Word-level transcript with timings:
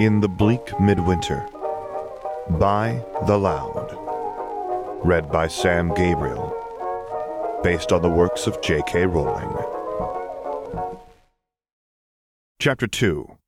In 0.00 0.18
the 0.18 0.28
Bleak 0.28 0.80
Midwinter 0.80 1.46
by 2.58 3.00
The 3.28 3.38
Loud. 3.38 3.96
Read 5.04 5.30
by 5.30 5.46
Sam 5.46 5.94
Gabriel. 5.94 6.52
Based 7.62 7.92
on 7.92 8.02
the 8.02 8.10
works 8.10 8.48
of 8.48 8.60
J.K. 8.60 9.06
Rowling. 9.06 9.56
Chapter 12.58 12.88
2 12.88 13.38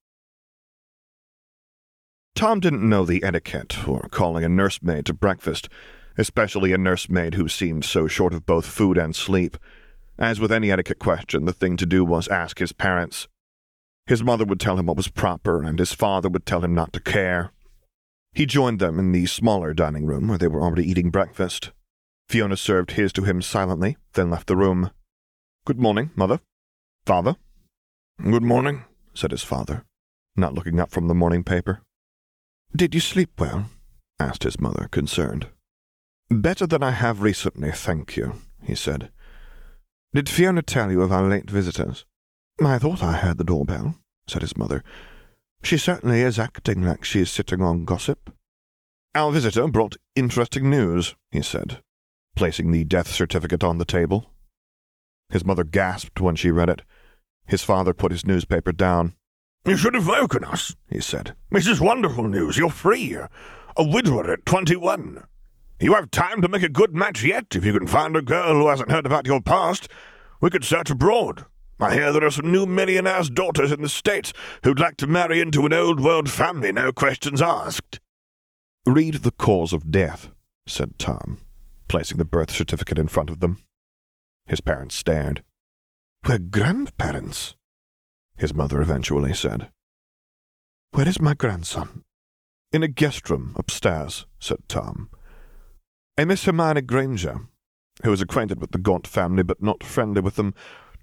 Tom 2.36 2.60
didn't 2.60 2.88
know 2.88 3.04
the 3.04 3.24
etiquette 3.24 3.72
for 3.72 4.06
calling 4.12 4.44
a 4.44 4.48
nursemaid 4.48 5.04
to 5.06 5.12
breakfast, 5.12 5.68
especially 6.16 6.72
a 6.72 6.78
nursemaid 6.78 7.34
who 7.34 7.48
seemed 7.48 7.84
so 7.84 8.06
short 8.06 8.32
of 8.32 8.46
both 8.46 8.66
food 8.66 8.96
and 8.96 9.16
sleep. 9.16 9.56
As 10.16 10.38
with 10.38 10.52
any 10.52 10.70
etiquette 10.70 11.00
question, 11.00 11.44
the 11.44 11.52
thing 11.52 11.76
to 11.76 11.86
do 11.86 12.04
was 12.04 12.28
ask 12.28 12.60
his 12.60 12.70
parents. 12.70 13.26
His 14.06 14.22
mother 14.22 14.44
would 14.44 14.60
tell 14.60 14.78
him 14.78 14.86
what 14.86 14.96
was 14.96 15.08
proper, 15.08 15.62
and 15.62 15.78
his 15.78 15.92
father 15.92 16.28
would 16.28 16.46
tell 16.46 16.62
him 16.62 16.74
not 16.74 16.92
to 16.92 17.00
care. 17.00 17.50
He 18.32 18.46
joined 18.46 18.78
them 18.78 18.98
in 18.98 19.12
the 19.12 19.26
smaller 19.26 19.74
dining 19.74 20.06
room 20.06 20.28
where 20.28 20.38
they 20.38 20.46
were 20.46 20.62
already 20.62 20.88
eating 20.88 21.10
breakfast. 21.10 21.72
Fiona 22.28 22.56
served 22.56 22.92
his 22.92 23.12
to 23.14 23.22
him 23.22 23.42
silently, 23.42 23.96
then 24.12 24.30
left 24.30 24.46
the 24.46 24.56
room. 24.56 24.90
Good 25.64 25.80
morning, 25.80 26.10
mother. 26.14 26.40
Father. 27.04 27.36
Good 28.22 28.42
morning, 28.42 28.84
said 29.14 29.30
his 29.30 29.42
father, 29.42 29.84
not 30.36 30.54
looking 30.54 30.80
up 30.80 30.90
from 30.90 31.08
the 31.08 31.14
morning 31.14 31.44
paper. 31.44 31.82
Did 32.74 32.94
you 32.94 33.00
sleep 33.00 33.38
well? 33.38 33.66
asked 34.18 34.42
his 34.42 34.60
mother, 34.60 34.88
concerned. 34.90 35.48
Better 36.30 36.66
than 36.66 36.82
I 36.82 36.92
have 36.92 37.22
recently, 37.22 37.70
thank 37.72 38.16
you, 38.16 38.34
he 38.62 38.74
said. 38.74 39.10
Did 40.14 40.28
Fiona 40.28 40.62
tell 40.62 40.90
you 40.90 41.02
of 41.02 41.12
our 41.12 41.28
late 41.28 41.50
visitors? 41.50 42.04
I 42.60 42.78
thought 42.78 43.02
I 43.02 43.12
heard 43.12 43.38
the 43.38 43.44
doorbell, 43.44 43.96
said 44.26 44.42
his 44.42 44.56
mother. 44.56 44.82
She 45.62 45.76
certainly 45.76 46.22
is 46.22 46.38
acting 46.38 46.82
like 46.82 47.04
she 47.04 47.20
is 47.20 47.30
sitting 47.30 47.60
on 47.60 47.84
gossip. 47.84 48.30
Our 49.14 49.30
visitor 49.32 49.68
brought 49.68 49.96
interesting 50.14 50.70
news, 50.70 51.14
he 51.30 51.42
said, 51.42 51.82
placing 52.34 52.70
the 52.70 52.84
death 52.84 53.08
certificate 53.08 53.64
on 53.64 53.78
the 53.78 53.84
table. 53.84 54.30
His 55.28 55.44
mother 55.44 55.64
gasped 55.64 56.20
when 56.20 56.36
she 56.36 56.50
read 56.50 56.68
it. 56.68 56.82
His 57.46 57.62
father 57.62 57.92
put 57.92 58.12
his 58.12 58.26
newspaper 58.26 58.72
down. 58.72 59.14
You 59.66 59.76
should 59.76 59.94
have 59.94 60.06
woken 60.06 60.44
us, 60.44 60.76
he 60.88 61.00
said. 61.00 61.34
This 61.50 61.66
is 61.66 61.80
wonderful 61.80 62.28
news. 62.28 62.56
You're 62.56 62.70
free. 62.70 63.16
A 63.76 63.84
widower 63.84 64.32
at 64.32 64.46
twenty-one. 64.46 65.24
You 65.80 65.94
have 65.94 66.10
time 66.10 66.40
to 66.40 66.48
make 66.48 66.62
a 66.62 66.68
good 66.68 66.94
match 66.94 67.22
yet 67.22 67.46
if 67.54 67.64
you 67.64 67.72
can 67.72 67.86
find 67.86 68.16
a 68.16 68.22
girl 68.22 68.54
who 68.54 68.68
hasn't 68.68 68.90
heard 68.90 69.04
about 69.04 69.26
your 69.26 69.42
past. 69.42 69.88
We 70.40 70.50
could 70.50 70.64
search 70.64 70.90
abroad. 70.90 71.44
I 71.78 71.94
hear 71.94 72.12
there 72.12 72.24
are 72.24 72.30
some 72.30 72.50
new 72.50 72.64
millionaires' 72.64 73.28
daughters 73.28 73.70
in 73.70 73.82
the 73.82 73.88
States 73.88 74.32
who'd 74.62 74.80
like 74.80 74.96
to 74.98 75.06
marry 75.06 75.40
into 75.40 75.66
an 75.66 75.74
old 75.74 76.00
world 76.00 76.30
family, 76.30 76.72
no 76.72 76.90
questions 76.90 77.42
asked. 77.42 78.00
Read 78.86 79.16
the 79.16 79.32
cause 79.32 79.72
of 79.72 79.90
death, 79.90 80.30
said 80.66 80.98
Tom, 80.98 81.38
placing 81.88 82.16
the 82.16 82.24
birth 82.24 82.50
certificate 82.50 82.98
in 82.98 83.08
front 83.08 83.28
of 83.28 83.40
them. 83.40 83.58
His 84.46 84.60
parents 84.60 84.94
stared. 84.94 85.42
We're 86.26 86.38
grandparents, 86.38 87.56
his 88.36 88.54
mother 88.54 88.80
eventually 88.80 89.34
said. 89.34 89.70
Where 90.92 91.08
is 91.08 91.20
my 91.20 91.34
grandson? 91.34 92.04
In 92.72 92.82
a 92.82 92.88
guest 92.88 93.28
room 93.28 93.54
upstairs, 93.56 94.24
said 94.38 94.60
Tom. 94.66 95.10
A 96.16 96.24
Miss 96.24 96.44
Hermione 96.44 96.80
Granger, 96.80 97.40
who 98.02 98.12
is 98.12 98.22
acquainted 98.22 98.60
with 98.60 98.70
the 98.70 98.78
Gaunt 98.78 99.06
family 99.06 99.42
but 99.42 99.62
not 99.62 99.84
friendly 99.84 100.20
with 100.20 100.36
them, 100.36 100.54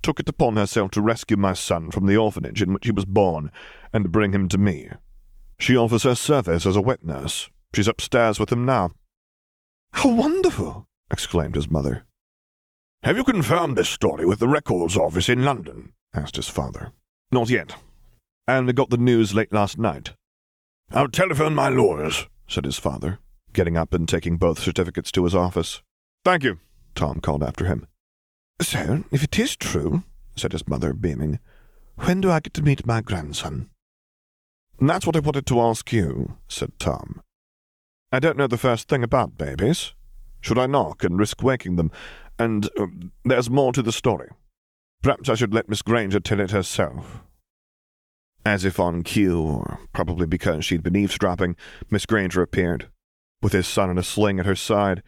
took 0.04 0.20
it 0.20 0.30
upon 0.30 0.58
herself 0.58 0.92
to 0.92 1.02
rescue 1.02 1.38
my 1.38 1.54
son 1.54 1.90
from 1.90 2.06
the 2.06 2.18
orphanage 2.18 2.62
in 2.62 2.74
which 2.74 2.86
he 2.86 2.92
was 2.92 3.06
born 3.06 3.52
and 3.92 4.12
bring 4.12 4.34
him 4.34 4.48
to 4.50 4.58
me. 4.58 4.90
She 5.58 5.76
offers 5.78 6.04
her 6.04 6.16
service 6.16 6.66
as 6.66 6.76
a 6.76 6.82
wet 6.82 7.04
nurse. 7.04 7.50
She's 7.74 7.88
upstairs 7.88 8.40
with 8.40 8.52
him 8.52 8.66
now. 8.66 8.92
How 9.94 10.10
wonderful! 10.10 10.88
exclaimed 11.10 11.56
his 11.56 11.70
mother. 11.70 12.06
Have 13.04 13.18
you 13.18 13.24
confirmed 13.24 13.78
this 13.78 13.90
story 13.90 14.26
with 14.26 14.40
the 14.40 14.48
records 14.48 14.98
office 14.98 15.30
in 15.30 15.44
London? 15.44 15.94
asked 16.14 16.36
his 16.36 16.50
father. 16.50 16.92
Not 17.32 17.50
yet. 17.50 17.76
And 18.48 18.68
we 18.68 18.74
got 18.74 18.90
the 18.90 18.98
news 18.98 19.34
late 19.34 19.54
last 19.54 19.78
night. 19.78 20.14
I'll 20.92 21.08
telephone 21.08 21.56
my 21.56 21.70
lawyers, 21.70 22.28
said 22.48 22.66
his 22.66 22.78
father, 22.78 23.20
getting 23.54 23.78
up 23.78 23.94
and 23.94 24.08
taking 24.08 24.38
both 24.38 24.60
certificates 24.60 25.12
to 25.14 25.24
his 25.24 25.34
office. 25.34 25.82
Thank 26.24 26.44
you, 26.44 26.60
Tom 26.94 27.20
called 27.20 27.44
after 27.44 27.66
him. 27.66 27.88
So, 28.62 29.04
if 29.12 29.24
it 29.24 29.38
is 29.40 29.56
true, 29.56 30.04
said 30.36 30.52
his 30.52 30.68
mother, 30.68 30.94
beaming, 30.94 31.40
when 31.96 32.22
do 32.22 32.32
I 32.32 32.40
get 32.40 32.54
to 32.56 32.62
meet 32.62 32.86
my 32.86 33.02
grandson? 33.02 33.70
That's 34.80 35.06
what 35.06 35.16
I 35.16 35.20
wanted 35.20 35.46
to 35.48 35.62
ask 35.62 35.92
you, 35.92 36.38
said 36.48 36.72
Tom. 36.80 37.22
I 38.12 38.20
don't 38.20 38.38
know 38.38 38.48
the 38.48 38.58
first 38.58 38.88
thing 38.88 39.04
about 39.04 39.38
babies. 39.38 39.94
Should 40.42 40.60
I 40.60 40.66
knock 40.66 41.04
and 41.04 41.18
risk 41.18 41.42
waking 41.42 41.78
them? 41.78 41.92
And 42.38 42.70
uh, 42.78 42.88
there's 43.24 43.50
more 43.50 43.72
to 43.74 43.82
the 43.82 43.92
story. 43.92 44.30
Perhaps 45.02 45.30
I 45.30 45.36
should 45.36 45.54
let 45.54 45.70
Miss 45.70 45.82
Granger 45.82 46.20
tell 46.20 46.40
it 46.40 46.52
herself. 46.52 47.22
As 48.46 48.66
if 48.66 48.80
on 48.80 49.04
cue, 49.04 49.42
or 49.42 49.80
probably 49.94 50.26
because 50.26 50.66
she'd 50.66 50.84
been 50.84 50.96
eavesdropping, 50.96 51.56
Miss 51.90 52.06
Granger 52.06 52.42
appeared, 52.42 52.90
with 53.42 53.54
his 53.54 53.68
son 53.68 53.90
in 53.90 53.98
a 53.98 54.04
sling 54.04 54.40
at 54.40 54.46
her 54.46 54.56
side. 54.56 55.02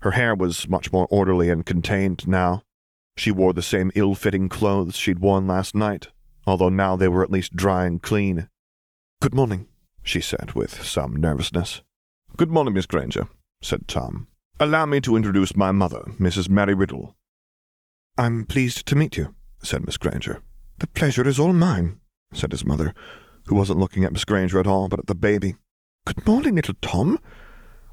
Her 0.00 0.12
hair 0.12 0.34
was 0.34 0.68
much 0.68 0.92
more 0.92 1.06
orderly 1.10 1.50
and 1.50 1.64
contained 1.64 2.26
now, 2.26 2.62
she 3.16 3.30
wore 3.30 3.52
the 3.52 3.62
same 3.62 3.92
ill 3.94 4.14
fitting 4.14 4.48
clothes 4.48 4.96
she'd 4.96 5.18
worn 5.18 5.46
last 5.46 5.74
night, 5.74 6.08
although 6.46 6.68
now 6.68 6.96
they 6.96 7.08
were 7.08 7.22
at 7.22 7.30
least 7.30 7.56
dry 7.56 7.86
and 7.86 8.02
clean. 8.02 8.48
Good 9.20 9.34
morning, 9.34 9.68
she 10.02 10.20
said 10.20 10.52
with 10.52 10.82
some 10.84 11.16
nervousness. 11.16 11.82
Good 12.36 12.50
morning, 12.50 12.74
Miss 12.74 12.86
Granger, 12.86 13.28
said 13.62 13.86
Tom. 13.86 14.26
Allow 14.60 14.86
me 14.86 15.00
to 15.00 15.16
introduce 15.16 15.56
my 15.56 15.72
mother, 15.72 16.02
Mrs. 16.18 16.48
Mary 16.48 16.74
Riddle. 16.74 17.16
I'm 18.16 18.44
pleased 18.44 18.86
to 18.86 18.96
meet 18.96 19.16
you, 19.16 19.34
said 19.62 19.84
Miss 19.84 19.96
Granger. 19.96 20.42
The 20.78 20.86
pleasure 20.88 21.26
is 21.26 21.38
all 21.38 21.52
mine, 21.52 22.00
said 22.32 22.52
his 22.52 22.64
mother, 22.64 22.94
who 23.46 23.54
wasn't 23.54 23.78
looking 23.78 24.04
at 24.04 24.12
Miss 24.12 24.24
Granger 24.24 24.60
at 24.60 24.66
all, 24.66 24.88
but 24.88 24.98
at 24.98 25.06
the 25.06 25.14
baby. 25.14 25.56
Good 26.06 26.26
morning, 26.26 26.56
little 26.56 26.74
Tom. 26.82 27.18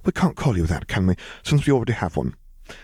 We 0.04 0.12
can't 0.12 0.36
call 0.36 0.58
you 0.58 0.66
that, 0.68 0.88
can 0.88 1.08
we, 1.08 1.16
since 1.44 1.66
we 1.66 1.74
already 1.74 1.94
have 1.94 2.18
one. 2.18 2.36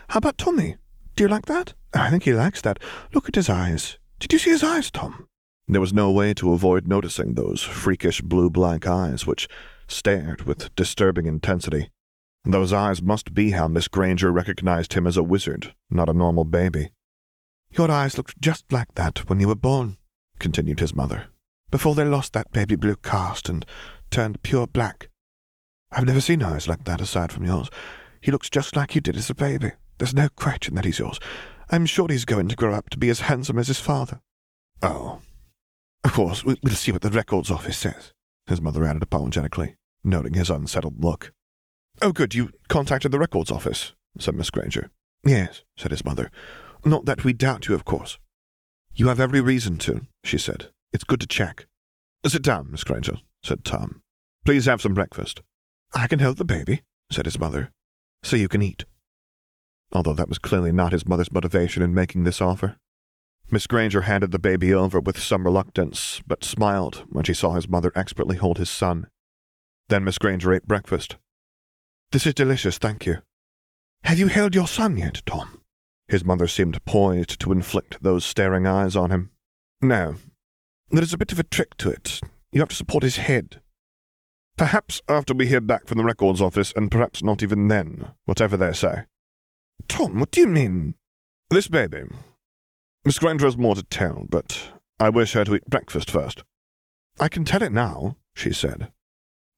How 0.09 0.19
about 0.19 0.37
Tommy? 0.37 0.77
Do 1.17 1.23
you 1.23 1.29
like 1.29 1.47
that? 1.47 1.73
I 1.95 2.11
think 2.11 2.23
he 2.23 2.33
likes 2.33 2.61
that. 2.61 2.77
Look 3.11 3.27
at 3.27 3.33
his 3.33 3.49
eyes. 3.49 3.97
Did 4.19 4.31
you 4.31 4.37
see 4.37 4.51
his 4.51 4.63
eyes, 4.63 4.91
Tom? 4.91 5.27
There 5.67 5.81
was 5.81 5.91
no 5.91 6.11
way 6.11 6.35
to 6.35 6.53
avoid 6.53 6.87
noticing 6.87 7.33
those 7.33 7.63
freakish 7.63 8.21
blue 8.21 8.51
black 8.51 8.85
eyes 8.85 9.25
which 9.25 9.47
stared 9.87 10.43
with 10.43 10.75
disturbing 10.75 11.25
intensity. 11.25 11.89
Those 12.45 12.71
eyes 12.71 13.01
must 13.01 13.33
be 13.33 13.49
how 13.49 13.67
Miss 13.67 13.87
Granger 13.87 14.31
recognized 14.31 14.93
him 14.93 15.07
as 15.07 15.17
a 15.17 15.23
wizard, 15.23 15.73
not 15.89 16.07
a 16.07 16.13
normal 16.13 16.43
baby. 16.43 16.91
Your 17.71 17.89
eyes 17.89 18.15
looked 18.15 18.39
just 18.39 18.71
like 18.71 18.93
that 18.93 19.27
when 19.27 19.39
you 19.39 19.47
were 19.47 19.55
born, 19.55 19.97
continued 20.37 20.79
his 20.79 20.93
mother, 20.93 21.29
before 21.71 21.95
they 21.95 22.05
lost 22.05 22.33
that 22.33 22.51
baby 22.51 22.75
blue 22.75 22.95
cast 22.95 23.49
and 23.49 23.65
turned 24.11 24.43
pure 24.43 24.67
black. 24.67 25.09
I've 25.91 26.05
never 26.05 26.21
seen 26.21 26.43
eyes 26.43 26.67
like 26.67 26.83
that 26.83 27.01
aside 27.01 27.31
from 27.31 27.45
yours. 27.45 27.71
He 28.21 28.31
looks 28.31 28.51
just 28.51 28.75
like 28.75 28.93
you 28.93 29.01
did 29.01 29.17
as 29.17 29.31
a 29.31 29.35
baby. 29.35 29.71
There's 29.97 30.13
no 30.13 30.29
question 30.29 30.75
that 30.75 30.85
he's 30.85 30.99
yours. 30.99 31.19
I'm 31.69 31.85
sure 31.85 32.07
he's 32.09 32.25
going 32.25 32.47
to 32.47 32.55
grow 32.55 32.73
up 32.73 32.89
to 32.91 32.97
be 32.97 33.09
as 33.09 33.21
handsome 33.21 33.57
as 33.57 33.67
his 33.67 33.79
father. 33.79 34.21
Oh. 34.81 35.21
Of 36.03 36.13
course, 36.13 36.45
we'll 36.45 36.57
see 36.69 36.91
what 36.91 37.01
the 37.01 37.09
records 37.09 37.51
office 37.51 37.77
says, 37.77 38.13
his 38.45 38.61
mother 38.61 38.85
added 38.85 39.03
apologetically, 39.03 39.75
noting 40.03 40.35
his 40.35 40.49
unsettled 40.49 41.03
look. 41.03 41.33
Oh, 42.01 42.11
good, 42.11 42.35
you 42.35 42.51
contacted 42.69 43.11
the 43.11 43.19
records 43.19 43.51
office, 43.51 43.93
said 44.19 44.35
Miss 44.35 44.49
Granger. 44.51 44.91
Yes, 45.25 45.63
said 45.75 45.91
his 45.91 46.05
mother. 46.05 46.31
Not 46.85 47.05
that 47.05 47.23
we 47.23 47.33
doubt 47.33 47.67
you, 47.67 47.75
of 47.75 47.83
course. 47.83 48.19
You 48.93 49.07
have 49.07 49.19
every 49.19 49.41
reason 49.41 49.77
to, 49.79 50.01
she 50.23 50.37
said. 50.37 50.67
It's 50.93 51.03
good 51.03 51.19
to 51.19 51.27
check. 51.27 51.65
Sit 52.25 52.43
down, 52.43 52.71
Miss 52.71 52.83
Granger, 52.83 53.17
said 53.43 53.65
Tom. 53.65 54.01
Please 54.45 54.65
have 54.65 54.81
some 54.81 54.93
breakfast. 54.93 55.41
I 55.93 56.07
can 56.07 56.19
hold 56.19 56.37
the 56.37 56.45
baby, 56.45 56.83
said 57.11 57.25
his 57.25 57.39
mother, 57.39 57.71
so 58.23 58.35
you 58.35 58.47
can 58.47 58.61
eat 58.61 58.85
although 59.91 60.13
that 60.13 60.29
was 60.29 60.39
clearly 60.39 60.71
not 60.71 60.91
his 60.91 61.07
mother's 61.07 61.31
motivation 61.31 61.81
in 61.81 61.93
making 61.93 62.23
this 62.23 62.41
offer. 62.41 62.77
Miss 63.49 63.67
Granger 63.67 64.01
handed 64.01 64.31
the 64.31 64.39
baby 64.39 64.73
over 64.73 64.99
with 64.99 65.19
some 65.19 65.45
reluctance, 65.45 66.21
but 66.27 66.43
smiled 66.43 67.05
when 67.09 67.23
she 67.23 67.33
saw 67.33 67.53
his 67.53 67.69
mother 67.69 67.93
expertly 67.95 68.35
hold 68.35 68.57
his 68.57 68.69
son. 68.69 69.07
Then 69.87 70.03
Miss 70.03 70.17
Granger 70.17 70.53
ate 70.53 70.67
breakfast. 70.67 71.15
This 72.11 72.27
is 72.27 72.33
delicious, 72.33 72.77
thank 72.77 73.05
you. 73.05 73.19
Have 74.03 74.19
you 74.19 74.27
held 74.27 74.53
your 74.53 74.67
son 74.67 74.97
yet, 74.97 75.21
Tom? 75.25 75.61
His 76.07 76.25
mother 76.25 76.47
seemed 76.47 76.83
poised 76.85 77.39
to 77.39 77.51
inflict 77.51 78.01
those 78.01 78.25
staring 78.25 78.65
eyes 78.67 78.95
on 78.95 79.11
him. 79.11 79.31
No. 79.81 80.15
There 80.89 81.03
is 81.03 81.13
a 81.13 81.17
bit 81.17 81.31
of 81.31 81.39
a 81.39 81.43
trick 81.43 81.75
to 81.77 81.89
it. 81.89 82.21
You 82.51 82.61
have 82.61 82.69
to 82.69 82.75
support 82.75 83.03
his 83.03 83.17
head. 83.17 83.61
Perhaps 84.57 85.01
after 85.07 85.33
we 85.33 85.47
hear 85.47 85.61
back 85.61 85.85
from 85.85 85.97
the 85.97 86.03
records 86.03 86.41
office, 86.41 86.73
and 86.75 86.89
perhaps 86.89 87.21
not 87.21 87.43
even 87.43 87.67
then, 87.67 88.11
whatever 88.25 88.57
they 88.57 88.73
say. 88.73 89.03
Tom, 89.87 90.19
what 90.19 90.31
do 90.31 90.41
you 90.41 90.47
mean? 90.47 90.95
This 91.49 91.67
baby. 91.67 92.03
Miss 93.05 93.19
Granger 93.19 93.45
has 93.45 93.57
more 93.57 93.75
to 93.75 93.83
tell, 93.83 94.25
but 94.29 94.71
I 94.99 95.09
wish 95.09 95.33
her 95.33 95.45
to 95.45 95.55
eat 95.55 95.69
breakfast 95.69 96.11
first. 96.11 96.43
I 97.19 97.29
can 97.29 97.45
tell 97.45 97.63
it 97.63 97.71
now, 97.71 98.17
she 98.35 98.53
said. 98.53 98.91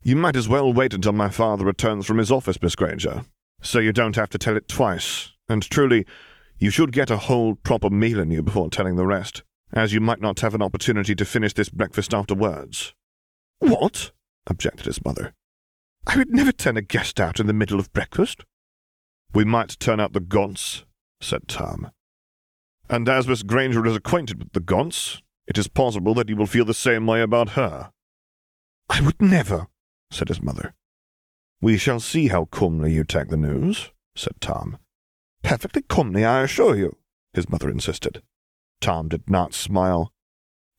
You 0.01 0.15
might 0.15 0.35
as 0.35 0.47
well 0.47 0.71
wait 0.71 0.93
until 0.93 1.11
my 1.11 1.29
father 1.29 1.65
returns 1.65 2.05
from 2.05 2.19
his 2.19 2.31
office, 2.31 2.61
Miss 2.61 2.75
Granger, 2.75 3.25
so 3.61 3.79
you 3.79 3.91
don't 3.91 4.15
have 4.15 4.29
to 4.29 4.37
tell 4.37 4.55
it 4.55 4.67
twice. 4.67 5.31
And 5.49 5.63
truly, 5.63 6.05
you 6.57 6.69
should 6.69 6.91
get 6.91 7.09
a 7.09 7.17
whole 7.17 7.55
proper 7.55 7.89
meal 7.89 8.19
in 8.19 8.31
you 8.31 8.43
before 8.43 8.69
telling 8.69 8.95
the 8.95 9.05
rest, 9.05 9.43
as 9.73 9.93
you 9.93 9.99
might 9.99 10.21
not 10.21 10.39
have 10.41 10.53
an 10.53 10.61
opportunity 10.61 11.15
to 11.15 11.25
finish 11.25 11.53
this 11.53 11.69
breakfast 11.69 12.13
afterwards. 12.13 12.93
What? 13.59 14.11
objected 14.47 14.85
his 14.85 15.03
mother. 15.03 15.33
I 16.07 16.17
would 16.17 16.29
never 16.31 16.51
turn 16.51 16.77
a 16.77 16.81
guest 16.81 17.19
out 17.19 17.39
in 17.39 17.47
the 17.47 17.53
middle 17.53 17.79
of 17.79 17.91
breakfast. 17.93 18.45
We 19.33 19.45
might 19.45 19.79
turn 19.79 19.99
out 19.99 20.13
the 20.13 20.19
Gaunts, 20.19 20.85
said 21.21 21.47
Tom. 21.47 21.91
And 22.89 23.07
as 23.07 23.27
Miss 23.27 23.43
Granger 23.43 23.85
is 23.85 23.95
acquainted 23.95 24.39
with 24.39 24.53
the 24.53 24.59
Gaunts, 24.59 25.21
it 25.47 25.57
is 25.57 25.67
possible 25.67 26.13
that 26.15 26.29
you 26.29 26.35
will 26.35 26.47
feel 26.47 26.65
the 26.65 26.73
same 26.73 27.05
way 27.05 27.21
about 27.21 27.49
her. 27.49 27.91
I 28.89 29.01
would 29.01 29.21
never, 29.21 29.67
said 30.09 30.29
his 30.29 30.41
mother. 30.41 30.73
We 31.61 31.77
shall 31.77 31.99
see 31.99 32.29
how 32.29 32.45
calmly 32.45 32.93
you 32.93 33.03
take 33.03 33.29
the 33.29 33.37
news, 33.37 33.91
said 34.15 34.41
Tom. 34.41 34.77
Perfectly 35.43 35.83
calmly, 35.83 36.25
I 36.25 36.41
assure 36.41 36.75
you, 36.75 36.97
his 37.33 37.49
mother 37.49 37.69
insisted. 37.69 38.23
Tom 38.81 39.09
did 39.09 39.29
not 39.29 39.53
smile. 39.53 40.11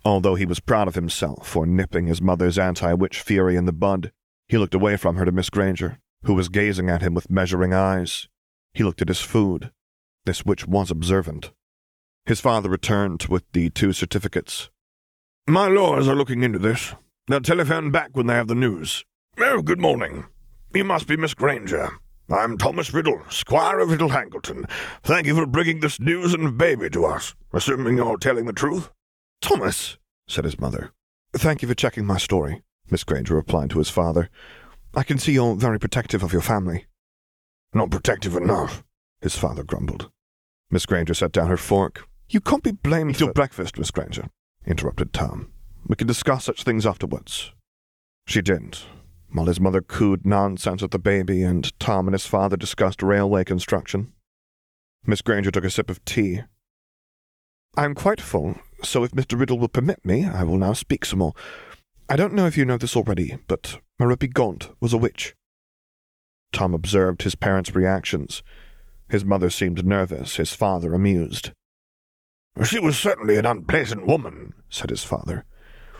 Although 0.04 0.34
he 0.34 0.46
was 0.46 0.60
proud 0.60 0.88
of 0.88 0.94
himself 0.94 1.46
for 1.46 1.66
nipping 1.66 2.06
his 2.06 2.22
mother's 2.22 2.58
anti 2.58 2.92
witch 2.94 3.20
fury 3.20 3.56
in 3.56 3.66
the 3.66 3.72
bud, 3.72 4.12
he 4.48 4.58
looked 4.58 4.74
away 4.74 4.96
from 4.96 5.16
her 5.16 5.24
to 5.24 5.32
Miss 5.32 5.50
Granger, 5.50 5.98
who 6.24 6.34
was 6.34 6.48
gazing 6.48 6.88
at 6.88 7.02
him 7.02 7.14
with 7.14 7.30
measuring 7.30 7.72
eyes. 7.74 8.28
He 8.74 8.84
looked 8.84 9.02
at 9.02 9.08
his 9.08 9.20
food. 9.20 9.70
This 10.26 10.44
witch 10.44 10.66
was 10.66 10.90
observant. 10.90 11.52
His 12.26 12.40
father 12.40 12.68
returned 12.68 13.24
with 13.24 13.44
the 13.52 13.70
two 13.70 13.92
certificates. 13.92 14.70
My 15.46 15.66
lawyers 15.66 16.06
are 16.06 16.14
looking 16.14 16.42
into 16.42 16.58
this. 16.58 16.94
They'll 17.26 17.40
telephone 17.40 17.90
back 17.90 18.10
when 18.12 18.26
they 18.26 18.34
have 18.34 18.48
the 18.48 18.54
news. 18.54 19.04
Oh, 19.38 19.62
good 19.62 19.80
morning. 19.80 20.26
You 20.74 20.84
must 20.84 21.06
be 21.06 21.16
Miss 21.16 21.34
Granger. 21.34 21.90
I'm 22.30 22.56
Thomas 22.56 22.94
Riddle, 22.94 23.22
Squire 23.28 23.80
of 23.80 23.88
Little 23.88 24.10
Hangleton. 24.10 24.66
Thank 25.02 25.26
you 25.26 25.34
for 25.34 25.46
bringing 25.46 25.80
this 25.80 25.98
news 25.98 26.32
and 26.32 26.56
baby 26.56 26.88
to 26.90 27.04
us, 27.04 27.34
assuming 27.52 27.96
you're 27.96 28.18
telling 28.18 28.44
the 28.44 28.52
truth. 28.52 28.90
Thomas, 29.40 29.98
said 30.28 30.44
his 30.44 30.60
mother. 30.60 30.92
Thank 31.32 31.62
you 31.62 31.68
for 31.68 31.74
checking 31.74 32.06
my 32.06 32.18
story, 32.18 32.62
Miss 32.90 33.02
Granger 33.02 33.34
replied 33.34 33.70
to 33.70 33.78
his 33.78 33.90
father. 33.90 34.28
I 34.94 35.02
can 35.02 35.18
see 35.18 35.32
you're 35.32 35.56
very 35.56 35.80
protective 35.80 36.22
of 36.22 36.32
your 36.32 36.42
family. 36.42 36.86
Not 37.72 37.90
protective 37.90 38.34
enough, 38.36 38.82
his 39.20 39.36
father 39.36 39.62
grumbled. 39.62 40.10
Miss 40.70 40.86
Granger 40.86 41.14
set 41.14 41.32
down 41.32 41.48
her 41.48 41.56
fork. 41.56 42.06
You 42.28 42.40
can't 42.40 42.62
be 42.62 42.72
blamed 42.72 43.12
Eat 43.12 43.20
your 43.20 43.32
breakfast, 43.32 43.78
Miss 43.78 43.90
Granger, 43.90 44.28
interrupted 44.66 45.12
Tom. 45.12 45.52
We 45.86 45.96
can 45.96 46.06
discuss 46.06 46.44
such 46.44 46.62
things 46.62 46.86
afterwards. 46.86 47.52
She 48.26 48.42
didn't, 48.42 48.86
while 49.32 49.46
his 49.46 49.60
mother 49.60 49.80
cooed 49.80 50.26
nonsense 50.26 50.82
at 50.82 50.90
the 50.90 50.98
baby 50.98 51.42
and 51.42 51.78
Tom 51.80 52.06
and 52.06 52.14
his 52.14 52.26
father 52.26 52.56
discussed 52.56 53.02
railway 53.02 53.44
construction. 53.44 54.12
Miss 55.06 55.22
Granger 55.22 55.50
took 55.50 55.64
a 55.64 55.70
sip 55.70 55.90
of 55.90 56.04
tea. 56.04 56.42
I'm 57.76 57.94
quite 57.94 58.20
full, 58.20 58.56
so 58.82 59.04
if 59.04 59.12
Mr. 59.12 59.38
Riddle 59.38 59.58
will 59.58 59.68
permit 59.68 60.04
me, 60.04 60.26
I 60.26 60.42
will 60.42 60.58
now 60.58 60.72
speak 60.72 61.04
some 61.04 61.20
more. 61.20 61.34
I 62.08 62.16
don't 62.16 62.34
know 62.34 62.46
if 62.46 62.56
you 62.56 62.64
know 62.64 62.76
this 62.76 62.96
already, 62.96 63.38
but 63.46 63.78
Merope 63.98 64.34
Gaunt 64.34 64.70
was 64.80 64.92
a 64.92 64.98
witch. 64.98 65.34
Tom 66.52 66.74
observed 66.74 67.22
his 67.22 67.34
parents' 67.34 67.74
reactions. 67.74 68.42
His 69.08 69.24
mother 69.24 69.50
seemed 69.50 69.84
nervous, 69.84 70.36
his 70.36 70.52
father 70.52 70.94
amused. 70.94 71.52
She 72.64 72.78
was 72.78 72.98
certainly 72.98 73.36
an 73.36 73.46
unpleasant 73.46 74.06
woman, 74.06 74.54
said 74.68 74.90
his 74.90 75.04
father. 75.04 75.44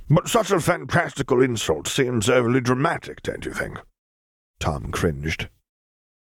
But 0.09 0.29
such 0.29 0.51
a 0.51 0.61
fantastical 0.61 1.41
insult 1.41 1.87
seems 1.87 2.29
overly 2.29 2.61
dramatic, 2.61 3.23
don't 3.23 3.45
you 3.45 3.53
think? 3.53 3.79
Tom 4.59 4.91
cringed. 4.91 5.49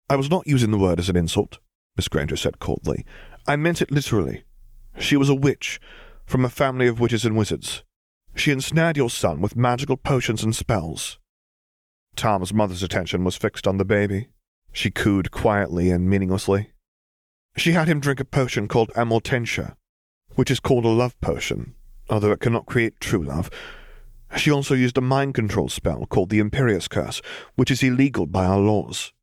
I 0.10 0.16
was 0.16 0.30
not 0.30 0.48
using 0.48 0.72
the 0.72 0.78
word 0.78 1.00
as 1.00 1.10
an 1.10 1.18
insult, 1.18 1.60
Miss 1.96 2.08
Granger 2.08 2.36
said 2.36 2.60
coldly. 2.60 3.06
I 3.48 3.56
meant 3.56 3.82
it 3.82 3.92
literally. 3.92 4.44
She 4.98 5.18
was 5.18 5.30
a 5.30 5.36
witch, 5.36 5.80
from 6.26 6.46
a 6.46 6.50
family 6.50 6.88
of 6.88 7.00
witches 7.00 7.26
and 7.26 7.36
wizards. 7.36 7.84
She 8.36 8.52
ensnared 8.52 8.98
your 8.98 9.10
son 9.10 9.42
with 9.42 9.56
magical 9.56 9.98
potions 9.98 10.44
and 10.44 10.56
spells. 10.56 11.20
Tom's 12.16 12.54
mother's 12.54 12.84
attention 12.84 13.24
was 13.24 13.36
fixed 13.36 13.68
on 13.68 13.78
the 13.78 13.86
baby. 13.86 14.30
She 14.72 14.92
cooed 14.92 15.32
quietly 15.32 15.90
and 15.90 16.10
meaninglessly. 16.10 16.72
She 17.56 17.72
had 17.72 17.88
him 17.88 18.00
drink 18.00 18.20
a 18.20 18.26
potion 18.26 18.68
called 18.68 18.92
Amortentia, 18.96 19.76
which 20.36 20.50
is 20.50 20.60
called 20.60 20.86
a 20.86 20.90
love 20.90 21.20
potion, 21.22 21.76
although 22.10 22.32
it 22.32 22.40
cannot 22.40 22.66
create 22.66 23.00
true 23.00 23.24
love. 23.24 23.50
She 24.36 24.52
also 24.52 24.74
used 24.74 24.98
a 24.98 25.02
mind 25.02 25.36
control 25.36 25.70
spell 25.70 26.08
called 26.08 26.30
the 26.30 26.40
Imperius 26.40 26.90
Curse, 26.90 27.22
which 27.56 27.70
is 27.70 27.84
illegal 27.84 28.26
by 28.26 28.46
our 28.46 28.60
laws. 28.60 29.14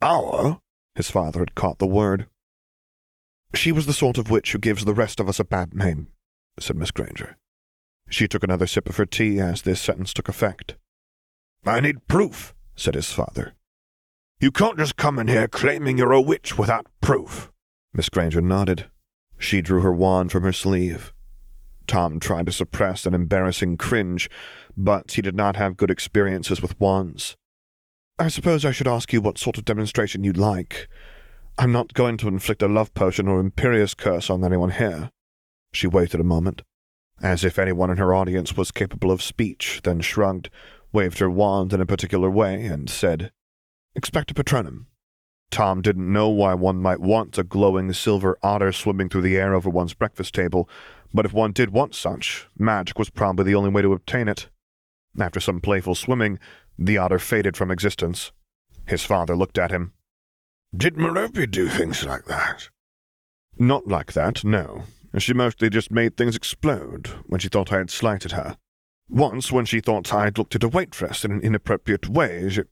Our? 0.00 0.60
His 0.94 1.10
father 1.10 1.40
had 1.40 1.54
caught 1.54 1.78
the 1.78 1.86
word. 1.86 2.26
She 3.54 3.72
was 3.72 3.86
the 3.86 3.92
sort 3.92 4.16
of 4.16 4.30
witch 4.30 4.52
who 4.52 4.58
gives 4.58 4.84
the 4.84 4.94
rest 4.94 5.20
of 5.20 5.28
us 5.28 5.38
a 5.38 5.44
bad 5.44 5.74
name, 5.74 6.08
said 6.58 6.76
Miss 6.76 6.90
Granger. 6.90 7.36
She 8.08 8.26
took 8.26 8.42
another 8.42 8.66
sip 8.66 8.88
of 8.88 8.96
her 8.96 9.06
tea 9.06 9.38
as 9.40 9.62
this 9.62 9.80
sentence 9.80 10.14
took 10.14 10.28
effect. 10.28 10.76
I 11.66 11.80
need 11.80 12.06
proof, 12.08 12.54
said 12.74 12.94
his 12.94 13.12
father. 13.12 13.54
You 14.40 14.50
can't 14.50 14.78
just 14.78 14.96
come 14.96 15.18
in 15.18 15.28
here 15.28 15.48
claiming 15.48 15.98
you're 15.98 16.12
a 16.12 16.20
witch 16.20 16.58
without 16.58 16.86
proof. 17.00 17.50
Miss 17.94 18.08
Granger 18.08 18.40
nodded. 18.40 18.90
She 19.38 19.62
drew 19.62 19.80
her 19.80 19.92
wand 19.92 20.30
from 20.30 20.42
her 20.42 20.52
sleeve. 20.52 21.12
Tom 21.86 22.20
tried 22.20 22.46
to 22.46 22.52
suppress 22.52 23.06
an 23.06 23.14
embarrassing 23.14 23.76
cringe, 23.76 24.28
but 24.76 25.12
he 25.12 25.22
did 25.22 25.34
not 25.34 25.56
have 25.56 25.76
good 25.76 25.90
experiences 25.90 26.60
with 26.60 26.78
wands. 26.80 27.36
I 28.18 28.28
suppose 28.28 28.64
I 28.64 28.72
should 28.72 28.88
ask 28.88 29.12
you 29.12 29.20
what 29.20 29.38
sort 29.38 29.58
of 29.58 29.64
demonstration 29.64 30.24
you'd 30.24 30.36
like. 30.36 30.88
I'm 31.58 31.72
not 31.72 31.94
going 31.94 32.16
to 32.18 32.28
inflict 32.28 32.62
a 32.62 32.68
love 32.68 32.92
potion 32.94 33.28
or 33.28 33.42
Imperius 33.42 33.96
curse 33.96 34.28
on 34.28 34.44
anyone 34.44 34.70
here. 34.70 35.10
She 35.72 35.86
waited 35.86 36.20
a 36.20 36.24
moment, 36.24 36.62
as 37.22 37.44
if 37.44 37.58
anyone 37.58 37.90
in 37.90 37.96
her 37.96 38.14
audience 38.14 38.56
was 38.56 38.70
capable 38.70 39.10
of 39.10 39.22
speech, 39.22 39.80
then 39.84 40.00
shrugged, 40.00 40.50
waved 40.92 41.18
her 41.18 41.30
wand 41.30 41.72
in 41.72 41.80
a 41.80 41.86
particular 41.86 42.30
way, 42.30 42.66
and 42.66 42.88
said, 42.88 43.32
Expecto 43.98 44.34
Patronum. 44.34 44.86
Tom 45.50 45.80
didn't 45.80 46.12
know 46.12 46.28
why 46.28 46.54
one 46.54 46.82
might 46.82 47.00
want 47.00 47.38
a 47.38 47.44
glowing 47.44 47.92
silver 47.92 48.36
otter 48.42 48.72
swimming 48.72 49.08
through 49.08 49.22
the 49.22 49.36
air 49.36 49.54
over 49.54 49.70
one's 49.70 49.94
breakfast 49.94 50.34
table, 50.34 50.68
but 51.14 51.24
if 51.24 51.32
one 51.32 51.52
did 51.52 51.70
want 51.70 51.94
such, 51.94 52.48
magic 52.58 52.98
was 52.98 53.10
probably 53.10 53.44
the 53.44 53.54
only 53.54 53.70
way 53.70 53.82
to 53.82 53.92
obtain 53.92 54.28
it. 54.28 54.48
After 55.18 55.40
some 55.40 55.60
playful 55.60 55.94
swimming, 55.94 56.38
the 56.78 56.98
otter 56.98 57.18
faded 57.18 57.56
from 57.56 57.70
existence. 57.70 58.32
His 58.86 59.02
father 59.02 59.34
looked 59.34 59.56
at 59.56 59.70
him. 59.70 59.92
Did 60.76 60.96
Merope 60.96 61.50
do 61.50 61.68
things 61.68 62.04
like 62.04 62.26
that? 62.26 62.68
Not 63.58 63.86
like 63.86 64.12
that, 64.12 64.44
no. 64.44 64.82
She 65.16 65.32
mostly 65.32 65.70
just 65.70 65.90
made 65.90 66.16
things 66.16 66.36
explode 66.36 67.06
when 67.24 67.40
she 67.40 67.48
thought 67.48 67.72
I 67.72 67.78
had 67.78 67.90
slighted 67.90 68.32
her. 68.32 68.58
Once, 69.08 69.52
when 69.52 69.64
she 69.64 69.80
thought 69.80 70.12
I'd 70.12 70.38
looked 70.38 70.54
at 70.54 70.64
a 70.64 70.68
waitress 70.68 71.24
in 71.24 71.32
an 71.32 71.40
inappropriate 71.40 72.08
way, 72.08 72.48
she... 72.48 72.62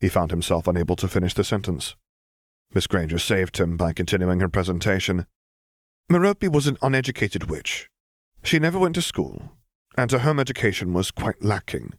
He 0.00 0.08
found 0.08 0.30
himself 0.30 0.68
unable 0.68 0.96
to 0.96 1.08
finish 1.08 1.34
the 1.34 1.44
sentence. 1.44 1.96
Miss 2.74 2.86
Granger 2.86 3.18
saved 3.18 3.58
him 3.58 3.76
by 3.76 3.92
continuing 3.92 4.40
her 4.40 4.48
presentation. 4.48 5.26
Merope 6.08 6.48
was 6.48 6.66
an 6.66 6.78
uneducated 6.82 7.50
witch. 7.50 7.88
She 8.42 8.58
never 8.58 8.78
went 8.78 8.94
to 8.94 9.02
school, 9.02 9.52
and 9.96 10.10
her 10.10 10.20
home 10.20 10.38
education 10.38 10.92
was 10.92 11.10
quite 11.10 11.42
lacking. 11.42 11.94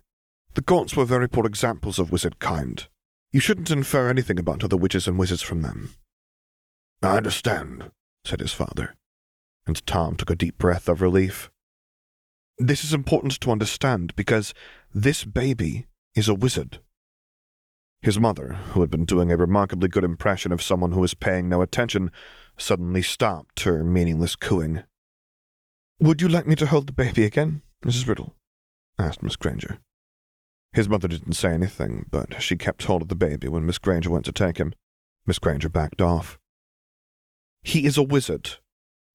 The 0.53 0.61
Gaunts 0.61 0.95
were 0.95 1.05
very 1.05 1.27
poor 1.27 1.45
examples 1.45 1.99
of 1.99 2.11
wizard 2.11 2.39
kind. 2.39 2.87
You 3.31 3.39
shouldn't 3.39 3.71
infer 3.71 4.09
anything 4.09 4.39
about 4.39 4.63
other 4.63 4.77
witches 4.77 5.07
and 5.07 5.19
wizards 5.19 5.41
from 5.41 5.61
them. 5.61 5.93
I 7.01 7.17
understand, 7.17 7.91
said 8.25 8.39
his 8.39 8.53
father, 8.53 8.95
and 9.67 9.85
Tom 9.85 10.15
took 10.15 10.29
a 10.29 10.35
deep 10.35 10.57
breath 10.57 10.89
of 10.89 11.01
relief. 11.01 11.51
This 12.59 12.83
is 12.83 12.93
important 12.93 13.39
to 13.39 13.51
understand 13.51 14.13
because 14.17 14.53
this 14.93 15.23
baby 15.23 15.87
is 16.13 16.27
a 16.27 16.35
wizard. 16.35 16.79
His 18.01 18.19
mother, 18.19 18.59
who 18.71 18.81
had 18.81 18.89
been 18.89 19.05
doing 19.05 19.31
a 19.31 19.37
remarkably 19.37 19.87
good 19.87 20.03
impression 20.03 20.51
of 20.51 20.61
someone 20.61 20.91
who 20.91 20.99
was 20.99 21.13
paying 21.13 21.47
no 21.47 21.61
attention, 21.61 22.11
suddenly 22.57 23.01
stopped 23.01 23.61
her 23.61 23.81
meaningless 23.81 24.35
cooing. 24.35 24.83
Would 26.01 26.21
you 26.21 26.27
like 26.27 26.47
me 26.47 26.55
to 26.55 26.65
hold 26.65 26.87
the 26.87 26.93
baby 26.93 27.23
again, 27.23 27.61
Mrs. 27.85 28.07
Riddle? 28.07 28.35
asked 28.97 29.23
Miss 29.23 29.37
Granger. 29.37 29.79
His 30.73 30.89
mother 30.89 31.07
didn't 31.07 31.33
say 31.33 31.53
anything, 31.53 32.07
but 32.11 32.41
she 32.41 32.57
kept 32.57 32.83
hold 32.83 33.03
of 33.03 33.07
the 33.07 33.15
baby 33.15 33.47
when 33.47 33.65
Miss 33.65 33.77
Granger 33.77 34.09
went 34.09 34.25
to 34.25 34.33
take 34.33 34.57
him. 34.57 34.73
Miss 35.25 35.39
Granger 35.39 35.69
backed 35.69 36.01
off. 36.01 36.37
He 37.63 37.85
is 37.85 37.97
a 37.97 38.03
wizard, 38.03 38.57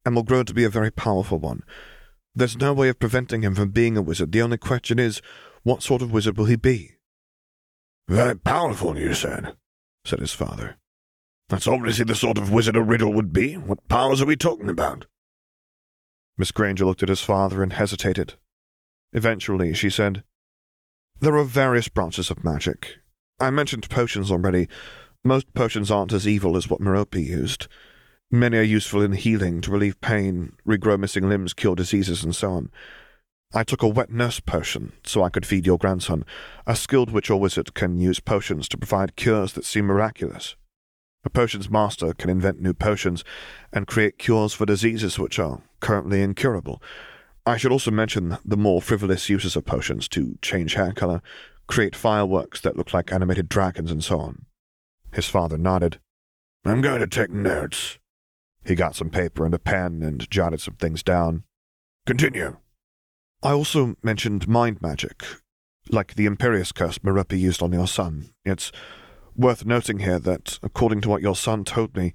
and 0.04 0.14
will 0.14 0.22
grow 0.22 0.42
to 0.44 0.54
be 0.54 0.64
a 0.64 0.70
very 0.70 0.90
powerful 0.90 1.38
one. 1.38 1.62
There's 2.34 2.56
no 2.56 2.72
way 2.72 2.88
of 2.88 2.98
preventing 2.98 3.42
him 3.42 3.54
from 3.54 3.70
being 3.70 3.96
a 3.96 4.02
wizard. 4.02 4.32
The 4.32 4.42
only 4.42 4.58
question 4.58 4.98
is, 4.98 5.22
what 5.62 5.82
sort 5.82 6.02
of 6.02 6.12
wizard 6.12 6.36
will 6.36 6.46
he 6.46 6.56
be? 6.56 6.96
Very 8.08 8.36
powerful, 8.36 8.98
you 8.98 9.14
said, 9.14 9.54
said 10.04 10.20
his 10.20 10.32
father. 10.32 10.76
That's 11.48 11.68
obviously 11.68 12.04
the 12.04 12.14
sort 12.14 12.38
of 12.38 12.50
wizard 12.50 12.76
a 12.76 12.82
riddle 12.82 13.12
would 13.12 13.32
be. 13.32 13.54
What 13.54 13.88
powers 13.88 14.20
are 14.20 14.26
we 14.26 14.36
talking 14.36 14.68
about? 14.68 15.06
Miss 16.36 16.50
Granger 16.50 16.84
looked 16.84 17.02
at 17.02 17.08
his 17.08 17.20
father 17.20 17.62
and 17.62 17.72
hesitated. 17.72 18.34
Eventually, 19.12 19.72
she 19.72 19.88
said, 19.88 20.24
There 21.20 21.36
are 21.36 21.44
various 21.44 21.88
branches 21.88 22.30
of 22.30 22.42
magic. 22.42 22.96
I 23.38 23.50
mentioned 23.50 23.88
potions 23.88 24.30
already. 24.30 24.68
Most 25.22 25.54
potions 25.54 25.90
aren't 25.90 26.12
as 26.12 26.26
evil 26.26 26.56
as 26.56 26.68
what 26.68 26.80
Merope 26.80 27.14
used. 27.14 27.68
Many 28.34 28.56
are 28.56 28.62
useful 28.62 29.00
in 29.00 29.12
healing, 29.12 29.60
to 29.60 29.70
relieve 29.70 30.00
pain, 30.00 30.56
regrow 30.66 30.98
missing 30.98 31.28
limbs, 31.28 31.54
cure 31.54 31.76
diseases, 31.76 32.24
and 32.24 32.34
so 32.34 32.50
on. 32.50 32.72
I 33.52 33.62
took 33.62 33.80
a 33.80 33.86
wet 33.86 34.10
nurse 34.10 34.40
potion 34.40 34.92
so 35.04 35.22
I 35.22 35.28
could 35.28 35.46
feed 35.46 35.66
your 35.66 35.78
grandson. 35.78 36.24
A 36.66 36.74
skilled 36.74 37.12
witch 37.12 37.30
or 37.30 37.38
wizard 37.38 37.74
can 37.74 38.00
use 38.00 38.18
potions 38.18 38.66
to 38.70 38.76
provide 38.76 39.14
cures 39.14 39.52
that 39.52 39.64
seem 39.64 39.86
miraculous. 39.86 40.56
A 41.24 41.30
potions 41.30 41.70
master 41.70 42.12
can 42.12 42.28
invent 42.28 42.60
new 42.60 42.74
potions 42.74 43.22
and 43.72 43.86
create 43.86 44.18
cures 44.18 44.52
for 44.52 44.66
diseases 44.66 45.16
which 45.16 45.38
are 45.38 45.62
currently 45.78 46.20
incurable. 46.20 46.82
I 47.46 47.56
should 47.56 47.70
also 47.70 47.92
mention 47.92 48.38
the 48.44 48.56
more 48.56 48.82
frivolous 48.82 49.28
uses 49.28 49.54
of 49.54 49.64
potions 49.64 50.08
to 50.08 50.38
change 50.42 50.74
hair 50.74 50.92
color, 50.92 51.22
create 51.68 51.94
fireworks 51.94 52.60
that 52.62 52.76
look 52.76 52.92
like 52.92 53.12
animated 53.12 53.48
dragons, 53.48 53.92
and 53.92 54.02
so 54.02 54.18
on. 54.18 54.46
His 55.12 55.28
father 55.28 55.56
nodded. 55.56 56.00
I'm 56.64 56.80
going 56.80 56.98
to 56.98 57.06
take 57.06 57.30
notes. 57.30 58.00
He 58.64 58.74
got 58.74 58.96
some 58.96 59.10
paper 59.10 59.44
and 59.44 59.54
a 59.54 59.58
pen 59.58 60.02
and 60.02 60.28
jotted 60.30 60.60
some 60.60 60.74
things 60.74 61.02
down. 61.02 61.44
Continue. 62.06 62.56
I 63.42 63.52
also 63.52 63.96
mentioned 64.02 64.48
mind 64.48 64.80
magic, 64.80 65.22
like 65.90 66.14
the 66.14 66.26
Imperius 66.26 66.72
curse 66.72 66.98
Merope 67.02 67.32
used 67.32 67.62
on 67.62 67.72
your 67.72 67.86
son. 67.86 68.30
It's 68.44 68.72
worth 69.36 69.66
noting 69.66 69.98
here 69.98 70.18
that, 70.18 70.58
according 70.62 71.02
to 71.02 71.08
what 71.08 71.22
your 71.22 71.36
son 71.36 71.64
told 71.64 71.96
me, 71.96 72.14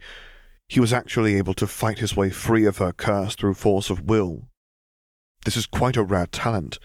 he 0.67 0.79
was 0.79 0.93
actually 0.93 1.35
able 1.35 1.53
to 1.55 1.67
fight 1.67 1.99
his 1.99 2.15
way 2.15 2.29
free 2.29 2.65
of 2.65 2.77
her 2.77 2.93
curse 2.93 3.35
through 3.35 3.55
force 3.55 3.89
of 3.89 4.03
will. 4.03 4.47
This 5.45 5.57
is 5.57 5.65
quite 5.65 5.97
a 5.97 6.03
rare 6.03 6.27
talent. 6.27 6.79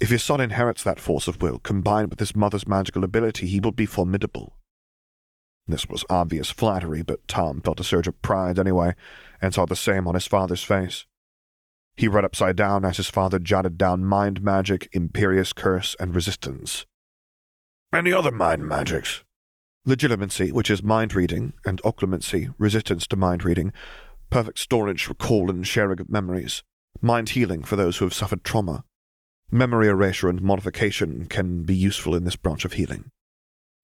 If 0.00 0.10
his 0.10 0.22
son 0.22 0.40
inherits 0.40 0.84
that 0.84 1.00
force 1.00 1.26
of 1.26 1.42
will, 1.42 1.58
combined 1.58 2.10
with 2.10 2.20
his 2.20 2.36
mother's 2.36 2.68
magical 2.68 3.02
ability, 3.02 3.46
he 3.46 3.60
will 3.60 3.72
be 3.72 3.86
formidable. 3.86 4.56
This 5.68 5.86
was 5.86 6.04
obvious 6.08 6.50
flattery, 6.50 7.02
but 7.02 7.28
Tom 7.28 7.60
felt 7.60 7.78
a 7.78 7.84
surge 7.84 8.08
of 8.08 8.20
pride 8.22 8.58
anyway, 8.58 8.94
and 9.40 9.52
saw 9.52 9.66
the 9.66 9.76
same 9.76 10.08
on 10.08 10.14
his 10.14 10.26
father's 10.26 10.64
face. 10.64 11.04
He 11.94 12.08
read 12.08 12.24
upside 12.24 12.56
down 12.56 12.84
as 12.84 12.96
his 12.96 13.10
father 13.10 13.38
jotted 13.38 13.76
down 13.76 14.04
mind 14.04 14.42
magic, 14.42 14.88
Imperius 14.92 15.54
curse, 15.54 15.94
and 16.00 16.14
resistance. 16.14 16.86
Any 17.92 18.12
other 18.12 18.30
mind 18.30 18.66
magics? 18.66 19.24
Legilimency, 19.86 20.52
which 20.52 20.70
is 20.70 20.82
mind 20.82 21.14
reading, 21.14 21.52
and 21.66 21.82
occlumency, 21.82 22.54
resistance 22.56 23.06
to 23.08 23.16
mind 23.16 23.44
reading, 23.44 23.72
perfect 24.30 24.58
storage, 24.58 25.08
recall, 25.08 25.50
and 25.50 25.66
sharing 25.66 26.00
of 26.00 26.08
memories, 26.08 26.62
mind 27.02 27.30
healing 27.30 27.62
for 27.62 27.76
those 27.76 27.98
who 27.98 28.04
have 28.04 28.14
suffered 28.14 28.44
trauma. 28.44 28.84
Memory 29.50 29.88
erasure 29.88 30.28
and 30.28 30.40
modification 30.40 31.26
can 31.26 31.64
be 31.64 31.74
useful 31.74 32.14
in 32.14 32.24
this 32.24 32.36
branch 32.36 32.64
of 32.64 32.74
healing. 32.74 33.10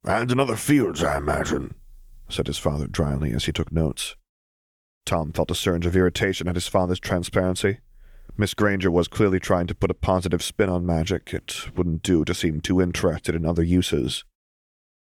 And 0.04 0.30
in 0.30 0.38
other 0.38 0.56
fields, 0.56 1.02
I 1.02 1.16
imagine, 1.16 1.74
said 2.28 2.46
his 2.46 2.58
father 2.58 2.86
dryly 2.86 3.32
as 3.32 3.46
he 3.46 3.52
took 3.52 3.72
notes. 3.72 4.16
Tom 5.06 5.32
felt 5.32 5.50
a 5.50 5.54
surge 5.54 5.86
of 5.86 5.96
irritation 5.96 6.48
at 6.48 6.54
his 6.54 6.68
father's 6.68 7.00
transparency. 7.00 7.78
Miss 8.36 8.54
Granger 8.54 8.90
was 8.90 9.08
clearly 9.08 9.38
trying 9.38 9.66
to 9.66 9.74
put 9.74 9.90
a 9.90 9.94
positive 9.94 10.42
spin 10.42 10.68
on 10.68 10.84
magic. 10.84 11.32
It 11.32 11.76
wouldn't 11.76 12.02
do 12.02 12.24
to 12.24 12.34
seem 12.34 12.60
too 12.60 12.80
interested 12.80 13.34
in 13.34 13.46
other 13.46 13.62
uses. 13.62 14.24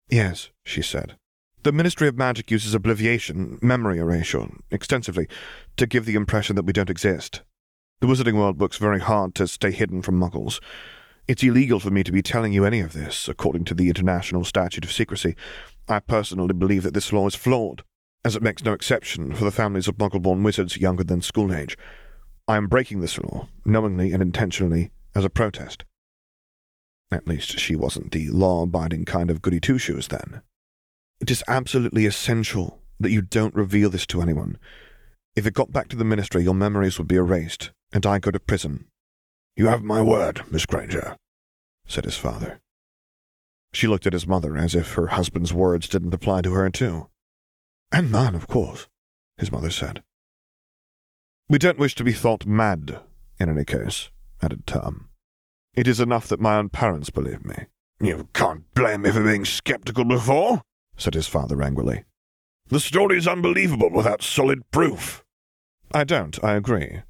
Yes, 0.08 0.50
she 0.64 0.82
said. 0.82 1.16
The 1.64 1.72
Ministry 1.72 2.08
of 2.08 2.16
Magic 2.16 2.50
uses 2.50 2.74
obliviation, 2.74 3.58
memory 3.60 3.98
erasure, 3.98 4.48
extensively, 4.70 5.28
to 5.76 5.86
give 5.86 6.06
the 6.06 6.14
impression 6.14 6.56
that 6.56 6.64
we 6.64 6.72
don't 6.72 6.88
exist. 6.88 7.42
The 8.00 8.06
Wizarding 8.06 8.36
World 8.36 8.60
looks 8.60 8.78
very 8.78 9.00
hard 9.00 9.34
to 9.34 9.48
stay 9.48 9.72
hidden 9.72 10.02
from 10.02 10.18
muggles. 10.18 10.60
It's 11.28 11.42
illegal 11.42 11.78
for 11.78 11.90
me 11.90 12.02
to 12.04 12.10
be 12.10 12.22
telling 12.22 12.54
you 12.54 12.64
any 12.64 12.80
of 12.80 12.94
this, 12.94 13.28
according 13.28 13.66
to 13.66 13.74
the 13.74 13.90
International 13.90 14.44
Statute 14.44 14.82
of 14.82 14.90
Secrecy. 14.90 15.36
I 15.86 16.00
personally 16.00 16.54
believe 16.54 16.84
that 16.84 16.94
this 16.94 17.12
law 17.12 17.26
is 17.26 17.34
flawed, 17.34 17.82
as 18.24 18.34
it 18.34 18.42
makes 18.42 18.64
no 18.64 18.72
exception 18.72 19.34
for 19.34 19.44
the 19.44 19.50
families 19.50 19.88
of 19.88 19.98
muggle-born 19.98 20.42
wizards 20.42 20.78
younger 20.78 21.04
than 21.04 21.20
school 21.20 21.54
age. 21.54 21.76
I 22.48 22.56
am 22.56 22.66
breaking 22.66 23.02
this 23.02 23.18
law, 23.18 23.46
knowingly 23.66 24.12
and 24.14 24.22
intentionally, 24.22 24.90
as 25.14 25.22
a 25.22 25.28
protest. 25.28 25.84
At 27.12 27.28
least 27.28 27.58
she 27.58 27.76
wasn't 27.76 28.12
the 28.12 28.30
law-abiding 28.30 29.04
kind 29.04 29.30
of 29.30 29.42
goody-two-shoes 29.42 30.08
then. 30.08 30.40
It 31.20 31.30
is 31.30 31.44
absolutely 31.46 32.06
essential 32.06 32.80
that 33.00 33.10
you 33.10 33.20
don't 33.20 33.54
reveal 33.54 33.90
this 33.90 34.06
to 34.06 34.22
anyone. 34.22 34.56
If 35.36 35.46
it 35.46 35.52
got 35.52 35.72
back 35.72 35.88
to 35.88 35.96
the 35.96 36.04
ministry, 36.04 36.42
your 36.42 36.54
memories 36.54 36.96
would 36.96 37.08
be 37.08 37.16
erased, 37.16 37.70
and 37.92 38.06
I 38.06 38.18
go 38.18 38.30
to 38.30 38.40
prison. 38.40 38.86
You 39.58 39.66
have 39.66 39.82
my 39.82 40.00
word, 40.00 40.42
Miss 40.52 40.66
Granger, 40.66 41.16
said 41.84 42.04
his 42.04 42.16
father. 42.16 42.60
She 43.72 43.88
looked 43.88 44.06
at 44.06 44.12
his 44.12 44.24
mother 44.24 44.56
as 44.56 44.76
if 44.76 44.92
her 44.92 45.08
husband's 45.08 45.52
words 45.52 45.88
didn't 45.88 46.14
apply 46.14 46.42
to 46.42 46.52
her, 46.52 46.70
too. 46.70 47.08
And 47.90 48.08
mine, 48.08 48.36
of 48.36 48.46
course, 48.46 48.86
his 49.36 49.50
mother 49.50 49.70
said. 49.70 50.04
We 51.48 51.58
don't 51.58 51.78
wish 51.78 51.96
to 51.96 52.04
be 52.04 52.12
thought 52.12 52.46
mad, 52.46 53.00
in 53.40 53.48
any 53.48 53.64
case, 53.64 54.10
added 54.40 54.64
Tom. 54.64 55.08
It 55.74 55.88
is 55.88 55.98
enough 55.98 56.28
that 56.28 56.40
my 56.40 56.56
own 56.56 56.68
parents 56.68 57.10
believe 57.10 57.44
me. 57.44 57.66
You 58.00 58.28
can't 58.34 58.72
blame 58.74 59.02
me 59.02 59.10
for 59.10 59.24
being 59.24 59.44
skeptical 59.44 60.04
before, 60.04 60.62
said 60.96 61.14
his 61.14 61.26
father 61.26 61.60
angrily. 61.60 62.04
The 62.68 62.78
story 62.78 63.18
is 63.18 63.26
unbelievable 63.26 63.90
without 63.90 64.22
solid 64.22 64.70
proof. 64.70 65.24
I 65.92 66.04
don't, 66.04 66.38
I 66.44 66.54
agree. 66.54 67.00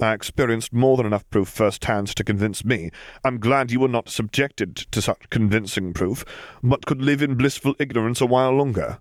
I 0.00 0.12
experienced 0.12 0.72
more 0.72 0.96
than 0.96 1.06
enough 1.06 1.28
proof 1.30 1.48
first 1.48 1.84
firsthand 1.84 2.08
to 2.08 2.24
convince 2.24 2.64
me. 2.64 2.90
I'm 3.24 3.38
glad 3.38 3.70
you 3.70 3.80
were 3.80 3.88
not 3.88 4.08
subjected 4.08 4.76
to 4.76 5.00
such 5.00 5.30
convincing 5.30 5.92
proof, 5.92 6.24
but 6.62 6.86
could 6.86 7.00
live 7.00 7.22
in 7.22 7.36
blissful 7.36 7.74
ignorance 7.78 8.20
a 8.20 8.26
while 8.26 8.52
longer. 8.52 8.98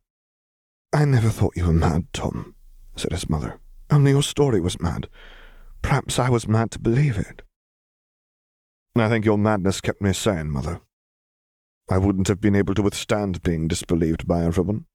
I 0.93 1.05
never 1.05 1.29
thought 1.29 1.57
you 1.57 1.65
were 1.65 1.73
mad, 1.73 2.05
Tom, 2.13 2.55
said 2.95 3.11
his 3.11 3.29
mother. 3.29 3.59
Only 3.89 4.11
your 4.11 4.23
story 4.23 4.61
was 4.61 4.79
mad. 4.79 5.07
Perhaps 5.81 6.19
I 6.19 6.29
was 6.29 6.47
mad 6.47 6.71
to 6.71 6.79
believe 6.79 7.17
it. 7.17 7.41
I 8.95 9.09
think 9.09 9.25
your 9.25 9.39
madness 9.39 9.81
kept 9.81 10.01
me 10.01 10.13
sane, 10.13 10.51
Mother. 10.51 10.81
I 11.89 11.97
wouldn't 11.97 12.27
have 12.27 12.39
been 12.39 12.55
able 12.55 12.75
to 12.75 12.81
withstand 12.81 13.41
being 13.41 13.67
disbelieved 13.67 14.27
by 14.27 14.43
everyone. 14.43 14.85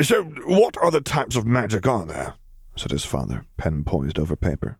So, 0.00 0.24
what 0.24 0.76
other 0.78 1.00
types 1.00 1.36
of 1.36 1.46
magic 1.46 1.86
are 1.86 2.06
there? 2.06 2.34
said 2.74 2.90
his 2.90 3.04
father, 3.04 3.44
pen 3.58 3.84
poised 3.84 4.18
over 4.18 4.34
paper. 4.34 4.78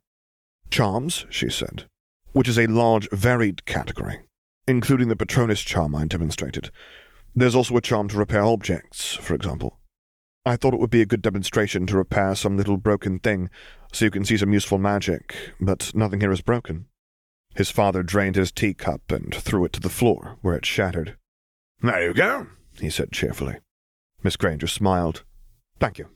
Charms, 0.72 1.26
she 1.28 1.50
said, 1.50 1.84
which 2.32 2.48
is 2.48 2.58
a 2.58 2.66
large, 2.66 3.06
varied 3.10 3.66
category, 3.66 4.20
including 4.66 5.08
the 5.08 5.16
Patronus 5.16 5.60
charm 5.60 5.94
I 5.94 6.06
demonstrated. 6.06 6.70
There's 7.36 7.54
also 7.54 7.76
a 7.76 7.82
charm 7.82 8.08
to 8.08 8.16
repair 8.16 8.42
objects, 8.42 9.14
for 9.14 9.34
example. 9.34 9.78
I 10.46 10.56
thought 10.56 10.72
it 10.72 10.80
would 10.80 10.88
be 10.88 11.02
a 11.02 11.06
good 11.06 11.20
demonstration 11.20 11.86
to 11.88 11.96
repair 11.98 12.34
some 12.34 12.56
little 12.56 12.78
broken 12.78 13.18
thing, 13.18 13.50
so 13.92 14.06
you 14.06 14.10
can 14.10 14.24
see 14.24 14.38
some 14.38 14.54
useful 14.54 14.78
magic, 14.78 15.36
but 15.60 15.94
nothing 15.94 16.20
here 16.20 16.32
is 16.32 16.40
broken. 16.40 16.86
His 17.54 17.70
father 17.70 18.02
drained 18.02 18.36
his 18.36 18.50
teacup 18.50 19.12
and 19.12 19.34
threw 19.34 19.66
it 19.66 19.74
to 19.74 19.80
the 19.80 19.90
floor, 19.90 20.38
where 20.40 20.56
it 20.56 20.64
shattered. 20.64 21.18
There 21.82 22.02
you 22.02 22.14
go, 22.14 22.46
he 22.80 22.88
said 22.88 23.12
cheerfully. 23.12 23.58
Miss 24.22 24.36
Granger 24.36 24.68
smiled. 24.68 25.22
Thank 25.78 25.98
you. 25.98 26.08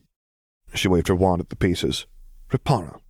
She 0.73 0.89
waved 0.89 1.09
her 1.09 1.15
wand 1.15 1.43
at 1.43 1.51
the 1.51 1.57
pieces. 1.57 2.07
Reparo. 2.51 3.01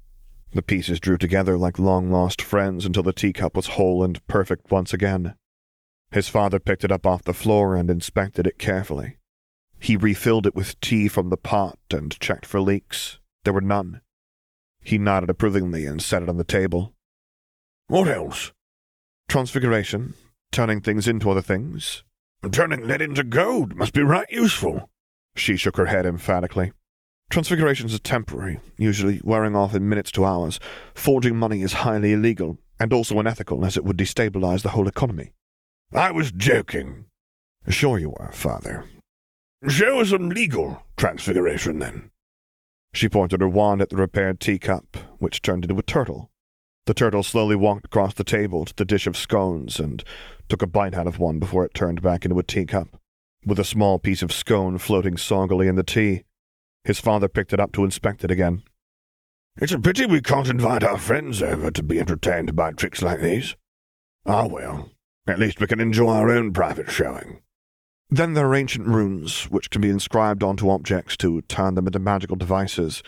The 0.56 0.62
pieces 0.62 1.00
drew 1.00 1.18
together 1.18 1.58
like 1.58 1.78
long-lost 1.78 2.40
friends 2.40 2.86
until 2.86 3.02
the 3.02 3.12
teacup 3.12 3.54
was 3.54 3.66
whole 3.66 4.02
and 4.02 4.26
perfect 4.26 4.70
once 4.70 4.94
again. 4.94 5.34
His 6.10 6.30
father 6.30 6.58
picked 6.58 6.82
it 6.82 6.90
up 6.90 7.04
off 7.04 7.24
the 7.24 7.34
floor 7.34 7.76
and 7.76 7.90
inspected 7.90 8.46
it 8.46 8.58
carefully. 8.58 9.18
He 9.78 9.98
refilled 9.98 10.46
it 10.46 10.54
with 10.54 10.80
tea 10.80 11.08
from 11.08 11.28
the 11.28 11.36
pot 11.36 11.78
and 11.92 12.18
checked 12.20 12.46
for 12.46 12.58
leaks. 12.58 13.18
There 13.44 13.52
were 13.52 13.60
none. 13.60 14.00
He 14.82 14.96
nodded 14.96 15.28
approvingly 15.28 15.84
and 15.84 16.00
set 16.00 16.22
it 16.22 16.28
on 16.30 16.38
the 16.38 16.42
table. 16.42 16.94
What 17.88 18.08
else? 18.08 18.52
Transfiguration, 19.28 20.14
turning 20.52 20.80
things 20.80 21.06
into 21.06 21.30
other 21.30 21.42
things. 21.42 22.02
Turning 22.50 22.86
lead 22.86 23.02
into 23.02 23.24
gold 23.24 23.76
must 23.76 23.92
be 23.92 24.02
right 24.02 24.30
useful. 24.30 24.88
She 25.34 25.58
shook 25.58 25.76
her 25.76 25.86
head 25.86 26.06
emphatically. 26.06 26.72
Transfigurations 27.30 27.94
are 27.94 27.98
temporary, 27.98 28.60
usually 28.78 29.20
wearing 29.24 29.56
off 29.56 29.74
in 29.74 29.88
minutes 29.88 30.10
to 30.12 30.24
hours. 30.24 30.60
Forging 30.94 31.36
money 31.36 31.62
is 31.62 31.74
highly 31.74 32.12
illegal, 32.12 32.58
and 32.78 32.92
also 32.92 33.18
unethical, 33.18 33.64
as 33.64 33.76
it 33.76 33.84
would 33.84 33.98
destabilize 33.98 34.62
the 34.62 34.70
whole 34.70 34.88
economy. 34.88 35.32
I 35.92 36.12
was 36.12 36.32
joking. 36.32 37.06
Sure 37.68 37.98
you 37.98 38.10
were, 38.10 38.30
father. 38.32 38.84
Show 39.66 40.00
us 40.00 40.10
some 40.10 40.28
legal 40.28 40.82
transfiguration, 40.96 41.78
then. 41.78 42.10
She 42.92 43.08
pointed 43.08 43.40
her 43.40 43.48
wand 43.48 43.82
at 43.82 43.90
the 43.90 43.96
repaired 43.96 44.40
teacup, 44.40 44.96
which 45.18 45.42
turned 45.42 45.64
into 45.64 45.78
a 45.78 45.82
turtle. 45.82 46.30
The 46.86 46.94
turtle 46.94 47.24
slowly 47.24 47.56
walked 47.56 47.86
across 47.86 48.14
the 48.14 48.24
table 48.24 48.64
to 48.64 48.74
the 48.74 48.84
dish 48.84 49.08
of 49.08 49.16
scones 49.16 49.80
and 49.80 50.04
took 50.48 50.62
a 50.62 50.66
bite 50.66 50.94
out 50.94 51.08
of 51.08 51.18
one 51.18 51.40
before 51.40 51.64
it 51.64 51.74
turned 51.74 52.00
back 52.00 52.24
into 52.24 52.38
a 52.38 52.44
teacup, 52.44 52.96
with 53.44 53.58
a 53.58 53.64
small 53.64 53.98
piece 53.98 54.22
of 54.22 54.32
scone 54.32 54.78
floating 54.78 55.16
soggily 55.16 55.68
in 55.68 55.74
the 55.74 55.82
tea. 55.82 56.22
His 56.86 57.00
father 57.00 57.26
picked 57.28 57.52
it 57.52 57.58
up 57.58 57.72
to 57.72 57.84
inspect 57.84 58.22
it 58.22 58.30
again. 58.30 58.62
It's 59.56 59.72
a 59.72 59.78
pity 59.78 60.06
we 60.06 60.20
can't 60.20 60.48
invite 60.48 60.84
our 60.84 60.98
friends 60.98 61.42
over 61.42 61.72
to 61.72 61.82
be 61.82 61.98
entertained 61.98 62.54
by 62.54 62.70
tricks 62.70 63.02
like 63.02 63.20
these. 63.20 63.56
Ah, 64.24 64.46
well, 64.46 64.90
At 65.26 65.40
least 65.40 65.60
we 65.60 65.66
can 65.66 65.80
enjoy 65.80 66.12
our 66.12 66.30
own 66.30 66.52
private 66.52 66.88
showing. 66.88 67.40
Then 68.08 68.34
there 68.34 68.46
are 68.46 68.54
ancient 68.54 68.86
runes, 68.86 69.50
which 69.50 69.70
can 69.70 69.80
be 69.80 69.90
inscribed 69.90 70.44
onto 70.44 70.70
objects 70.70 71.16
to 71.16 71.42
turn 71.42 71.74
them 71.74 71.88
into 71.88 71.98
magical 71.98 72.36
devices. 72.36 73.02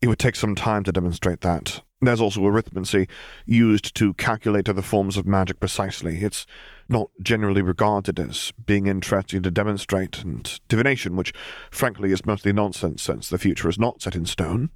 It 0.00 0.06
would 0.06 0.18
take 0.18 0.36
some 0.36 0.54
time 0.54 0.82
to 0.84 0.92
demonstrate 0.92 1.42
that. 1.42 1.82
There's 2.00 2.22
also 2.22 2.40
arithmancy, 2.40 3.06
used 3.44 3.94
to 3.96 4.14
calculate 4.14 4.70
other 4.70 4.80
forms 4.80 5.18
of 5.18 5.26
magic 5.26 5.60
precisely. 5.60 6.24
It's 6.24 6.46
not 6.88 7.10
generally 7.22 7.62
regarded 7.62 8.18
as 8.18 8.52
being 8.64 8.86
interesting 8.86 9.42
to 9.42 9.50
demonstrate, 9.50 10.22
and 10.22 10.60
divination, 10.68 11.16
which 11.16 11.32
frankly 11.70 12.12
is 12.12 12.24
mostly 12.24 12.52
nonsense 12.52 13.02
since 13.02 13.28
the 13.28 13.38
future 13.38 13.68
is 13.68 13.78
not 13.78 14.02
set 14.02 14.16
in 14.16 14.24
stone. 14.24 14.70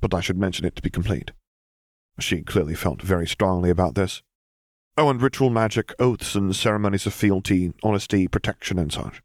But 0.00 0.14
I 0.14 0.20
should 0.20 0.38
mention 0.38 0.64
it 0.64 0.76
to 0.76 0.82
be 0.82 0.90
complete. 0.90 1.32
She 2.18 2.42
clearly 2.42 2.74
felt 2.74 3.02
very 3.02 3.26
strongly 3.26 3.70
about 3.70 3.94
this. 3.94 4.22
Oh, 4.96 5.08
and 5.08 5.20
ritual 5.20 5.50
magic, 5.50 5.94
oaths, 5.98 6.34
and 6.34 6.54
ceremonies 6.54 7.06
of 7.06 7.14
fealty, 7.14 7.72
honesty, 7.82 8.28
protection, 8.28 8.78
and 8.78 8.92
such. 8.92 9.22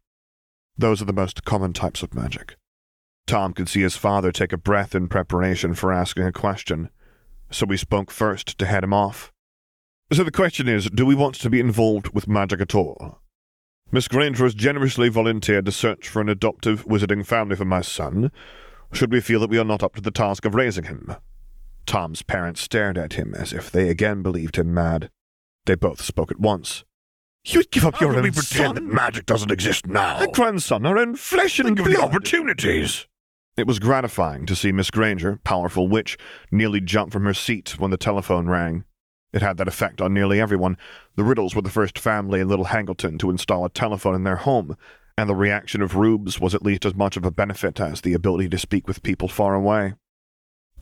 Those 0.78 1.02
are 1.02 1.06
the 1.06 1.12
most 1.12 1.44
common 1.44 1.72
types 1.72 2.02
of 2.02 2.14
magic. 2.14 2.56
Tom 3.26 3.52
could 3.52 3.68
see 3.68 3.82
his 3.82 3.96
father 3.96 4.30
take 4.30 4.52
a 4.52 4.58
breath 4.58 4.94
in 4.94 5.08
preparation 5.08 5.74
for 5.74 5.92
asking 5.92 6.24
a 6.24 6.32
question, 6.32 6.90
so 7.50 7.66
he 7.66 7.76
spoke 7.76 8.10
first 8.10 8.56
to 8.58 8.66
head 8.66 8.84
him 8.84 8.92
off. 8.92 9.32
So 10.12 10.22
the 10.22 10.30
question 10.30 10.68
is 10.68 10.88
do 10.90 11.04
we 11.04 11.14
want 11.14 11.34
to 11.36 11.50
be 11.50 11.60
involved 11.60 12.14
with 12.14 12.28
magic 12.28 12.60
at 12.60 12.74
all? 12.74 13.20
Miss 13.90 14.08
Granger 14.08 14.44
has 14.44 14.54
generously 14.54 15.08
volunteered 15.08 15.64
to 15.66 15.72
search 15.72 16.08
for 16.08 16.20
an 16.20 16.28
adoptive 16.28 16.84
wizarding 16.86 17.24
family 17.24 17.56
for 17.56 17.64
my 17.64 17.80
son. 17.80 18.30
Should 18.92 19.12
we 19.12 19.20
feel 19.20 19.40
that 19.40 19.50
we 19.50 19.58
are 19.58 19.64
not 19.64 19.82
up 19.82 19.94
to 19.96 20.00
the 20.00 20.10
task 20.10 20.44
of 20.44 20.54
raising 20.54 20.84
him? 20.84 21.14
Tom's 21.86 22.22
parents 22.22 22.60
stared 22.60 22.98
at 22.98 23.14
him 23.14 23.34
as 23.34 23.52
if 23.52 23.70
they 23.70 23.88
again 23.88 24.22
believed 24.22 24.56
him 24.56 24.72
mad. 24.74 25.10
They 25.66 25.74
both 25.76 26.00
spoke 26.02 26.30
at 26.30 26.40
once. 26.40 26.84
You'd 27.44 27.70
give 27.70 27.84
up 27.84 27.96
How 27.96 28.06
your 28.06 28.16
own 28.16 28.22
we 28.24 28.30
pretend 28.32 28.46
son? 28.66 28.74
that 28.74 28.82
magic 28.84 29.26
doesn't 29.26 29.52
exist 29.52 29.86
now? 29.86 30.20
A 30.20 30.26
grandson, 30.28 30.84
our 30.84 30.98
own 30.98 31.14
flesh 31.14 31.60
and 31.60 31.68
Think 31.68 31.78
of 31.80 31.84
the 31.86 31.92
blood. 31.92 32.08
opportunities. 32.08 33.06
It 33.56 33.68
was 33.68 33.78
gratifying 33.78 34.46
to 34.46 34.56
see 34.56 34.72
Miss 34.72 34.90
Granger, 34.90 35.38
powerful 35.44 35.86
witch, 35.88 36.18
nearly 36.50 36.80
jump 36.80 37.12
from 37.12 37.24
her 37.24 37.34
seat 37.34 37.78
when 37.78 37.92
the 37.92 37.96
telephone 37.96 38.48
rang. 38.48 38.84
It 39.32 39.42
had 39.42 39.56
that 39.58 39.68
effect 39.68 40.00
on 40.00 40.14
nearly 40.14 40.40
everyone. 40.40 40.76
The 41.16 41.24
Riddles 41.24 41.54
were 41.54 41.62
the 41.62 41.70
first 41.70 41.98
family 41.98 42.40
in 42.40 42.48
Little 42.48 42.66
Hangleton 42.66 43.18
to 43.18 43.30
install 43.30 43.64
a 43.64 43.70
telephone 43.70 44.14
in 44.14 44.24
their 44.24 44.36
home, 44.36 44.76
and 45.18 45.28
the 45.28 45.34
reaction 45.34 45.82
of 45.82 45.96
Rubes 45.96 46.40
was 46.40 46.54
at 46.54 46.62
least 46.62 46.84
as 46.84 46.94
much 46.94 47.16
of 47.16 47.24
a 47.24 47.30
benefit 47.30 47.80
as 47.80 48.00
the 48.00 48.14
ability 48.14 48.48
to 48.50 48.58
speak 48.58 48.86
with 48.86 49.02
people 49.02 49.28
far 49.28 49.54
away. 49.54 49.94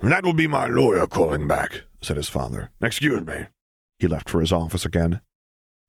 That 0.01 0.25
will 0.25 0.35
be 0.35 0.47
my 0.47 0.67
lawyer 0.67 1.07
calling 1.07 1.47
back. 1.49 1.83
said 2.03 2.17
his 2.17 2.29
father. 2.29 2.71
Excuse 2.83 3.25
me. 3.27 3.47
He 3.99 4.07
left 4.09 4.29
for 4.29 4.41
his 4.41 4.53
office 4.53 4.85
again. 4.85 5.21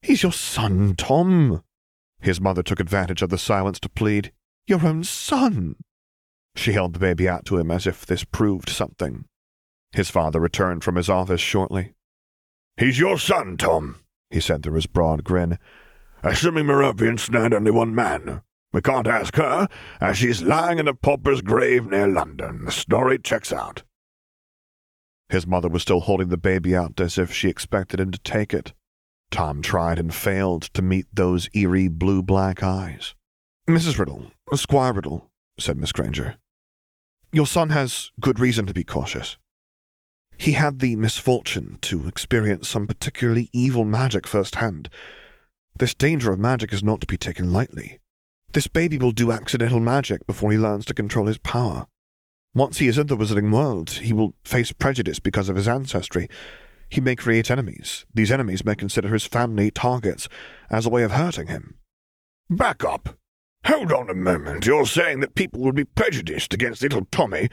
He's 0.01 0.23
your 0.23 0.31
son, 0.31 0.95
Tom. 0.95 1.63
His 2.21 2.39
mother 2.39 2.63
took 2.63 2.79
advantage 2.79 3.21
of 3.21 3.29
the 3.29 3.37
silence 3.37 3.79
to 3.81 3.89
plead. 3.89 4.31
Your 4.67 4.85
own 4.85 5.03
son. 5.03 5.75
She 6.55 6.73
held 6.73 6.93
the 6.93 6.99
baby 6.99 7.27
out 7.27 7.45
to 7.45 7.57
him 7.57 7.69
as 7.71 7.85
if 7.85 8.05
this 8.05 8.23
proved 8.23 8.69
something. 8.69 9.25
His 9.91 10.09
father 10.09 10.39
returned 10.39 10.83
from 10.83 10.95
his 10.95 11.09
office 11.09 11.41
shortly. 11.41 11.93
He's 12.77 12.99
your 12.99 13.17
son, 13.17 13.57
Tom. 13.57 13.97
He 14.29 14.39
said 14.39 14.63
through 14.63 14.75
his 14.75 14.87
broad 14.87 15.23
grin. 15.23 15.57
Assuming 16.23 16.65
Merope 16.65 17.01
ensnared 17.01 17.53
only 17.53 17.71
one 17.71 17.95
man. 17.95 18.41
We 18.73 18.81
can't 18.81 19.07
ask 19.07 19.35
her, 19.37 19.69
as 20.01 20.17
she's 20.17 20.41
lying 20.41 20.79
in 20.79 20.87
a 20.87 20.93
pauper's 20.93 21.41
grave 21.41 21.85
near 21.85 22.07
London. 22.07 22.65
The 22.65 22.71
story 22.71 23.17
checks 23.17 23.53
out. 23.53 23.83
His 25.29 25.47
mother 25.47 25.69
was 25.69 25.83
still 25.83 26.01
holding 26.01 26.27
the 26.27 26.37
baby 26.37 26.75
out 26.75 26.99
as 26.99 27.17
if 27.17 27.31
she 27.31 27.47
expected 27.47 27.99
him 27.99 28.11
to 28.11 28.19
take 28.19 28.53
it. 28.53 28.73
Tom 29.31 29.61
tried 29.61 29.97
and 29.97 30.13
failed 30.13 30.63
to 30.73 30.81
meet 30.81 31.05
those 31.13 31.49
eerie 31.53 31.87
blue 31.87 32.21
black 32.21 32.61
eyes. 32.61 33.15
Mrs. 33.67 33.97
Riddle, 33.97 34.31
Squire 34.53 34.93
Riddle, 34.93 35.31
said 35.57 35.77
Miss 35.77 35.91
Granger, 35.91 36.35
your 37.31 37.47
son 37.47 37.69
has 37.69 38.11
good 38.19 38.39
reason 38.39 38.65
to 38.65 38.73
be 38.73 38.83
cautious. 38.83 39.37
He 40.37 40.53
had 40.53 40.79
the 40.79 40.95
misfortune 40.95 41.77
to 41.81 42.07
experience 42.07 42.67
some 42.67 42.87
particularly 42.87 43.49
evil 43.53 43.85
magic 43.85 44.27
firsthand. 44.27 44.89
This 45.77 45.93
danger 45.93 46.31
of 46.31 46.39
magic 46.39 46.71
is 46.73 46.83
not 46.83 47.01
to 47.01 47.07
be 47.07 47.17
taken 47.17 47.51
lightly. 47.51 47.99
This 48.53 48.67
baby 48.67 48.97
will 48.97 49.11
do 49.11 49.31
accidental 49.31 49.79
magic 49.79 50.25
before 50.25 50.51
he 50.51 50.57
learns 50.57 50.85
to 50.85 50.93
control 50.93 51.27
his 51.27 51.37
power. 51.37 51.87
Once 52.53 52.77
he 52.77 52.87
is 52.87 52.97
in 52.97 53.07
the 53.07 53.17
wizarding 53.17 53.51
world, 53.51 53.89
he 53.89 54.13
will 54.13 54.33
face 54.45 54.71
prejudice 54.71 55.19
because 55.19 55.49
of 55.49 55.57
his 55.57 55.67
ancestry. 55.67 56.29
He 56.89 57.01
may 57.01 57.15
create 57.15 57.51
enemies. 57.51 58.05
These 58.13 58.31
enemies 58.31 58.63
may 58.63 58.75
consider 58.75 59.09
his 59.09 59.25
family 59.25 59.71
targets 59.71 60.29
as 60.69 60.85
a 60.85 60.89
way 60.89 61.03
of 61.03 61.11
hurting 61.11 61.47
him. 61.47 61.75
Back 62.49 62.85
up. 62.85 63.17
Hold 63.65 63.91
on 63.91 64.09
a 64.09 64.13
moment. 64.13 64.65
You're 64.65 64.85
saying 64.85 65.19
that 65.19 65.35
people 65.35 65.59
would 65.61 65.75
be 65.75 65.83
prejudiced 65.83 66.53
against 66.53 66.83
little 66.83 67.05
Tommy 67.11 67.49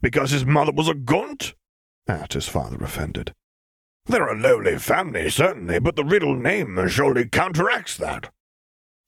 because 0.00 0.30
his 0.30 0.46
mother 0.46 0.72
was 0.72 0.88
a 0.88 0.94
gaunt? 0.94 1.54
Asked 2.08 2.34
his 2.34 2.48
father, 2.48 2.76
offended. 2.82 3.32
They're 4.06 4.28
a 4.28 4.38
lowly 4.38 4.78
family, 4.78 5.28
certainly, 5.30 5.80
but 5.80 5.96
the 5.96 6.04
Riddle 6.04 6.36
name 6.36 6.86
surely 6.88 7.26
counteracts 7.26 7.96
that. 7.96 8.30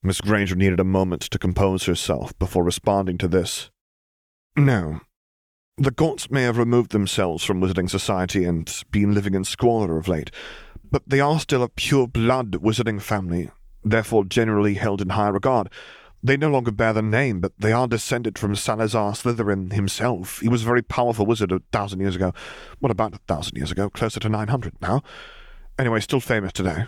Miss 0.02 0.20
Granger 0.20 0.56
needed 0.56 0.80
a 0.80 0.84
moment 0.84 1.22
to 1.22 1.38
compose 1.38 1.84
herself 1.84 2.36
before 2.38 2.64
responding 2.64 3.18
to 3.18 3.28
this. 3.28 3.70
No. 4.56 5.00
The 5.76 5.92
Gaunts 5.92 6.30
may 6.30 6.42
have 6.42 6.58
removed 6.58 6.90
themselves 6.90 7.44
from 7.44 7.60
Wizarding 7.60 7.88
Society 7.88 8.44
and 8.44 8.82
been 8.90 9.14
living 9.14 9.34
in 9.34 9.44
squalor 9.44 9.96
of 9.96 10.08
late, 10.08 10.32
but 10.90 11.02
they 11.06 11.20
are 11.20 11.38
still 11.38 11.62
a 11.62 11.68
pure 11.68 12.08
blood 12.08 12.52
Wizarding 12.52 13.00
family, 13.00 13.50
therefore 13.84 14.24
generally 14.24 14.74
held 14.74 15.00
in 15.00 15.10
high 15.10 15.28
regard. 15.28 15.68
They 16.22 16.36
no 16.36 16.50
longer 16.50 16.72
bear 16.72 16.92
the 16.92 17.02
name, 17.02 17.40
but 17.40 17.52
they 17.58 17.72
are 17.72 17.86
descended 17.86 18.38
from 18.38 18.56
Salazar 18.56 19.12
Slytherin 19.12 19.72
himself. 19.72 20.40
He 20.40 20.48
was 20.48 20.62
a 20.62 20.66
very 20.66 20.82
powerful 20.82 21.26
wizard 21.26 21.52
a 21.52 21.62
thousand 21.70 22.00
years 22.00 22.16
ago. 22.16 22.32
What 22.80 22.90
about 22.90 23.14
a 23.14 23.20
thousand 23.28 23.56
years 23.56 23.70
ago? 23.70 23.88
Closer 23.88 24.18
to 24.20 24.28
nine 24.28 24.48
hundred 24.48 24.74
now. 24.80 25.02
Anyway, 25.78 26.00
still 26.00 26.20
famous 26.20 26.52
today. 26.52 26.86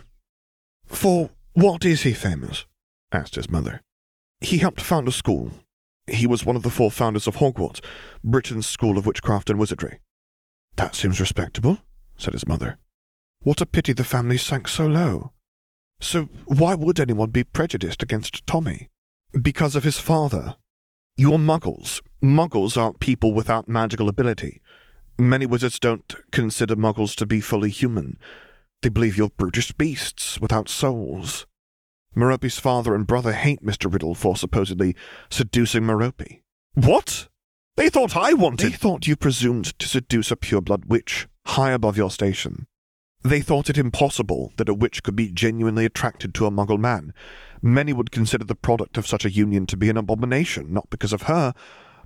For 0.86 1.30
what 1.52 1.84
is 1.84 2.02
he 2.02 2.12
famous? 2.12 2.66
asked 3.12 3.36
his 3.36 3.50
mother. 3.50 3.82
He 4.40 4.58
helped 4.58 4.80
found 4.80 5.06
a 5.06 5.12
school. 5.12 5.52
He 6.08 6.26
was 6.26 6.44
one 6.44 6.56
of 6.56 6.62
the 6.62 6.70
four 6.70 6.90
founders 6.90 7.28
of 7.28 7.36
Hogwarts, 7.36 7.80
Britain's 8.24 8.66
school 8.66 8.98
of 8.98 9.06
witchcraft 9.06 9.48
and 9.48 9.60
wizardry. 9.60 10.00
That 10.76 10.96
seems 10.96 11.20
respectable, 11.20 11.78
said 12.16 12.32
his 12.32 12.48
mother. 12.48 12.78
What 13.42 13.60
a 13.60 13.66
pity 13.66 13.92
the 13.92 14.02
family 14.02 14.38
sank 14.38 14.66
so 14.66 14.86
low. 14.86 15.32
So 16.00 16.28
why 16.46 16.74
would 16.74 16.98
anyone 16.98 17.30
be 17.30 17.44
prejudiced 17.44 18.02
against 18.02 18.46
Tommy? 18.46 18.88
Because 19.32 19.76
of 19.76 19.84
his 19.84 19.98
father. 19.98 20.56
You're 21.16 21.38
muggles. 21.38 22.00
Muggles 22.22 22.76
aren't 22.76 22.98
people 22.98 23.32
without 23.32 23.68
magical 23.68 24.08
ability. 24.08 24.60
Many 25.18 25.46
wizards 25.46 25.78
don't 25.78 26.14
consider 26.32 26.74
muggles 26.74 27.14
to 27.16 27.26
be 27.26 27.40
fully 27.40 27.70
human. 27.70 28.18
They 28.82 28.88
believe 28.88 29.16
you're 29.16 29.30
brutish 29.30 29.72
beasts 29.72 30.40
without 30.40 30.68
souls. 30.68 31.46
Merope's 32.16 32.58
father 32.58 32.94
and 32.94 33.06
brother 33.06 33.32
hate 33.32 33.62
Mr. 33.62 33.92
Riddle 33.92 34.14
for 34.14 34.36
supposedly 34.36 34.96
seducing 35.30 35.84
Merope. 35.84 36.40
What? 36.74 37.28
They 37.76 37.88
thought 37.88 38.16
I 38.16 38.32
wanted. 38.32 38.72
They 38.72 38.76
thought 38.76 39.06
you 39.06 39.14
presumed 39.14 39.78
to 39.78 39.88
seduce 39.88 40.30
a 40.30 40.36
pureblood 40.36 40.86
witch, 40.86 41.28
high 41.46 41.70
above 41.70 41.96
your 41.96 42.10
station. 42.10 42.66
They 43.22 43.42
thought 43.42 43.68
it 43.68 43.78
impossible 43.78 44.52
that 44.56 44.68
a 44.68 44.74
witch 44.74 45.02
could 45.02 45.14
be 45.14 45.30
genuinely 45.30 45.84
attracted 45.84 46.34
to 46.34 46.46
a 46.46 46.50
muggle 46.50 46.78
man. 46.78 47.12
Many 47.62 47.92
would 47.92 48.10
consider 48.10 48.44
the 48.44 48.54
product 48.54 48.96
of 48.96 49.06
such 49.06 49.24
a 49.24 49.30
union 49.30 49.66
to 49.66 49.76
be 49.76 49.90
an 49.90 49.96
abomination, 49.96 50.72
not 50.72 50.88
because 50.90 51.12
of 51.12 51.22
her, 51.22 51.52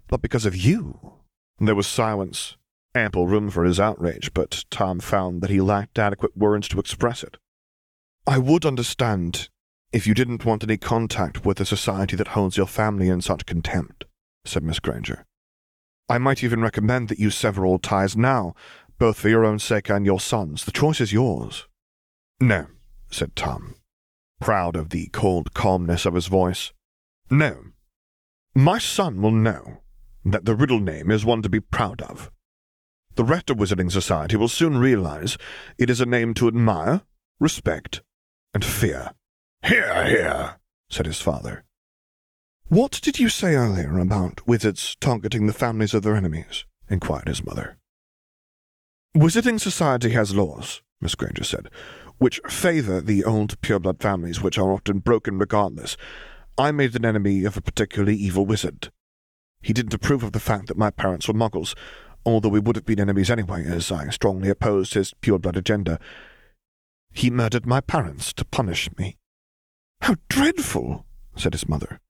but 0.08 0.22
because 0.22 0.46
of 0.46 0.56
you. 0.56 1.14
There 1.58 1.74
was 1.74 1.86
silence, 1.86 2.56
ample 2.94 3.26
room 3.26 3.50
for 3.50 3.64
his 3.64 3.78
outrage, 3.78 4.32
but 4.34 4.64
Tom 4.70 5.00
found 5.00 5.42
that 5.42 5.50
he 5.50 5.60
lacked 5.60 5.98
adequate 5.98 6.36
words 6.36 6.68
to 6.68 6.80
express 6.80 7.22
it. 7.22 7.36
I 8.26 8.38
would 8.38 8.64
understand 8.64 9.48
if 9.92 10.06
you 10.06 10.14
didn't 10.14 10.44
want 10.44 10.64
any 10.64 10.76
contact 10.76 11.44
with 11.44 11.60
a 11.60 11.64
society 11.64 12.16
that 12.16 12.28
holds 12.28 12.56
your 12.56 12.66
family 12.66 13.08
in 13.08 13.20
such 13.20 13.46
contempt, 13.46 14.04
said 14.44 14.64
Miss 14.64 14.80
Granger. 14.80 15.24
I 16.08 16.18
might 16.18 16.42
even 16.42 16.60
recommend 16.60 17.08
that 17.08 17.18
you 17.18 17.30
sever 17.30 17.64
all 17.64 17.78
ties 17.78 18.16
now, 18.16 18.54
both 18.98 19.18
for 19.18 19.28
your 19.28 19.44
own 19.44 19.58
sake 19.58 19.88
and 19.88 20.04
your 20.04 20.20
son's. 20.20 20.64
The 20.64 20.72
choice 20.72 21.00
is 21.00 21.12
yours. 21.12 21.66
No, 22.40 22.66
said 23.10 23.36
Tom, 23.36 23.76
proud 24.40 24.76
of 24.76 24.90
the 24.90 25.08
cold 25.12 25.54
calmness 25.54 26.06
of 26.06 26.14
his 26.14 26.26
voice. 26.26 26.72
No. 27.30 27.64
My 28.54 28.78
son 28.78 29.20
will 29.20 29.32
know 29.32 29.82
that 30.24 30.44
the 30.44 30.54
Riddle 30.54 30.80
name 30.80 31.10
is 31.10 31.24
one 31.24 31.42
to 31.42 31.48
be 31.48 31.60
proud 31.60 32.02
of. 32.02 32.30
The 33.16 33.24
rest 33.24 33.50
of 33.50 33.58
Wizarding 33.58 33.92
Society 33.92 34.36
will 34.36 34.48
soon 34.48 34.78
realize 34.78 35.38
it 35.78 35.90
is 35.90 36.00
a 36.00 36.06
name 36.06 36.34
to 36.34 36.48
admire, 36.48 37.02
respect, 37.38 38.02
and 38.52 38.64
fear. 38.64 39.12
Here, 39.64 40.04
here, 40.06 40.56
said 40.90 41.06
his 41.06 41.20
father. 41.20 41.64
What 42.68 43.00
did 43.02 43.18
you 43.18 43.28
say 43.28 43.54
earlier 43.54 43.98
about 43.98 44.46
wizards 44.46 44.96
targeting 45.00 45.46
the 45.46 45.52
families 45.52 45.94
of 45.94 46.02
their 46.02 46.16
enemies? 46.16 46.64
inquired 46.88 47.28
his 47.28 47.44
mother. 47.44 47.78
Wizarding 49.16 49.60
Society 49.60 50.10
has 50.10 50.34
laws, 50.34 50.82
Miss 51.00 51.14
Granger 51.14 51.44
said. 51.44 51.70
Which 52.18 52.40
favour 52.48 53.00
the 53.00 53.24
old 53.24 53.60
pureblood 53.60 54.00
families, 54.00 54.40
which 54.40 54.58
are 54.58 54.72
often 54.72 54.98
broken 54.98 55.38
regardless. 55.38 55.96
I 56.56 56.70
made 56.70 56.94
an 56.94 57.04
enemy 57.04 57.44
of 57.44 57.56
a 57.56 57.62
particularly 57.62 58.16
evil 58.16 58.46
wizard. 58.46 58.90
He 59.60 59.72
didn't 59.72 59.94
approve 59.94 60.22
of 60.22 60.32
the 60.32 60.40
fact 60.40 60.68
that 60.68 60.76
my 60.76 60.90
parents 60.90 61.26
were 61.26 61.34
muggles, 61.34 61.74
although 62.24 62.48
we 62.48 62.60
would 62.60 62.76
have 62.76 62.84
been 62.84 63.00
enemies 63.00 63.30
anyway, 63.30 63.64
as 63.66 63.90
I 63.90 64.08
strongly 64.10 64.48
opposed 64.48 64.94
his 64.94 65.14
pureblood 65.20 65.56
agenda. 65.56 65.98
He 67.12 67.30
murdered 67.30 67.66
my 67.66 67.80
parents 67.80 68.32
to 68.34 68.44
punish 68.44 68.88
me. 68.98 69.16
How 70.02 70.16
dreadful, 70.28 71.06
said 71.36 71.54
his 71.54 71.68
mother. 71.68 72.00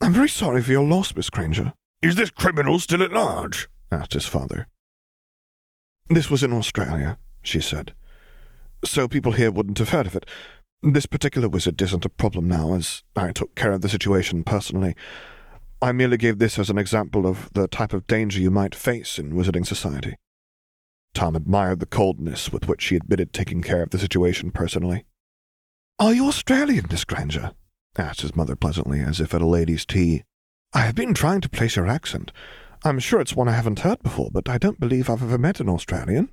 I'm 0.00 0.12
very 0.12 0.28
sorry 0.28 0.62
for 0.62 0.72
your 0.72 0.84
loss, 0.86 1.14
Miss 1.14 1.30
Granger. 1.30 1.72
Is 2.02 2.16
this 2.16 2.30
criminal 2.30 2.78
still 2.78 3.02
at 3.02 3.12
large? 3.12 3.68
asked 3.90 4.12
his 4.12 4.26
father. 4.26 4.66
This 6.08 6.30
was 6.30 6.42
in 6.42 6.52
Australia, 6.52 7.18
she 7.42 7.60
said. 7.60 7.94
So 8.84 9.08
people 9.08 9.32
here 9.32 9.50
wouldn't 9.50 9.78
have 9.78 9.90
heard 9.90 10.06
of 10.06 10.14
it. 10.14 10.26
This 10.82 11.06
particular 11.06 11.48
wizard 11.48 11.80
isn't 11.80 12.04
a 12.04 12.10
problem 12.10 12.46
now, 12.46 12.74
as 12.74 13.02
I 13.16 13.32
took 13.32 13.54
care 13.54 13.72
of 13.72 13.80
the 13.80 13.88
situation 13.88 14.44
personally. 14.44 14.94
I 15.80 15.92
merely 15.92 16.18
gave 16.18 16.38
this 16.38 16.58
as 16.58 16.70
an 16.70 16.78
example 16.78 17.26
of 17.26 17.50
the 17.54 17.66
type 17.66 17.92
of 17.92 18.06
danger 18.06 18.40
you 18.40 18.50
might 18.50 18.74
face 18.74 19.18
in 19.18 19.32
wizarding 19.32 19.66
society. 19.66 20.16
Tom 21.14 21.36
admired 21.36 21.80
the 21.80 21.86
coldness 21.86 22.52
with 22.52 22.68
which 22.68 22.82
she 22.82 22.96
admitted 22.96 23.32
taking 23.32 23.62
care 23.62 23.82
of 23.82 23.90
the 23.90 23.98
situation 23.98 24.50
personally. 24.50 25.04
Are 25.98 26.12
you 26.12 26.26
Australian, 26.26 26.86
Miss 26.90 27.04
Granger? 27.04 27.52
asked 27.96 28.22
his 28.22 28.34
mother 28.34 28.56
pleasantly, 28.56 29.00
as 29.00 29.20
if 29.20 29.32
at 29.32 29.40
a 29.40 29.46
lady's 29.46 29.86
tea. 29.86 30.24
I 30.72 30.80
have 30.80 30.94
been 30.94 31.14
trying 31.14 31.40
to 31.42 31.48
place 31.48 31.76
your 31.76 31.86
accent. 31.86 32.32
I'm 32.84 32.98
sure 32.98 33.20
it's 33.20 33.36
one 33.36 33.48
I 33.48 33.52
haven't 33.52 33.80
heard 33.80 34.02
before, 34.02 34.30
but 34.32 34.48
I 34.48 34.58
don't 34.58 34.80
believe 34.80 35.08
I've 35.08 35.22
ever 35.22 35.38
met 35.38 35.60
an 35.60 35.68
Australian. 35.68 36.30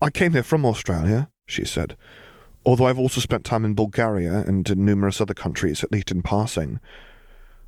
I 0.00 0.10
came 0.10 0.32
here 0.32 0.42
from 0.42 0.64
Australia, 0.64 1.28
she 1.46 1.64
said, 1.64 1.96
although 2.64 2.86
I've 2.86 2.98
also 2.98 3.20
spent 3.20 3.44
time 3.44 3.64
in 3.64 3.74
Bulgaria 3.74 4.44
and 4.46 4.68
in 4.68 4.84
numerous 4.84 5.20
other 5.20 5.34
countries, 5.34 5.84
at 5.84 5.92
least 5.92 6.10
in 6.10 6.22
passing. 6.22 6.80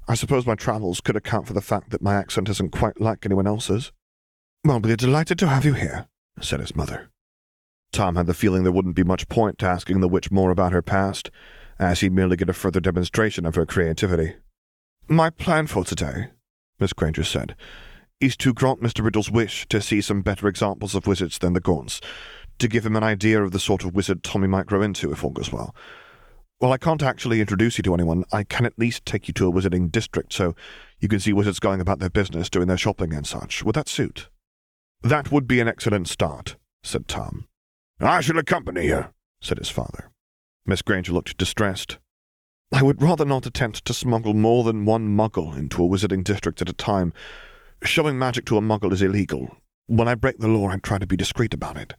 I 0.08 0.14
suppose 0.14 0.46
my 0.46 0.54
travels 0.54 1.00
could 1.00 1.16
account 1.16 1.46
for 1.46 1.52
the 1.52 1.60
fact 1.60 1.90
that 1.90 2.02
my 2.02 2.14
accent 2.14 2.48
isn't 2.48 2.72
quite 2.72 3.00
like 3.00 3.26
anyone 3.26 3.46
else's. 3.46 3.92
Well, 4.64 4.80
we're 4.80 4.96
delighted 4.96 5.38
to 5.40 5.48
have 5.48 5.64
you 5.64 5.74
here, 5.74 6.06
said 6.40 6.60
his 6.60 6.76
mother. 6.76 7.10
Tom 7.92 8.16
had 8.16 8.26
the 8.26 8.34
feeling 8.34 8.62
there 8.62 8.72
wouldn't 8.72 8.96
be 8.96 9.04
much 9.04 9.28
point 9.28 9.58
to 9.58 9.66
asking 9.66 10.00
the 10.00 10.08
witch 10.08 10.30
more 10.30 10.50
about 10.50 10.72
her 10.72 10.82
past, 10.82 11.30
as 11.78 12.00
he'd 12.00 12.12
merely 12.12 12.36
get 12.36 12.48
a 12.48 12.54
further 12.54 12.80
demonstration 12.80 13.46
of 13.46 13.54
her 13.54 13.66
creativity. 13.66 14.34
My 15.08 15.30
plan 15.30 15.66
for 15.66 15.84
today, 15.84 16.30
Miss 16.80 16.92
Granger 16.92 17.24
said, 17.24 17.54
is 18.20 18.36
to 18.38 18.54
grant 18.54 18.82
Mr. 18.82 19.04
Riddle's 19.04 19.30
wish 19.30 19.68
to 19.68 19.80
see 19.80 20.00
some 20.00 20.22
better 20.22 20.48
examples 20.48 20.94
of 20.94 21.06
wizards 21.06 21.38
than 21.38 21.52
the 21.52 21.60
Gaunts, 21.60 22.00
to 22.58 22.68
give 22.68 22.86
him 22.86 22.96
an 22.96 23.02
idea 23.02 23.42
of 23.42 23.52
the 23.52 23.58
sort 23.58 23.84
of 23.84 23.94
wizard 23.94 24.22
Tommy 24.22 24.46
might 24.46 24.66
grow 24.66 24.82
into 24.82 25.12
if 25.12 25.24
all 25.24 25.30
goes 25.30 25.52
well. 25.52 25.74
Well, 26.60 26.72
I 26.72 26.78
can't 26.78 27.02
actually 27.02 27.42
introduce 27.42 27.76
you 27.76 27.82
to 27.82 27.94
anyone, 27.94 28.24
I 28.32 28.42
can 28.42 28.64
at 28.64 28.78
least 28.78 29.04
take 29.04 29.28
you 29.28 29.34
to 29.34 29.48
a 29.48 29.52
wizarding 29.52 29.92
district 29.92 30.32
so 30.32 30.54
you 31.00 31.08
can 31.08 31.20
see 31.20 31.34
wizards 31.34 31.60
going 31.60 31.82
about 31.82 31.98
their 31.98 32.08
business, 32.08 32.48
doing 32.48 32.66
their 32.66 32.78
shopping 32.78 33.12
and 33.12 33.26
such. 33.26 33.62
Would 33.62 33.74
that 33.74 33.88
suit? 33.88 34.30
That 35.02 35.30
would 35.30 35.46
be 35.46 35.60
an 35.60 35.68
excellent 35.68 36.08
start, 36.08 36.56
said 36.82 37.08
Tom. 37.08 37.46
I 38.00 38.22
shall 38.22 38.38
accompany 38.38 38.86
you, 38.86 39.06
said 39.40 39.58
his 39.58 39.68
father. 39.68 40.10
Miss 40.64 40.82
Granger 40.82 41.12
looked 41.12 41.36
distressed. 41.36 41.98
I 42.72 42.82
would 42.82 43.02
rather 43.02 43.24
not 43.24 43.46
attempt 43.46 43.84
to 43.84 43.94
smuggle 43.94 44.34
more 44.34 44.64
than 44.64 44.86
one 44.86 45.14
muggle 45.14 45.56
into 45.56 45.84
a 45.84 45.88
wizarding 45.88 46.24
district 46.24 46.60
at 46.62 46.68
a 46.68 46.74
time. 46.74 47.12
Showing 47.82 48.18
magic 48.18 48.46
to 48.46 48.56
a 48.56 48.62
muggle 48.62 48.92
is 48.92 49.02
illegal. 49.02 49.56
When 49.86 50.08
I 50.08 50.14
break 50.14 50.38
the 50.38 50.48
law, 50.48 50.68
I 50.68 50.78
try 50.78 50.98
to 50.98 51.06
be 51.06 51.16
discreet 51.16 51.54
about 51.54 51.76
it. 51.76 51.94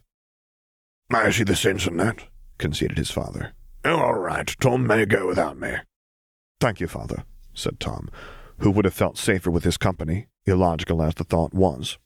I 1.10 1.30
see 1.30 1.44
the 1.44 1.56
sense 1.56 1.86
in 1.86 1.96
that, 1.96 2.24
conceded 2.58 2.98
his 2.98 3.10
father. 3.10 3.52
Oh, 3.84 3.96
all 3.96 4.18
right, 4.18 4.54
Tom 4.60 4.86
may 4.86 5.06
go 5.06 5.26
without 5.26 5.58
me. 5.58 5.76
Thank 6.60 6.80
you, 6.80 6.88
father, 6.88 7.24
said 7.54 7.80
Tom, 7.80 8.10
who 8.58 8.70
would 8.70 8.84
have 8.84 8.94
felt 8.94 9.16
safer 9.16 9.50
with 9.50 9.64
his 9.64 9.78
company, 9.78 10.26
illogical 10.44 11.02
as 11.02 11.14
the 11.14 11.24
thought 11.24 11.54
was. 11.54 11.98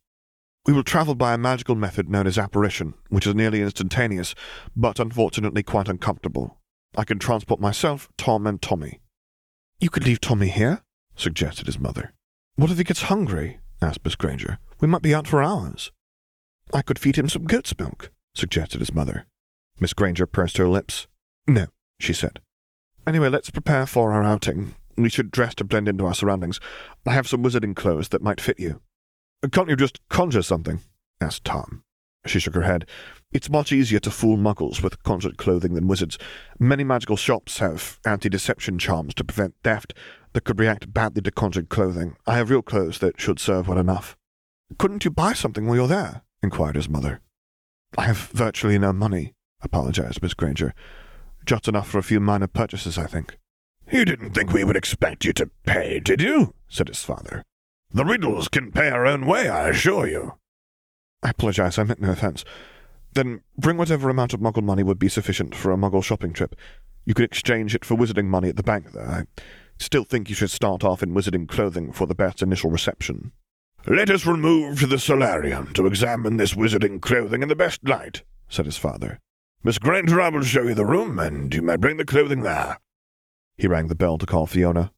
We 0.67 0.73
will 0.73 0.85
travel 0.85 1.17
by 1.17 1.35
a 1.35 1.39
magical 1.39 1.75
method 1.75 2.09
known 2.09 2.29
as 2.29 2.39
apparition, 2.39 2.95
which 3.09 3.27
is 3.27 3.35
nearly 3.35 3.63
instantaneous, 3.63 4.35
but 4.77 5.01
unfortunately 5.01 5.65
quite 5.65 5.89
uncomfortable. 5.89 6.59
I 6.97 7.05
can 7.05 7.19
transport 7.19 7.61
myself, 7.61 8.09
Tom, 8.17 8.47
and 8.47 8.63
Tommy. 8.63 9.01
You 9.81 9.91
could 9.91 10.05
leave 10.05 10.21
Tommy 10.21 10.49
here, 10.49 10.83
suggested 11.17 11.67
his 11.67 11.81
mother. 11.81 12.13
What 12.55 12.71
if 12.71 12.79
he 12.79 12.85
gets 12.85 13.03
hungry? 13.03 13.59
asked 13.81 14.05
Miss 14.05 14.15
Granger. 14.15 14.59
We 14.79 14.87
might 14.87 15.03
be 15.03 15.15
out 15.15 15.27
for 15.27 15.43
hours. 15.43 15.91
I 16.73 16.83
could 16.83 16.99
feed 16.99 17.17
him 17.17 17.29
some 17.29 17.45
goat's 17.45 17.77
milk, 17.77 18.13
suggested 18.35 18.81
his 18.81 18.95
mother. 18.95 19.27
Miss 19.81 19.93
Granger 19.93 20.27
pursed 20.27 20.57
her 20.59 20.69
lips. 20.69 21.07
No, 21.47 21.67
she 21.99 22.13
said. 22.13 22.41
Anyway, 23.07 23.29
let's 23.29 23.51
prepare 23.51 23.87
for 23.87 24.13
our 24.13 24.23
outing. 24.23 24.75
We 24.97 25.09
should 25.09 25.31
dress 25.31 25.55
to 25.57 25.65
blend 25.65 25.89
into 25.89 26.07
our 26.07 26.15
surroundings. 26.15 26.61
I 27.07 27.13
have 27.13 27.27
some 27.27 27.43
wizarding 27.43 27.75
clothes 27.75 28.11
that 28.11 28.23
might 28.23 28.41
fit 28.41 28.61
you. 28.61 28.81
Uh, 29.43 29.49
can't 29.49 29.69
you 29.69 29.77
just 29.77 30.01
conjure 30.09 30.43
something? 30.43 30.81
asked 31.21 31.45
Tom. 31.45 31.83
She 32.27 32.39
shook 32.39 32.55
her 32.55 32.63
head. 32.63 32.87
It's 33.33 33.51
much 33.51 33.73
easier 33.73 33.99
to 34.01 34.11
fool 34.11 34.37
muggles 34.37 34.83
with 34.83 35.03
conjured 35.03 35.39
clothing 35.39 35.75
than 35.75 35.89
wizards. 35.89 36.19
Many 36.59 36.85
magical 36.85 37.17
shops 37.17 37.59
have 37.59 37.99
anti 38.05 38.29
deception 38.29 38.79
charms 38.79 39.15
to 39.15 39.25
prevent 39.25 39.55
theft 39.65 39.95
that 40.33 40.45
could 40.45 40.61
react 40.61 40.93
badly 40.93 41.23
to 41.23 41.33
conjured 41.33 41.69
clothing. 41.69 42.17
I 42.27 42.37
have 42.37 42.51
real 42.51 42.63
clothes 42.63 43.01
that 43.01 43.21
should 43.21 43.41
serve 43.41 43.67
well 43.67 43.79
enough. 43.79 44.17
Couldn't 44.79 45.05
you 45.05 45.11
buy 45.11 45.33
something 45.33 45.67
while 45.67 45.77
you're 45.77 45.89
there? 45.89 46.23
inquired 46.43 46.77
his 46.77 46.89
mother. 46.89 47.21
I 47.99 48.05
have 48.05 48.31
virtually 48.33 48.79
no 48.79 48.93
money, 48.93 49.35
apologized 49.63 50.23
Miss 50.23 50.35
Granger. 50.35 50.75
Just 51.45 51.69
enough 51.69 51.89
for 51.89 51.99
a 51.99 52.03
few 52.03 52.21
minor 52.21 52.47
purchases, 52.47 52.97
I 52.97 53.07
think. 53.07 53.37
You 53.91 54.05
didn't 54.05 54.31
think 54.31 54.53
we 54.53 54.65
would 54.65 54.77
expect 54.77 55.25
you 55.25 55.33
to 55.35 55.51
pay, 55.67 56.01
did 56.01 56.23
you? 56.23 56.55
said 56.69 56.89
his 56.89 57.03
father. 57.03 57.43
The 57.91 58.05
Riddles 58.05 58.49
can 58.49 58.73
pay 58.73 58.89
our 58.89 59.07
own 59.07 59.27
way, 59.27 59.49
I 59.49 59.69
assure 59.69 60.07
you. 60.07 60.39
I 61.23 61.31
apologize, 61.31 61.79
I 61.79 61.85
meant 61.85 62.01
no 62.01 62.11
offense. 62.13 62.45
Then 63.13 63.43
bring 63.59 63.77
whatever 63.77 64.09
amount 64.09 64.33
of 64.33 64.41
Muggle 64.41 64.63
money 64.63 64.83
would 64.83 64.99
be 64.99 65.11
sufficient 65.11 65.55
for 65.55 65.71
a 65.71 65.77
Muggle 65.77 66.03
shopping 66.03 66.33
trip. 66.33 66.57
You 67.05 67.13
could 67.13 67.27
exchange 67.27 67.75
it 67.75 67.85
for 67.85 67.97
wizarding 67.97 68.27
money 68.27 68.49
at 68.49 68.57
the 68.57 68.63
bank 68.63 68.93
there. 68.93 69.07
I 69.07 69.43
still 69.79 70.05
think 70.05 70.31
you 70.31 70.35
should 70.35 70.51
start 70.51 70.85
off 70.85 71.03
in 71.03 71.13
wizarding 71.13 71.49
clothing 71.49 71.93
for 71.93 72.07
the 72.07 72.15
best 72.15 72.41
initial 72.41 72.71
reception. 72.71 73.33
Let 73.87 74.11
us 74.11 74.27
remove 74.27 74.79
to 74.79 74.87
the 74.87 74.99
solarium 74.99 75.73
to 75.75 75.87
examine 75.87 76.37
this 76.37 76.55
wizarding 76.55 77.01
clothing 77.01 77.43
in 77.43 77.49
the 77.49 77.57
best 77.57 77.87
light, 77.87 78.23
said 78.49 78.67
his 78.67 78.77
father. 78.77 79.19
Miss 79.65 79.79
Granger, 79.79 80.21
I 80.21 80.29
will 80.29 80.43
show 80.43 80.63
you 80.63 80.75
the 80.75 80.87
room, 80.87 81.19
and 81.19 81.53
you 81.53 81.63
may 81.63 81.77
bring 81.77 81.97
the 81.97 82.05
clothing 82.05 82.43
there. 82.43 82.79
He 83.57 83.67
rang 83.67 83.89
the 83.89 83.97
bell 83.97 84.19
to 84.19 84.27
call 84.27 84.47
Fiona. 84.47 84.93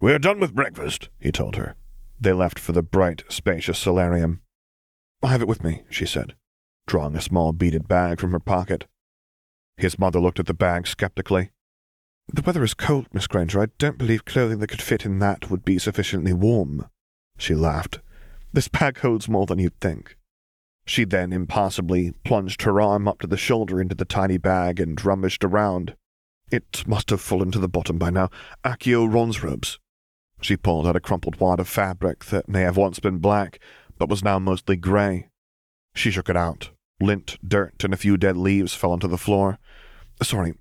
We 0.00 0.12
are 0.12 0.18
done 0.18 0.40
with 0.40 0.54
breakfast, 0.54 1.10
he 1.20 1.30
told 1.30 1.54
her. 1.54 1.76
They 2.20 2.32
left 2.32 2.58
for 2.58 2.72
the 2.72 2.82
bright, 2.82 3.22
spacious 3.28 3.78
solarium. 3.78 4.40
I 5.22 5.28
have 5.28 5.42
it 5.42 5.48
with 5.48 5.62
me, 5.62 5.82
she 5.88 6.04
said, 6.04 6.34
drawing 6.88 7.14
a 7.14 7.20
small 7.20 7.52
beaded 7.52 7.86
bag 7.86 8.20
from 8.20 8.32
her 8.32 8.40
pocket. 8.40 8.86
His 9.76 9.98
mother 9.98 10.20
looked 10.20 10.40
at 10.40 10.46
the 10.46 10.54
bag 10.54 10.88
skeptically. 10.88 11.50
The 12.32 12.42
weather 12.42 12.64
is 12.64 12.74
cold, 12.74 13.06
Miss 13.12 13.26
Granger. 13.26 13.62
I 13.62 13.66
don't 13.78 13.98
believe 13.98 14.24
clothing 14.24 14.58
that 14.58 14.68
could 14.68 14.82
fit 14.82 15.04
in 15.04 15.20
that 15.20 15.50
would 15.50 15.64
be 15.64 15.78
sufficiently 15.78 16.32
warm. 16.32 16.88
She 17.36 17.54
laughed. 17.54 18.00
This 18.54 18.68
bag 18.68 18.98
holds 19.00 19.28
more 19.28 19.46
than 19.46 19.58
you'd 19.58 19.80
think. 19.80 20.16
She 20.86 21.04
then 21.04 21.32
impassively 21.32 22.12
plunged 22.24 22.62
her 22.62 22.80
arm 22.80 23.08
up 23.08 23.18
to 23.22 23.26
the 23.26 23.36
shoulder 23.36 23.80
into 23.80 23.96
the 23.96 24.04
tiny 24.04 24.38
bag 24.38 24.78
and 24.78 25.04
rummaged 25.04 25.42
around. 25.42 25.96
It 26.52 26.86
must 26.86 27.10
have 27.10 27.20
fallen 27.20 27.50
to 27.50 27.58
the 27.58 27.68
bottom 27.68 27.98
by 27.98 28.10
now. 28.10 28.30
Accio 28.64 29.12
Ron's 29.12 29.42
robes. 29.42 29.80
She 30.40 30.56
pulled 30.56 30.86
out 30.86 30.94
a 30.94 31.00
crumpled 31.00 31.40
wad 31.40 31.58
of 31.58 31.68
fabric 31.68 32.26
that 32.26 32.48
may 32.48 32.60
have 32.60 32.76
once 32.76 33.00
been 33.00 33.18
black, 33.18 33.58
but 33.98 34.08
was 34.08 34.22
now 34.22 34.38
mostly 34.38 34.76
grey. 34.76 35.30
She 35.92 36.12
shook 36.12 36.28
it 36.28 36.36
out. 36.36 36.70
Lint, 37.00 37.38
dirt, 37.44 37.82
and 37.82 37.92
a 37.92 37.96
few 37.96 38.16
dead 38.16 38.36
leaves 38.36 38.72
fell 38.72 38.92
onto 38.92 39.08
the 39.08 39.18
floor. 39.18 39.58
Sorry, 40.22 40.54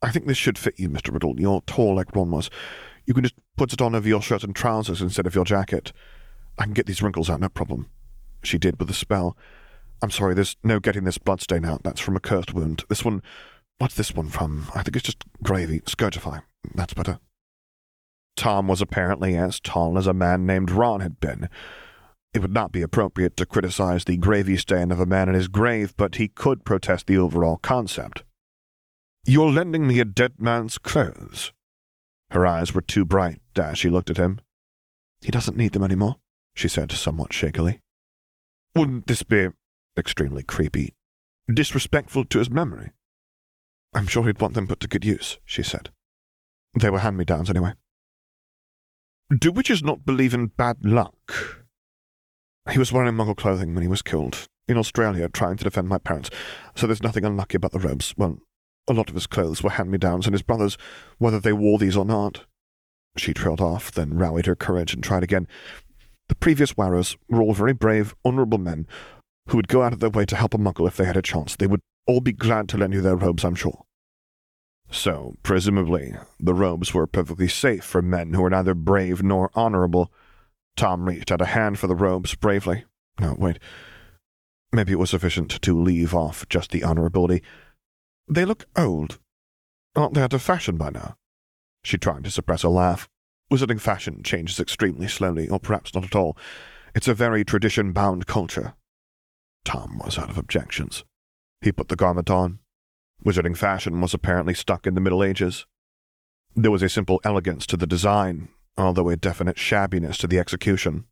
I 0.00 0.12
think 0.12 0.28
this 0.28 0.38
should 0.38 0.56
fit 0.56 0.78
you, 0.78 0.88
Mr. 0.88 1.12
Riddle. 1.12 1.40
You're 1.40 1.62
tall 1.62 1.96
like 1.96 2.14
Ron 2.14 2.30
was. 2.30 2.48
You 3.06 3.14
can 3.14 3.24
just 3.24 3.34
put 3.56 3.72
it 3.72 3.82
on 3.82 3.96
over 3.96 4.06
your 4.06 4.22
shirt 4.22 4.44
and 4.44 4.54
trousers 4.54 5.02
instead 5.02 5.26
of 5.26 5.34
your 5.34 5.44
jacket. 5.44 5.92
I 6.58 6.64
can 6.64 6.72
get 6.72 6.86
these 6.86 7.02
wrinkles 7.02 7.30
out, 7.30 7.40
no 7.40 7.48
problem. 7.48 7.90
She 8.42 8.58
did 8.58 8.78
with 8.78 8.90
a 8.90 8.94
spell. 8.94 9.36
I'm 10.02 10.10
sorry, 10.10 10.34
there's 10.34 10.56
no 10.64 10.80
getting 10.80 11.04
this 11.04 11.18
bloodstain 11.18 11.64
out. 11.64 11.82
That's 11.82 12.00
from 12.00 12.16
a 12.16 12.20
cursed 12.20 12.54
wound. 12.54 12.84
This 12.88 13.04
one, 13.04 13.22
what's 13.78 13.94
this 13.94 14.14
one 14.14 14.28
from? 14.28 14.66
I 14.74 14.82
think 14.82 14.96
it's 14.96 15.06
just 15.06 15.24
gravy. 15.42 15.80
Scourgify. 15.80 16.42
That's 16.74 16.94
better. 16.94 17.18
Tom 18.36 18.68
was 18.68 18.80
apparently 18.80 19.36
as 19.36 19.60
tall 19.60 19.98
as 19.98 20.06
a 20.06 20.14
man 20.14 20.46
named 20.46 20.70
Ron 20.70 21.00
had 21.00 21.20
been. 21.20 21.48
It 22.32 22.40
would 22.40 22.54
not 22.54 22.72
be 22.72 22.82
appropriate 22.82 23.36
to 23.36 23.46
criticize 23.46 24.04
the 24.04 24.16
gravy 24.16 24.56
stain 24.56 24.92
of 24.92 25.00
a 25.00 25.06
man 25.06 25.28
in 25.28 25.34
his 25.34 25.48
grave, 25.48 25.94
but 25.96 26.14
he 26.14 26.28
could 26.28 26.64
protest 26.64 27.06
the 27.06 27.18
overall 27.18 27.56
concept. 27.56 28.22
You're 29.26 29.50
lending 29.50 29.86
me 29.86 30.00
a 30.00 30.04
dead 30.04 30.34
man's 30.38 30.78
clothes. 30.78 31.52
Her 32.30 32.46
eyes 32.46 32.72
were 32.72 32.80
too 32.80 33.04
bright 33.04 33.40
as 33.56 33.78
she 33.78 33.90
looked 33.90 34.10
at 34.10 34.16
him. 34.16 34.40
He 35.20 35.30
doesn't 35.30 35.56
need 35.56 35.72
them 35.72 35.82
any 35.82 35.96
more, 35.96 36.16
she 36.60 36.68
said 36.68 36.92
somewhat 36.92 37.32
shakily. 37.32 37.80
Wouldn't 38.76 39.06
this 39.06 39.22
be 39.22 39.48
extremely 39.98 40.42
creepy, 40.42 40.94
disrespectful 41.52 42.26
to 42.26 42.38
his 42.38 42.50
memory? 42.50 42.90
I'm 43.94 44.06
sure 44.06 44.26
he'd 44.26 44.40
want 44.40 44.52
them 44.54 44.66
put 44.66 44.78
to 44.80 44.88
good 44.88 45.04
use, 45.04 45.38
she 45.46 45.62
said. 45.62 45.88
They 46.78 46.90
were 46.90 46.98
hand 46.98 47.16
me 47.16 47.24
downs 47.24 47.48
anyway. 47.48 47.72
Do 49.36 49.50
witches 49.50 49.82
not 49.82 50.04
believe 50.04 50.34
in 50.34 50.48
bad 50.48 50.84
luck? 50.84 51.64
He 52.70 52.78
was 52.78 52.92
wearing 52.92 53.14
Muggle 53.14 53.36
clothing 53.36 53.74
when 53.74 53.82
he 53.82 53.88
was 53.88 54.02
killed, 54.02 54.46
in 54.68 54.76
Australia, 54.76 55.30
trying 55.30 55.56
to 55.56 55.64
defend 55.64 55.88
my 55.88 55.98
parents, 55.98 56.28
so 56.76 56.86
there's 56.86 57.02
nothing 57.02 57.24
unlucky 57.24 57.56
about 57.56 57.72
the 57.72 57.78
robes. 57.78 58.14
Well, 58.18 58.38
a 58.86 58.92
lot 58.92 59.08
of 59.08 59.14
his 59.14 59.26
clothes 59.26 59.62
were 59.62 59.70
hand 59.70 59.90
me 59.90 59.96
downs, 59.96 60.26
and 60.26 60.34
his 60.34 60.42
brothers, 60.42 60.76
whether 61.16 61.40
they 61.40 61.54
wore 61.54 61.78
these 61.78 61.96
or 61.96 62.04
not. 62.04 62.44
She 63.16 63.32
trailed 63.32 63.62
off, 63.62 63.90
then 63.90 64.18
rallied 64.18 64.46
her 64.46 64.54
courage 64.54 64.92
and 64.92 65.02
tried 65.02 65.24
again. 65.24 65.48
The 66.30 66.36
previous 66.36 66.76
Warrows 66.76 67.16
were 67.28 67.42
all 67.42 67.54
very 67.54 67.72
brave, 67.72 68.14
honourable 68.24 68.56
men 68.56 68.86
who 69.48 69.56
would 69.56 69.66
go 69.66 69.82
out 69.82 69.92
of 69.92 69.98
their 69.98 70.10
way 70.10 70.24
to 70.26 70.36
help 70.36 70.54
a 70.54 70.58
Muggle 70.58 70.86
if 70.86 70.96
they 70.96 71.04
had 71.04 71.16
a 71.16 71.22
chance. 71.22 71.56
They 71.56 71.66
would 71.66 71.80
all 72.06 72.20
be 72.20 72.30
glad 72.30 72.68
to 72.68 72.78
lend 72.78 72.94
you 72.94 73.00
their 73.00 73.16
robes, 73.16 73.44
I'm 73.44 73.56
sure. 73.56 73.82
So, 74.92 75.34
presumably, 75.42 76.14
the 76.38 76.54
robes 76.54 76.94
were 76.94 77.08
perfectly 77.08 77.48
safe 77.48 77.82
for 77.82 78.00
men 78.00 78.32
who 78.32 78.42
were 78.42 78.50
neither 78.50 78.74
brave 78.74 79.24
nor 79.24 79.50
honorable. 79.54 80.12
Tom 80.76 81.08
reached 81.08 81.32
out 81.32 81.40
a 81.40 81.46
hand 81.46 81.80
for 81.80 81.88
the 81.88 81.96
robes 81.96 82.36
bravely. 82.36 82.84
No, 83.18 83.34
wait. 83.36 83.58
Maybe 84.72 84.92
it 84.92 85.00
was 85.00 85.10
sufficient 85.10 85.50
to 85.50 85.82
leave 85.82 86.14
off 86.14 86.48
just 86.48 86.70
the 86.70 86.82
honorability. 86.82 87.42
They 88.28 88.44
look 88.44 88.66
old. 88.76 89.18
Aren't 89.96 90.14
they 90.14 90.22
out 90.22 90.32
of 90.32 90.42
fashion 90.42 90.76
by 90.76 90.90
now? 90.90 91.16
She 91.82 91.98
tried 91.98 92.22
to 92.22 92.30
suppress 92.30 92.62
a 92.62 92.68
laugh. 92.68 93.08
Wizarding 93.50 93.80
fashion 93.80 94.22
changes 94.22 94.60
extremely 94.60 95.08
slowly, 95.08 95.48
or 95.48 95.58
perhaps 95.58 95.94
not 95.94 96.04
at 96.04 96.14
all. 96.14 96.36
It's 96.94 97.08
a 97.08 97.14
very 97.14 97.44
tradition 97.44 97.92
bound 97.92 98.26
culture. 98.26 98.74
Tom 99.64 100.00
was 100.04 100.18
out 100.18 100.30
of 100.30 100.38
objections. 100.38 101.04
He 101.60 101.72
put 101.72 101.88
the 101.88 101.96
garment 101.96 102.30
on. 102.30 102.60
Wizarding 103.24 103.56
fashion 103.56 104.00
was 104.00 104.14
apparently 104.14 104.54
stuck 104.54 104.86
in 104.86 104.94
the 104.94 105.00
Middle 105.00 105.22
Ages. 105.22 105.66
There 106.54 106.70
was 106.70 106.82
a 106.82 106.88
simple 106.88 107.20
elegance 107.24 107.66
to 107.66 107.76
the 107.76 107.86
design, 107.86 108.48
although 108.78 109.08
a 109.08 109.16
definite 109.16 109.56
shabbiness 109.56 110.16
to 110.18 110.26
the 110.26 110.38
execution. 110.38 111.04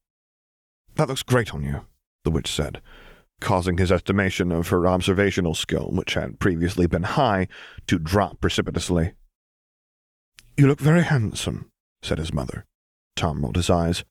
That 0.94 1.08
looks 1.08 1.22
great 1.22 1.52
on 1.52 1.62
you, 1.62 1.82
the 2.24 2.30
witch 2.30 2.50
said, 2.50 2.80
causing 3.40 3.78
his 3.78 3.92
estimation 3.92 4.50
of 4.50 4.68
her 4.68 4.86
observational 4.86 5.54
skill, 5.54 5.90
which 5.92 6.14
had 6.14 6.40
previously 6.40 6.86
been 6.86 7.02
high, 7.02 7.46
to 7.86 7.98
drop 7.98 8.40
precipitously. 8.40 9.12
You 10.56 10.66
look 10.66 10.80
very 10.80 11.02
handsome, 11.02 11.70
said 12.02 12.18
his 12.18 12.32
mother. 12.32 12.64
Tom 13.16 13.42
rolled 13.42 13.56
his 13.56 13.70
eyes. 13.70 14.04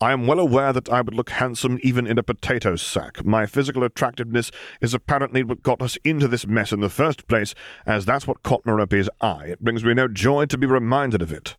I 0.00 0.12
am 0.12 0.28
well 0.28 0.38
aware 0.38 0.72
that 0.72 0.88
I 0.88 1.00
would 1.00 1.14
look 1.14 1.30
handsome 1.30 1.80
even 1.82 2.06
in 2.06 2.18
a 2.18 2.22
potato 2.22 2.76
sack. 2.76 3.24
My 3.24 3.46
physical 3.46 3.82
attractiveness 3.82 4.52
is 4.80 4.94
apparently 4.94 5.42
what 5.42 5.64
got 5.64 5.82
us 5.82 5.98
into 6.04 6.28
this 6.28 6.46
mess 6.46 6.70
in 6.70 6.80
the 6.80 6.88
first 6.88 7.26
place, 7.26 7.52
as 7.84 8.04
that's 8.04 8.26
what 8.26 8.44
caught 8.44 8.64
Merope's 8.64 9.08
eye. 9.20 9.46
It 9.46 9.60
brings 9.60 9.82
me 9.82 9.94
no 9.94 10.06
joy 10.06 10.46
to 10.46 10.58
be 10.58 10.68
reminded 10.68 11.20
of 11.20 11.32
it. 11.32 11.56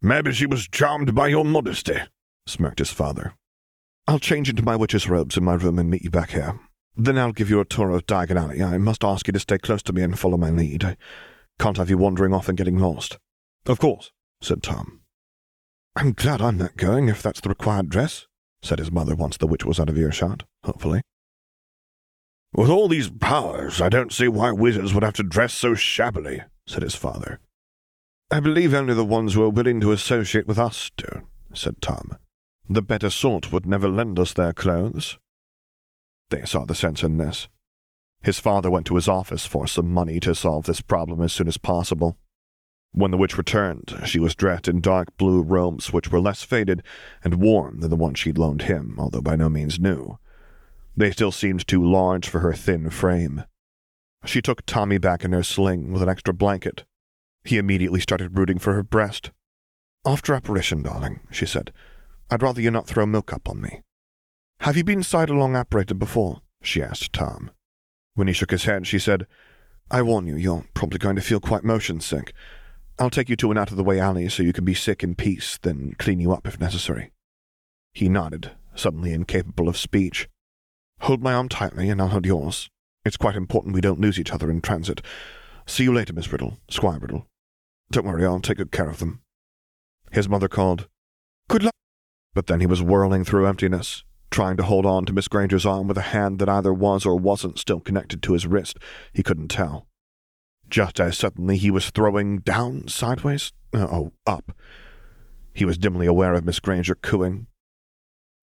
Maybe 0.00 0.32
she 0.32 0.46
was 0.46 0.68
charmed 0.68 1.14
by 1.14 1.28
your 1.28 1.44
modesty, 1.44 1.98
smirked 2.46 2.78
his 2.78 2.92
father. 2.92 3.34
I'll 4.06 4.18
change 4.18 4.48
into 4.48 4.62
my 4.62 4.76
witch's 4.76 5.08
robes 5.08 5.36
in 5.36 5.44
my 5.44 5.54
room 5.54 5.78
and 5.78 5.90
meet 5.90 6.02
you 6.02 6.10
back 6.10 6.30
here. 6.30 6.58
Then 6.96 7.18
I'll 7.18 7.32
give 7.32 7.50
you 7.50 7.60
a 7.60 7.66
tour 7.66 7.90
of 7.90 8.06
Diagon 8.06 8.40
Alley. 8.40 8.62
I 8.62 8.78
must 8.78 9.04
ask 9.04 9.26
you 9.26 9.32
to 9.32 9.40
stay 9.40 9.58
close 9.58 9.82
to 9.82 9.92
me 9.92 10.02
and 10.02 10.18
follow 10.18 10.38
my 10.38 10.48
lead. 10.48 10.82
I 10.82 10.96
can't 11.58 11.76
have 11.76 11.90
you 11.90 11.98
wandering 11.98 12.32
off 12.32 12.48
and 12.48 12.56
getting 12.56 12.78
lost. 12.78 13.18
Of 13.66 13.80
course, 13.80 14.12
said 14.40 14.62
Tom. 14.62 15.02
I'm 15.96 16.12
glad 16.12 16.42
I'm 16.42 16.58
not 16.58 16.76
going, 16.76 17.08
if 17.08 17.22
that's 17.22 17.40
the 17.40 17.48
required 17.48 17.88
dress, 17.88 18.26
said 18.62 18.78
his 18.78 18.92
mother 18.92 19.14
once 19.14 19.38
the 19.38 19.46
witch 19.46 19.64
was 19.64 19.80
out 19.80 19.88
of 19.88 19.96
earshot, 19.96 20.42
hopefully. 20.62 21.00
With 22.52 22.68
all 22.68 22.86
these 22.86 23.08
powers, 23.08 23.80
I 23.80 23.88
don't 23.88 24.12
see 24.12 24.28
why 24.28 24.52
wizards 24.52 24.92
would 24.92 25.02
have 25.02 25.14
to 25.14 25.22
dress 25.22 25.54
so 25.54 25.74
shabbily, 25.74 26.42
said 26.66 26.82
his 26.82 26.94
father. 26.94 27.40
I 28.30 28.40
believe 28.40 28.74
only 28.74 28.92
the 28.92 29.06
ones 29.06 29.32
who 29.32 29.42
are 29.42 29.48
willing 29.48 29.80
to 29.80 29.92
associate 29.92 30.46
with 30.46 30.58
us 30.58 30.90
do, 30.98 31.28
said 31.54 31.80
Tom. 31.80 32.18
The 32.68 32.82
better 32.82 33.08
sort 33.08 33.50
would 33.50 33.64
never 33.64 33.88
lend 33.88 34.18
us 34.18 34.34
their 34.34 34.52
clothes. 34.52 35.18
They 36.28 36.44
saw 36.44 36.66
the 36.66 36.74
sense 36.74 37.02
in 37.02 37.16
this. 37.16 37.48
His 38.22 38.38
father 38.38 38.70
went 38.70 38.86
to 38.86 38.96
his 38.96 39.08
office 39.08 39.46
for 39.46 39.66
some 39.66 39.90
money 39.90 40.20
to 40.20 40.34
solve 40.34 40.66
this 40.66 40.82
problem 40.82 41.22
as 41.22 41.32
soon 41.32 41.48
as 41.48 41.56
possible. 41.56 42.18
When 42.92 43.10
the 43.10 43.18
witch 43.18 43.36
returned, 43.36 43.94
she 44.04 44.18
was 44.18 44.34
dressed 44.34 44.68
in 44.68 44.80
dark 44.80 45.16
blue 45.16 45.42
robes 45.42 45.92
which 45.92 46.10
were 46.10 46.20
less 46.20 46.42
faded 46.42 46.82
and 47.22 47.40
worn 47.40 47.80
than 47.80 47.90
the 47.90 47.96
one 47.96 48.14
she'd 48.14 48.38
loaned 48.38 48.62
him, 48.62 48.96
although 48.98 49.20
by 49.20 49.36
no 49.36 49.48
means 49.48 49.78
new. 49.78 50.18
They 50.96 51.10
still 51.10 51.32
seemed 51.32 51.66
too 51.66 51.84
large 51.84 52.28
for 52.28 52.40
her 52.40 52.54
thin 52.54 52.88
frame. 52.90 53.44
She 54.24 54.40
took 54.40 54.64
Tommy 54.64 54.98
back 54.98 55.24
in 55.24 55.32
her 55.32 55.42
sling 55.42 55.92
with 55.92 56.02
an 56.02 56.08
extra 56.08 56.32
blanket. 56.32 56.84
He 57.44 57.58
immediately 57.58 58.00
started 58.00 58.38
rooting 58.38 58.58
for 58.58 58.72
her 58.72 58.82
breast. 58.82 59.30
After 60.04 60.34
apparition, 60.34 60.82
darling, 60.82 61.20
she 61.30 61.46
said, 61.46 61.72
I'd 62.30 62.42
rather 62.42 62.60
you 62.60 62.70
not 62.70 62.86
throw 62.86 63.06
milk 63.06 63.32
up 63.32 63.48
on 63.48 63.60
me. 63.60 63.82
Have 64.60 64.76
you 64.76 64.84
been 64.84 65.02
side-along 65.02 65.54
apparated 65.54 65.98
before? 65.98 66.40
she 66.62 66.82
asked 66.82 67.12
Tom. 67.12 67.50
When 68.14 68.26
he 68.26 68.32
shook 68.32 68.50
his 68.50 68.64
head, 68.64 68.86
she 68.86 68.98
said, 68.98 69.26
I 69.90 70.02
warn 70.02 70.26
you, 70.26 70.36
you're 70.36 70.64
probably 70.74 70.98
going 70.98 71.16
to 71.16 71.22
feel 71.22 71.38
quite 71.38 71.62
motion 71.62 72.00
sick. 72.00 72.32
I'll 72.98 73.10
take 73.10 73.28
you 73.28 73.36
to 73.36 73.50
an 73.50 73.58
out-of-the-way 73.58 74.00
alley 74.00 74.28
so 74.28 74.42
you 74.42 74.54
can 74.54 74.64
be 74.64 74.74
sick 74.74 75.02
in 75.02 75.14
peace, 75.14 75.58
then 75.60 75.94
clean 75.98 76.18
you 76.18 76.32
up 76.32 76.46
if 76.46 76.58
necessary. 76.58 77.12
He 77.92 78.08
nodded, 78.08 78.52
suddenly 78.74 79.12
incapable 79.12 79.68
of 79.68 79.76
speech. 79.76 80.28
Hold 81.00 81.22
my 81.22 81.34
arm 81.34 81.50
tightly, 81.50 81.90
and 81.90 82.00
I'll 82.00 82.08
hold 82.08 82.24
yours. 82.24 82.70
It's 83.04 83.18
quite 83.18 83.36
important 83.36 83.74
we 83.74 83.82
don't 83.82 84.00
lose 84.00 84.18
each 84.18 84.32
other 84.32 84.50
in 84.50 84.62
transit. 84.62 85.02
See 85.66 85.84
you 85.84 85.92
later, 85.92 86.14
Miss 86.14 86.32
Riddle, 86.32 86.58
Squire 86.70 86.98
Riddle. 86.98 87.26
Don't 87.90 88.06
worry, 88.06 88.24
I'll 88.24 88.40
take 88.40 88.56
good 88.56 88.72
care 88.72 88.88
of 88.88 88.98
them. 88.98 89.20
His 90.10 90.28
mother 90.28 90.48
called, 90.48 90.88
Good 91.48 91.62
luck. 91.62 91.74
But 92.34 92.46
then 92.46 92.60
he 92.60 92.66
was 92.66 92.82
whirling 92.82 93.24
through 93.24 93.46
emptiness, 93.46 94.04
trying 94.30 94.56
to 94.56 94.62
hold 94.62 94.86
on 94.86 95.04
to 95.04 95.12
Miss 95.12 95.28
Granger's 95.28 95.66
arm 95.66 95.86
with 95.86 95.98
a 95.98 96.02
hand 96.02 96.38
that 96.38 96.48
either 96.48 96.72
was 96.72 97.04
or 97.04 97.16
wasn't 97.16 97.58
still 97.58 97.80
connected 97.80 98.22
to 98.22 98.32
his 98.32 98.46
wrist. 98.46 98.78
He 99.12 99.22
couldn't 99.22 99.48
tell. 99.48 99.86
Just 100.68 101.00
as 101.00 101.16
suddenly 101.16 101.56
he 101.56 101.70
was 101.70 101.90
throwing 101.90 102.38
down 102.38 102.88
sideways, 102.88 103.52
uh, 103.72 103.86
oh, 103.90 104.12
up. 104.26 104.52
He 105.52 105.64
was 105.64 105.78
dimly 105.78 106.06
aware 106.06 106.34
of 106.34 106.44
Miss 106.44 106.60
Granger 106.60 106.94
cooing. 106.94 107.46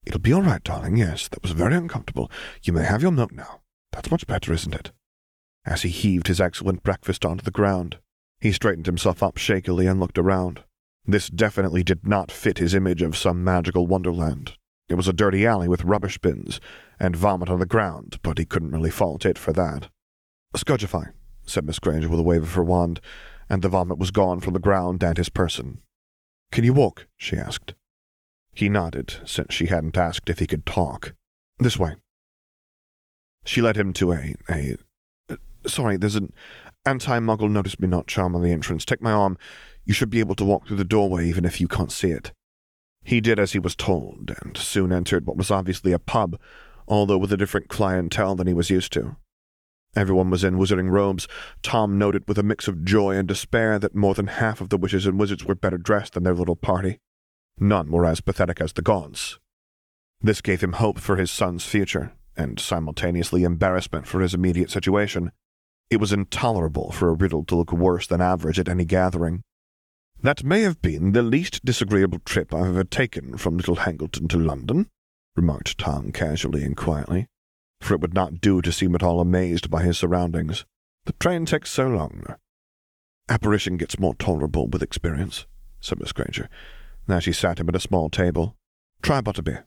It'll 0.05 0.19
be 0.19 0.33
all 0.33 0.41
right, 0.41 0.63
darling. 0.63 0.97
Yes, 0.97 1.27
that 1.29 1.41
was 1.41 1.51
very 1.51 1.75
uncomfortable. 1.75 2.31
You 2.63 2.73
may 2.73 2.83
have 2.83 3.01
your 3.01 3.11
milk 3.11 3.31
now. 3.31 3.61
That's 3.91 4.11
much 4.11 4.27
better, 4.27 4.51
isn't 4.53 4.73
it? 4.73 4.91
As 5.65 5.83
he 5.83 5.89
heaved 5.89 6.27
his 6.27 6.41
excellent 6.41 6.83
breakfast 6.83 7.23
onto 7.23 7.43
the 7.43 7.51
ground, 7.51 7.99
he 8.39 8.51
straightened 8.51 8.85
himself 8.85 9.23
up 9.23 9.37
shakily 9.37 9.87
and 9.87 9.99
looked 9.99 10.17
around. 10.17 10.63
This 11.05 11.29
definitely 11.29 11.83
did 11.83 12.05
not 12.07 12.31
fit 12.31 12.57
his 12.57 12.73
image 12.73 13.01
of 13.01 13.15
some 13.15 13.43
magical 13.43 13.87
wonderland. 13.87 14.53
It 14.89 14.95
was 14.95 15.07
a 15.07 15.13
dirty 15.13 15.45
alley 15.45 15.67
with 15.67 15.83
rubbish 15.83 16.17
bins 16.17 16.59
and 16.99 17.15
vomit 17.15 17.49
on 17.49 17.59
the 17.59 17.65
ground, 17.65 18.19
but 18.23 18.37
he 18.37 18.45
couldn't 18.45 18.71
really 18.71 18.89
fault 18.89 19.25
it 19.25 19.37
for 19.37 19.53
that. 19.53 19.89
Scourgify, 20.55 21.11
said 21.45 21.65
Miss 21.65 21.79
Granger 21.79 22.09
with 22.09 22.19
a 22.19 22.23
wave 22.23 22.43
of 22.43 22.53
her 22.53 22.63
wand, 22.63 22.99
and 23.49 23.61
the 23.61 23.69
vomit 23.69 23.97
was 23.97 24.11
gone 24.11 24.39
from 24.39 24.53
the 24.53 24.59
ground 24.59 25.03
and 25.03 25.17
his 25.17 25.29
person. 25.29 25.81
Can 26.51 26.63
you 26.63 26.73
walk? 26.73 27.07
she 27.17 27.37
asked. 27.37 27.73
He 28.53 28.69
nodded, 28.69 29.15
since 29.25 29.53
she 29.53 29.67
hadn't 29.67 29.97
asked 29.97 30.29
if 30.29 30.39
he 30.39 30.47
could 30.47 30.65
talk. 30.65 31.15
This 31.59 31.77
way. 31.77 31.95
She 33.45 33.61
led 33.61 33.75
him 33.75 33.93
to 33.93 34.13
a. 34.13 34.35
a. 34.49 34.77
Uh, 35.29 35.35
sorry, 35.65 35.97
there's 35.97 36.15
an 36.15 36.31
anti 36.85 37.19
muggle 37.19 37.49
notice 37.49 37.79
me 37.79 37.87
not 37.87 38.07
charm 38.07 38.35
on 38.35 38.41
the 38.41 38.51
entrance. 38.51 38.85
Take 38.85 39.01
my 39.01 39.11
arm. 39.11 39.37
You 39.85 39.93
should 39.93 40.09
be 40.09 40.19
able 40.19 40.35
to 40.35 40.45
walk 40.45 40.67
through 40.67 40.77
the 40.77 40.83
doorway 40.83 41.27
even 41.27 41.45
if 41.45 41.59
you 41.59 41.67
can't 41.67 41.91
see 41.91 42.11
it. 42.11 42.31
He 43.03 43.19
did 43.19 43.39
as 43.39 43.51
he 43.51 43.59
was 43.59 43.75
told, 43.75 44.31
and 44.41 44.55
soon 44.55 44.93
entered 44.93 45.25
what 45.25 45.35
was 45.35 45.51
obviously 45.51 45.91
a 45.91 45.99
pub, 45.99 46.39
although 46.87 47.17
with 47.17 47.33
a 47.33 47.37
different 47.37 47.67
clientele 47.67 48.35
than 48.35 48.47
he 48.47 48.53
was 48.53 48.69
used 48.69 48.93
to. 48.93 49.17
Everyone 49.95 50.31
was 50.31 50.43
in 50.43 50.57
wizarding 50.57 50.89
robes. 50.89 51.27
Tom 51.61 51.97
noted 51.97 52.27
with 52.27 52.39
a 52.39 52.43
mix 52.43 52.67
of 52.67 52.83
joy 52.83 53.15
and 53.15 53.27
despair 53.27 53.77
that 53.77 53.95
more 53.95 54.15
than 54.15 54.27
half 54.27 54.59
of 54.59 54.69
the 54.69 54.77
witches 54.77 55.05
and 55.05 55.19
wizards 55.19 55.45
were 55.45 55.55
better 55.55 55.77
dressed 55.77 56.13
than 56.13 56.23
their 56.23 56.33
little 56.33 56.55
party. 56.55 56.99
None 57.59 57.91
were 57.91 58.05
as 58.05 58.21
pathetic 58.21 58.59
as 58.59 58.73
the 58.73 58.81
Gaunts. 58.81 59.37
This 60.19 60.41
gave 60.41 60.61
him 60.61 60.73
hope 60.73 60.99
for 60.99 61.17
his 61.17 61.29
son's 61.29 61.65
future, 61.65 62.13
and 62.35 62.59
simultaneously 62.59 63.43
embarrassment 63.43 64.07
for 64.07 64.21
his 64.21 64.33
immediate 64.33 64.71
situation. 64.71 65.31
It 65.91 65.99
was 65.99 66.13
intolerable 66.13 66.91
for 66.91 67.09
a 67.09 67.13
riddle 67.13 67.43
to 67.45 67.55
look 67.55 67.71
worse 67.71 68.07
than 68.07 68.21
average 68.21 68.57
at 68.57 68.69
any 68.69 68.85
gathering. 68.85 69.43
That 70.21 70.43
may 70.43 70.61
have 70.61 70.81
been 70.81 71.11
the 71.11 71.21
least 71.21 71.63
disagreeable 71.63 72.19
trip 72.19 72.53
I've 72.53 72.67
ever 72.67 72.83
taken 72.83 73.37
from 73.37 73.57
Little 73.57 73.75
Hangleton 73.75 74.27
to 74.29 74.39
London, 74.39 74.87
remarked 75.35 75.77
Tom 75.77 76.11
casually 76.11 76.63
and 76.63 76.75
quietly 76.75 77.27
for 77.83 77.93
it 77.93 78.01
would 78.01 78.13
not 78.13 78.41
do 78.41 78.61
to 78.61 78.71
seem 78.71 78.95
at 78.95 79.03
all 79.03 79.19
amazed 79.19 79.69
by 79.69 79.83
his 79.83 79.97
surroundings. 79.97 80.65
The 81.05 81.13
train 81.13 81.45
takes 81.45 81.69
so 81.69 81.87
long. 81.87 82.23
Apparition 83.29 83.77
gets 83.77 83.99
more 83.99 84.15
tolerable 84.15 84.67
with 84.67 84.81
experience, 84.81 85.45
said 85.79 85.99
Miss 85.99 86.11
Granger. 86.11 86.49
Now 87.07 87.19
she 87.19 87.33
sat 87.33 87.59
him 87.59 87.69
at 87.69 87.75
a 87.75 87.79
small 87.79 88.09
table. 88.09 88.55
Try 89.01 89.21
butterbeer. 89.21 89.65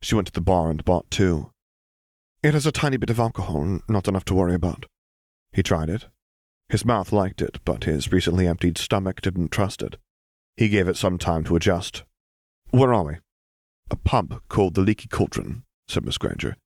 She 0.00 0.14
went 0.14 0.28
to 0.28 0.32
the 0.32 0.40
bar 0.40 0.70
and 0.70 0.84
bought 0.84 1.10
two. 1.10 1.50
It 2.42 2.54
has 2.54 2.66
a 2.66 2.72
tiny 2.72 2.96
bit 2.96 3.10
of 3.10 3.20
alcohol, 3.20 3.80
not 3.88 4.08
enough 4.08 4.24
to 4.26 4.34
worry 4.34 4.54
about. 4.54 4.86
He 5.52 5.62
tried 5.62 5.90
it. 5.90 6.06
His 6.68 6.84
mouth 6.84 7.12
liked 7.12 7.42
it, 7.42 7.58
but 7.64 7.84
his 7.84 8.12
recently 8.12 8.46
emptied 8.46 8.78
stomach 8.78 9.20
didn't 9.20 9.50
trust 9.50 9.82
it. 9.82 9.96
He 10.56 10.68
gave 10.68 10.88
it 10.88 10.96
some 10.96 11.18
time 11.18 11.44
to 11.44 11.56
adjust. 11.56 12.04
Where 12.70 12.94
are 12.94 13.04
we? 13.04 13.14
A 13.90 13.96
pub 13.96 14.40
called 14.48 14.74
the 14.74 14.80
Leaky 14.82 15.08
Cauldron, 15.08 15.64
said 15.88 16.04
Miss 16.04 16.16
Granger. 16.16 16.56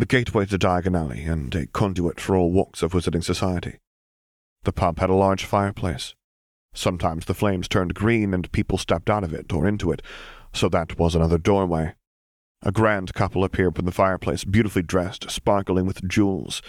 The 0.00 0.06
gateway 0.06 0.46
to 0.46 0.56
Diagon 0.56 0.96
Alley 0.96 1.24
and 1.24 1.52
a 1.56 1.66
conduit 1.66 2.20
for 2.20 2.36
all 2.36 2.52
walks 2.52 2.84
of 2.84 2.92
wizarding 2.92 3.24
society. 3.24 3.80
The 4.62 4.72
pub 4.72 5.00
had 5.00 5.10
a 5.10 5.14
large 5.14 5.44
fireplace. 5.44 6.14
Sometimes 6.72 7.24
the 7.24 7.34
flames 7.34 7.66
turned 7.66 7.94
green 7.94 8.32
and 8.32 8.50
people 8.52 8.78
stepped 8.78 9.10
out 9.10 9.24
of 9.24 9.34
it 9.34 9.52
or 9.52 9.66
into 9.66 9.90
it, 9.90 10.00
so 10.52 10.68
that 10.68 11.00
was 11.00 11.16
another 11.16 11.36
doorway. 11.36 11.94
A 12.62 12.70
grand 12.70 13.12
couple 13.12 13.42
appeared 13.42 13.74
from 13.74 13.86
the 13.86 13.92
fireplace, 13.92 14.44
beautifully 14.44 14.82
dressed, 14.82 15.32
sparkling 15.32 15.84
with 15.84 16.08
jewels. 16.08 16.62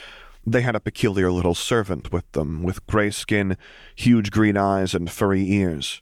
They 0.44 0.62
had 0.62 0.76
a 0.76 0.80
peculiar 0.80 1.32
little 1.32 1.54
servant 1.54 2.12
with 2.12 2.32
them, 2.32 2.64
with 2.64 2.88
grey 2.88 3.12
skin, 3.12 3.58
huge 3.96 4.32
green 4.32 4.58
eyes, 4.58 4.96
and 4.96 5.08
furry 5.08 5.48
ears. 5.52 6.02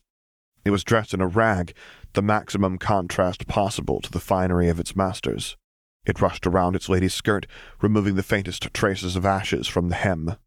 It 0.63 0.71
was 0.71 0.85
dressed 0.85 1.13
in 1.13 1.19
a 1.19 1.27
rag, 1.27 1.73
the 2.13 2.21
maximum 2.21 2.77
contrast 2.77 3.47
possible 3.47 3.99
to 3.99 4.11
the 4.11 4.21
finery 4.21 4.69
of 4.69 4.79
its 4.79 4.95
masters. 4.95 5.57
It 6.07 6.21
rushed 6.21 6.47
around 6.47 6.75
its 6.75 6.89
lady's 6.89 7.13
skirt, 7.13 7.45
removing 7.81 8.15
the 8.15 8.23
faintest 8.23 8.73
traces 8.73 9.15
of 9.15 9.25
ashes 9.25 9.67
from 9.67 9.89
the 9.89 9.95
hem. 9.95 10.37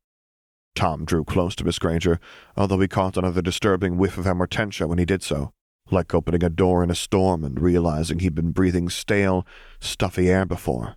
Tom 0.75 1.05
drew 1.05 1.23
close 1.25 1.55
to 1.57 1.65
Miss 1.65 1.79
Granger, 1.79 2.19
although 2.57 2.81
he 2.81 2.89
caught 2.89 3.17
another 3.17 3.43
disturbing 3.43 3.97
whiff 3.99 4.19
of 4.19 4.25
amortentia 4.25 4.89
when 4.89 4.99
he 4.99 5.05
did 5.05 5.23
so 5.23 5.53
like 5.93 6.15
opening 6.15 6.45
a 6.45 6.51
door 6.51 6.83
in 6.83 6.91
a 6.91 6.95
storm 6.95 7.45
and 7.45 7.61
realizing 7.61 8.19
he'd 8.19 8.35
been 8.35 8.53
breathing 8.53 8.89
stale, 8.89 9.47
stuffy 9.81 10.31
air 10.31 10.45
before. 10.45 10.97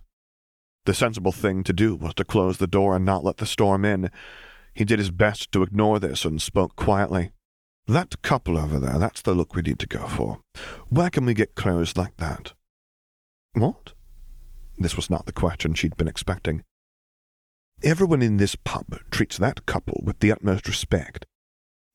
The 0.84 0.94
sensible 0.94 1.32
thing 1.32 1.64
to 1.64 1.72
do 1.72 1.96
was 1.96 2.14
to 2.14 2.24
close 2.24 2.58
the 2.58 2.66
door 2.66 2.94
and 2.94 3.04
not 3.04 3.24
let 3.24 3.38
the 3.38 3.46
storm 3.46 3.84
in. 3.84 4.10
He 4.74 4.84
did 4.84 4.98
his 4.98 5.10
best 5.10 5.50
to 5.52 5.62
ignore 5.62 5.98
this 5.98 6.24
and 6.24 6.40
spoke 6.40 6.76
quietly. 6.76 7.32
That 7.86 8.22
couple 8.22 8.58
over 8.58 8.78
there, 8.78 8.98
that's 8.98 9.22
the 9.22 9.34
look 9.34 9.54
we 9.54 9.62
need 9.62 9.78
to 9.80 9.86
go 9.86 10.06
for. 10.06 10.40
Where 10.88 11.10
can 11.10 11.24
we 11.24 11.34
get 11.34 11.54
clothes 11.54 11.96
like 11.96 12.16
that? 12.16 12.54
What? 13.52 13.92
This 14.78 14.96
was 14.96 15.10
not 15.10 15.26
the 15.26 15.32
question 15.32 15.74
she'd 15.74 15.96
been 15.96 16.08
expecting. 16.08 16.62
Everyone 17.82 18.22
in 18.22 18.38
this 18.38 18.56
pub 18.56 18.98
treats 19.10 19.38
that 19.38 19.66
couple 19.66 20.00
with 20.04 20.20
the 20.20 20.32
utmost 20.32 20.66
respect. 20.66 21.26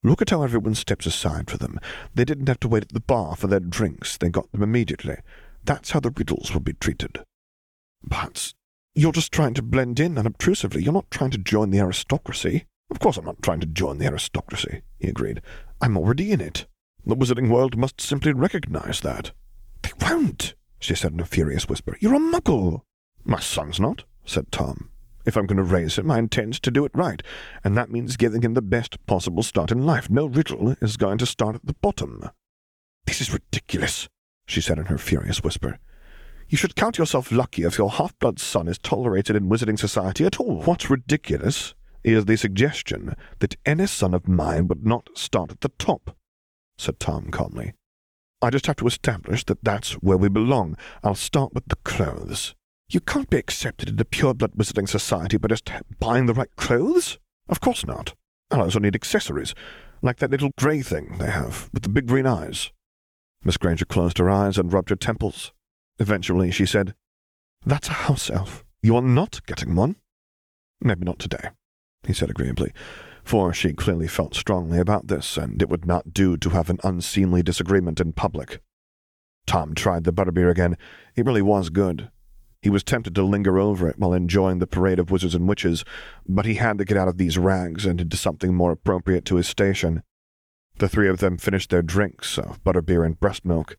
Look 0.04 0.22
at 0.22 0.30
how 0.30 0.44
everyone 0.44 0.76
steps 0.76 1.06
aside 1.06 1.50
for 1.50 1.58
them. 1.58 1.80
They 2.14 2.24
didn't 2.24 2.48
have 2.48 2.60
to 2.62 2.68
wait 2.68 2.84
at 2.84 2.94
the 2.94 3.02
bar 3.02 3.36
for 3.36 3.48
their 3.48 3.60
drinks. 3.60 4.18
They 4.18 4.30
got 4.30 4.52
them 4.52 4.64
immediately. 4.64 5.18
That's 5.66 5.92
how 5.92 6.00
the 6.00 6.12
riddles 6.12 6.54
will 6.54 6.62
be 6.62 6.74
treated. 6.74 7.20
But 8.02 8.54
you're 8.96 9.12
just 9.12 9.32
trying 9.32 9.56
to 9.56 9.62
blend 9.62 10.00
in 10.00 10.18
unobtrusively. 10.18 10.84
You're 10.84 10.94
not 10.94 11.12
trying 11.12 11.32
to 11.32 11.38
join 11.38 11.72
the 11.72 11.80
aristocracy. 11.80 12.66
Of 12.90 13.00
course 13.00 13.18
I'm 13.18 13.26
not 13.26 13.42
trying 13.42 13.60
to 13.60 13.66
join 13.66 13.98
the 13.98 14.08
aristocracy, 14.08 14.82
he 15.00 15.10
agreed. 15.10 15.42
I'm 15.82 15.98
already 15.98 16.32
in 16.32 16.42
it. 16.42 16.66
The 17.06 17.16
wizarding 17.16 17.50
world 17.50 17.78
must 17.78 18.02
simply 18.02 18.34
recognize 18.34 19.02
that. 19.02 19.32
They 19.82 19.92
won't, 20.02 20.56
she 20.80 20.96
said 20.96 21.12
in 21.14 21.20
a 21.20 21.26
furious 21.26 21.68
whisper. 21.68 21.98
You're 22.00 22.16
a 22.16 22.20
muggle. 22.20 22.82
My 23.24 23.40
son's 23.40 23.80
not, 23.80 24.04
said 24.26 24.52
Tom. 24.52 24.90
If 25.26 25.36
I'm 25.36 25.46
going 25.46 25.58
to 25.58 25.64
raise 25.64 25.98
him, 25.98 26.10
I 26.10 26.18
intend 26.18 26.54
to 26.62 26.72
do 26.72 26.86
it 26.86 26.92
right, 26.96 27.22
and 27.64 27.78
that 27.78 27.92
means 27.92 28.18
giving 28.18 28.42
him 28.42 28.54
the 28.54 28.62
best 28.62 29.06
possible 29.06 29.44
start 29.44 29.72
in 29.72 29.86
life. 29.86 30.10
No 30.10 30.26
riddle 30.26 30.76
is 30.82 30.98
going 30.98 31.18
to 31.20 31.26
start 31.26 31.56
at 31.56 31.66
the 31.66 31.76
bottom. 31.76 32.30
This 33.06 33.22
is 33.22 33.34
ridiculous, 33.34 34.08
she 34.48 34.62
said 34.62 34.80
in 34.80 34.86
her 34.86 34.98
furious 34.98 35.44
whisper. 35.44 35.78
You 36.48 36.58
should 36.58 36.76
count 36.76 36.98
yourself 36.98 37.32
lucky 37.32 37.64
if 37.64 37.78
your 37.78 37.92
half-blood 37.92 38.40
son 38.40 38.68
is 38.68 38.80
tolerated 38.80 39.36
in 39.36 39.50
wizarding 39.50 39.78
society 39.78 40.26
at 40.26 40.40
all. 40.40 40.64
What's 40.64 40.90
ridiculous 40.90 41.76
is 42.04 42.26
the 42.26 42.38
suggestion 42.38 43.14
that 43.40 43.58
any 43.66 43.86
son 43.86 44.14
of 44.14 44.28
mine 44.28 44.68
would 44.68 44.86
not 44.86 45.10
start 45.16 45.52
at 45.52 45.62
the 45.62 45.72
top, 45.78 46.16
said 46.78 47.00
Tom 47.00 47.30
calmly. 47.30 47.74
I 48.42 48.50
just 48.50 48.68
have 48.68 48.78
to 48.78 48.88
establish 48.88 49.44
that 49.46 49.64
that's 49.64 49.94
where 49.94 50.18
we 50.18 50.30
belong. 50.30 50.78
I'll 51.04 51.16
start 51.16 51.54
with 51.54 51.66
the 51.68 51.76
clothes. 51.78 52.56
You 52.90 53.02
can't 53.02 53.30
be 53.30 53.38
accepted 53.38 53.90
into 53.90 53.98
the 53.98 54.06
pure 54.06 54.34
blood 54.34 54.54
wizarding 54.54 54.88
society 54.88 55.38
by 55.38 55.50
just 55.50 55.70
buying 56.00 56.26
the 56.26 56.34
right 56.34 56.54
clothes? 56.56 57.20
Of 57.50 57.60
course 57.60 57.86
not. 57.86 58.16
I'll 58.50 58.62
also 58.62 58.80
need 58.80 58.96
accessories, 58.96 59.54
like 60.02 60.18
that 60.18 60.32
little 60.32 60.52
grey 60.58 60.82
thing 60.82 61.18
they 61.20 61.30
have 61.30 61.70
with 61.74 61.84
the 61.84 61.90
big 61.90 62.08
green 62.08 62.26
eyes. 62.26 62.72
Miss 63.44 63.58
Granger 63.58 63.86
closed 63.86 64.18
her 64.18 64.30
eyes 64.30 64.58
and 64.58 64.74
rubbed 64.74 64.90
her 64.90 64.96
temples. 64.96 65.52
Eventually 66.00 66.50
she 66.50 66.66
said, 66.66 66.96
That's 67.66 67.90
a 67.90 67.94
house 67.94 68.30
elf. 68.30 68.64
You 68.82 68.96
are 68.96 69.02
not 69.02 69.46
getting 69.46 69.76
one. 69.76 69.98
Maybe 70.82 71.06
not 71.06 71.20
today, 71.20 71.50
he 72.08 72.14
said 72.14 72.30
agreeably, 72.30 72.72
for 73.30 73.54
she 73.54 73.74
clearly 73.74 74.08
felt 74.08 74.34
strongly 74.34 74.80
about 74.80 75.06
this, 75.06 75.38
and 75.38 75.62
it 75.62 75.70
would 75.70 75.86
not 75.86 76.16
do 76.16 76.36
to 76.36 76.50
have 76.50 76.68
an 76.68 76.80
unseemly 76.84 77.44
disagreement 77.44 78.00
in 78.00 78.12
public. 78.12 78.60
Tom 79.46 79.76
tried 79.76 80.04
the 80.04 80.12
butterbeer 80.12 80.50
again. 80.50 80.76
It 81.16 81.28
really 81.28 81.44
was 81.44 81.70
good. 81.70 82.10
He 82.64 82.72
was 82.72 82.84
tempted 82.84 83.14
to 83.14 83.22
linger 83.22 83.60
over 83.60 83.88
it 83.88 84.00
while 84.00 84.14
enjoying 84.14 84.58
the 84.58 84.66
parade 84.66 84.98
of 84.98 85.12
wizards 85.12 85.36
and 85.36 85.48
witches, 85.48 85.86
but 86.28 86.48
he 86.48 86.56
had 86.56 86.80
to 86.80 86.86
get 86.86 86.98
out 86.98 87.08
of 87.08 87.20
these 87.20 87.38
rags 87.38 87.86
and 87.86 88.02
into 88.02 88.18
something 88.18 88.56
more 88.56 88.72
appropriate 88.72 89.26
to 89.26 89.36
his 89.36 89.48
station. 89.48 90.02
The 90.80 90.90
three 90.90 91.08
of 91.08 91.20
them 91.20 91.38
finished 91.38 91.70
their 91.70 91.84
drinks 91.84 92.40
of 92.40 92.64
butterbeer 92.64 93.06
and 93.06 93.20
breast 93.20 93.46
milk, 93.46 93.78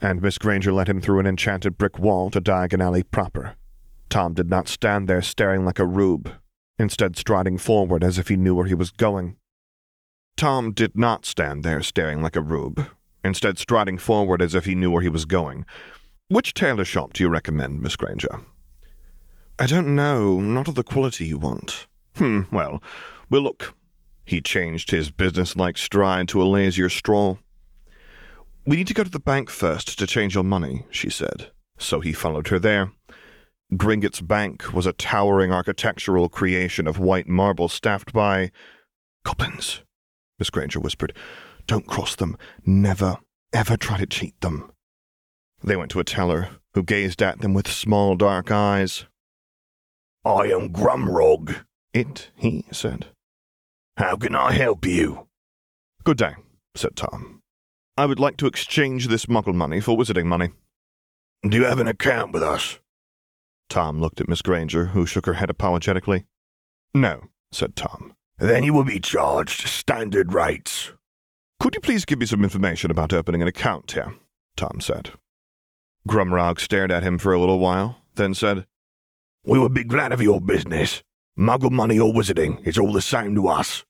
and 0.00 0.20
Miss 0.20 0.38
Granger 0.38 0.72
led 0.72 0.88
him 0.88 1.00
through 1.00 1.20
an 1.20 1.26
enchanted 1.26 1.78
brick 1.78 2.00
wall 2.00 2.30
to 2.30 2.40
Diagon 2.40 2.82
Alley 2.82 3.04
proper. 3.04 3.54
Tom 4.10 4.34
did 4.34 4.50
not 4.50 4.66
stand 4.66 5.08
there 5.08 5.22
staring 5.22 5.64
like 5.64 5.78
a 5.78 5.86
rube, 5.86 6.32
instead 6.78 7.16
striding 7.16 7.58
forward 7.58 8.04
as 8.04 8.18
if 8.18 8.28
he 8.28 8.36
knew 8.36 8.54
where 8.54 8.66
he 8.66 8.74
was 8.74 8.90
going. 8.90 9.36
Tom 10.36 10.72
did 10.72 10.96
not 10.96 11.26
stand 11.26 11.64
there 11.64 11.82
staring 11.82 12.22
like 12.22 12.36
a 12.36 12.40
rube, 12.40 12.86
instead 13.24 13.58
striding 13.58 13.98
forward 13.98 14.40
as 14.40 14.54
if 14.54 14.64
he 14.64 14.74
knew 14.74 14.90
where 14.90 15.02
he 15.02 15.08
was 15.08 15.24
going, 15.24 15.66
which 16.28 16.54
tailor 16.54 16.84
shop 16.84 17.14
do 17.14 17.24
you 17.24 17.28
recommend, 17.28 17.80
Miss 17.80 17.96
Granger? 17.96 18.40
I 19.58 19.66
don't 19.66 19.94
know, 19.96 20.40
not 20.40 20.68
of 20.68 20.74
the 20.74 20.84
quality 20.84 21.26
you 21.26 21.38
want. 21.38 21.86
Hmm, 22.16 22.42
well, 22.52 22.82
we'll 23.28 23.42
look. 23.42 23.74
He 24.24 24.40
changed 24.40 24.90
his 24.90 25.10
business-like 25.10 25.78
stride 25.78 26.28
to 26.28 26.42
a 26.42 26.44
lazier 26.44 26.90
stroll. 26.90 27.38
We 28.66 28.76
need 28.76 28.86
to 28.88 28.94
go 28.94 29.02
to 29.02 29.10
the 29.10 29.18
bank 29.18 29.48
first 29.48 29.98
to 29.98 30.06
change 30.06 30.34
your 30.34 30.44
money, 30.44 30.84
she 30.90 31.08
said, 31.08 31.50
so 31.78 32.00
he 32.00 32.12
followed 32.12 32.48
her 32.48 32.58
there. 32.58 32.92
Gringotts 33.74 34.26
Bank 34.26 34.72
was 34.72 34.86
a 34.86 34.94
towering 34.94 35.52
architectural 35.52 36.28
creation 36.28 36.86
of 36.86 36.98
white 36.98 37.28
marble 37.28 37.68
staffed 37.68 38.12
by 38.14 38.50
goblins, 39.24 39.82
Miss 40.38 40.48
Granger 40.48 40.80
whispered. 40.80 41.14
Don't 41.66 41.86
cross 41.86 42.16
them. 42.16 42.38
Never, 42.64 43.18
ever 43.52 43.76
try 43.76 43.98
to 43.98 44.06
cheat 44.06 44.40
them. 44.40 44.72
They 45.62 45.76
went 45.76 45.90
to 45.90 46.00
a 46.00 46.04
teller, 46.04 46.48
who 46.72 46.82
gazed 46.82 47.20
at 47.20 47.40
them 47.40 47.52
with 47.52 47.68
small 47.68 48.16
dark 48.16 48.50
eyes. 48.50 49.04
I 50.24 50.46
am 50.46 50.72
Grumrog, 50.72 51.64
it, 51.92 52.30
he 52.36 52.64
said. 52.72 53.08
How 53.98 54.16
can 54.16 54.34
I 54.34 54.52
help 54.52 54.86
you? 54.86 55.26
Good 56.04 56.16
day, 56.16 56.36
said 56.74 56.96
Tom. 56.96 57.42
I 57.98 58.06
would 58.06 58.20
like 58.20 58.36
to 58.38 58.46
exchange 58.46 59.08
this 59.08 59.26
muggle 59.26 59.54
money 59.54 59.80
for 59.80 59.96
wizarding 59.96 60.26
money. 60.26 60.50
Do 61.42 61.56
you 61.56 61.64
have 61.64 61.80
an 61.80 61.88
account 61.88 62.32
with 62.32 62.42
us? 62.42 62.78
Tom 63.68 64.00
looked 64.00 64.20
at 64.20 64.28
Miss 64.28 64.42
Granger, 64.42 64.86
who 64.86 65.06
shook 65.06 65.26
her 65.26 65.34
head 65.34 65.50
apologetically. 65.50 66.24
No, 66.94 67.24
said 67.52 67.76
Tom. 67.76 68.14
Then 68.38 68.62
you 68.62 68.72
will 68.72 68.84
be 68.84 69.00
charged 69.00 69.66
standard 69.66 70.32
rates. 70.32 70.92
Could 71.60 71.74
you 71.74 71.80
please 71.80 72.04
give 72.04 72.20
me 72.20 72.26
some 72.26 72.44
information 72.44 72.90
about 72.90 73.12
opening 73.12 73.42
an 73.42 73.48
account 73.48 73.92
here? 73.92 74.14
Tom 74.56 74.80
said. 74.80 75.10
Grumrog 76.08 76.60
stared 76.60 76.90
at 76.90 77.02
him 77.02 77.18
for 77.18 77.32
a 77.32 77.40
little 77.40 77.58
while, 77.58 77.98
then 78.14 78.32
said, 78.32 78.66
We 79.44 79.58
would 79.58 79.74
be 79.74 79.84
glad 79.84 80.12
of 80.12 80.22
your 80.22 80.40
business. 80.40 81.02
Muggle 81.38 81.70
money 81.70 81.98
or 81.98 82.12
wizarding, 82.12 82.60
it's 82.64 82.78
all 82.78 82.92
the 82.92 83.02
same 83.02 83.34
to 83.34 83.48
us. 83.48 83.84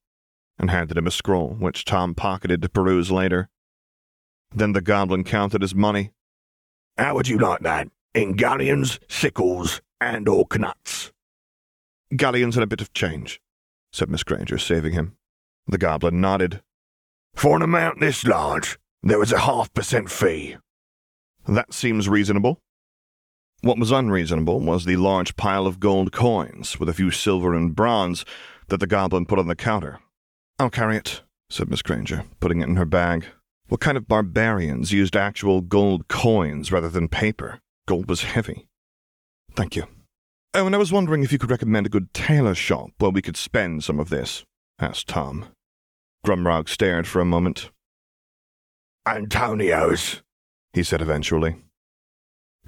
And 0.59 0.71
handed 0.71 0.99
him 0.99 1.07
a 1.07 1.11
scroll, 1.11 1.51
which 1.51 1.85
Tom 1.85 2.15
pocketed 2.15 2.63
to 2.63 2.69
peruse 2.69 3.11
later. 3.11 3.49
Then 4.55 4.73
the 4.73 4.81
goblin 4.81 5.25
counted 5.25 5.63
his 5.63 5.75
money. 5.75 6.13
How 6.97 7.15
would 7.15 7.29
you 7.29 7.39
like 7.39 7.61
that? 7.61 7.89
In 8.19 8.33
galleons, 8.33 8.99
sickles, 9.07 9.81
and 10.01 10.29
or 10.29 10.45
knuts? 10.53 11.13
Galleons 12.17 12.57
and 12.57 12.65
a 12.65 12.67
bit 12.67 12.81
of 12.81 12.93
change, 12.93 13.41
said 13.93 14.11
Miss 14.11 14.25
Granger, 14.25 14.59
saving 14.59 14.93
him. 14.93 15.17
The 15.69 15.79
goblin 15.79 16.21
nodded. 16.21 16.61
For 17.37 17.55
an 17.55 17.63
amount 17.63 18.01
this 18.01 18.25
large, 18.25 18.77
there 19.05 19.21
was 19.21 19.31
a 19.31 19.39
half 19.39 19.73
percent 19.73 20.11
fee. 20.11 20.57
That 21.47 21.73
seems 21.73 22.09
reasonable. 22.09 22.61
What 23.61 23.79
was 23.79 23.93
unreasonable 23.93 24.59
was 24.59 24.85
the 24.85 24.97
large 24.97 25.37
pile 25.37 25.69
of 25.69 25.79
gold 25.79 26.11
coins, 26.11 26.81
with 26.81 26.89
a 26.89 26.95
few 26.95 27.13
silver 27.13 27.55
and 27.55 27.73
bronze, 27.73 28.25
that 28.67 28.81
the 28.81 28.89
goblin 28.89 29.27
put 29.27 29.39
on 29.39 29.47
the 29.47 29.55
counter. 29.55 30.01
I'll 30.59 30.71
carry 30.71 30.97
it, 30.97 31.23
said 31.51 31.71
Miss 31.71 31.83
Granger, 31.83 32.25
putting 32.41 32.63
it 32.63 32.69
in 32.69 32.75
her 32.75 32.85
bag. 32.85 33.27
What 33.69 33.81
kind 33.81 33.97
of 33.97 34.09
barbarians 34.09 34.91
used 34.91 35.15
actual 35.15 35.61
gold 35.61 36.09
coins 36.09 36.73
rather 36.73 36.89
than 36.89 37.07
paper? 37.07 37.61
Gold 37.89 38.07
was 38.07 38.21
heavy. 38.21 38.67
Thank 39.55 39.75
you. 39.75 39.85
Oh, 40.53 40.67
and 40.67 40.75
I 40.75 40.79
was 40.79 40.93
wondering 40.93 41.23
if 41.23 41.33
you 41.33 41.39
could 41.39 41.51
recommend 41.51 41.87
a 41.87 41.89
good 41.89 42.13
tailor 42.13 42.55
shop 42.55 42.91
where 42.99 43.11
we 43.11 43.23
could 43.23 43.39
spend 43.39 43.83
some 43.83 43.99
of 43.99 44.11
this. 44.11 44.45
asked 44.79 45.09
Tom. 45.09 45.47
Grumrog 46.23 46.69
stared 46.69 47.07
for 47.07 47.23
a 47.23 47.25
moment. 47.25 47.71
Antonio's, 49.07 50.21
he 50.75 50.83
said 50.83 51.01
eventually. 51.01 51.57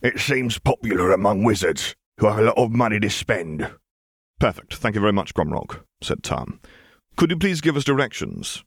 It 0.02 0.20
seems 0.20 0.58
popular 0.58 1.12
among 1.12 1.44
wizards 1.44 1.94
who 2.16 2.26
have 2.26 2.38
a 2.38 2.42
lot 2.42 2.56
of 2.56 2.70
money 2.70 2.98
to 2.98 3.10
spend. 3.10 3.70
Perfect. 4.38 4.76
Thank 4.76 4.94
you 4.94 5.02
very 5.02 5.12
much, 5.12 5.34
Grumrog, 5.34 5.80
said 6.00 6.22
Tom. 6.22 6.60
Could 7.18 7.28
you 7.28 7.36
please 7.36 7.60
give 7.60 7.76
us 7.76 7.84
directions? 7.84 8.64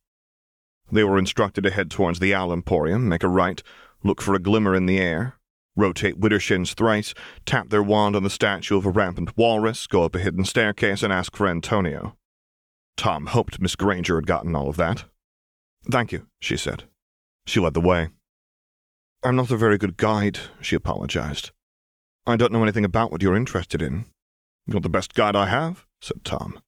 They 0.91 1.03
were 1.03 1.17
instructed 1.17 1.63
to 1.63 1.71
head 1.71 1.89
towards 1.89 2.19
the 2.19 2.35
Owl 2.35 2.53
Emporium, 2.53 3.09
make 3.09 3.23
a 3.23 3.27
right, 3.27 3.63
look 4.03 4.21
for 4.21 4.35
a 4.35 4.39
glimmer 4.39 4.75
in 4.75 4.85
the 4.85 4.99
air, 4.99 5.39
rotate 5.75 6.19
Widdershins 6.19 6.73
thrice, 6.73 7.13
tap 7.45 7.69
their 7.69 7.83
wand 7.83 8.15
on 8.15 8.23
the 8.23 8.29
statue 8.29 8.77
of 8.77 8.85
a 8.85 8.91
rampant 8.91 9.37
walrus, 9.37 9.87
go 9.87 10.03
up 10.03 10.15
a 10.15 10.19
hidden 10.19 10.45
staircase, 10.45 11.03
and 11.03 11.11
ask 11.11 11.35
for 11.35 11.47
Antonio. 11.47 12.15
Tom 12.97 13.27
hoped 13.27 13.59
Miss 13.59 13.75
Granger 13.75 14.15
had 14.15 14.27
gotten 14.27 14.55
all 14.55 14.69
of 14.69 14.77
that. 14.77 15.05
Thank 15.89 16.11
you, 16.11 16.27
she 16.39 16.57
said. 16.57 16.83
She 17.45 17.59
led 17.59 17.73
the 17.73 17.81
way. 17.81 18.09
I'm 19.23 19.35
not 19.35 19.51
a 19.51 19.57
very 19.57 19.77
good 19.77 19.97
guide, 19.97 20.39
she 20.61 20.75
apologized. 20.75 21.51
I 22.25 22.35
don't 22.35 22.51
know 22.51 22.63
anything 22.63 22.85
about 22.85 23.11
what 23.11 23.21
you're 23.21 23.35
interested 23.35 23.81
in. 23.81 24.05
You're 24.65 24.81
the 24.81 24.89
best 24.89 25.13
guide 25.13 25.35
I 25.35 25.47
have, 25.47 25.85
said 26.01 26.23
Tom. 26.23 26.59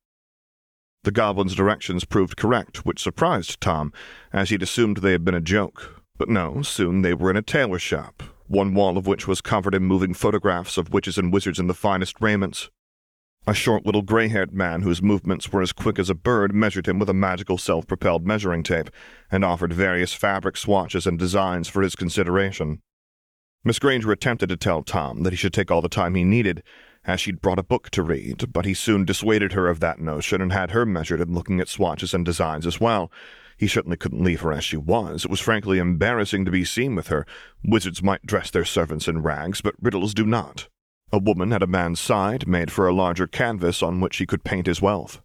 The 1.04 1.12
goblin's 1.12 1.56
directions 1.56 2.04
proved 2.04 2.36
correct, 2.36 2.86
which 2.86 3.02
surprised 3.02 3.62
Tom, 3.62 3.94
as 4.34 4.50
he'd 4.50 4.64
assumed 4.64 4.98
they 4.98 5.12
had 5.12 5.24
been 5.24 5.36
a 5.36 5.42
joke. 5.42 6.02
But 6.18 6.30
no, 6.30 6.62
soon 6.62 7.04
they 7.04 7.14
were 7.14 7.30
in 7.30 7.38
a 7.38 7.42
tailor 7.42 7.80
shop, 7.80 8.24
one 8.48 8.74
wall 8.74 8.98
of 8.98 9.08
which 9.08 9.28
was 9.28 9.42
covered 9.42 9.76
in 9.76 9.84
moving 9.84 10.14
photographs 10.14 10.78
of 10.78 10.94
witches 10.94 11.18
and 11.18 11.34
wizards 11.34 11.60
in 11.60 11.68
the 11.68 11.74
finest 11.74 12.20
raiments. 12.20 12.70
A 13.48 13.54
short 13.54 13.86
little 13.86 14.02
gray 14.02 14.28
haired 14.28 14.54
man 14.54 14.82
whose 14.82 15.04
movements 15.04 15.52
were 15.52 15.62
as 15.62 15.72
quick 15.72 16.00
as 16.00 16.10
a 16.10 16.16
bird 16.16 16.54
measured 16.54 16.88
him 16.88 16.98
with 16.98 17.10
a 17.10 17.14
magical 17.14 17.60
self 17.60 17.86
propelled 17.86 18.26
measuring 18.26 18.64
tape 18.64 18.90
and 19.32 19.46
offered 19.46 19.72
various 19.72 20.14
fabric 20.14 20.58
swatches 20.58 21.06
and 21.06 21.20
designs 21.20 21.68
for 21.68 21.84
his 21.84 21.96
consideration. 21.96 22.82
Miss 23.64 23.80
Granger 23.80 24.12
attempted 24.12 24.50
to 24.50 24.58
tell 24.58 24.84
Tom 24.84 25.24
that 25.24 25.34
he 25.34 25.38
should 25.38 25.54
take 25.54 25.70
all 25.70 25.82
the 25.82 25.90
time 25.90 26.16
he 26.16 26.24
needed, 26.24 26.64
as 27.04 27.22
she'd 27.22 27.42
brought 27.42 27.60
a 27.60 27.64
book 27.64 27.90
to 27.92 28.04
read, 28.04 28.52
but 28.52 28.66
he 28.66 28.74
soon 28.74 29.06
dissuaded 29.06 29.54
her 29.54 29.68
of 29.68 29.80
that 29.80 30.00
notion 30.00 30.42
and 30.42 30.52
had 30.52 30.72
her 30.72 30.86
measured 30.86 31.22
and 31.22 31.34
looking 31.34 31.60
at 31.60 31.70
swatches 31.70 32.14
and 32.14 32.26
designs 32.26 32.66
as 32.66 32.80
well. 32.80 33.12
He 33.58 33.68
certainly 33.68 33.98
couldn't 33.98 34.24
leave 34.24 34.42
her 34.42 34.52
as 34.52 34.64
she 34.64 34.78
was. 34.78 35.26
It 35.26 35.32
was 35.32 35.40
frankly 35.40 35.80
embarrassing 35.80 36.46
to 36.46 36.52
be 36.52 36.66
seen 36.66 36.96
with 36.96 37.08
her. 37.08 37.26
Wizards 37.64 38.04
might 38.04 38.26
dress 38.26 38.52
their 38.52 38.66
servants 38.66 39.08
in 39.08 39.22
rags, 39.22 39.62
but 39.62 39.76
riddles 39.82 40.14
do 40.14 40.26
not. 40.26 40.68
A 41.12 41.20
woman 41.20 41.54
at 41.54 41.64
a 41.64 41.68
man's 41.68 42.00
side 42.00 42.48
made 42.48 42.72
for 42.72 42.88
a 42.88 42.94
larger 42.94 43.28
canvas 43.28 43.82
on 43.82 44.02
which 44.02 44.18
he 44.18 44.26
could 44.26 44.44
paint 44.44 44.68
his 44.68 44.82
wealth. 44.82 45.22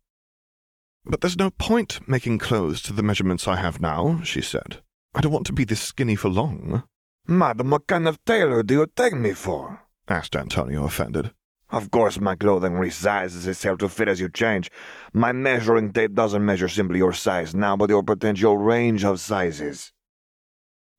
But 1.05 1.21
there's 1.21 1.39
no 1.39 1.51
point 1.51 2.07
making 2.07 2.39
clothes 2.39 2.83
to 2.83 2.93
the 2.93 3.03
measurements 3.03 3.49
I 3.49 3.57
have 3.57 3.81
now, 3.81 4.21
she 4.23 4.43
said. 4.43 4.83
I 5.15 5.21
don't 5.21 5.33
want 5.33 5.47
to 5.47 5.53
be 5.53 5.65
this 5.65 5.81
skinny 5.81 6.15
for 6.15 6.29
long. 6.29 6.85
Madam, 7.27 7.71
what 7.71 7.87
kind 7.87 8.07
of 8.07 8.25
tailor 8.25 8.63
do 8.63 8.75
you 8.75 8.87
take 8.95 9.15
me 9.15 9.33
for? 9.33 9.83
asked 10.09 10.37
Antonio, 10.37 10.85
offended. 10.85 11.33
Of 11.73 11.91
course, 11.91 12.21
my 12.21 12.35
clothing 12.35 12.73
resizes 12.73 13.47
itself 13.47 13.79
to 13.79 13.89
fit 13.89 14.09
as 14.09 14.21
you 14.21 14.29
change. 14.29 14.71
My 15.13 15.33
measuring 15.33 15.93
tape 15.93 16.15
doesn't 16.15 16.45
measure 16.45 16.69
simply 16.69 16.99
your 16.99 17.13
size 17.13 17.55
now, 17.55 17.77
but 17.77 17.91
your 17.91 18.03
potential 18.03 18.59
range 18.59 19.05
of 19.05 19.21
sizes. 19.21 19.93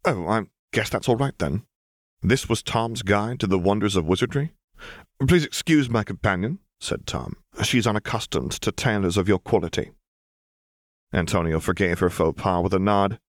Oh, 0.05 0.27
I 0.27 0.43
guess 0.71 0.89
that's 0.89 1.09
all 1.09 1.17
right 1.17 1.37
then. 1.37 1.63
This 2.21 2.47
was 2.47 2.63
Tom's 2.63 3.01
guide 3.01 3.39
to 3.41 3.47
the 3.47 3.59
wonders 3.59 3.95
of 3.95 4.05
wizardry? 4.05 4.53
Please 5.27 5.43
excuse 5.43 5.89
my 5.89 6.03
companion, 6.03 6.59
said 6.79 7.05
Tom. 7.05 7.35
She's 7.63 7.87
unaccustomed 7.87 8.51
to 8.53 8.71
tailors 8.71 9.17
of 9.17 9.27
your 9.27 9.39
quality. 9.39 9.91
Antonio 11.13 11.59
forgave 11.59 11.99
her 11.99 12.09
faux 12.09 12.41
pas 12.41 12.63
with 12.63 12.73
a 12.73 12.79
nod. 12.79 13.19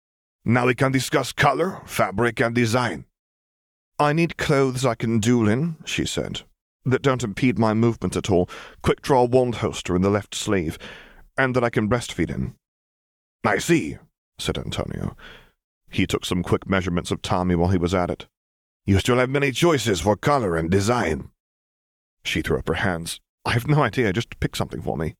Now 0.44 0.66
we 0.66 0.74
can 0.74 0.92
discuss 0.92 1.32
color, 1.32 1.80
fabric, 1.86 2.40
and 2.40 2.54
design. 2.54 3.06
I 3.98 4.12
need 4.12 4.36
clothes 4.36 4.86
I 4.86 4.94
can 4.94 5.18
duel 5.18 5.48
in, 5.48 5.76
she 5.84 6.06
said, 6.06 6.42
that 6.84 7.02
don't 7.02 7.22
impede 7.22 7.58
my 7.58 7.74
movement 7.74 8.16
at 8.16 8.30
all, 8.30 8.48
quick 8.82 9.02
draw 9.02 9.24
wand 9.24 9.56
holster 9.56 9.94
in 9.94 10.02
the 10.02 10.10
left 10.10 10.34
sleeve, 10.34 10.78
and 11.36 11.54
that 11.54 11.64
I 11.64 11.70
can 11.70 11.88
breastfeed 11.88 12.30
in. 12.30 12.54
I 13.44 13.58
see, 13.58 13.98
said 14.38 14.58
Antonio. 14.58 15.16
He 15.90 16.06
took 16.06 16.24
some 16.24 16.42
quick 16.42 16.68
measurements 16.68 17.10
of 17.10 17.22
Tommy 17.22 17.54
while 17.54 17.70
he 17.70 17.78
was 17.78 17.94
at 17.94 18.10
it. 18.10 18.26
You 18.84 18.98
still 18.98 19.18
have 19.18 19.30
many 19.30 19.52
choices 19.52 20.00
for 20.00 20.16
color 20.16 20.56
and 20.56 20.70
design. 20.70 21.30
She 22.24 22.42
threw 22.42 22.58
up 22.58 22.68
her 22.68 22.74
hands. 22.74 23.20
I 23.44 23.52
have 23.52 23.68
no 23.68 23.82
idea, 23.82 24.12
just 24.12 24.40
pick 24.40 24.56
something 24.56 24.80
for 24.80 24.96
me. 24.96 25.16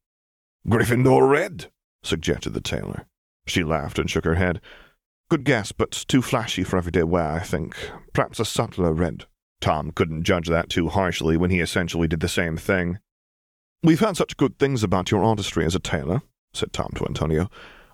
Gryffindor 0.67 1.29
red, 1.29 1.71
suggested 2.03 2.51
the 2.51 2.61
tailor. 2.61 3.07
She 3.47 3.65
laughed 3.65 3.99
and 3.99 4.09
shook 4.09 4.25
her 4.25 4.37
head. 4.37 4.61
Good 5.29 5.45
guess, 5.45 5.73
but 5.73 5.91
too 5.91 6.23
flashy 6.23 6.63
for 6.63 6.77
everyday 6.77 7.03
wear, 7.03 7.33
I 7.33 7.41
think. 7.41 7.77
Perhaps 8.13 8.39
a 8.39 8.45
subtler 8.45 8.93
red. 8.93 9.27
Tom 9.63 9.93
couldn't 9.93 10.25
judge 10.25 10.49
that 10.49 10.69
too 10.69 10.89
harshly 10.89 11.37
when 11.37 11.51
he 11.51 11.61
essentially 11.61 12.09
did 12.09 12.21
the 12.21 12.29
same 12.29 12.57
thing. 12.57 12.99
We've 13.83 14.01
heard 14.01 14.17
such 14.17 14.37
good 14.37 14.59
things 14.59 14.83
about 14.83 15.11
your 15.11 15.25
artistry 15.25 15.65
as 15.65 15.75
a 15.75 15.81
tailor, 15.81 16.23
said 16.53 16.73
Tom 16.73 16.91
to 16.97 17.07
Antonio. 17.07 17.49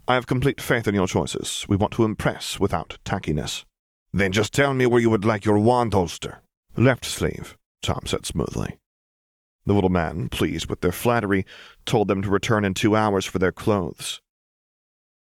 I 0.08 0.14
have 0.14 0.26
complete 0.26 0.60
faith 0.60 0.88
in 0.88 0.94
your 0.94 1.06
choices. 1.06 1.66
We 1.68 1.76
want 1.76 1.92
to 1.92 2.04
impress 2.04 2.58
without 2.58 2.98
tackiness. 3.04 3.64
Then 4.12 4.32
just 4.32 4.54
tell 4.54 4.72
me 4.72 4.86
where 4.86 5.00
you 5.00 5.10
would 5.10 5.26
like 5.26 5.44
your 5.44 5.58
wand 5.58 5.92
holster. 5.92 6.38
Left 6.76 7.04
sleeve, 7.04 7.56
Tom 7.82 8.00
said 8.06 8.24
smoothly. 8.24 8.78
The 9.66 9.74
little 9.74 9.90
man, 9.90 10.30
pleased 10.30 10.70
with 10.70 10.80
their 10.80 10.92
flattery, 10.92 11.44
told 11.84 12.08
them 12.08 12.22
to 12.22 12.30
return 12.30 12.64
in 12.64 12.72
two 12.72 12.96
hours 12.96 13.26
for 13.26 13.38
their 13.38 13.52
clothes. 13.52 14.22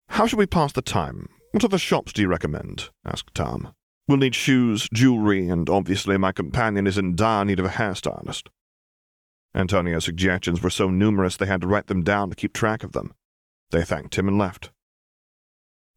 How 0.07 0.25
shall 0.25 0.39
we 0.39 0.45
pass 0.45 0.71
the 0.71 0.81
time? 0.81 1.27
What 1.51 1.65
other 1.65 1.77
shops 1.77 2.13
do 2.13 2.21
you 2.21 2.29
recommend? 2.29 2.89
asked 3.05 3.35
Tom. 3.35 3.73
We'll 4.09 4.17
need 4.17 4.33
shoes, 4.33 4.89
jewelry, 4.91 5.49
and 5.49 5.69
obviously 5.69 6.17
my 6.17 6.31
companion 6.31 6.87
is 6.87 6.97
in 6.97 7.15
dire 7.15 7.45
need 7.45 7.59
of 7.59 7.65
a 7.67 7.69
hairstylist. 7.69 8.47
Antonio's 9.53 10.05
suggestions 10.05 10.63
were 10.63 10.71
so 10.71 10.89
numerous 10.89 11.37
they 11.37 11.45
had 11.45 11.61
to 11.61 11.67
write 11.67 11.85
them 11.85 12.03
down 12.03 12.31
to 12.31 12.35
keep 12.35 12.51
track 12.51 12.83
of 12.83 12.93
them. 12.93 13.13
They 13.69 13.83
thanked 13.83 14.17
him 14.17 14.27
and 14.27 14.35
left. 14.35 14.71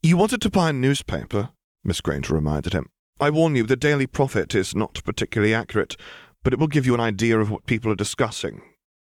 You 0.02 0.18
wanted 0.18 0.42
to 0.42 0.50
buy 0.50 0.68
a 0.68 0.74
newspaper, 0.74 1.52
Miss 1.82 2.02
Granger 2.02 2.34
reminded 2.34 2.74
him. 2.74 2.90
I 3.18 3.30
warn 3.30 3.56
you, 3.56 3.62
the 3.62 3.76
Daily 3.76 4.06
Prophet 4.06 4.54
is 4.54 4.74
not 4.74 5.02
particularly 5.04 5.54
accurate, 5.54 5.96
but 6.42 6.52
it 6.52 6.58
will 6.58 6.66
give 6.66 6.84
you 6.84 6.92
an 6.92 7.00
idea 7.00 7.40
of 7.40 7.50
what 7.50 7.64
people 7.64 7.90
are 7.90 7.96
discussing. 7.96 8.60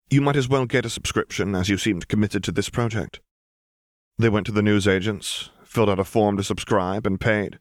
You 0.09 0.19
might 0.19 0.35
as 0.35 0.49
well 0.49 0.65
get 0.65 0.85
a 0.85 0.89
subscription, 0.89 1.55
as 1.55 1.69
you 1.69 1.77
seemed 1.77 2.09
committed 2.09 2.43
to 2.43 2.51
this 2.51 2.69
project. 2.69 3.21
They 4.17 4.27
went 4.27 4.47
to 4.47 4.51
the 4.51 4.61
newsagents, 4.61 5.49
filled 5.63 5.89
out 5.89 5.97
a 5.97 6.03
form 6.03 6.35
to 6.35 6.43
subscribe, 6.43 7.07
and 7.07 7.21
paid. 7.21 7.59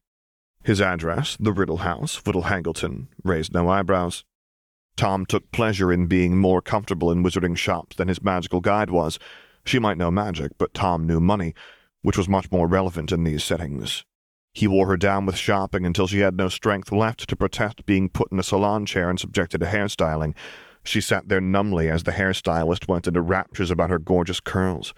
His 0.67 0.81
address, 0.81 1.37
the 1.39 1.53
Riddle 1.53 1.77
House, 1.77 2.21
Little 2.27 2.43
Hangleton, 2.43 3.07
raised 3.23 3.55
no 3.55 3.69
eyebrows. 3.69 4.25
Tom 4.97 5.25
took 5.25 5.53
pleasure 5.53 5.93
in 5.93 6.09
being 6.09 6.39
more 6.39 6.61
comfortable 6.61 7.13
in 7.13 7.23
wizarding 7.23 7.57
shops 7.57 7.95
than 7.95 8.09
his 8.09 8.21
magical 8.21 8.61
guide 8.61 8.91
was. 8.91 9.21
She 9.65 9.79
might 9.79 9.97
know 9.97 10.11
magic, 10.11 10.59
but 10.59 10.75
Tom 10.75 11.07
knew 11.07 11.21
money, 11.21 11.55
which 12.03 12.19
was 12.19 12.29
much 12.29 12.51
more 12.51 12.67
relevant 12.67 13.13
in 13.13 13.23
these 13.23 13.45
settings. 13.45 14.05
He 14.55 14.67
wore 14.67 14.89
her 14.89 14.97
down 14.97 15.25
with 15.25 15.37
shopping 15.37 15.87
until 15.87 16.09
she 16.09 16.19
had 16.19 16.37
no 16.37 16.49
strength 16.49 16.91
left 16.91 17.29
to 17.29 17.37
protest 17.37 17.87
being 17.87 18.09
put 18.09 18.33
in 18.33 18.41
a 18.41 18.43
salon 18.43 18.87
chair 18.87 19.09
and 19.09 19.21
subjected 19.21 19.59
to 19.59 19.67
hairstyling. 19.67 20.35
She 20.83 21.01
sat 21.01 21.29
there 21.29 21.41
numbly 21.41 21.89
as 21.89 22.03
the 22.03 22.11
hairstylist 22.11 22.89
went 22.89 23.07
into 23.07 23.21
raptures 23.21 23.71
about 23.71 23.91
her 23.91 24.01
gorgeous 24.01 24.41
curls. 24.41 24.93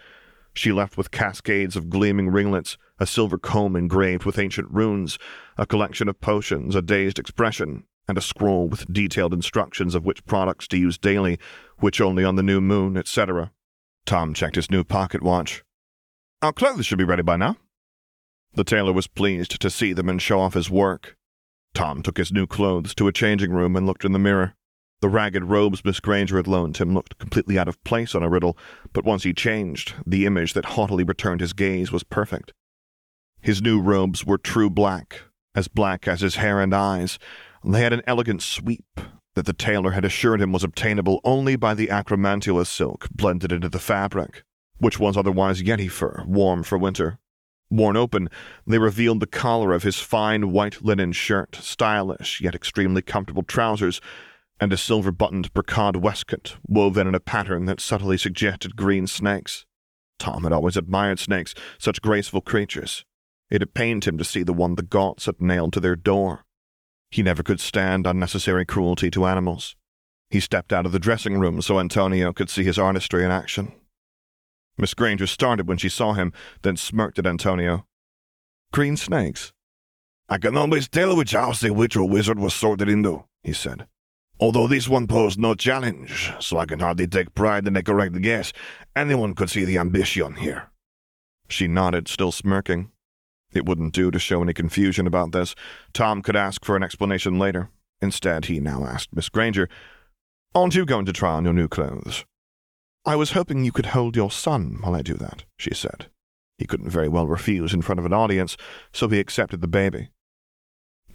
She 0.59 0.73
left 0.73 0.97
with 0.97 1.13
cascades 1.13 1.77
of 1.77 1.89
gleaming 1.89 2.31
ringlets, 2.31 2.77
a 2.99 3.07
silver 3.07 3.39
comb 3.39 3.77
engraved 3.77 4.25
with 4.25 4.41
ancient 4.41 4.69
runes, 4.73 5.17
a 5.57 5.65
collection 5.65 6.09
of 6.09 6.21
potions, 6.21 6.75
a 6.75 6.83
dazed 6.83 7.21
expression, 7.21 7.85
and 8.09 8.19
a 8.19 8.21
scroll 8.21 8.67
with 8.67 8.93
detailed 8.93 9.33
instructions 9.33 9.95
of 9.95 10.05
which 10.05 10.25
products 10.25 10.67
to 10.67 10.77
use 10.77 10.99
daily, 10.99 11.39
which 11.77 12.01
only 12.01 12.25
on 12.25 12.35
the 12.35 12.43
new 12.43 12.61
moon, 12.61 12.97
etc. 12.97 13.53
Tom 14.05 14.35
checked 14.35 14.57
his 14.57 14.69
new 14.69 14.83
pocket 14.83 15.23
watch. 15.23 15.63
Our 16.43 16.53
clothes 16.53 16.87
should 16.87 16.99
be 16.99 17.05
ready 17.05 17.23
by 17.23 17.37
now. 17.37 17.57
The 18.55 18.65
tailor 18.65 18.93
was 18.93 19.07
pleased 19.07 19.61
to 19.61 19.71
see 19.71 19.93
them 19.93 20.09
and 20.09 20.21
show 20.21 20.41
off 20.41 20.55
his 20.55 20.69
work. 20.69 21.17
Tom 21.73 22.03
took 22.03 22.17
his 22.17 22.33
new 22.33 22.49
clothes 22.49 22.97
to 22.97 23.07
a 23.07 23.13
changing 23.13 23.53
room 23.53 23.77
and 23.77 23.87
looked 23.87 24.05
in 24.05 24.11
the 24.11 24.19
mirror. 24.19 24.57
The 25.01 25.09
ragged 25.09 25.45
robes 25.45 25.85
Miss 25.85 26.01
Granger 26.01 26.37
had 26.37 26.49
loaned 26.49 26.79
him 26.79 26.93
looked 26.93 27.19
completely 27.19 27.59
out 27.59 27.69
of 27.69 27.83
place 27.85 28.15
on 28.15 28.23
a 28.23 28.29
riddle, 28.29 28.59
but 28.93 29.05
once 29.05 29.23
he 29.23 29.33
changed, 29.33 29.95
the 30.05 30.27
image 30.27 30.55
that 30.55 30.65
haughtily 30.65 31.05
returned 31.05 31.41
his 31.41 31.53
gaze 31.53 31.93
was 31.93 32.03
perfect. 32.03 32.53
His 33.41 33.63
new 33.63 33.81
robes 33.81 34.25
were 34.25 34.39
true 34.39 34.71
black, 34.71 35.23
as 35.55 35.69
black 35.69 36.09
as 36.09 36.21
his 36.21 36.37
hair 36.37 36.61
and 36.61 36.75
eyes. 36.75 37.19
They 37.65 37.81
had 37.81 37.93
an 37.93 38.03
elegant 38.07 38.43
sweep 38.43 39.01
that 39.35 39.47
the 39.47 39.53
tailor 39.53 39.93
had 39.93 40.05
assured 40.05 40.41
him 40.41 40.51
was 40.51 40.65
obtainable 40.65 41.21
only 41.23 41.55
by 41.55 41.75
the 41.75 41.87
acromantula 41.89 42.67
silk 42.67 43.09
blended 43.11 43.53
into 43.53 43.69
the 43.69 43.79
fabric, 43.79 44.43
which 44.79 44.99
was 44.99 45.17
otherwise 45.17 45.63
yeti 45.63 45.89
fur, 45.89 46.25
warm 46.27 46.65
for 46.65 46.77
winter. 46.77 47.21
Worn 47.71 47.97
open, 47.97 48.31
they 48.67 48.79
revealed 48.79 49.21
the 49.21 49.27
collar 49.27 49.73
of 49.73 49.83
his 49.85 50.01
fine 50.01 50.51
white 50.51 50.83
linen 50.83 51.13
shirt, 51.13 51.55
stylish 51.55 52.41
yet 52.41 52.55
extremely 52.55 53.03
comfortable 53.03 53.43
trousers, 53.43 54.01
and 54.61 54.73
a 54.73 54.77
silver 54.77 55.13
buttoned 55.13 55.53
brocade 55.53 55.97
waistcoat 55.97 56.57
woven 56.67 57.07
in 57.07 57.15
a 57.15 57.21
pattern 57.21 57.67
that 57.67 57.81
subtly 57.81 58.19
suggested 58.19 58.77
green 58.77 59.07
snakes. 59.07 59.67
Tom 60.19 60.43
had 60.43 60.53
always 60.53 60.77
admired 60.77 61.19
snakes, 61.19 61.55
such 61.79 62.03
graceful 62.03 62.41
creatures. 62.41 63.05
It 63.51 63.61
had 63.61 63.75
pained 63.75 64.05
him 64.05 64.19
to 64.19 64.25
see 64.25 64.43
the 64.43 64.53
one 64.53 64.75
the 64.75 64.83
Gaunts 64.83 65.27
had 65.27 65.41
nailed 65.41 65.73
to 65.75 65.81
their 65.81 65.97
door. 65.97 66.45
He 67.11 67.23
never 67.23 67.43
could 67.43 67.61
stand 67.61 68.07
unnecessary 68.07 68.67
cruelty 68.67 69.11
to 69.13 69.27
animals. 69.27 69.77
He 70.31 70.41
stepped 70.41 70.73
out 70.73 70.85
of 70.85 70.93
the 70.93 70.99
dressing 70.99 71.39
room 71.39 71.63
so 71.63 71.81
Antonio 71.81 72.33
could 72.33 72.51
see 72.51 72.65
his 72.65 72.79
artistry 72.79 73.25
in 73.25 73.31
action. 73.31 73.73
Miss 74.77 74.95
Granger 74.95 75.27
started 75.27 75.67
when 75.67 75.79
she 75.79 75.89
saw 75.89 76.13
him, 76.13 76.33
then 76.63 76.77
smirked 76.77 77.19
at 77.19 77.27
Antonio. 77.27 77.87
Green 78.73 78.97
snakes. 78.97 79.53
I 80.29 80.37
can 80.37 80.57
always 80.57 80.89
tell 80.89 81.17
which 81.17 81.33
house 81.33 81.61
the 81.61 81.73
witch 81.73 81.97
or 81.97 82.07
wizard 82.07 82.39
was 82.39 82.53
sorted 82.53 82.89
into, 82.89 83.25
he 83.43 83.55
said. 83.55 83.87
Although 84.41 84.69
this 84.69 84.89
one 84.89 85.07
posed 85.07 85.39
no 85.39 85.55
challenge, 85.55 86.33
so 86.39 86.59
I 86.59 86.67
can 86.67 86.79
hardly 86.79 87.09
take 87.09 87.35
pride 87.35 87.67
in 87.67 87.77
a 87.77 87.83
correct 87.83 88.21
guess. 88.21 88.53
Anyone 88.95 89.35
could 89.35 89.51
see 89.51 89.65
the 89.65 89.79
ambition 89.79 90.37
here. 90.37 90.71
She 91.49 91.67
nodded, 91.67 92.07
still 92.09 92.31
smirking. 92.31 92.91
It 93.53 93.67
wouldn't 93.67 93.95
do 93.95 94.11
to 94.11 94.19
show 94.19 94.43
any 94.43 94.53
confusion 94.53 95.07
about 95.07 95.33
this. 95.33 95.55
Tom 95.93 96.23
could 96.23 96.37
ask 96.37 96.65
for 96.65 96.77
an 96.77 96.83
explanation 96.83 97.39
later. 97.39 97.71
Instead, 98.01 98.45
he 98.45 98.61
now 98.61 98.85
asked 98.85 99.15
Miss 99.15 99.29
Granger, 99.29 99.69
Aren't 100.55 100.75
you 100.75 100.85
going 100.85 101.07
to 101.07 101.13
try 101.13 101.33
on 101.33 101.45
your 101.45 101.55
new 101.55 101.69
clothes? 101.69 102.25
I 103.05 103.17
was 103.17 103.33
hoping 103.33 103.65
you 103.65 103.73
could 103.73 103.87
hold 103.87 104.17
your 104.17 104.31
son 104.31 104.79
while 104.81 104.95
I 104.95 105.03
do 105.03 105.15
that, 105.15 105.45
she 105.57 105.75
said. 105.75 106.11
He 106.59 106.67
couldn't 106.67 106.91
very 106.91 107.09
well 107.09 107.27
refuse 107.27 107.73
in 107.73 107.83
front 107.83 107.99
of 107.99 108.07
an 108.07 108.13
audience, 108.13 108.57
so 108.93 109.09
he 109.09 109.19
accepted 109.19 109.61
the 109.61 109.69
baby. 109.69 110.11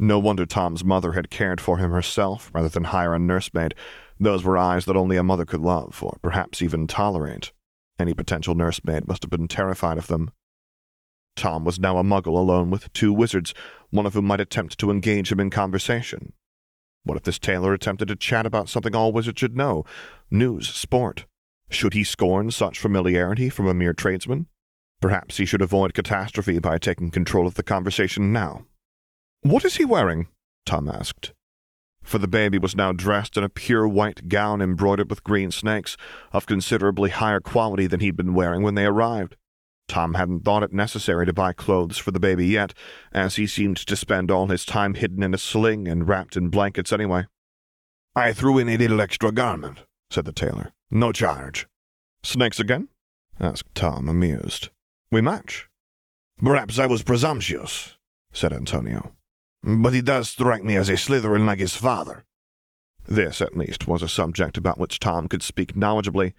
No 0.03 0.19
wonder 0.19 0.45
Tom's 0.45 0.83
mother 0.83 1.13
had 1.13 1.29
cared 1.29 1.61
for 1.61 1.77
him 1.77 1.91
herself 1.91 2.51
rather 2.53 2.67
than 2.67 2.83
hire 2.83 3.15
a 3.15 3.19
nursemaid. 3.19 3.73
Those 4.19 4.43
were 4.43 4.57
eyes 4.57 4.83
that 4.83 4.97
only 4.97 5.15
a 5.15 5.23
mother 5.23 5.45
could 5.45 5.61
love, 5.61 6.03
or 6.03 6.17
perhaps 6.21 6.61
even 6.61 6.87
tolerate. 6.87 7.53
Any 7.97 8.13
potential 8.13 8.53
nursemaid 8.53 9.07
must 9.07 9.23
have 9.23 9.29
been 9.29 9.47
terrified 9.47 9.97
of 9.97 10.07
them. 10.07 10.31
Tom 11.37 11.63
was 11.63 11.79
now 11.79 11.97
a 11.97 12.03
muggle 12.03 12.37
alone 12.37 12.69
with 12.69 12.91
two 12.91 13.13
wizards, 13.13 13.53
one 13.91 14.05
of 14.05 14.13
whom 14.13 14.25
might 14.25 14.41
attempt 14.41 14.77
to 14.79 14.91
engage 14.91 15.31
him 15.31 15.39
in 15.39 15.49
conversation. 15.49 16.33
What 17.05 17.15
if 17.15 17.23
this 17.23 17.39
tailor 17.39 17.73
attempted 17.73 18.09
to 18.09 18.17
chat 18.17 18.45
about 18.45 18.67
something 18.67 18.93
all 18.93 19.13
wizards 19.13 19.39
should 19.39 19.55
know? 19.55 19.85
News, 20.29 20.67
sport. 20.67 21.27
Should 21.69 21.93
he 21.93 22.03
scorn 22.03 22.51
such 22.51 22.77
familiarity 22.77 23.47
from 23.47 23.69
a 23.69 23.73
mere 23.73 23.93
tradesman? 23.93 24.47
Perhaps 24.99 25.37
he 25.37 25.45
should 25.45 25.61
avoid 25.61 25.93
catastrophe 25.93 26.59
by 26.59 26.77
taking 26.77 27.09
control 27.09 27.47
of 27.47 27.53
the 27.53 27.63
conversation 27.63 28.33
now. 28.33 28.65
What 29.43 29.65
is 29.65 29.75
he 29.75 29.83
wearing? 29.83 30.27
Tom 30.65 30.89
asked. 30.89 31.33
For 32.01 32.17
the 32.17 32.29
baby 32.29 32.57
was 32.57 32.77
now 32.77 32.93
dressed 32.93 33.35
in 33.35 33.43
a 33.43 33.49
pure 33.49 33.85
white 33.85 34.29
gown 34.29 34.61
embroidered 34.61 35.09
with 35.09 35.25
green 35.25 35.51
snakes, 35.51 35.97
of 36.31 36.45
considerably 36.45 37.09
higher 37.09 37.41
quality 37.41 37.85
than 37.85 37.99
he'd 37.99 38.15
been 38.15 38.33
wearing 38.33 38.63
when 38.63 38.75
they 38.75 38.85
arrived. 38.85 39.35
Tom 39.89 40.13
hadn't 40.13 40.45
thought 40.45 40.63
it 40.63 40.71
necessary 40.71 41.25
to 41.25 41.33
buy 41.33 41.51
clothes 41.51 41.97
for 41.97 42.11
the 42.11 42.21
baby 42.21 42.47
yet, 42.47 42.73
as 43.11 43.35
he 43.35 43.45
seemed 43.45 43.75
to 43.75 43.95
spend 43.97 44.31
all 44.31 44.47
his 44.47 44.63
time 44.63 44.93
hidden 44.93 45.21
in 45.21 45.33
a 45.33 45.37
sling 45.37 45.89
and 45.89 46.07
wrapped 46.07 46.37
in 46.37 46.47
blankets 46.47 46.93
anyway. 46.93 47.25
I 48.15 48.31
threw 48.31 48.57
in 48.57 48.69
a 48.69 48.77
little 48.77 49.01
extra 49.01 49.33
garment, 49.33 49.79
said 50.09 50.23
the 50.23 50.31
tailor. 50.31 50.71
No 50.89 51.11
charge. 51.11 51.67
Snakes 52.23 52.61
again? 52.61 52.87
asked 53.41 53.75
Tom, 53.75 54.07
amused. 54.07 54.69
We 55.11 55.19
match. 55.19 55.67
Perhaps 56.41 56.79
I 56.79 56.85
was 56.85 57.03
presumptuous, 57.03 57.97
said 58.31 58.53
Antonio. 58.53 59.13
But 59.63 59.93
he 59.93 60.01
does 60.01 60.29
strike 60.29 60.63
me 60.63 60.75
as 60.75 60.89
a 60.89 60.93
Slytherin 60.93 61.45
like 61.45 61.59
his 61.59 61.75
father. 61.75 62.25
This, 63.05 63.41
at 63.41 63.57
least, 63.57 63.87
was 63.87 64.01
a 64.01 64.09
subject 64.09 64.57
about 64.57 64.77
which 64.77 64.99
Tom 64.99 65.27
could 65.27 65.43
speak 65.43 65.73
knowledgeably. 65.73 66.33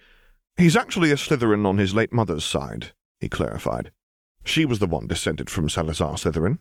He's 0.56 0.76
actually 0.76 1.10
a 1.10 1.16
Slytherin 1.16 1.66
on 1.66 1.78
his 1.78 1.94
late 1.94 2.12
mother's 2.12 2.44
side, 2.44 2.92
he 3.20 3.28
clarified. 3.28 3.90
She 4.44 4.64
was 4.64 4.78
the 4.78 4.86
one 4.86 5.06
descended 5.06 5.48
from 5.48 5.68
Salazar 5.68 6.14
Slytherin. 6.14 6.58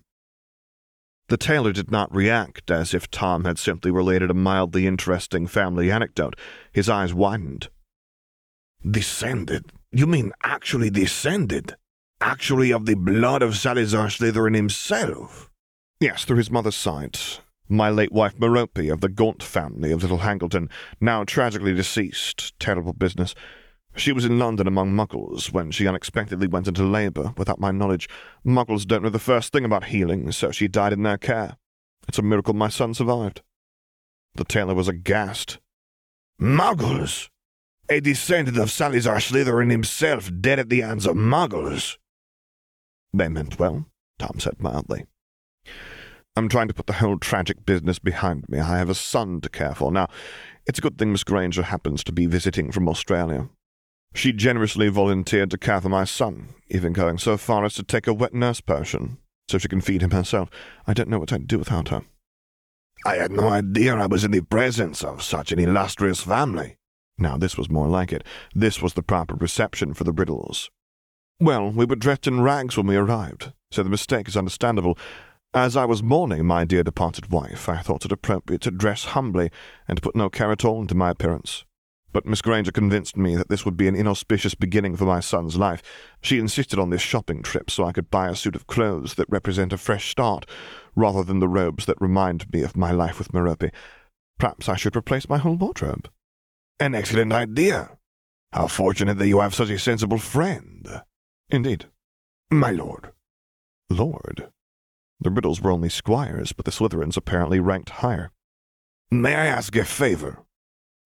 The 1.28 1.38
tailor 1.38 1.72
did 1.72 1.92
not 1.92 2.14
react 2.14 2.72
as 2.72 2.94
if 2.94 3.10
Tom 3.10 3.44
had 3.46 3.60
simply 3.60 3.92
related 3.92 4.30
a 4.30 4.34
mildly 4.34 4.88
interesting 4.88 5.48
family 5.48 5.92
anecdote. 5.92 6.36
His 6.72 6.90
eyes 6.90 7.14
widened. 7.14 7.70
Descended? 8.90 9.72
You 9.92 10.08
mean 10.08 10.34
actually 10.44 10.90
descended? 10.90 11.76
Actually 12.20 12.72
of 12.72 12.86
the 12.86 12.96
blood 12.96 13.42
of 13.42 13.56
Salazar 13.56 14.08
Slytherin 14.08 14.56
himself? 14.56 15.50
Yes, 16.04 16.26
through 16.26 16.36
his 16.36 16.52
mother's 16.52 16.76
side. 16.76 17.18
My 17.70 17.90
late 17.90 18.12
wife 18.12 18.38
Merope 18.38 18.92
of 18.92 19.00
the 19.00 19.08
Gaunt 19.08 19.42
family 19.42 19.90
of 19.90 20.02
Little 20.02 20.18
Hangleton, 20.18 20.70
now 21.00 21.24
tragically 21.24 21.74
deceased. 21.74 22.60
Terrible 22.60 22.92
business. 22.92 23.34
She 23.96 24.12
was 24.12 24.26
in 24.26 24.38
London 24.38 24.68
among 24.68 24.92
muggles 24.92 25.54
when 25.54 25.72
she 25.72 25.88
unexpectedly 25.88 26.48
went 26.48 26.68
into 26.68 26.84
labour 26.84 27.34
without 27.38 27.62
my 27.62 27.72
knowledge. 27.72 28.10
Muggles 28.46 28.86
don't 28.86 29.04
know 29.04 29.10
the 29.10 29.18
first 29.18 29.54
thing 29.54 29.64
about 29.64 29.86
healing, 29.86 30.30
so 30.34 30.52
she 30.52 30.68
died 30.68 30.92
in 30.92 31.04
their 31.04 31.18
care. 31.18 31.56
It's 32.10 32.20
a 32.20 32.22
miracle 32.22 32.54
my 32.54 32.68
son 32.68 32.94
survived. 32.94 33.42
The 34.36 34.44
tailor 34.44 34.76
was 34.76 34.90
aghast. 34.90 35.60
Muggles? 36.38 37.30
A 37.88 38.02
descendant 38.02 38.58
of 38.58 38.72
Salazar 38.72 39.20
Slytherin 39.20 39.72
himself 39.72 40.30
dead 40.42 40.60
at 40.60 40.68
the 40.68 40.82
hands 40.82 41.06
of 41.06 41.16
muggles? 41.16 41.98
They 43.14 43.30
meant 43.30 43.58
well, 43.58 43.86
Tom 44.20 44.42
said 44.42 44.62
mildly. 44.62 45.06
I'm 46.36 46.50
trying 46.50 46.68
to 46.68 46.74
put 46.74 46.88
the 46.88 46.94
whole 46.94 47.20
tragic 47.20 47.66
business 47.66 48.00
behind 48.00 48.50
me. 48.50 48.60
I 48.60 48.78
have 48.78 48.90
a 48.90 48.96
son 48.96 49.40
to 49.42 49.50
care 49.50 49.76
for. 49.76 49.92
Now, 49.92 50.08
it's 50.66 50.80
a 50.80 50.82
good 50.82 50.98
thing 50.98 51.12
Miss 51.12 51.24
Granger 51.24 51.64
happens 51.64 52.04
to 52.06 52.12
be 52.12 52.26
visiting 52.26 52.72
from 52.72 52.90
Australia. 52.90 53.50
She 54.16 54.32
generously 54.32 54.90
volunteered 54.90 55.52
to 55.52 55.58
care 55.58 55.82
for 55.82 55.90
my 55.90 56.06
son, 56.06 56.50
even 56.70 56.94
going 56.94 57.18
so 57.18 57.38
far 57.38 57.66
as 57.66 57.76
to 57.76 57.84
take 57.84 58.08
a 58.08 58.14
wet 58.14 58.34
nurse 58.34 58.62
potion, 58.62 59.18
so 59.48 59.58
she 59.58 59.68
can 59.68 59.82
feed 59.82 60.02
him 60.02 60.12
herself. 60.12 60.50
I 60.88 60.94
don't 60.94 61.10
know 61.10 61.20
what 61.20 61.34
I'd 61.34 61.48
do 61.48 61.60
without 61.60 61.90
her. 61.90 62.04
I 63.06 63.16
had 63.16 63.32
no 63.32 63.50
idea 63.50 63.96
I 63.96 64.06
was 64.06 64.24
in 64.24 64.32
the 64.32 64.42
presence 64.42 65.04
of 65.04 65.22
such 65.22 65.52
an 65.52 65.60
illustrious 65.60 66.22
family. 66.22 66.78
Now, 67.18 67.38
this 67.38 67.58
was 67.58 67.70
more 67.70 67.88
like 67.88 68.12
it. 68.12 68.24
This 68.56 68.82
was 68.82 68.94
the 68.94 69.04
proper 69.04 69.36
reception 69.36 69.94
for 69.94 70.04
the 70.04 70.14
Riddles. 70.14 70.72
Well, 71.40 71.70
we 71.72 71.86
were 71.86 71.96
dressed 71.96 72.28
in 72.28 72.42
rags 72.42 72.78
when 72.78 72.88
we 72.88 72.96
arrived, 72.96 73.52
so 73.72 73.84
the 73.84 73.90
mistake 73.90 74.28
is 74.28 74.38
understandable. 74.38 74.98
As 75.56 75.78
I 75.78 75.86
was 75.86 76.02
mourning 76.02 76.48
my 76.48 76.66
dear 76.66 76.82
departed 76.82 77.30
wife, 77.30 77.70
I 77.70 77.78
thought 77.78 78.06
it 78.06 78.12
appropriate 78.12 78.62
to 78.62 78.72
dress 78.72 79.06
humbly 79.06 79.52
and 79.88 79.96
to 79.96 80.02
put 80.02 80.16
no 80.16 80.28
care 80.28 80.52
at 80.52 80.66
all 80.66 80.82
into 80.82 80.96
my 80.96 81.12
appearance. 81.12 81.64
But 82.12 82.26
Miss 82.26 82.42
Granger 82.42 82.72
convinced 82.72 83.18
me 83.18 83.36
that 83.36 83.50
this 83.50 83.64
would 83.64 83.78
be 83.78 83.88
an 83.88 83.96
inauspicious 83.96 84.56
beginning 84.56 84.96
for 84.96 85.06
my 85.06 85.20
son's 85.20 85.56
life. 85.56 85.84
She 86.22 86.40
insisted 86.40 86.80
on 86.80 86.90
this 86.90 87.04
shopping 87.04 87.44
trip 87.44 87.70
so 87.70 87.86
I 87.86 87.92
could 87.92 88.10
buy 88.10 88.30
a 88.30 88.36
suit 88.36 88.56
of 88.56 88.66
clothes 88.66 89.14
that 89.14 89.30
represent 89.30 89.74
a 89.74 89.78
fresh 89.78 90.10
start, 90.10 90.48
rather 90.96 91.24
than 91.24 91.40
the 91.40 91.48
robes 91.48 91.86
that 91.86 92.02
remind 92.02 92.52
me 92.52 92.64
of 92.64 92.76
my 92.76 92.92
life 92.92 93.20
with 93.20 93.32
Merope. 93.32 93.72
Perhaps 94.40 94.68
I 94.68 94.76
should 94.76 94.96
replace 94.96 95.30
my 95.30 95.38
whole 95.38 95.56
wardrobe. 95.56 96.10
An 96.80 96.96
excellent 96.96 97.32
idea. 97.32 97.98
How 98.52 98.66
fortunate 98.66 99.20
that 99.20 99.28
you 99.28 99.40
have 99.40 99.54
such 99.54 99.70
a 99.70 99.78
sensible 99.78 100.18
friend. 100.18 101.02
Indeed. 101.50 101.86
My 102.50 102.72
lord. 102.72 103.12
Lord? 103.92 104.50
The 105.24 105.32
Riddles 105.32 105.62
were 105.62 105.72
only 105.72 105.88
squires, 105.88 106.52
but 106.52 106.66
the 106.66 106.72
Slytherins 106.72 107.16
apparently 107.16 107.60
ranked 107.60 107.90
higher. 107.90 108.32
May 109.10 109.36
I 109.36 109.46
ask 109.46 109.74
a 109.76 109.86
favor? 109.86 110.44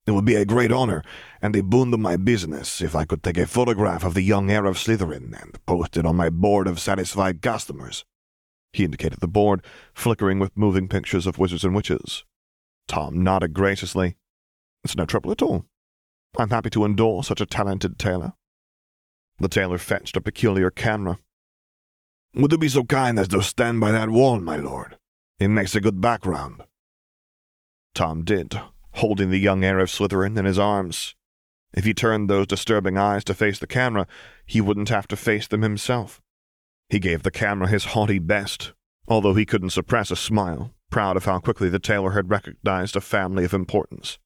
It 0.08 0.12
would 0.12 0.26
be 0.26 0.36
a 0.36 0.46
great 0.46 0.72
honor 0.72 1.04
and 1.40 1.56
a 1.56 1.62
boon 1.62 1.92
to 1.92 1.98
my 1.98 2.18
business 2.18 2.82
if 2.82 2.96
I 2.96 3.06
could 3.06 3.22
take 3.22 3.38
a 3.38 3.46
photograph 3.46 4.04
of 4.04 4.16
the 4.16 4.24
young 4.24 4.50
heir 4.50 4.66
of 4.66 4.78
Slytherin 4.78 5.40
and 5.40 5.64
post 5.68 5.98
it 5.98 6.06
on 6.06 6.16
my 6.16 6.32
board 6.32 6.66
of 6.68 6.80
satisfied 6.80 7.44
customers. 7.44 8.06
He 8.74 8.86
indicated 8.86 9.20
the 9.20 9.28
board, 9.28 9.64
flickering 9.94 10.40
with 10.40 10.58
moving 10.58 10.88
pictures 10.88 11.28
of 11.28 11.38
wizards 11.38 11.64
and 11.64 11.76
witches. 11.76 12.26
Tom 12.88 13.22
nodded 13.22 13.54
graciously. 13.54 14.16
It's 14.84 14.96
no 14.96 15.06
trouble 15.06 15.32
at 15.32 15.44
all. 15.44 15.66
I'm 16.38 16.50
happy 16.50 16.72
to 16.72 16.86
endorse 16.86 17.28
such 17.28 17.42
a 17.42 17.46
talented 17.46 18.00
tailor. 18.00 18.34
The 19.38 19.50
tailor 19.50 19.78
fetched 19.78 20.18
a 20.18 20.22
peculiar 20.22 20.72
camera 20.72 21.20
would 22.34 22.52
you 22.52 22.58
be 22.58 22.70
so 22.70 22.84
kind 22.84 23.18
as 23.20 23.28
to 23.30 23.42
stand 23.42 23.80
by 23.80 23.92
that 23.92 24.10
wall, 24.10 24.40
my 24.40 24.58
lord? 24.58 24.98
It 25.40 25.50
makes 25.50 25.76
a 25.76 25.82
good 25.82 26.02
background. 26.02 26.64
Tom 27.94 28.24
did, 28.24 28.60
holding 28.94 29.30
the 29.30 29.40
young 29.40 29.64
heir 29.64 29.80
of 29.80 29.90
Slytherin 29.90 30.38
in 30.38 30.46
his 30.46 30.60
arms. 30.60 31.16
If 31.74 31.86
he 31.86 31.94
turned 31.94 32.30
those 32.30 32.48
disturbing 32.48 32.98
eyes 32.98 33.24
to 33.26 33.34
face 33.34 33.60
the 33.60 33.68
camera, 33.68 34.08
he 34.46 34.62
wouldn't 34.62 34.90
have 34.90 35.08
to 35.10 35.16
face 35.16 35.48
them 35.48 35.62
himself. 35.62 36.22
He 36.90 37.00
gave 37.00 37.24
the 37.24 37.32
camera 37.32 37.68
his 37.68 37.86
haughty 37.86 38.20
best, 38.20 38.74
although 39.08 39.34
he 39.34 39.46
couldn't 39.46 39.72
suppress 39.72 40.10
a 40.10 40.16
smile, 40.16 40.74
proud 40.90 41.18
of 41.18 41.26
how 41.26 41.40
quickly 41.40 41.70
the 41.70 41.80
tailor 41.80 42.12
had 42.12 42.30
recognized 42.30 42.96
a 42.96 43.02
family 43.02 43.44
of 43.44 43.54
importance. 43.54 44.18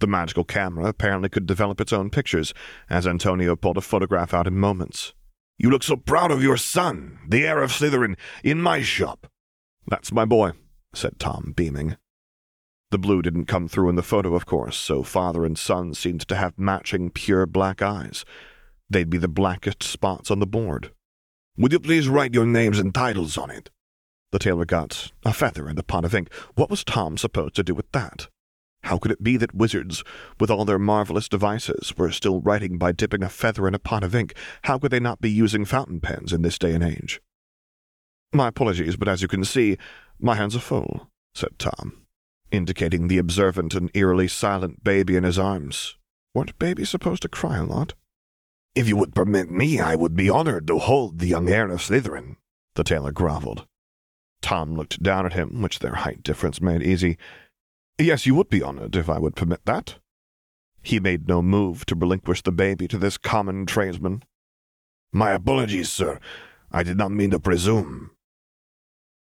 The 0.00 0.06
magical 0.06 0.44
camera 0.44 0.86
apparently 0.86 1.28
could 1.28 1.46
develop 1.46 1.80
its 1.80 1.92
own 1.92 2.10
pictures, 2.10 2.52
as 2.90 3.06
Antonio 3.06 3.54
pulled 3.54 3.78
a 3.78 3.80
photograph 3.80 4.34
out 4.34 4.46
in 4.46 4.58
moments. 4.58 5.14
You 5.58 5.70
look 5.70 5.82
so 5.82 5.96
proud 5.96 6.30
of 6.30 6.42
your 6.42 6.56
son, 6.56 7.18
the 7.28 7.46
heir 7.46 7.62
of 7.62 7.70
Slytherin, 7.70 8.16
in 8.42 8.60
my 8.60 8.82
shop. 8.82 9.28
That's 9.86 10.12
my 10.12 10.24
boy, 10.24 10.52
said 10.94 11.18
Tom, 11.18 11.52
beaming. 11.56 11.96
The 12.90 12.98
blue 12.98 13.22
didn't 13.22 13.46
come 13.46 13.68
through 13.68 13.88
in 13.88 13.96
the 13.96 14.02
photo, 14.02 14.34
of 14.34 14.46
course, 14.46 14.76
so 14.76 15.02
father 15.02 15.44
and 15.44 15.58
son 15.58 15.94
seemed 15.94 16.26
to 16.28 16.36
have 16.36 16.58
matching 16.58 17.10
pure 17.10 17.46
black 17.46 17.82
eyes. 17.82 18.24
They'd 18.90 19.10
be 19.10 19.18
the 19.18 19.28
blackest 19.28 19.82
spots 19.82 20.30
on 20.30 20.38
the 20.38 20.46
board. 20.46 20.92
Would 21.56 21.72
you 21.72 21.80
please 21.80 22.08
write 22.08 22.34
your 22.34 22.46
names 22.46 22.78
and 22.78 22.94
titles 22.94 23.38
on 23.38 23.50
it? 23.50 23.70
The 24.32 24.38
tailor 24.38 24.64
got 24.64 25.12
a 25.24 25.32
feather 25.32 25.68
and 25.68 25.78
a 25.78 25.84
pot 25.84 26.04
of 26.04 26.14
ink. 26.14 26.32
What 26.56 26.70
was 26.70 26.82
Tom 26.82 27.16
supposed 27.16 27.54
to 27.54 27.62
do 27.62 27.74
with 27.74 27.90
that? 27.92 28.28
How 28.84 28.98
could 28.98 29.10
it 29.10 29.22
be 29.22 29.38
that 29.38 29.54
wizards, 29.54 30.04
with 30.38 30.50
all 30.50 30.66
their 30.66 30.78
marvelous 30.78 31.26
devices, 31.28 31.94
were 31.96 32.12
still 32.12 32.40
writing 32.40 32.76
by 32.76 32.92
dipping 32.92 33.22
a 33.22 33.30
feather 33.30 33.66
in 33.66 33.74
a 33.74 33.78
pot 33.78 34.04
of 34.04 34.14
ink? 34.14 34.34
How 34.64 34.78
could 34.78 34.90
they 34.90 35.00
not 35.00 35.22
be 35.22 35.30
using 35.30 35.64
fountain 35.64 36.00
pens 36.00 36.32
in 36.34 36.42
this 36.42 36.58
day 36.58 36.74
and 36.74 36.84
age? 36.84 37.20
My 38.34 38.48
apologies, 38.48 38.96
but 38.96 39.08
as 39.08 39.22
you 39.22 39.28
can 39.28 39.44
see, 39.44 39.78
my 40.18 40.34
hands 40.34 40.54
are 40.54 40.60
full, 40.60 41.08
said 41.34 41.58
Tom, 41.58 42.04
indicating 42.50 43.08
the 43.08 43.18
observant 43.18 43.74
and 43.74 43.90
eerily 43.94 44.28
silent 44.28 44.84
baby 44.84 45.16
in 45.16 45.24
his 45.24 45.38
arms. 45.38 45.96
Weren't 46.34 46.58
babies 46.58 46.90
supposed 46.90 47.22
to 47.22 47.28
cry 47.28 47.56
a 47.56 47.64
lot? 47.64 47.94
If 48.74 48.86
you 48.86 48.96
would 48.98 49.14
permit 49.14 49.50
me, 49.50 49.80
I 49.80 49.94
would 49.94 50.14
be 50.14 50.28
honored 50.28 50.66
to 50.66 50.78
hold 50.78 51.20
the 51.20 51.28
young 51.28 51.48
heir 51.48 51.70
of 51.70 51.80
Slytherin, 51.80 52.36
the 52.74 52.84
tailor 52.84 53.12
groveled. 53.12 53.66
Tom 54.42 54.74
looked 54.74 55.02
down 55.02 55.24
at 55.24 55.32
him, 55.32 55.62
which 55.62 55.78
their 55.78 55.94
height 55.94 56.22
difference 56.22 56.60
made 56.60 56.82
easy. 56.82 57.16
Yes, 57.98 58.26
you 58.26 58.34
would 58.34 58.48
be 58.48 58.62
honored 58.62 58.96
if 58.96 59.08
I 59.08 59.18
would 59.18 59.36
permit 59.36 59.64
that. 59.66 59.96
He 60.82 60.98
made 60.98 61.28
no 61.28 61.40
move 61.40 61.86
to 61.86 61.94
relinquish 61.94 62.42
the 62.42 62.52
baby 62.52 62.88
to 62.88 62.98
this 62.98 63.16
common 63.16 63.66
tradesman. 63.66 64.24
My 65.12 65.30
apologies, 65.30 65.90
sir. 65.90 66.18
I 66.72 66.82
did 66.82 66.98
not 66.98 67.12
mean 67.12 67.30
to 67.30 67.38
presume. 67.38 68.10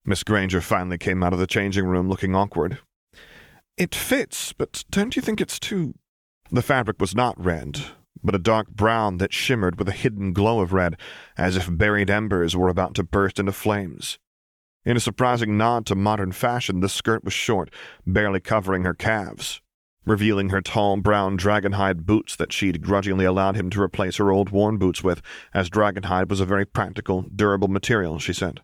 Miss 0.04 0.22
Granger 0.22 0.60
finally 0.60 0.98
came 0.98 1.22
out 1.22 1.32
of 1.32 1.38
the 1.38 1.46
changing 1.46 1.86
room 1.86 2.08
looking 2.08 2.34
awkward. 2.34 2.78
It 3.78 3.94
fits, 3.94 4.52
but 4.52 4.84
don't 4.90 5.16
you 5.16 5.22
think 5.22 5.40
it's 5.40 5.58
too. 5.58 5.94
The 6.50 6.62
fabric 6.62 7.00
was 7.00 7.14
not 7.14 7.42
red, 7.42 7.80
but 8.22 8.34
a 8.34 8.38
dark 8.38 8.68
brown 8.68 9.16
that 9.16 9.32
shimmered 9.32 9.78
with 9.78 9.88
a 9.88 9.92
hidden 9.92 10.32
glow 10.32 10.60
of 10.60 10.72
red, 10.72 10.96
as 11.36 11.56
if 11.56 11.68
buried 11.70 12.10
embers 12.10 12.54
were 12.54 12.68
about 12.68 12.94
to 12.96 13.02
burst 13.02 13.38
into 13.38 13.52
flames. 13.52 14.18
In 14.88 14.96
a 14.96 15.00
surprising 15.00 15.58
nod 15.58 15.84
to 15.84 15.94
modern 15.94 16.32
fashion, 16.32 16.80
the 16.80 16.88
skirt 16.88 17.22
was 17.22 17.34
short, 17.34 17.68
barely 18.06 18.40
covering 18.40 18.84
her 18.84 18.94
calves, 18.94 19.60
revealing 20.06 20.48
her 20.48 20.62
tall 20.62 20.96
brown 20.96 21.36
dragonhide 21.36 22.06
boots 22.06 22.34
that 22.36 22.54
she'd 22.54 22.80
grudgingly 22.80 23.26
allowed 23.26 23.54
him 23.54 23.68
to 23.68 23.82
replace 23.82 24.16
her 24.16 24.32
old 24.32 24.48
worn 24.48 24.78
boots 24.78 25.04
with, 25.04 25.20
as 25.52 25.68
dragonhide 25.68 26.30
was 26.30 26.40
a 26.40 26.46
very 26.46 26.64
practical, 26.64 27.26
durable 27.36 27.68
material, 27.68 28.18
she 28.18 28.32
said. 28.32 28.62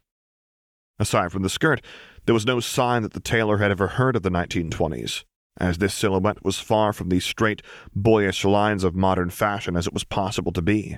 Aside 0.99 1.31
from 1.31 1.43
the 1.43 1.51
skirt, 1.51 1.83
there 2.25 2.33
was 2.33 2.47
no 2.47 2.59
sign 2.59 3.03
that 3.03 3.13
the 3.13 3.21
tailor 3.21 3.59
had 3.59 3.71
ever 3.71 3.89
heard 3.89 4.17
of 4.17 4.23
the 4.23 4.31
1920s, 4.31 5.25
as 5.59 5.77
this 5.77 5.93
silhouette 5.93 6.43
was 6.43 6.59
far 6.59 6.95
from 6.95 7.11
the 7.11 7.21
straight, 7.21 7.61
boyish 7.95 8.47
lines 8.47 8.83
of 8.83 8.95
modern 8.95 9.29
fashion 9.29 9.77
as 9.77 9.87
it 9.87 9.93
was 9.93 10.05
possible 10.05 10.53
to 10.53 10.63
be. 10.63 10.97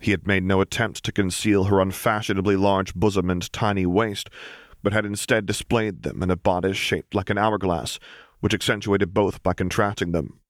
He 0.00 0.10
had 0.10 0.26
made 0.26 0.42
no 0.42 0.60
attempt 0.60 1.04
to 1.04 1.12
conceal 1.12 1.64
her 1.64 1.80
unfashionably 1.80 2.56
large 2.56 2.94
bosom 2.94 3.30
and 3.30 3.52
tiny 3.52 3.86
waist, 3.86 4.30
but 4.82 4.92
had 4.94 5.04
instead 5.04 5.46
displayed 5.46 6.02
them 6.02 6.22
in 6.22 6.30
a 6.30 6.36
bodice 6.36 6.76
shaped 6.76 7.14
like 7.14 7.28
an 7.28 7.38
hourglass, 7.38 7.98
which 8.40 8.54
accentuated 8.54 9.12
both 9.12 9.42
by 9.42 9.52
contracting 9.52 10.12
them. 10.12 10.40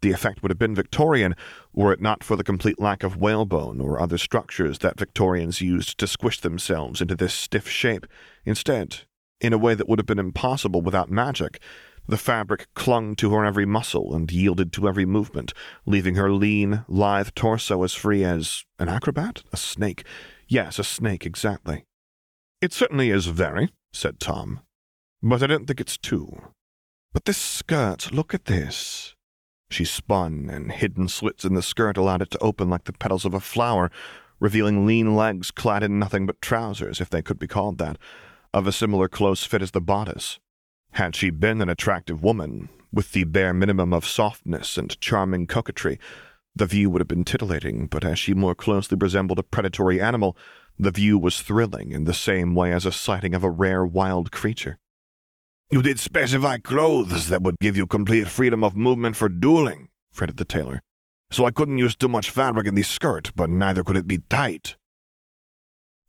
The 0.00 0.12
effect 0.12 0.42
would 0.42 0.50
have 0.50 0.58
been 0.58 0.74
Victorian 0.74 1.34
were 1.72 1.92
it 1.92 2.00
not 2.00 2.22
for 2.22 2.36
the 2.36 2.44
complete 2.44 2.78
lack 2.78 3.02
of 3.02 3.16
whalebone 3.16 3.80
or 3.80 4.00
other 4.00 4.18
structures 4.18 4.78
that 4.78 4.98
Victorians 4.98 5.60
used 5.60 5.98
to 5.98 6.06
squish 6.06 6.40
themselves 6.40 7.00
into 7.00 7.16
this 7.16 7.34
stiff 7.34 7.68
shape. 7.68 8.06
Instead, 8.44 9.00
in 9.40 9.52
a 9.52 9.58
way 9.58 9.74
that 9.74 9.88
would 9.88 9.98
have 9.98 10.06
been 10.06 10.18
impossible 10.18 10.82
without 10.82 11.10
magic, 11.10 11.60
the 12.08 12.16
fabric 12.16 12.66
clung 12.74 13.14
to 13.16 13.30
her 13.32 13.44
every 13.44 13.66
muscle 13.66 14.14
and 14.14 14.32
yielded 14.32 14.72
to 14.72 14.88
every 14.88 15.04
movement, 15.04 15.52
leaving 15.84 16.14
her 16.14 16.32
lean, 16.32 16.84
lithe 16.88 17.28
torso 17.34 17.82
as 17.84 17.94
free 17.94 18.24
as 18.24 18.64
an 18.78 18.88
acrobat? 18.88 19.42
A 19.52 19.56
snake. 19.56 20.04
Yes, 20.48 20.78
a 20.78 20.84
snake, 20.84 21.26
exactly. 21.26 21.84
It 22.60 22.72
certainly 22.72 23.10
is 23.10 23.26
very, 23.26 23.68
said 23.92 24.18
Tom, 24.18 24.60
but 25.22 25.42
I 25.42 25.46
don't 25.46 25.66
think 25.66 25.80
it's 25.80 25.98
too. 25.98 26.40
But 27.12 27.26
this 27.26 27.36
skirt, 27.36 28.10
look 28.12 28.32
at 28.34 28.46
this. 28.46 29.14
She 29.70 29.84
spun, 29.84 30.48
and 30.50 30.72
hidden 30.72 31.08
slits 31.08 31.44
in 31.44 31.54
the 31.54 31.62
skirt 31.62 31.98
allowed 31.98 32.22
it 32.22 32.30
to 32.30 32.38
open 32.38 32.70
like 32.70 32.84
the 32.84 32.92
petals 32.92 33.26
of 33.26 33.34
a 33.34 33.40
flower, 33.40 33.90
revealing 34.40 34.86
lean 34.86 35.14
legs 35.14 35.50
clad 35.50 35.82
in 35.82 35.98
nothing 35.98 36.24
but 36.24 36.40
trousers, 36.40 37.00
if 37.00 37.10
they 37.10 37.20
could 37.20 37.38
be 37.38 37.46
called 37.46 37.76
that, 37.78 37.98
of 38.54 38.66
a 38.66 38.72
similar 38.72 39.08
close 39.08 39.44
fit 39.44 39.60
as 39.60 39.72
the 39.72 39.80
bodice. 39.80 40.38
Had 40.92 41.14
she 41.14 41.30
been 41.30 41.60
an 41.60 41.68
attractive 41.68 42.22
woman, 42.22 42.68
with 42.92 43.12
the 43.12 43.24
bare 43.24 43.52
minimum 43.52 43.92
of 43.92 44.06
softness 44.06 44.78
and 44.78 44.98
charming 45.00 45.46
coquetry, 45.46 45.98
the 46.54 46.66
view 46.66 46.90
would 46.90 47.00
have 47.00 47.08
been 47.08 47.24
titillating, 47.24 47.86
but 47.86 48.04
as 48.04 48.18
she 48.18 48.34
more 48.34 48.54
closely 48.54 48.96
resembled 49.00 49.38
a 49.38 49.42
predatory 49.42 50.00
animal, 50.00 50.36
the 50.78 50.90
view 50.90 51.18
was 51.18 51.40
thrilling 51.40 51.92
in 51.92 52.04
the 52.04 52.14
same 52.14 52.54
way 52.54 52.72
as 52.72 52.86
a 52.86 52.92
sighting 52.92 53.34
of 53.34 53.44
a 53.44 53.50
rare 53.50 53.84
wild 53.84 54.32
creature. 54.32 54.78
You 55.70 55.82
did 55.82 56.00
specify 56.00 56.58
clothes 56.58 57.28
that 57.28 57.42
would 57.42 57.58
give 57.60 57.76
you 57.76 57.86
complete 57.86 58.26
freedom 58.26 58.64
of 58.64 58.74
movement 58.74 59.16
for 59.16 59.28
dueling, 59.28 59.88
fretted 60.10 60.38
the 60.38 60.44
tailor. 60.44 60.80
So 61.30 61.44
I 61.44 61.50
couldn't 61.50 61.78
use 61.78 61.94
too 61.94 62.08
much 62.08 62.30
fabric 62.30 62.66
in 62.66 62.74
the 62.74 62.82
skirt, 62.82 63.32
but 63.36 63.50
neither 63.50 63.84
could 63.84 63.96
it 63.96 64.06
be 64.06 64.18
tight. 64.30 64.76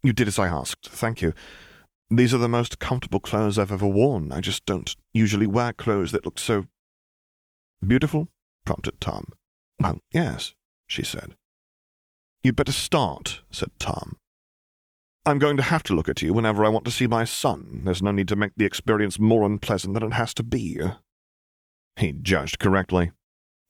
You 0.01 0.13
did 0.13 0.30
as 0.30 0.39
I 0.39 0.47
asked, 0.47 0.88
thank 0.89 1.21
you. 1.21 1.34
These 2.12 2.34
are 2.34 2.39
the 2.39 2.49
most 2.49 2.80
comfortable 2.80 3.20
clothes 3.20 3.60
I've 3.60 3.72
ever 3.72 3.88
worn. 3.88 4.32
I 4.32 4.41
just 4.41 4.66
don't 4.66 4.95
usually 5.14 5.45
wear 5.45 5.74
clothes 5.74 6.12
that 6.12 6.26
look 6.26 6.39
so. 6.39 6.66
Beautiful? 7.86 8.28
prompted 8.66 8.99
Tom. 8.99 9.34
Well, 9.80 9.99
yes, 10.12 10.53
she 10.88 11.03
said. 11.03 11.36
You'd 12.43 12.55
better 12.55 12.72
start, 12.72 13.41
said 13.51 13.70
Tom. 13.80 14.18
I'm 15.26 15.39
going 15.39 15.57
to 15.57 15.64
have 15.64 15.84
to 15.84 15.93
look 15.93 16.10
at 16.10 16.22
you 16.22 16.34
whenever 16.34 16.66
I 16.66 16.70
want 16.70 16.86
to 16.86 16.91
see 16.91 17.05
my 17.05 17.26
son. 17.26 17.82
There's 17.84 18.01
no 18.01 18.12
need 18.12 18.28
to 18.30 18.36
make 18.36 18.53
the 18.55 18.66
experience 18.66 19.20
more 19.20 19.45
unpleasant 19.45 19.93
than 19.93 20.03
it 20.03 20.14
has 20.14 20.34
to 20.36 20.43
be. 20.43 20.80
He 21.97 22.14
judged 22.14 22.60
correctly. 22.60 23.12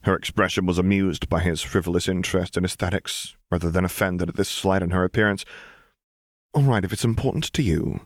Her 0.03 0.15
expression 0.15 0.65
was 0.65 0.77
amused 0.77 1.27
by 1.27 1.41
his 1.41 1.61
frivolous 1.61 2.07
interest 2.07 2.55
in 2.55 2.63
aesthetics, 2.63 3.35
rather 3.51 3.69
than 3.69 3.83
offended 3.83 4.29
at 4.29 4.35
this 4.35 4.47
slight 4.47 4.81
in 4.81 4.91
her 4.91 5.03
appearance. 5.03 5.43
All 6.53 6.63
right, 6.63 6.85
if 6.85 6.93
it's 6.93 7.03
important 7.03 7.51
to 7.53 7.61
you, 7.61 8.01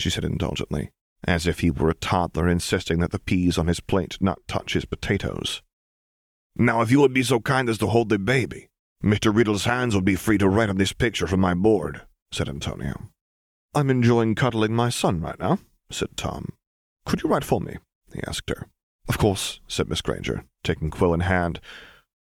she 0.00 0.10
said 0.10 0.24
indulgently, 0.24 0.90
as 1.24 1.46
if 1.46 1.60
he 1.60 1.70
were 1.70 1.90
a 1.90 1.94
toddler 1.94 2.48
insisting 2.48 3.00
that 3.00 3.10
the 3.10 3.18
peas 3.18 3.58
on 3.58 3.66
his 3.66 3.80
plate 3.80 4.16
not 4.20 4.46
touch 4.48 4.72
his 4.72 4.84
potatoes. 4.84 5.62
Now, 6.56 6.80
if 6.80 6.90
you 6.90 7.00
would 7.00 7.12
be 7.12 7.22
so 7.22 7.40
kind 7.40 7.68
as 7.68 7.78
to 7.78 7.86
hold 7.86 8.08
the 8.08 8.18
baby, 8.18 8.68
Mr. 9.04 9.34
Riddle's 9.34 9.64
hands 9.64 9.94
would 9.94 10.04
be 10.04 10.16
free 10.16 10.38
to 10.38 10.48
write 10.48 10.68
on 10.68 10.76
this 10.76 10.92
picture 10.92 11.26
from 11.26 11.40
my 11.40 11.54
board, 11.54 12.02
said 12.32 12.48
Antonio. 12.48 13.10
I'm 13.74 13.88
enjoying 13.88 14.34
cuddling 14.34 14.74
my 14.74 14.90
son 14.90 15.20
right 15.20 15.38
now, 15.38 15.58
said 15.90 16.16
Tom. 16.16 16.52
Could 17.06 17.22
you 17.22 17.30
write 17.30 17.44
for 17.44 17.60
me? 17.60 17.76
he 18.12 18.20
asked 18.26 18.50
her. 18.50 18.66
Of 19.08 19.18
course, 19.18 19.60
said 19.66 19.88
Miss 19.88 20.02
Granger, 20.02 20.44
taking 20.62 20.90
quill 20.90 21.14
in 21.14 21.20
hand. 21.20 21.60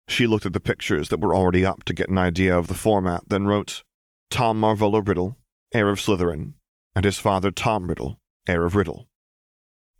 She 0.08 0.26
looked 0.26 0.46
at 0.46 0.52
the 0.52 0.60
pictures 0.60 1.08
that 1.08 1.20
were 1.20 1.34
already 1.34 1.64
up 1.64 1.84
to 1.84 1.94
get 1.94 2.08
an 2.08 2.18
idea 2.18 2.56
of 2.56 2.66
the 2.66 2.74
format, 2.74 3.28
then 3.28 3.46
wrote, 3.46 3.82
Tom 4.30 4.60
Marvolo 4.60 5.06
Riddle, 5.06 5.36
heir 5.72 5.88
of 5.88 5.98
Slytherin, 5.98 6.54
and 6.96 7.04
his 7.04 7.18
father 7.18 7.50
Tom 7.50 7.88
Riddle, 7.88 8.18
heir 8.48 8.64
of 8.64 8.74
Riddle. 8.74 9.06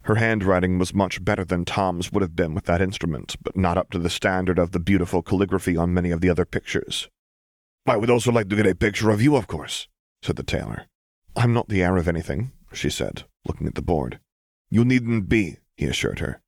Her 0.04 0.14
handwriting 0.14 0.78
was 0.78 0.94
much 0.94 1.22
better 1.22 1.44
than 1.44 1.66
Tom's 1.66 2.10
would 2.10 2.22
have 2.22 2.34
been 2.34 2.54
with 2.54 2.64
that 2.64 2.80
instrument, 2.80 3.36
but 3.42 3.54
not 3.54 3.76
up 3.76 3.90
to 3.90 3.98
the 3.98 4.08
standard 4.08 4.58
of 4.58 4.72
the 4.72 4.80
beautiful 4.80 5.20
calligraphy 5.20 5.76
on 5.76 5.92
many 5.92 6.10
of 6.10 6.22
the 6.22 6.30
other 6.30 6.46
pictures. 6.46 7.10
I 7.86 7.98
would 7.98 8.08
also 8.08 8.32
like 8.32 8.48
to 8.48 8.56
get 8.56 8.66
a 8.66 8.74
picture 8.74 9.10
of 9.10 9.20
you, 9.20 9.36
of 9.36 9.46
course, 9.46 9.88
said 10.22 10.36
the 10.36 10.42
tailor. 10.42 10.86
I'm 11.36 11.52
not 11.52 11.68
the 11.68 11.82
heir 11.82 11.98
of 11.98 12.08
anything, 12.08 12.52
she 12.72 12.88
said, 12.88 13.24
looking 13.46 13.66
at 13.66 13.74
the 13.74 13.82
board. 13.82 14.18
You 14.70 14.82
needn't 14.82 15.28
be, 15.28 15.58
he 15.76 15.84
assured 15.84 16.20
her. 16.20 16.40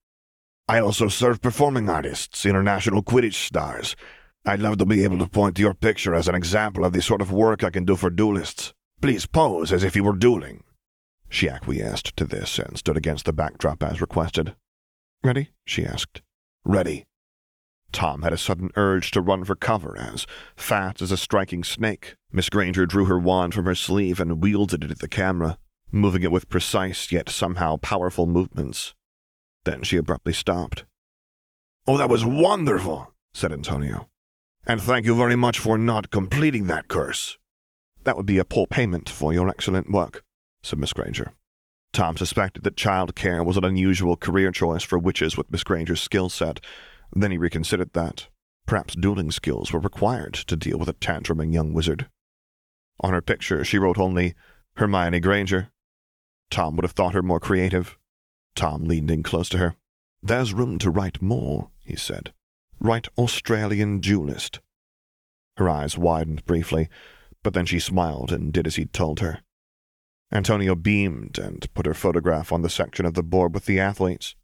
I 0.66 0.80
also 0.80 1.08
serve 1.08 1.42
performing 1.42 1.90
artists, 1.90 2.46
international 2.46 3.02
Quidditch 3.02 3.46
stars. 3.46 3.96
I'd 4.46 4.60
love 4.60 4.78
to 4.78 4.86
be 4.86 5.04
able 5.04 5.18
to 5.18 5.28
point 5.28 5.56
to 5.56 5.62
your 5.62 5.74
picture 5.74 6.14
as 6.14 6.26
an 6.26 6.34
example 6.34 6.86
of 6.86 6.94
the 6.94 7.02
sort 7.02 7.20
of 7.20 7.30
work 7.30 7.62
I 7.62 7.70
can 7.70 7.84
do 7.84 7.96
for 7.96 8.08
duelists. 8.08 8.72
Please 9.00 9.26
pose 9.26 9.72
as 9.72 9.84
if 9.84 9.94
you 9.94 10.02
were 10.02 10.16
dueling. 10.16 10.64
She 11.28 11.48
acquiesced 11.48 12.16
to 12.16 12.24
this 12.24 12.58
and 12.58 12.76
stood 12.76 12.96
against 12.96 13.24
the 13.26 13.32
backdrop 13.32 13.82
as 13.82 14.00
requested. 14.00 14.56
Ready? 15.22 15.50
she 15.64 15.84
asked. 15.84 16.22
Ready. 16.64 17.06
Tom 17.92 18.22
had 18.22 18.32
a 18.32 18.38
sudden 18.38 18.70
urge 18.76 19.10
to 19.12 19.20
run 19.20 19.44
for 19.44 19.54
cover 19.54 19.96
as, 19.96 20.26
fat 20.56 21.00
as 21.00 21.10
a 21.10 21.16
striking 21.16 21.64
snake, 21.64 22.16
Miss 22.30 22.50
Granger 22.50 22.86
drew 22.86 23.06
her 23.06 23.18
wand 23.18 23.54
from 23.54 23.64
her 23.64 23.74
sleeve 23.74 24.20
and 24.20 24.42
wielded 24.42 24.84
it 24.84 24.90
at 24.90 24.98
the 24.98 25.08
camera, 25.08 25.58
moving 25.90 26.22
it 26.22 26.32
with 26.32 26.50
precise 26.50 27.10
yet 27.10 27.28
somehow 27.28 27.76
powerful 27.76 28.26
movements. 28.26 28.94
Then 29.64 29.82
she 29.82 29.96
abruptly 29.96 30.32
stopped. 30.32 30.84
Oh, 31.86 31.96
that 31.96 32.10
was 32.10 32.24
wonderful, 32.24 33.14
said 33.32 33.52
Antonio. 33.52 34.08
And 34.66 34.82
thank 34.82 35.06
you 35.06 35.14
very 35.14 35.36
much 35.36 35.58
for 35.58 35.78
not 35.78 36.10
completing 36.10 36.66
that 36.66 36.88
curse. 36.88 37.38
That 38.08 38.16
would 38.16 38.24
be 38.24 38.38
a 38.38 38.44
poor 38.46 38.66
payment 38.66 39.10
for 39.10 39.34
your 39.34 39.50
excellent 39.50 39.90
work, 39.90 40.24
said 40.62 40.78
Miss 40.78 40.94
Granger. 40.94 41.32
Tom 41.92 42.16
suspected 42.16 42.64
that 42.64 42.74
child 42.74 43.14
care 43.14 43.44
was 43.44 43.58
an 43.58 43.66
unusual 43.66 44.16
career 44.16 44.50
choice 44.50 44.82
for 44.82 44.98
witches 44.98 45.36
with 45.36 45.52
Miss 45.52 45.62
Granger's 45.62 46.00
skill 46.00 46.30
set. 46.30 46.58
Then 47.12 47.32
he 47.32 47.36
reconsidered 47.36 47.92
that. 47.92 48.28
Perhaps 48.64 48.94
dueling 48.94 49.30
skills 49.30 49.74
were 49.74 49.78
required 49.78 50.32
to 50.32 50.56
deal 50.56 50.78
with 50.78 50.88
a 50.88 50.94
tantruming 50.94 51.52
young 51.52 51.74
wizard. 51.74 52.08
On 53.00 53.12
her 53.12 53.20
picture, 53.20 53.62
she 53.62 53.76
wrote 53.76 53.98
only 53.98 54.34
Hermione 54.76 55.20
Granger. 55.20 55.68
Tom 56.50 56.76
would 56.76 56.84
have 56.84 56.92
thought 56.92 57.12
her 57.12 57.22
more 57.22 57.40
creative. 57.40 57.98
Tom 58.54 58.84
leaned 58.84 59.10
in 59.10 59.22
close 59.22 59.50
to 59.50 59.58
her. 59.58 59.76
There's 60.22 60.54
room 60.54 60.78
to 60.78 60.88
write 60.88 61.20
more, 61.20 61.68
he 61.84 61.94
said. 61.94 62.32
Write 62.80 63.08
Australian 63.18 64.00
duelist. 64.00 64.60
Her 65.58 65.68
eyes 65.68 65.98
widened 65.98 66.46
briefly, 66.46 66.88
but 67.42 67.54
then 67.54 67.66
she 67.66 67.78
smiled 67.78 68.32
and 68.32 68.52
did 68.52 68.66
as 68.66 68.76
he'd 68.76 68.92
told 68.92 69.20
her. 69.20 69.40
Antonio 70.32 70.74
beamed 70.74 71.38
and 71.38 71.72
put 71.74 71.86
her 71.86 71.94
photograph 71.94 72.52
on 72.52 72.62
the 72.62 72.68
section 72.68 73.06
of 73.06 73.14
the 73.14 73.22
board 73.22 73.54
with 73.54 73.64
the 73.64 73.80
athletes. 73.80 74.34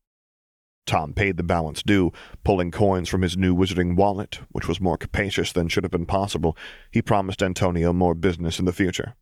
Tom 0.86 1.12
paid 1.14 1.36
the 1.36 1.42
balance 1.42 1.82
due, 1.82 2.12
pulling 2.42 2.70
coins 2.70 3.09
from 3.09 3.22
his 3.22 3.36
new 3.36 3.55
wizarding 3.55 3.97
wallet, 3.97 4.40
which 4.51 4.68
was 4.68 4.80
more 4.80 4.99
capacious 4.99 5.53
than 5.53 5.68
should 5.68 5.84
have 5.84 5.90
been 5.90 6.07
possible. 6.07 6.57
He 6.90 7.01
promised 7.03 7.42
Antonio 7.42 7.92
more 7.92 8.14
business 8.14 8.59
in 8.59 8.64
the 8.64 8.72
future. 8.72 9.14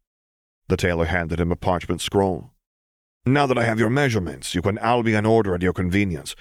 The 0.68 0.76
tailor 0.76 1.04
handed 1.04 1.40
him 1.40 1.52
a 1.52 1.56
parchment 1.56 2.00
scroll. 2.00 2.50
Now 3.24 3.46
that 3.46 3.58
I 3.58 3.64
have 3.64 3.78
your 3.78 3.90
measurements, 3.90 4.54
you 4.54 4.62
can 4.62 4.78
albie 4.78 5.16
an 5.16 5.26
order 5.26 5.54
at 5.54 5.62
your 5.62 5.72
convenience. 5.72 6.34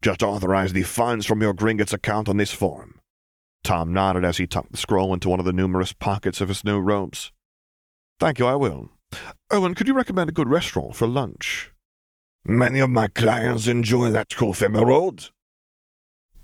Just 0.00 0.22
authorize 0.22 0.72
the 0.72 0.82
funds 0.82 1.26
from 1.26 1.42
your 1.42 1.52
Gringotts 1.52 1.92
account 1.92 2.28
on 2.28 2.38
this 2.38 2.52
form. 2.52 3.01
Tom 3.62 3.92
nodded 3.92 4.24
as 4.24 4.38
he 4.38 4.46
tucked 4.46 4.72
the 4.72 4.78
scroll 4.78 5.14
into 5.14 5.28
one 5.28 5.38
of 5.38 5.46
the 5.46 5.52
numerous 5.52 5.92
pockets 5.92 6.40
of 6.40 6.48
his 6.48 6.64
new 6.64 6.80
robes. 6.80 7.32
Thank 8.18 8.38
you, 8.38 8.46
I 8.46 8.56
will. 8.56 8.90
Owen, 9.50 9.74
could 9.74 9.88
you 9.88 9.94
recommend 9.94 10.30
a 10.30 10.32
good 10.32 10.48
restaurant 10.48 10.96
for 10.96 11.06
lunch? 11.06 11.70
Many 12.44 12.80
of 12.80 12.90
my 12.90 13.06
clients 13.08 13.68
enjoy 13.68 14.10
that 14.10 14.28
Truffe 14.28 14.62
Emeraude. 14.62 15.30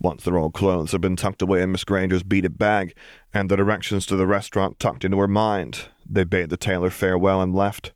Once 0.00 0.22
their 0.22 0.38
old 0.38 0.54
clothes 0.54 0.92
had 0.92 1.00
been 1.00 1.16
tucked 1.16 1.42
away 1.42 1.60
in 1.60 1.72
Miss 1.72 1.82
Granger's 1.82 2.22
beaded 2.22 2.56
bag, 2.56 2.94
and 3.34 3.50
the 3.50 3.56
directions 3.56 4.06
to 4.06 4.16
the 4.16 4.28
restaurant 4.28 4.78
tucked 4.78 5.04
into 5.04 5.18
her 5.18 5.26
mind, 5.26 5.86
they 6.08 6.22
bade 6.22 6.50
the 6.50 6.56
tailor 6.56 6.90
farewell 6.90 7.42
and 7.42 7.52
left. 7.52 7.92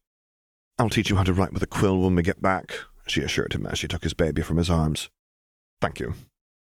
I'll 0.78 0.88
teach 0.88 1.10
you 1.10 1.16
how 1.16 1.22
to 1.22 1.32
write 1.32 1.52
with 1.52 1.62
a 1.62 1.66
quill 1.68 2.00
when 2.00 2.16
we 2.16 2.22
get 2.22 2.42
back, 2.42 2.74
she 3.06 3.22
assured 3.22 3.52
him 3.52 3.66
as 3.66 3.78
she 3.78 3.86
took 3.86 4.02
his 4.02 4.14
baby 4.14 4.42
from 4.42 4.56
his 4.56 4.70
arms. 4.70 5.10
Thank 5.80 6.00
you. 6.00 6.14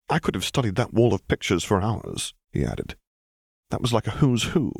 I 0.08 0.18
could 0.18 0.34
have 0.34 0.44
studied 0.44 0.76
that 0.76 0.92
wall 0.92 1.14
of 1.14 1.26
pictures 1.28 1.64
for 1.64 1.80
hours, 1.80 2.34
he 2.52 2.64
added. 2.64 2.96
That 3.70 3.80
was 3.80 3.92
like 3.92 4.06
a 4.06 4.12
who's 4.12 4.44
who. 4.44 4.72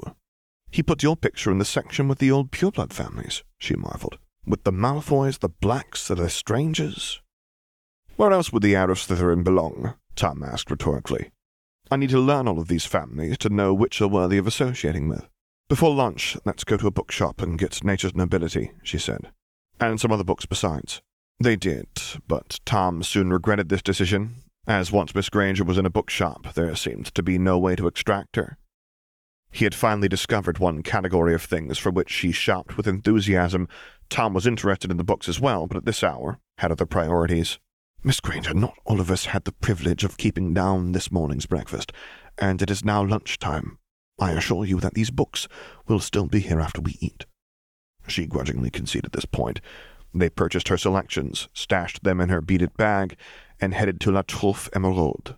He 0.70 0.83
put 0.83 1.03
your 1.03 1.16
picture 1.16 1.51
in 1.51 1.59
the 1.59 1.64
section 1.64 2.09
with 2.09 2.18
the 2.18 2.31
old 2.31 2.51
pureblood 2.51 2.93
families, 2.93 3.43
she 3.59 3.77
marveled. 3.77 4.18
With 4.47 4.64
the 4.64 4.72
Malfoys, 4.72 5.39
the 5.39 5.49
Blacks, 5.49 6.09
the 6.09 6.16
Lestranges. 6.16 7.20
Where 8.16 8.33
else 8.33 8.53
would 8.53 8.62
the 8.62 8.77
heir 8.77 8.91
of 8.91 8.99
Slytherin 8.99 9.43
belong? 9.43 9.95
Tom 10.14 10.43
asked 10.43 10.70
rhetorically. 10.70 11.31
I 11.91 11.97
need 11.97 12.11
to 12.11 12.20
learn 12.20 12.49
all 12.49 12.59
of 12.59 12.68
these 12.68 12.85
families 12.85 13.39
to 13.39 13.49
know 13.49 13.75
which 13.75 14.01
are 14.01 14.09
worthy 14.09 14.39
of 14.39 14.47
associating 14.47 15.09
with. 15.09 15.29
Before 15.68 15.95
lunch, 15.95 16.37
let's 16.45 16.64
go 16.64 16.77
to 16.77 16.87
a 16.87 16.93
bookshop 16.93 17.41
and 17.41 17.59
get 17.59 17.83
Nature's 17.83 18.14
Nobility, 18.14 18.72
she 18.83 18.99
said. 18.99 19.33
And 19.81 20.01
some 20.01 20.12
other 20.12 20.25
books 20.25 20.47
besides. 20.47 21.03
They 21.41 21.57
did, 21.57 21.89
but 22.29 22.61
Tom 22.64 23.03
soon 23.03 23.33
regretted 23.33 23.68
this 23.68 23.83
decision, 23.83 24.37
as 24.67 24.93
once 24.93 25.15
Miss 25.15 25.29
Granger 25.29 25.65
was 25.65 25.79
in 25.79 25.87
a 25.87 25.91
bookshop, 25.91 26.55
there 26.55 26.75
seemed 26.75 27.07
to 27.15 27.23
be 27.23 27.39
no 27.39 27.59
way 27.59 27.77
to 27.77 27.87
extract 27.87 28.37
her. 28.37 28.57
He 29.51 29.65
had 29.65 29.75
finally 29.75 30.09
discovered 30.09 30.59
one 30.59 30.83
category 30.83 31.35
of 31.35 31.43
things 31.43 31.79
for 31.79 31.93
which 31.93 32.11
she 32.11 32.33
shopped 32.33 32.77
with 32.77 32.89
enthusiasm. 32.89 33.69
Tom 34.11 34.35
was 34.35 34.47
interested 34.47 34.91
in 34.91 34.97
the 34.97 35.05
books 35.05 35.29
as 35.29 35.39
well, 35.39 35.67
but 35.67 35.77
at 35.77 35.85
this 35.85 36.03
hour 36.03 36.41
had 36.59 36.73
other 36.73 36.87
priorities. 36.87 37.59
Miss 38.03 38.21
Granger, 38.21 38.53
not 38.53 38.75
all 38.85 39.01
of 39.01 39.11
us 39.11 39.27
had 39.27 39.45
the 39.45 39.53
privilege 39.53 40.03
of 40.03 40.17
keeping 40.17 40.53
down 40.53 40.93
this 40.93 41.12
morning's 41.12 41.47
breakfast, 41.47 41.93
and 42.37 42.61
it 42.61 42.71
is 42.71 42.85
now 42.85 43.05
lunchtime. 43.05 43.79
I 44.19 44.33
assure 44.33 44.65
you 44.65 44.81
that 44.81 44.95
these 44.95 45.11
books 45.11 45.47
will 45.87 46.01
still 46.01 46.27
be 46.27 46.41
here 46.41 46.61
after 46.61 46.81
we 46.81 46.97
eat. 47.01 47.27
She 48.07 48.27
grudgingly 48.27 48.71
conceded 48.71 49.12
this 49.12 49.25
point. 49.25 49.61
They 50.12 50.29
purchased 50.29 50.69
her 50.69 50.77
selections, 50.77 51.49
stashed 51.53 52.05
them 52.05 52.21
in 52.21 52.29
her 52.29 52.41
beaded 52.41 52.77
bag, 52.77 53.17
and 53.61 53.75
headed 53.75 54.01
to 54.01 54.11
La 54.11 54.23
Truffe 54.23 54.69
Emeraude. 54.75 55.37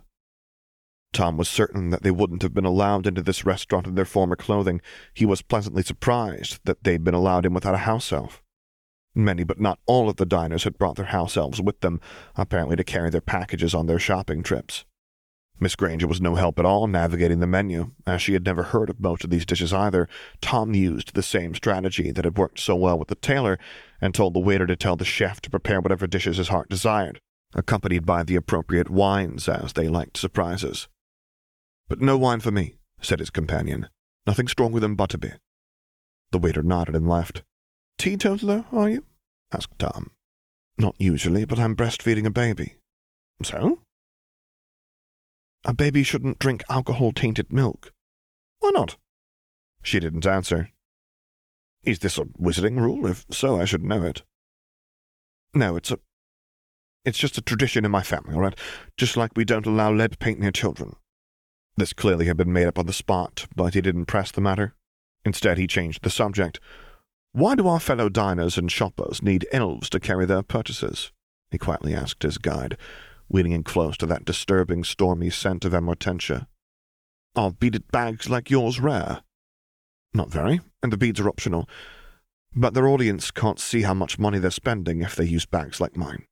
Tom 1.13 1.37
was 1.37 1.49
certain 1.49 1.89
that 1.89 2.03
they 2.03 2.11
wouldn't 2.11 2.41
have 2.41 2.53
been 2.53 2.65
allowed 2.65 3.07
into 3.07 3.21
this 3.21 3.45
restaurant 3.45 3.87
in 3.87 3.95
their 3.95 4.05
former 4.05 4.35
clothing. 4.35 4.81
He 5.13 5.25
was 5.25 5.41
pleasantly 5.41 5.83
surprised 5.83 6.59
that 6.65 6.83
they'd 6.83 7.03
been 7.03 7.13
allowed 7.13 7.45
in 7.45 7.53
without 7.53 7.75
a 7.75 7.79
house 7.79 8.11
elf. 8.11 8.43
Many, 9.15 9.43
but 9.43 9.59
not 9.59 9.79
all 9.87 10.09
of 10.09 10.17
the 10.17 10.25
diners 10.25 10.63
had 10.63 10.77
brought 10.77 10.95
their 10.95 11.05
house 11.05 11.35
elves 11.35 11.59
with 11.59 11.79
them, 11.79 11.99
apparently 12.35 12.75
to 12.75 12.83
carry 12.83 13.09
their 13.09 13.21
packages 13.21 13.73
on 13.73 13.87
their 13.87 13.97
shopping 13.97 14.43
trips. 14.43 14.85
Miss 15.59 15.75
Granger 15.75 16.05
was 16.05 16.21
no 16.21 16.35
help 16.35 16.59
at 16.59 16.65
all 16.65 16.85
navigating 16.85 17.39
the 17.39 17.47
menu, 17.47 17.93
as 18.05 18.21
she 18.21 18.33
had 18.33 18.45
never 18.45 18.61
heard 18.61 18.91
of 18.91 18.99
most 18.99 19.23
of 19.23 19.31
these 19.31 19.45
dishes 19.45 19.73
either. 19.73 20.07
Tom 20.39 20.75
used 20.75 21.15
the 21.15 21.23
same 21.23 21.55
strategy 21.55 22.11
that 22.11 22.25
had 22.25 22.37
worked 22.37 22.59
so 22.59 22.75
well 22.75 22.99
with 22.99 23.07
the 23.07 23.15
tailor, 23.15 23.57
and 23.99 24.13
told 24.13 24.35
the 24.35 24.39
waiter 24.39 24.67
to 24.67 24.75
tell 24.75 24.95
the 24.95 25.03
chef 25.03 25.41
to 25.41 25.49
prepare 25.49 25.81
whatever 25.81 26.05
dishes 26.05 26.37
his 26.37 26.49
heart 26.49 26.69
desired, 26.69 27.21
accompanied 27.57 28.05
by 28.05 28.23
the 28.23 28.35
appropriate 28.35 28.89
wines, 28.89 29.49
as 29.49 29.73
they 29.73 29.89
liked 29.89 30.15
surprises. 30.15 30.87
But 31.89 31.99
no 31.99 32.17
wine 32.17 32.39
for 32.39 32.51
me, 32.51 32.75
said 33.01 33.19
his 33.19 33.29
companion. 33.29 33.89
Nothing 34.25 34.47
stronger 34.47 34.79
than 34.79 34.95
butterbeer. 34.95 35.39
The 36.31 36.37
waiter 36.37 36.63
nodded 36.63 36.95
and 36.95 37.09
left. 37.09 37.43
Teetotaler, 37.97 38.65
are 38.71 38.89
you? 38.89 39.05
asked 39.51 39.79
Tom. 39.79 40.11
Not 40.77 40.95
usually, 40.99 41.45
but 41.45 41.59
I'm 41.59 41.75
breastfeeding 41.75 42.25
a 42.25 42.29
baby. 42.29 42.75
So? 43.43 43.81
A 45.65 45.73
baby 45.73 46.03
shouldn't 46.03 46.39
drink 46.39 46.63
alcohol 46.69 47.11
tainted 47.11 47.51
milk. 47.51 47.91
Why 48.59 48.71
not? 48.71 48.97
She 49.81 49.99
didn't 49.99 50.27
answer. 50.27 50.69
Is 51.83 51.99
this 51.99 52.17
a 52.17 52.25
wizarding 52.25 52.79
rule? 52.79 53.07
If 53.07 53.25
so, 53.31 53.59
I 53.59 53.65
should 53.65 53.83
know 53.83 54.03
it. 54.03 54.23
No, 55.53 55.75
it's 55.75 55.91
a. 55.91 55.99
It's 57.07 57.17
just 57.17 57.37
a 57.37 57.41
tradition 57.41 57.85
in 57.85 57.91
my 57.91 58.03
family, 58.03 58.35
all 58.35 58.41
right? 58.41 58.59
Just 58.97 59.15
like 59.15 59.31
we 59.33 59.45
don't 59.45 59.65
allow 59.65 59.93
lead 59.93 60.19
paint 60.19 60.41
near 60.41 60.51
children. 60.51 60.97
This 61.77 61.93
clearly 61.93 62.25
had 62.25 62.35
been 62.35 62.51
made 62.51 62.67
up 62.67 62.77
on 62.77 62.85
the 62.85 62.91
spot, 62.91 63.45
but 63.55 63.75
he 63.75 63.79
didn't 63.79 64.07
press 64.07 64.29
the 64.29 64.41
matter. 64.41 64.75
Instead, 65.23 65.57
he 65.57 65.67
changed 65.67 66.03
the 66.03 66.09
subject. 66.09 66.59
Why 67.31 67.55
do 67.55 67.65
our 67.65 67.79
fellow 67.79 68.09
diners 68.09 68.57
and 68.57 68.69
shoppers 68.69 69.23
need 69.23 69.47
elves 69.53 69.89
to 69.91 70.01
carry 70.01 70.25
their 70.25 70.43
purchases? 70.43 71.13
He 71.49 71.57
quietly 71.57 71.95
asked 71.95 72.23
his 72.23 72.37
guide, 72.37 72.77
wheeling 73.29 73.53
in 73.53 73.63
close 73.63 73.95
to 73.99 74.05
that 74.07 74.25
disturbing, 74.25 74.83
stormy 74.83 75.29
scent 75.29 75.63
of 75.63 75.71
amortentia. 75.71 76.47
Are 77.37 77.51
beaded 77.51 77.89
bags 77.89 78.29
like 78.29 78.51
yours 78.51 78.81
rare? 78.81 79.21
Not 80.13 80.29
very, 80.29 80.59
and 80.83 80.91
the 80.91 80.97
beads 80.97 81.21
are 81.21 81.29
optional. 81.29 81.69
But 82.53 82.73
their 82.73 82.89
audience 82.89 83.31
can't 83.31 83.61
see 83.61 83.83
how 83.83 83.93
much 83.93 84.19
money 84.19 84.39
they're 84.39 84.51
spending 84.51 85.01
if 85.01 85.15
they 85.15 85.23
use 85.23 85.45
bags 85.45 85.79
like 85.79 85.95
mine. 85.95 86.25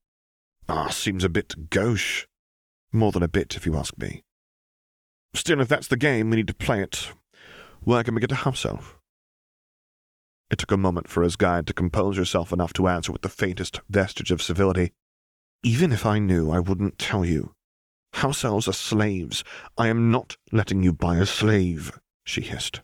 Ah, 0.67 0.89
seems 0.89 1.23
a 1.23 1.29
bit 1.29 1.69
gauche. 1.69 2.25
More 2.91 3.11
than 3.11 3.23
a 3.23 3.27
bit, 3.27 3.55
if 3.55 3.65
you 3.65 3.75
ask 3.75 3.97
me. 3.97 4.23
Still, 5.33 5.61
if 5.61 5.67
that's 5.67 5.87
the 5.87 5.97
game, 5.97 6.29
we 6.29 6.37
need 6.37 6.47
to 6.47 6.53
play 6.55 6.81
it. 6.81 7.11
Where 7.81 8.03
can 8.03 8.15
we 8.15 8.21
get 8.21 8.31
a 8.31 8.35
house 8.35 8.65
elf? 8.65 8.97
It 10.49 10.57
took 10.57 10.71
a 10.71 10.77
moment 10.77 11.07
for 11.07 11.23
his 11.23 11.35
guide 11.35 11.67
to 11.67 11.73
compose 11.73 12.17
herself 12.17 12.51
enough 12.51 12.73
to 12.73 12.87
answer 12.87 13.11
with 13.11 13.21
the 13.21 13.29
faintest 13.29 13.81
vestige 13.89 14.31
of 14.31 14.41
civility. 14.41 14.93
Even 15.63 15.91
if 15.91 16.05
I 16.05 16.19
knew, 16.19 16.51
I 16.51 16.59
wouldn't 16.59 16.97
tell 16.97 17.25
you. 17.25 17.53
House 18.13 18.45
elves 18.45 18.67
are 18.67 18.73
slaves. 18.73 19.43
I 19.77 19.87
am 19.87 20.09
not 20.09 20.37
letting 20.51 20.83
you 20.83 20.93
buy 20.93 21.17
a 21.17 21.25
slave, 21.25 21.99
she 22.23 22.41
hissed. 22.41 22.81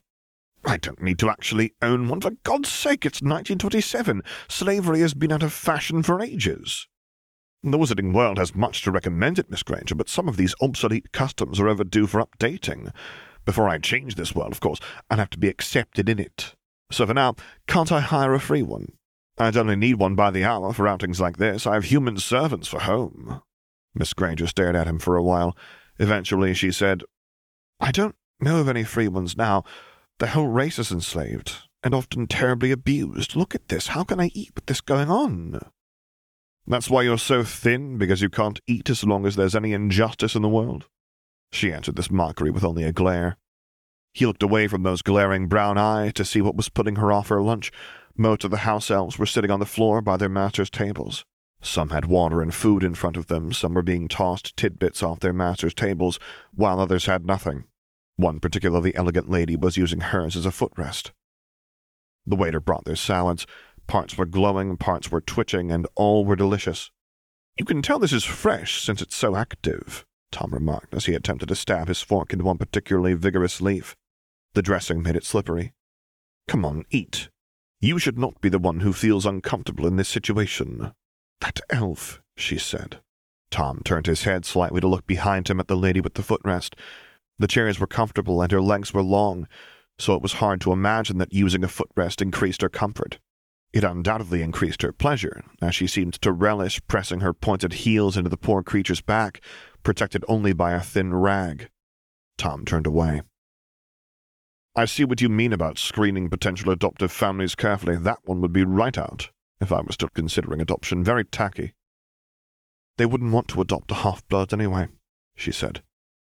I 0.66 0.78
don't 0.78 1.02
need 1.02 1.18
to 1.20 1.30
actually 1.30 1.74
own 1.82 2.08
one. 2.08 2.22
For 2.22 2.32
God's 2.44 2.70
sake, 2.70 3.06
it's 3.06 3.22
1927. 3.22 4.22
Slavery 4.48 5.00
has 5.00 5.14
been 5.14 5.32
out 5.32 5.42
of 5.42 5.54
fashion 5.54 6.04
for 6.04 6.22
ages. 6.22 6.88
The 7.64 7.78
wizarding 7.78 8.12
world 8.12 8.40
has 8.40 8.56
much 8.56 8.82
to 8.84 8.92
recommend 8.92 9.38
it, 9.38 9.52
Miss 9.52 9.62
Granger, 9.62 9.94
but 9.94 10.10
some 10.10 10.28
of 10.28 10.36
these 10.36 10.56
obsolete 10.62 11.12
customs 11.12 11.60
are 11.60 11.68
overdue 11.68 12.08
for 12.08 12.26
updating. 12.26 12.92
Before 13.46 13.70
I 13.70 13.78
change 13.78 14.16
this 14.16 14.34
world, 14.34 14.52
of 14.52 14.60
course, 14.60 14.80
I'll 15.10 15.20
have 15.20 15.30
to 15.32 15.40
be 15.40 15.48
accepted 15.48 16.10
in 16.10 16.18
it. 16.18 16.56
So 16.92 17.06
for 17.06 17.14
now, 17.14 17.36
can't 17.68 17.92
I 17.92 18.00
hire 18.00 18.34
a 18.34 18.40
free 18.40 18.64
one? 18.64 18.94
I'd 19.38 19.58
only 19.58 19.76
need 19.76 19.96
one 19.96 20.16
by 20.16 20.32
the 20.32 20.44
hour 20.44 20.74
for 20.74 20.88
outings 20.88 21.22
like 21.22 21.38
this. 21.38 21.68
I 21.68 21.76
have 21.76 21.86
human 21.86 22.18
servants 22.18 22.68
for 22.68 22.80
home. 22.80 23.42
Miss 23.94 24.14
Granger 24.14 24.48
stared 24.48 24.76
at 24.76 24.88
him 24.88 24.98
for 24.98 25.16
a 25.16 25.24
while. 25.24 25.56
Eventually 26.00 26.56
she 26.56 26.72
said, 26.72 27.04
I 27.80 27.92
don't 27.92 28.16
know 28.40 28.60
of 28.60 28.70
any 28.70 28.84
free 28.84 29.08
ones 29.08 29.38
now. 29.38 29.64
The 30.18 30.28
whole 30.28 30.48
race 30.48 30.80
is 30.80 30.92
enslaved, 30.92 31.58
and 31.84 31.94
often 31.94 32.26
terribly 32.26 32.72
abused. 32.72 33.36
Look 33.36 33.54
at 33.54 33.68
this. 33.68 33.88
How 33.88 34.04
can 34.04 34.20
I 34.20 34.32
eat 34.34 34.52
with 34.56 34.66
this 34.66 34.82
going 34.82 35.10
on? 35.10 35.60
That's 36.68 36.90
why 36.90 37.02
you're 37.02 37.18
so 37.18 37.44
thin, 37.44 37.98
because 37.98 38.22
you 38.22 38.30
can't 38.30 38.60
eat 38.68 38.90
as 38.90 39.04
long 39.04 39.26
as 39.26 39.36
there's 39.36 39.56
any 39.56 39.74
injustice 39.74 40.36
in 40.36 40.42
the 40.42 40.50
world? 40.50 40.88
She 41.52 41.74
answered 41.74 41.96
this 41.96 42.12
mockery 42.12 42.52
with 42.52 42.64
only 42.64 42.84
a 42.84 42.94
glare. 42.94 43.38
He 44.14 44.26
looked 44.26 44.44
away 44.44 44.68
from 44.68 44.84
those 44.84 45.02
glaring 45.02 45.48
brown 45.48 45.78
eyes 45.78 46.14
to 46.14 46.26
see 46.26 46.42
what 46.42 46.56
was 46.56 46.70
putting 46.70 46.98
her 46.98 47.12
off 47.12 47.30
her 47.30 47.42
lunch. 47.42 47.72
Most 48.16 48.44
of 48.44 48.52
the 48.52 48.58
house 48.58 48.92
elves 48.92 49.18
were 49.18 49.26
sitting 49.26 49.52
on 49.52 49.60
the 49.60 49.66
floor 49.66 50.02
by 50.02 50.18
their 50.18 50.30
masters' 50.30 50.70
tables. 50.70 51.26
Some 51.62 51.90
had 51.90 52.06
water 52.06 52.42
and 52.42 52.54
food 52.54 52.84
in 52.84 52.96
front 52.96 53.18
of 53.18 53.28
them, 53.28 53.54
some 53.54 53.74
were 53.74 53.84
being 53.84 54.08
tossed 54.08 54.58
tidbits 54.58 55.04
off 55.04 55.20
their 55.20 55.34
masters' 55.34 55.74
tables, 55.74 56.20
while 56.54 56.80
others 56.80 57.06
had 57.06 57.26
nothing. 57.26 57.66
One 58.16 58.40
particularly 58.40 58.96
elegant 58.96 59.30
lady 59.30 59.56
was 59.56 59.78
using 59.78 60.02
hers 60.02 60.36
as 60.36 60.46
a 60.46 60.52
footrest. 60.52 61.12
The 62.26 62.36
waiter 62.36 62.60
brought 62.60 62.86
their 62.86 62.96
salads. 62.96 63.48
Parts 63.92 64.18
were 64.18 64.26
glowing, 64.26 64.78
parts 64.78 65.12
were 65.12 65.20
twitching, 65.20 65.70
and 65.70 65.86
all 65.96 66.24
were 66.24 66.38
delicious. 66.38 66.92
You 67.58 67.66
can 67.66 67.82
tell 67.82 68.00
this 68.00 68.14
is 68.14 68.24
fresh 68.24 68.82
since 68.82 69.02
it's 69.02 69.18
so 69.18 69.36
active, 69.36 70.06
Tom 70.32 70.54
remarked 70.54 70.94
as 70.94 71.08
he 71.08 71.14
attempted 71.14 71.50
to 71.50 71.56
stab 71.56 71.90
his 71.90 72.02
fork 72.02 72.32
into 72.32 72.46
one 72.46 72.58
particularly 72.58 73.16
vigorous 73.16 73.60
leaf. 73.60 73.98
The 74.54 74.62
dressing 74.62 75.04
made 75.04 75.18
it 75.18 75.26
slippery. 75.26 75.74
Come 76.48 76.64
on, 76.64 76.86
eat. 76.90 77.28
You 77.82 78.00
should 78.00 78.18
not 78.18 78.40
be 78.40 78.48
the 78.48 78.60
one 78.60 78.80
who 78.80 78.94
feels 78.94 79.26
uncomfortable 79.26 79.86
in 79.86 79.98
this 79.98 80.08
situation. 80.08 80.94
That 81.42 81.60
elf, 81.70 82.22
she 82.38 82.58
said. 82.58 83.02
Tom 83.50 83.82
turned 83.84 84.08
his 84.08 84.24
head 84.24 84.46
slightly 84.46 84.80
to 84.80 84.88
look 84.88 85.06
behind 85.06 85.50
him 85.50 85.60
at 85.60 85.68
the 85.68 85.76
lady 85.76 86.00
with 86.00 86.14
the 86.14 86.24
footrest. 86.24 86.76
The 87.40 87.48
chairs 87.48 87.78
were 87.78 87.88
comfortable 87.88 88.42
and 88.42 88.54
her 88.54 88.62
legs 88.62 88.94
were 88.94 89.04
long, 89.04 89.50
so 90.00 90.16
it 90.16 90.22
was 90.22 90.40
hard 90.40 90.62
to 90.62 90.72
imagine 90.72 91.18
that 91.18 91.34
using 91.34 91.66
a 91.66 91.68
footrest 91.68 92.22
increased 92.22 92.62
her 92.62 92.70
comfort. 92.70 93.20
It 93.74 93.84
undoubtedly 93.84 94.42
increased 94.42 94.82
her 94.82 94.92
pleasure, 94.92 95.44
as 95.62 95.76
she 95.76 95.88
seemed 95.88 96.16
to 96.22 96.32
relish 96.32 96.82
pressing 96.88 97.22
her 97.22 97.34
pointed 97.34 97.74
heels 97.74 98.18
into 98.18 98.30
the 98.30 98.38
poor 98.38 98.64
creature's 98.64 99.02
back, 99.02 99.42
protected 99.84 100.26
only 100.28 100.52
by 100.52 100.74
a 100.74 100.82
thin 100.82 101.14
rag. 101.14 101.70
Tom 102.38 102.66
turned 102.66 102.86
away. 102.86 103.22
I 104.76 104.86
see 104.86 105.04
what 105.06 105.22
you 105.22 105.30
mean 105.30 105.54
about 105.54 105.78
screening 105.78 106.30
potential 106.30 106.72
adoptive 106.72 107.12
families 107.12 107.56
carefully. 107.56 107.98
That 107.98 108.20
one 108.24 108.42
would 108.42 108.54
be 108.54 108.64
right 108.64 108.98
out 108.98 109.30
if 109.62 109.72
I 109.72 109.82
were 109.82 109.92
still 109.92 110.10
considering 110.14 110.60
adoption, 110.60 111.04
very 111.04 111.24
tacky. 111.24 111.74
They 112.98 113.06
wouldn't 113.06 113.32
want 113.32 113.48
to 113.50 113.62
adopt 113.62 113.92
a 113.92 113.96
half-blood 113.96 114.54
anyway, 114.54 114.88
she 115.36 115.52
said. 115.52 115.82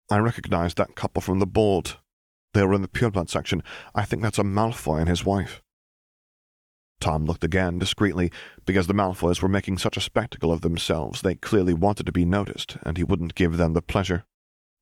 I 0.10 0.18
recognize 0.20 0.74
that 0.76 0.96
couple 0.96 1.22
from 1.22 1.40
the 1.40 1.46
board. 1.46 1.94
They 2.54 2.64
were 2.64 2.74
in 2.74 2.82
the 2.82 2.88
pureblood 2.88 3.30
section. 3.30 3.62
I 3.94 4.06
think 4.06 4.22
that's 4.22 4.40
a 4.40 4.44
Malfoy 4.44 5.00
and 5.00 5.10
his 5.10 5.26
wife. 5.26 5.62
Tom 7.00 7.26
looked 7.26 7.44
again, 7.44 7.78
discreetly, 7.80 8.32
because 8.66 8.88
the 8.88 8.94
Malfoys 8.94 9.42
were 9.42 9.48
making 9.48 9.78
such 9.78 9.98
a 9.98 10.02
spectacle 10.02 10.52
of 10.52 10.62
themselves 10.62 11.22
they 11.22 11.36
clearly 11.36 11.74
wanted 11.74 12.06
to 12.06 12.12
be 12.12 12.26
noticed, 12.26 12.78
and 12.84 12.98
he 12.98 13.04
wouldn't 13.04 13.36
give 13.36 13.58
them 13.58 13.74
the 13.74 13.82
pleasure. 13.82 14.26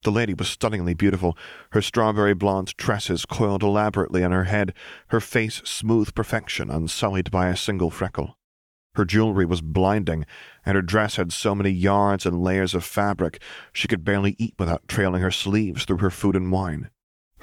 The 0.03 0.11
lady 0.11 0.33
was 0.33 0.47
stunningly 0.47 0.93
beautiful, 0.93 1.35
her 1.71 1.81
strawberry 1.81 2.35
blonde 2.35 2.77
tresses 2.77 3.25
coiled 3.25 3.63
elaborately 3.63 4.23
on 4.23 4.31
her 4.31 4.43
head, 4.43 4.73
her 5.07 5.19
face 5.19 5.61
smooth 5.65 6.13
perfection, 6.13 6.69
unsullied 6.69 7.31
by 7.31 7.47
a 7.47 7.57
single 7.57 7.89
freckle. 7.89 8.37
Her 8.95 9.03
jewelry 9.03 9.45
was 9.45 9.61
blinding, 9.61 10.25
and 10.65 10.75
her 10.75 10.81
dress 10.81 11.17
had 11.17 11.33
so 11.33 11.53
many 11.53 11.71
yards 11.71 12.25
and 12.25 12.41
layers 12.41 12.73
of 12.73 12.85
fabric 12.85 13.41
she 13.73 13.87
could 13.87 14.05
barely 14.05 14.35
eat 14.37 14.53
without 14.57 14.87
trailing 14.87 15.21
her 15.21 15.31
sleeves 15.31 15.83
through 15.83 15.97
her 15.97 16.11
food 16.11 16.35
and 16.35 16.51
wine. 16.51 16.89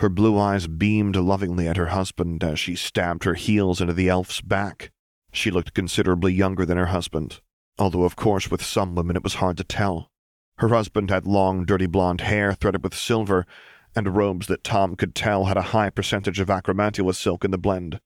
Her 0.02 0.08
blue 0.08 0.36
eyes 0.36 0.66
beamed 0.66 1.14
lovingly 1.14 1.68
at 1.68 1.76
her 1.76 1.86
husband 1.86 2.42
as 2.42 2.58
she 2.58 2.74
stabbed 2.74 3.22
her 3.22 3.34
heels 3.34 3.80
into 3.80 3.92
the 3.92 4.08
elf's 4.08 4.40
back. 4.40 4.90
She 5.32 5.48
looked 5.48 5.74
considerably 5.74 6.34
younger 6.34 6.66
than 6.66 6.76
her 6.76 6.86
husband, 6.86 7.40
although 7.78 8.02
of 8.02 8.16
course 8.16 8.50
with 8.50 8.64
some 8.64 8.96
women 8.96 9.14
it 9.14 9.22
was 9.22 9.34
hard 9.34 9.56
to 9.58 9.62
tell. 9.62 10.10
Her 10.58 10.70
husband 10.70 11.10
had 11.10 11.24
long, 11.24 11.64
dirty 11.64 11.86
blonde 11.86 12.22
hair 12.22 12.52
threaded 12.52 12.82
with 12.82 12.96
silver, 12.96 13.46
and 13.94 14.16
robes 14.16 14.48
that 14.48 14.64
Tom 14.64 14.96
could 14.96 15.14
tell 15.14 15.44
had 15.44 15.56
a 15.56 15.70
high 15.70 15.88
percentage 15.88 16.40
of 16.40 16.50
acromantula 16.50 17.14
silk 17.14 17.44
in 17.44 17.52
the 17.52 17.56
blend. 17.56 18.00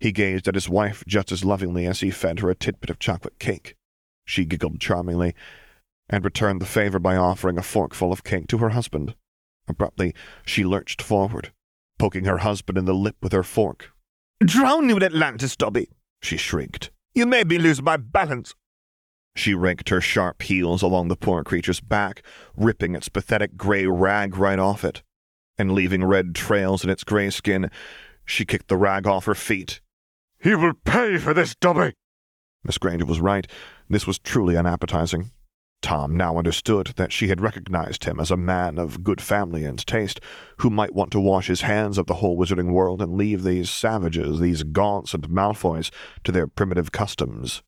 He 0.00 0.12
gazed 0.12 0.48
at 0.48 0.54
his 0.54 0.70
wife 0.70 1.04
just 1.06 1.30
as 1.30 1.44
lovingly 1.44 1.84
as 1.84 2.00
he 2.00 2.10
fed 2.10 2.38
her 2.38 2.48
a 2.48 2.54
tidbit 2.54 2.88
of 2.88 2.98
chocolate 2.98 3.38
cake. 3.38 3.76
She 4.24 4.46
giggled 4.46 4.80
charmingly, 4.80 5.34
and 6.08 6.24
returned 6.24 6.62
the 6.62 6.64
favor 6.64 6.98
by 6.98 7.16
offering 7.16 7.58
a 7.58 7.62
forkful 7.62 8.14
of 8.14 8.24
cake 8.24 8.46
to 8.48 8.56
her 8.56 8.70
husband. 8.70 9.14
Abruptly, 9.68 10.14
she 10.44 10.64
lurched 10.64 11.02
forward, 11.02 11.52
poking 11.98 12.24
her 12.24 12.38
husband 12.38 12.78
in 12.78 12.84
the 12.84 12.94
lip 12.94 13.16
with 13.22 13.32
her 13.32 13.42
fork. 13.42 13.92
Drown 14.40 14.88
you 14.88 14.96
in 14.96 15.02
Atlantis, 15.02 15.56
Dobby! 15.56 15.88
she 16.22 16.36
shrieked. 16.36 16.90
You 17.14 17.26
made 17.26 17.48
me 17.48 17.58
lose 17.58 17.82
my 17.82 17.96
balance. 17.96 18.54
She 19.34 19.54
raked 19.54 19.88
her 19.88 20.00
sharp 20.00 20.42
heels 20.42 20.82
along 20.82 21.08
the 21.08 21.16
poor 21.16 21.44
creature's 21.44 21.80
back, 21.80 22.22
ripping 22.56 22.94
its 22.94 23.08
pathetic 23.08 23.56
gray 23.56 23.86
rag 23.86 24.36
right 24.36 24.58
off 24.58 24.84
it. 24.84 25.02
And 25.56 25.72
leaving 25.72 26.04
red 26.04 26.34
trails 26.34 26.84
in 26.84 26.90
its 26.90 27.04
gray 27.04 27.30
skin, 27.30 27.70
she 28.24 28.44
kicked 28.44 28.68
the 28.68 28.76
rag 28.76 29.06
off 29.06 29.24
her 29.26 29.34
feet. 29.34 29.80
He 30.40 30.54
will 30.54 30.74
pay 30.84 31.18
for 31.18 31.34
this, 31.34 31.54
Dobby! 31.54 31.94
Miss 32.64 32.78
Granger 32.78 33.06
was 33.06 33.20
right. 33.20 33.46
This 33.88 34.06
was 34.06 34.18
truly 34.18 34.56
unappetizing. 34.56 35.30
Tom 35.80 36.16
now 36.16 36.36
understood 36.36 36.88
that 36.96 37.12
she 37.12 37.28
had 37.28 37.40
recognized 37.40 38.04
him 38.04 38.18
as 38.18 38.30
a 38.30 38.36
man 38.36 38.78
of 38.78 39.04
good 39.04 39.20
family 39.20 39.64
and 39.64 39.86
taste, 39.86 40.20
who 40.58 40.70
might 40.70 40.94
want 40.94 41.12
to 41.12 41.20
wash 41.20 41.46
his 41.46 41.60
hands 41.60 41.98
of 41.98 42.06
the 42.06 42.14
whole 42.14 42.36
wizarding 42.36 42.72
world 42.72 43.00
and 43.00 43.16
leave 43.16 43.42
these 43.42 43.70
savages, 43.70 44.40
these 44.40 44.64
Gaunts 44.64 45.14
and 45.14 45.28
Malfoys, 45.28 45.90
to 46.24 46.32
their 46.32 46.46
primitive 46.48 46.90
customs. 46.90 47.62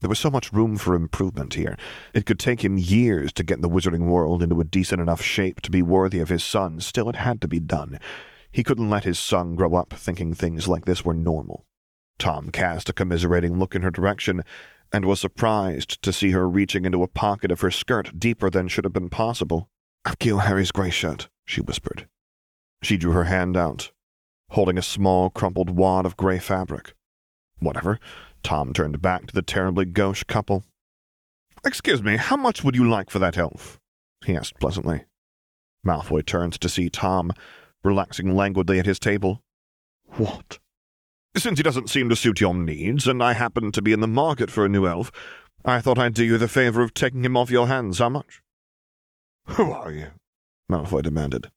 There 0.00 0.08
was 0.08 0.18
so 0.18 0.30
much 0.30 0.52
room 0.52 0.78
for 0.78 0.94
improvement 0.94 1.54
here. 1.54 1.76
It 2.14 2.24
could 2.24 2.38
take 2.38 2.64
him 2.64 2.78
years 2.78 3.32
to 3.34 3.44
get 3.44 3.60
the 3.60 3.68
wizarding 3.68 4.06
world 4.06 4.42
into 4.42 4.60
a 4.60 4.64
decent 4.64 5.02
enough 5.02 5.20
shape 5.20 5.60
to 5.60 5.70
be 5.70 5.82
worthy 5.82 6.20
of 6.20 6.30
his 6.30 6.42
son. 6.42 6.80
Still, 6.80 7.10
it 7.10 7.16
had 7.16 7.42
to 7.42 7.48
be 7.48 7.60
done. 7.60 8.00
He 8.50 8.64
couldn't 8.64 8.88
let 8.88 9.04
his 9.04 9.18
son 9.18 9.54
grow 9.54 9.74
up 9.74 9.92
thinking 9.92 10.32
things 10.32 10.66
like 10.66 10.86
this 10.86 11.04
were 11.04 11.14
normal. 11.14 11.66
Tom 12.18 12.50
cast 12.50 12.88
a 12.88 12.94
commiserating 12.94 13.58
look 13.58 13.74
in 13.74 13.82
her 13.82 13.90
direction, 13.90 14.42
and 14.92 15.04
was 15.04 15.20
surprised 15.20 16.02
to 16.02 16.12
see 16.12 16.30
her 16.32 16.48
reaching 16.48 16.84
into 16.84 17.02
a 17.02 17.08
pocket 17.08 17.50
of 17.50 17.60
her 17.60 17.70
skirt 17.70 18.18
deeper 18.18 18.50
than 18.50 18.68
should 18.68 18.84
have 18.84 18.92
been 18.92 19.08
possible. 19.08 19.68
I'll 20.04 20.16
kill 20.16 20.38
Harry's 20.38 20.72
grey 20.72 20.90
shirt, 20.90 21.28
she 21.44 21.60
whispered. 21.60 22.08
She 22.82 22.96
drew 22.96 23.12
her 23.12 23.24
hand 23.24 23.56
out, 23.56 23.92
holding 24.50 24.78
a 24.78 24.82
small, 24.82 25.30
crumpled 25.30 25.70
wad 25.70 26.06
of 26.06 26.16
grey 26.16 26.38
fabric. 26.38 26.94
Whatever. 27.58 27.98
Tom 28.42 28.72
turned 28.72 29.02
back 29.02 29.26
to 29.26 29.34
the 29.34 29.42
terribly 29.42 29.84
gauche 29.84 30.24
couple. 30.24 30.64
Excuse 31.64 32.02
me, 32.02 32.16
how 32.16 32.36
much 32.36 32.64
would 32.64 32.74
you 32.74 32.88
like 32.88 33.10
for 33.10 33.18
that 33.18 33.36
elf? 33.36 33.78
he 34.24 34.34
asked 34.34 34.58
pleasantly. 34.58 35.04
Malfoy 35.86 36.24
turned 36.24 36.54
to 36.60 36.68
see 36.68 36.88
Tom, 36.88 37.32
relaxing 37.84 38.34
languidly 38.34 38.78
at 38.78 38.86
his 38.86 38.98
table. 38.98 39.42
What? 40.16 40.58
Since 41.36 41.58
he 41.58 41.62
doesn't 41.62 41.90
seem 41.90 42.08
to 42.08 42.16
suit 42.16 42.40
your 42.40 42.54
needs, 42.54 43.06
and 43.06 43.22
I 43.22 43.34
happen 43.34 43.70
to 43.72 43.82
be 43.82 43.92
in 43.92 44.00
the 44.00 44.08
market 44.08 44.50
for 44.50 44.64
a 44.64 44.68
new 44.68 44.86
elf, 44.86 45.12
I 45.64 45.80
thought 45.80 45.98
I'd 45.98 46.14
do 46.14 46.24
you 46.24 46.38
the 46.38 46.48
favor 46.48 46.82
of 46.82 46.92
taking 46.92 47.24
him 47.24 47.36
off 47.36 47.50
your 47.50 47.68
hands. 47.68 47.98
How 47.98 48.08
much? 48.08 48.42
Who 49.46 49.70
are 49.70 49.92
you? 49.92 50.08
Malfoy 50.70 51.02
demanded. 51.02 51.50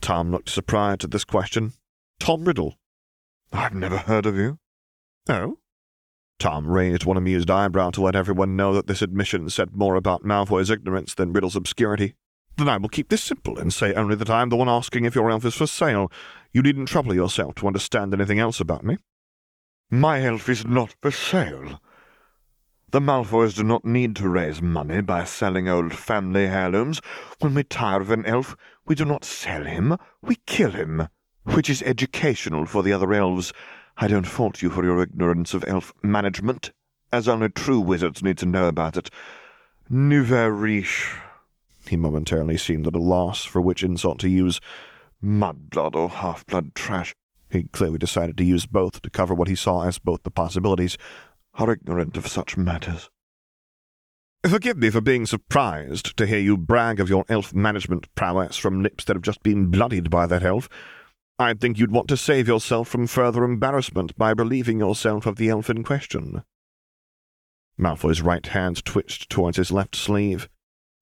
Tom 0.00 0.30
looked 0.30 0.48
surprised 0.48 1.04
at 1.04 1.10
this 1.10 1.24
question. 1.24 1.72
Tom 2.20 2.44
Riddle. 2.44 2.78
I've 3.52 3.74
never 3.74 3.98
heard 3.98 4.26
of 4.26 4.36
you. 4.36 4.58
Oh? 5.28 5.58
Tom 6.38 6.68
raised 6.68 7.04
one 7.04 7.16
amused 7.16 7.50
eyebrow 7.50 7.90
to 7.90 8.02
let 8.02 8.14
everyone 8.14 8.54
know 8.54 8.72
that 8.72 8.86
this 8.86 9.02
admission 9.02 9.50
said 9.50 9.74
more 9.74 9.96
about 9.96 10.24
Malfoy's 10.24 10.70
ignorance 10.70 11.14
than 11.14 11.32
Riddle's 11.32 11.56
obscurity. 11.56 12.14
Then 12.58 12.68
I 12.68 12.76
will 12.76 12.88
keep 12.88 13.08
this 13.08 13.22
simple 13.22 13.56
and 13.56 13.72
say 13.72 13.94
only 13.94 14.16
that 14.16 14.28
I 14.28 14.42
am 14.42 14.48
the 14.48 14.56
one 14.56 14.68
asking 14.68 15.04
if 15.04 15.14
your 15.14 15.30
elf 15.30 15.44
is 15.44 15.54
for 15.54 15.68
sale. 15.68 16.10
You 16.52 16.60
needn't 16.60 16.88
trouble 16.88 17.14
yourself 17.14 17.54
to 17.56 17.68
understand 17.68 18.12
anything 18.12 18.40
else 18.40 18.58
about 18.58 18.84
me. 18.84 18.98
My 19.90 20.24
elf 20.24 20.48
is 20.48 20.66
not 20.66 20.96
for 21.00 21.12
sale. 21.12 21.80
The 22.90 23.00
Malfoys 23.00 23.54
do 23.54 23.62
not 23.62 23.84
need 23.84 24.16
to 24.16 24.28
raise 24.28 24.60
money 24.60 25.02
by 25.02 25.22
selling 25.22 25.68
old 25.68 25.94
family 25.94 26.46
heirlooms. 26.46 27.00
When 27.38 27.54
we 27.54 27.62
tire 27.62 28.00
of 28.00 28.10
an 28.10 28.26
elf, 28.26 28.56
we 28.86 28.96
do 28.96 29.04
not 29.04 29.24
sell 29.24 29.64
him, 29.64 29.96
we 30.20 30.36
kill 30.46 30.72
him, 30.72 31.06
which 31.44 31.70
is 31.70 31.82
educational 31.82 32.66
for 32.66 32.82
the 32.82 32.92
other 32.92 33.14
elves 33.14 33.52
I 34.00 34.08
don't 34.08 34.26
fault 34.26 34.62
you 34.62 34.70
for 34.70 34.84
your 34.84 35.00
ignorance 35.00 35.54
of 35.54 35.64
elf 35.68 35.92
management, 36.02 36.72
as 37.12 37.28
only 37.28 37.50
true 37.50 37.80
wizards 37.80 38.22
need 38.22 38.38
to 38.38 38.46
know 38.46 38.66
about 38.66 38.96
it. 38.96 39.10
Nouveau 39.88 40.48
riche. 40.48 41.16
He 41.88 41.96
momentarily 41.96 42.56
seemed 42.56 42.86
at 42.86 42.94
a 42.94 43.00
loss 43.00 43.44
for 43.44 43.60
which 43.60 43.82
insult 43.82 44.18
to 44.20 44.28
use. 44.28 44.60
Mudblood 45.22 45.94
or 45.94 46.08
half-blood 46.08 46.74
trash. 46.74 47.14
He 47.50 47.64
clearly 47.64 47.98
decided 47.98 48.36
to 48.36 48.44
use 48.44 48.66
both 48.66 49.00
to 49.02 49.10
cover 49.10 49.34
what 49.34 49.48
he 49.48 49.54
saw 49.54 49.82
as 49.82 49.98
both 49.98 50.22
the 50.22 50.30
possibilities. 50.30 50.98
Are 51.54 51.72
ignorant 51.72 52.16
of 52.16 52.28
such 52.28 52.56
matters. 52.56 53.10
Forgive 54.46 54.76
me 54.76 54.90
for 54.90 55.00
being 55.00 55.26
surprised 55.26 56.16
to 56.16 56.26
hear 56.26 56.38
you 56.38 56.56
brag 56.56 57.00
of 57.00 57.08
your 57.08 57.24
elf 57.28 57.52
management 57.52 58.14
prowess 58.14 58.56
from 58.56 58.82
lips 58.82 59.04
that 59.04 59.16
have 59.16 59.22
just 59.22 59.42
been 59.42 59.66
bloodied 59.66 60.10
by 60.10 60.26
that 60.26 60.44
elf. 60.44 60.68
I'd 61.40 61.60
think 61.60 61.78
you'd 61.78 61.90
want 61.90 62.08
to 62.08 62.16
save 62.16 62.46
yourself 62.46 62.88
from 62.88 63.06
further 63.06 63.42
embarrassment 63.44 64.16
by 64.16 64.30
relieving 64.30 64.78
yourself 64.78 65.26
of 65.26 65.36
the 65.36 65.48
elf 65.48 65.68
in 65.68 65.82
question. 65.82 66.44
Malfoy's 67.76 68.22
right 68.22 68.46
hand 68.46 68.84
twitched 68.84 69.30
towards 69.30 69.56
his 69.56 69.72
left 69.72 69.96
sleeve, 69.96 70.48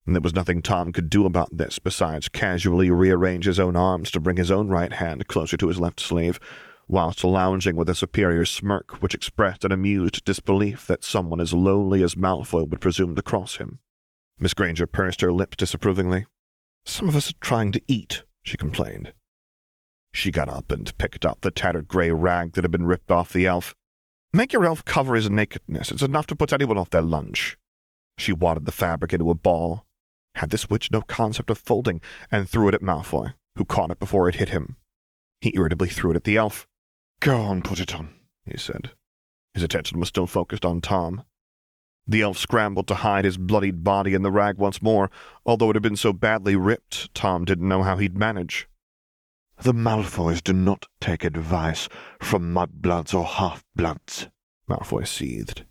and 0.07 0.15
there 0.15 0.21
was 0.21 0.33
nothing 0.33 0.61
Tom 0.61 0.91
could 0.91 1.09
do 1.09 1.25
about 1.25 1.55
this 1.55 1.77
besides 1.77 2.29
casually 2.29 2.89
rearrange 2.89 3.45
his 3.45 3.59
own 3.59 3.75
arms 3.75 4.09
to 4.11 4.19
bring 4.19 4.37
his 4.37 4.49
own 4.49 4.69
right 4.69 4.93
hand 4.93 5.27
closer 5.27 5.57
to 5.57 5.67
his 5.67 5.79
left 5.79 5.99
sleeve. 5.99 6.39
whilst 6.87 7.23
lounging 7.23 7.75
with 7.75 7.89
a 7.89 7.95
superior 7.95 8.45
smirk 8.45 9.01
which 9.01 9.13
expressed 9.13 9.65
an 9.65 9.71
amused 9.71 10.23
disbelief 10.23 10.87
that 10.87 11.03
someone 11.03 11.41
as 11.41 11.53
lowly 11.53 12.01
as 12.01 12.15
Malfoy 12.15 12.67
would 12.67 12.79
presume 12.79 13.13
to 13.15 13.21
cross 13.21 13.57
him. 13.57 13.79
Miss 14.39 14.53
Granger 14.53 14.87
pursed 14.87 15.21
her 15.21 15.33
lips 15.33 15.57
disapprovingly. 15.57 16.25
Some 16.85 17.09
of 17.09 17.15
us 17.15 17.31
are 17.31 17.41
trying 17.41 17.71
to 17.73 17.81
eat, 17.87 18.23
she 18.43 18.55
complained. 18.55 19.13
She 20.13 20.31
got 20.31 20.47
up 20.47 20.71
and 20.71 20.97
picked 20.97 21.25
up 21.25 21.41
the 21.41 21.51
tattered 21.51 21.87
grey 21.87 22.11
rag 22.11 22.53
that 22.53 22.63
had 22.63 22.71
been 22.71 22.85
ripped 22.85 23.11
off 23.11 23.33
the 23.33 23.45
elf. 23.45 23.75
Make 24.31 24.53
your 24.53 24.65
elf 24.65 24.85
cover 24.85 25.15
his 25.15 25.29
nakedness. 25.29 25.91
It's 25.91 26.01
enough 26.01 26.27
to 26.27 26.35
put 26.35 26.53
anyone 26.53 26.77
off 26.77 26.89
their 26.91 27.01
lunch. 27.01 27.57
She 28.17 28.31
wadded 28.31 28.65
the 28.65 28.71
fabric 28.71 29.13
into 29.13 29.29
a 29.29 29.35
ball. 29.35 29.85
Had 30.37 30.51
this 30.51 30.69
witch 30.69 30.91
no 30.91 31.01
concept 31.01 31.49
of 31.49 31.57
folding, 31.57 31.99
and 32.31 32.47
threw 32.47 32.67
it 32.67 32.75
at 32.75 32.81
Malfoy, 32.81 33.33
who 33.55 33.65
caught 33.65 33.91
it 33.91 33.99
before 33.99 34.29
it 34.29 34.35
hit 34.35 34.49
him. 34.49 34.75
He 35.41 35.51
irritably 35.55 35.89
threw 35.89 36.11
it 36.11 36.15
at 36.15 36.23
the 36.25 36.37
elf. 36.37 36.67
Go 37.19 37.41
on, 37.41 37.63
put 37.63 37.79
it 37.79 37.95
on, 37.95 38.09
he 38.45 38.57
said. 38.57 38.91
His 39.55 39.63
attention 39.63 39.99
was 39.99 40.09
still 40.09 40.27
focused 40.27 40.63
on 40.63 40.81
Tom. 40.81 41.23
The 42.05 42.21
elf 42.21 42.37
scrambled 42.37 42.87
to 42.87 42.95
hide 42.95 43.25
his 43.25 43.37
bloodied 43.37 43.83
body 43.83 44.13
in 44.13 44.21
the 44.21 44.31
rag 44.31 44.57
once 44.57 44.81
more. 44.81 45.09
Although 45.45 45.71
it 45.71 45.75
had 45.75 45.83
been 45.83 45.97
so 45.97 46.13
badly 46.13 46.55
ripped, 46.55 47.13
Tom 47.13 47.43
didn't 47.43 47.67
know 47.67 47.83
how 47.83 47.97
he'd 47.97 48.17
manage. 48.17 48.69
The 49.63 49.73
Malfoys 49.73 50.43
do 50.43 50.53
not 50.53 50.85
take 51.01 51.23
advice 51.23 51.89
from 52.21 52.53
mudbloods 52.53 53.13
or 53.13 53.25
half-bloods, 53.25 54.27
Malfoy 54.69 55.07
seethed. 55.07 55.65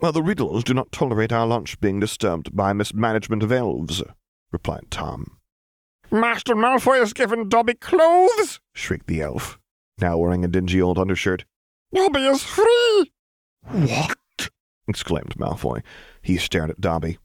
Well, 0.00 0.12
the 0.12 0.22
Riddles 0.22 0.64
do 0.64 0.74
not 0.74 0.92
tolerate 0.92 1.32
our 1.32 1.46
lunch 1.46 1.80
being 1.80 2.00
disturbed 2.00 2.54
by 2.54 2.72
mismanagement 2.72 3.42
of 3.42 3.52
elves, 3.52 4.02
replied 4.52 4.90
Tom. 4.90 5.38
Master 6.10 6.54
Malfoy 6.54 6.98
has 6.98 7.12
given 7.12 7.48
Dobby 7.48 7.74
clothes, 7.74 8.60
shrieked 8.72 9.06
the 9.06 9.20
elf, 9.22 9.58
now 10.00 10.16
wearing 10.16 10.44
a 10.44 10.48
dingy 10.48 10.80
old 10.80 10.98
undershirt. 10.98 11.44
Dobby 11.92 12.26
is 12.26 12.42
free! 12.42 13.12
What? 13.62 14.50
exclaimed 14.86 15.34
Malfoy. 15.38 15.82
He 16.22 16.36
stared 16.36 16.70
at 16.70 16.80
Dobby. 16.80 17.18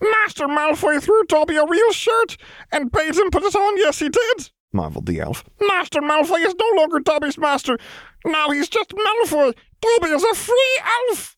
Master 0.00 0.46
Malfoy 0.46 1.02
threw 1.02 1.24
Dobby 1.24 1.56
a 1.56 1.66
real 1.66 1.92
shirt 1.92 2.36
and 2.70 2.90
bade 2.90 3.16
him 3.16 3.30
put 3.30 3.42
it 3.42 3.54
on. 3.54 3.76
Yes, 3.78 3.98
he 3.98 4.08
did, 4.08 4.50
marveled 4.72 5.06
the 5.06 5.20
elf. 5.20 5.44
Master 5.60 6.00
Malfoy 6.00 6.46
is 6.46 6.54
no 6.54 6.80
longer 6.80 7.00
Dobby's 7.00 7.38
master. 7.38 7.78
Now 8.24 8.50
he's 8.50 8.68
just 8.68 8.90
Malfoy. 8.90 9.54
Dobby 9.80 10.08
is 10.08 10.22
a 10.24 10.34
free 10.34 10.80
elf. 11.08 11.35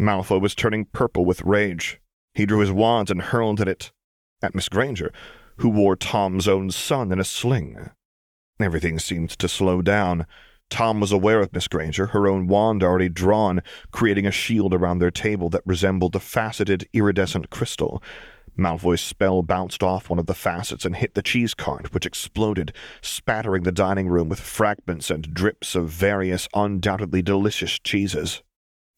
Malfoy 0.00 0.40
was 0.40 0.54
turning 0.54 0.86
purple 0.86 1.26
with 1.26 1.42
rage. 1.42 2.00
He 2.32 2.46
drew 2.46 2.60
his 2.60 2.72
wand 2.72 3.10
and 3.10 3.20
hurled 3.20 3.60
at 3.60 3.68
it, 3.68 3.92
at 4.42 4.54
Miss 4.54 4.70
Granger, 4.70 5.12
who 5.56 5.68
wore 5.68 5.94
Tom's 5.94 6.48
own 6.48 6.70
son 6.70 7.12
in 7.12 7.20
a 7.20 7.24
sling. 7.24 7.90
Everything 8.58 8.98
seemed 8.98 9.28
to 9.30 9.46
slow 9.46 9.82
down. 9.82 10.26
Tom 10.70 11.00
was 11.00 11.12
aware 11.12 11.40
of 11.40 11.52
Miss 11.52 11.68
Granger, 11.68 12.06
her 12.06 12.26
own 12.26 12.46
wand 12.46 12.82
already 12.82 13.10
drawn, 13.10 13.60
creating 13.90 14.26
a 14.26 14.30
shield 14.30 14.72
around 14.72 15.00
their 15.00 15.10
table 15.10 15.50
that 15.50 15.66
resembled 15.66 16.16
a 16.16 16.20
faceted, 16.20 16.88
iridescent 16.94 17.50
crystal. 17.50 18.02
Malfoy's 18.56 19.02
spell 19.02 19.42
bounced 19.42 19.82
off 19.82 20.08
one 20.08 20.18
of 20.18 20.26
the 20.26 20.34
facets 20.34 20.86
and 20.86 20.96
hit 20.96 21.14
the 21.14 21.22
cheese 21.22 21.52
cart, 21.52 21.92
which 21.92 22.06
exploded, 22.06 22.72
spattering 23.02 23.64
the 23.64 23.72
dining 23.72 24.08
room 24.08 24.30
with 24.30 24.40
fragments 24.40 25.10
and 25.10 25.34
drips 25.34 25.74
of 25.74 25.90
various 25.90 26.48
undoubtedly 26.54 27.20
delicious 27.20 27.78
cheeses. 27.78 28.42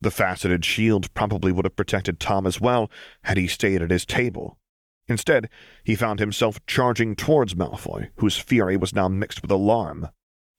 The 0.03 0.11
faceted 0.11 0.65
shield 0.65 1.15
probably 1.15 1.53
would 1.53 1.65
have 1.65 1.77
protected 1.77 2.19
Tom 2.19 2.45
as 2.45 2.61
well 2.61 2.91
had 3.23 3.37
he 3.37 3.47
stayed 3.47 3.83
at 3.83 3.93
his 3.93 4.05
table. 4.05 4.59
Instead, 5.07 5.49
he 5.85 5.95
found 5.95 6.19
himself 6.19 6.65
charging 6.67 7.15
towards 7.15 7.55
Malfoy, 7.55 8.11
whose 8.17 8.37
fury 8.37 8.77
was 8.77 8.95
now 8.95 9.07
mixed 9.07 9.43
with 9.43 9.51
alarm. 9.51 10.09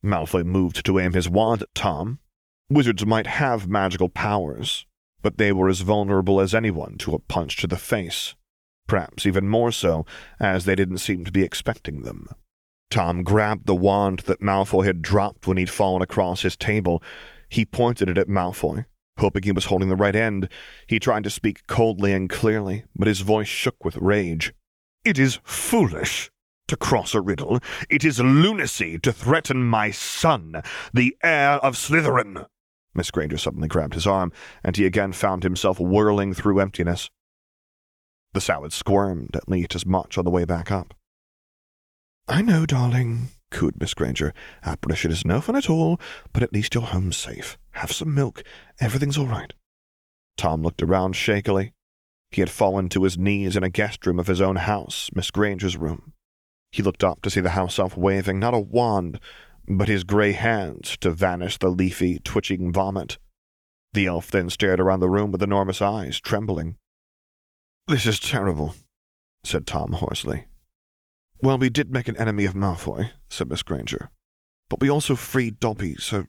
Malfoy 0.02 0.46
moved 0.46 0.86
to 0.86 0.98
aim 0.98 1.12
his 1.12 1.30
wand 1.30 1.62
at 1.62 1.76
Tom. 1.76 2.20
Wizards 2.70 3.06
might 3.06 3.28
have 3.28 3.68
magical 3.68 4.08
powers, 4.08 4.86
but 5.22 5.38
they 5.38 5.52
were 5.52 5.68
as 5.68 5.82
vulnerable 5.82 6.40
as 6.40 6.56
anyone 6.56 6.98
to 7.00 7.14
a 7.14 7.20
punch 7.20 7.58
to 7.58 7.68
the 7.68 7.78
face. 7.78 8.36
Perhaps 8.88 9.26
even 9.26 9.50
more 9.50 9.74
so, 9.74 10.06
as 10.40 10.64
they 10.64 10.76
didn't 10.76 10.98
seem 11.00 11.26
to 11.26 11.32
be 11.32 11.44
expecting 11.44 12.04
them. 12.04 12.30
Tom 12.90 13.24
grabbed 13.24 13.66
the 13.66 13.76
wand 13.76 14.20
that 14.20 14.42
Malfoy 14.42 14.86
had 14.86 15.02
dropped 15.02 15.48
when 15.48 15.58
he'd 15.58 15.70
fallen 15.70 16.02
across 16.02 16.44
his 16.44 16.56
table. 16.56 17.04
He 17.50 17.66
pointed 17.66 18.08
it 18.08 18.18
at 18.18 18.30
Malfoy, 18.30 18.86
hoping 19.18 19.44
he 19.44 19.52
was 19.52 19.66
holding 19.66 19.90
the 19.90 19.96
right 19.96 20.16
end. 20.16 20.50
He 20.88 21.00
tried 21.00 21.24
to 21.24 21.30
speak 21.30 21.68
coldly 21.68 22.14
and 22.14 22.30
clearly, 22.30 22.86
but 22.96 23.08
his 23.08 23.22
voice 23.22 23.48
shook 23.48 23.84
with 23.84 23.98
rage. 23.98 24.54
It 25.06 25.20
is 25.20 25.40
foolish, 25.44 26.32
to 26.68 26.78
cross 26.78 27.14
a 27.14 27.22
riddle. 27.22 27.60
It 27.90 28.04
is 28.04 28.20
lunacy 28.20 28.98
to 29.00 29.12
threaten 29.12 29.64
my 29.64 29.92
son, 29.92 30.62
the 30.94 31.16
heir 31.24 31.54
of 31.56 31.76
Slytherin. 31.76 32.46
Miss 32.96 33.12
Granger 33.12 33.38
suddenly 33.38 33.68
grabbed 33.68 33.96
his 33.96 34.08
arm, 34.08 34.32
and 34.64 34.78
he 34.78 34.86
again 34.86 35.14
found 35.14 35.44
himself 35.44 35.80
whirling 35.80 36.34
through 36.34 36.60
emptiness. 36.60 37.10
The 38.34 38.42
salad 38.42 38.74
squirmed 38.74 39.36
at 39.36 39.50
least 39.50 39.76
as 39.76 39.86
much 39.86 40.18
on 40.18 40.26
the 40.26 40.32
way 40.32 40.46
back 40.46 40.72
up. 40.72 40.94
I 42.28 42.42
know, 42.42 42.66
darling, 42.66 43.30
cooed 43.54 43.80
Miss 43.80 43.94
Granger. 43.94 44.34
Apparition 44.66 45.12
is 45.12 45.24
no 45.24 45.40
fun 45.40 45.56
at 45.56 45.70
all, 45.70 46.02
but 46.34 46.44
at 46.44 46.52
least 46.52 46.76
you're 46.76 46.84
home 46.84 47.14
safe. 47.14 47.58
Have 47.72 47.92
some 47.92 48.14
milk. 48.14 48.44
Everything's 48.82 49.18
all 49.18 49.28
right. 49.28 49.54
Tom 50.36 50.62
looked 50.62 50.82
around 50.82 51.16
shakily. 51.16 51.72
He 52.32 52.42
had 52.42 52.50
fallen 52.50 52.90
to 52.90 53.04
his 53.04 53.18
knees 53.18 53.56
in 53.56 53.64
a 53.64 53.70
guest 53.70 54.06
room 54.06 54.20
of 54.20 54.28
his 54.28 54.42
own 54.42 54.58
house, 54.58 55.10
Miss 55.16 55.30
Granger's 55.32 55.78
room. 55.78 56.14
He 56.72 56.82
looked 56.82 57.04
up 57.04 57.22
to 57.22 57.30
see 57.30 57.40
the 57.40 57.52
house 57.52 57.78
elf 57.78 57.96
waving 57.96 58.40
not 58.40 58.56
a 58.56 58.60
wand, 58.60 59.20
but 59.68 59.88
his 59.88 60.04
grey 60.04 60.32
hands 60.32 60.98
to 61.02 61.12
vanish 61.12 61.60
the 61.60 61.70
leafy, 61.70 62.20
twitching 62.20 62.74
vomit. 62.74 63.20
The 63.94 64.08
elf 64.08 64.32
then 64.32 64.50
stared 64.50 64.80
around 64.80 65.00
the 65.00 65.10
room 65.10 65.32
with 65.32 65.44
enormous 65.44 65.82
eyes, 65.82 66.20
trembling. 66.20 66.78
This 67.88 68.08
is 68.08 68.20
terrible, 68.20 68.74
said 69.44 69.68
Tom 69.68 69.94
hoarsely. 69.94 70.46
Well, 71.44 71.58
we 71.58 71.70
did 71.70 71.92
make 71.92 72.08
an 72.08 72.18
enemy 72.18 72.46
of 72.46 72.56
Malfoy, 72.56 73.12
said 73.34 73.50
Miss 73.50 73.64
Granger. 73.64 74.10
But 74.70 74.80
we 74.80 74.90
also 74.90 75.16
freed 75.16 75.60
Dobby, 75.60 75.96
so. 75.96 76.28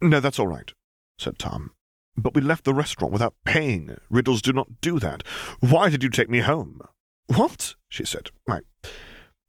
No, 0.00 0.20
that's 0.20 0.38
all 0.38 0.46
right, 0.46 0.72
said 1.18 1.38
Tom. 1.38 1.72
But 2.16 2.34
we 2.34 2.40
left 2.40 2.64
the 2.64 2.74
restaurant 2.74 3.12
without 3.12 3.34
paying. 3.44 3.96
Riddles 4.08 4.42
do 4.42 4.52
not 4.52 4.80
do 4.80 4.98
that. 5.00 5.22
Why 5.60 5.90
did 5.90 6.02
you 6.02 6.08
take 6.08 6.30
me 6.30 6.40
home? 6.40 6.80
What? 7.26 7.74
she 7.88 8.04
said. 8.04 8.30
I, 8.48 8.60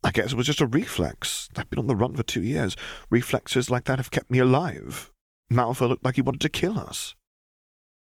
I 0.03 0.11
guess 0.11 0.33
it 0.33 0.37
was 0.37 0.47
just 0.47 0.61
a 0.61 0.67
reflex. 0.67 1.49
I've 1.55 1.69
been 1.69 1.79
on 1.79 1.87
the 1.87 1.95
run 1.95 2.15
for 2.15 2.23
two 2.23 2.41
years. 2.41 2.75
Reflexes 3.09 3.69
like 3.69 3.85
that 3.85 3.99
have 3.99 4.11
kept 4.11 4.31
me 4.31 4.39
alive. 4.39 5.11
Malfoy 5.51 5.87
looked 5.87 6.03
like 6.03 6.15
he 6.15 6.21
wanted 6.21 6.41
to 6.41 6.49
kill 6.49 6.77
us. 6.77 7.15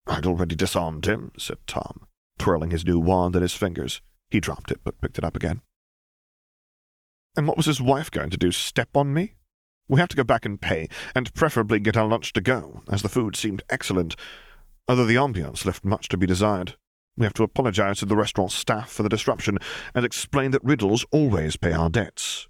I'd 0.07 0.27
already 0.27 0.57
disarmed 0.57 1.07
him, 1.07 1.31
said 1.39 1.59
Tom, 1.67 2.07
twirling 2.39 2.71
his 2.71 2.85
new 2.85 2.99
wand 2.99 3.37
in 3.37 3.43
his 3.43 3.55
fingers. 3.55 4.01
He 4.31 4.41
dropped 4.41 4.71
it, 4.71 4.81
but 4.83 5.01
picked 5.01 5.19
it 5.19 5.25
up 5.25 5.37
again. 5.37 5.63
And 7.37 7.47
what 7.47 7.57
was 7.57 7.67
his 7.67 7.81
wife 7.81 8.11
going 8.11 8.31
to 8.31 8.37
do? 8.37 8.51
Step 8.51 8.97
on 8.97 9.15
me? 9.15 9.35
We 9.89 10.01
have 10.01 10.09
to 10.09 10.17
go 10.17 10.25
back 10.25 10.45
and 10.45 10.61
pay, 10.61 10.89
and 11.15 11.33
preferably 11.35 11.81
get 11.81 11.97
our 11.97 12.07
lunch 12.07 12.33
to 12.35 12.41
go, 12.41 12.83
as 12.91 13.03
the 13.03 13.09
food 13.09 13.35
seemed 13.35 13.63
excellent, 13.69 14.15
although 14.89 15.05
the 15.05 15.17
ambiance 15.17 15.65
left 15.65 15.85
much 15.85 16.09
to 16.09 16.17
be 16.17 16.27
desired. 16.27 16.77
We 17.17 17.25
have 17.25 17.35
to 17.35 17.43
apologize 17.43 17.99
to 17.99 18.07
the 18.07 18.17
restaurant 18.17 18.53
staff 18.53 18.91
for 18.91 19.03
the 19.03 19.09
disruption 19.09 19.59
and 19.95 20.05
explain 20.05 20.53
that 20.53 20.65
Riddles 20.65 21.05
always 21.11 21.57
pay 21.57 21.73
our 21.73 21.91
debts. 21.91 22.49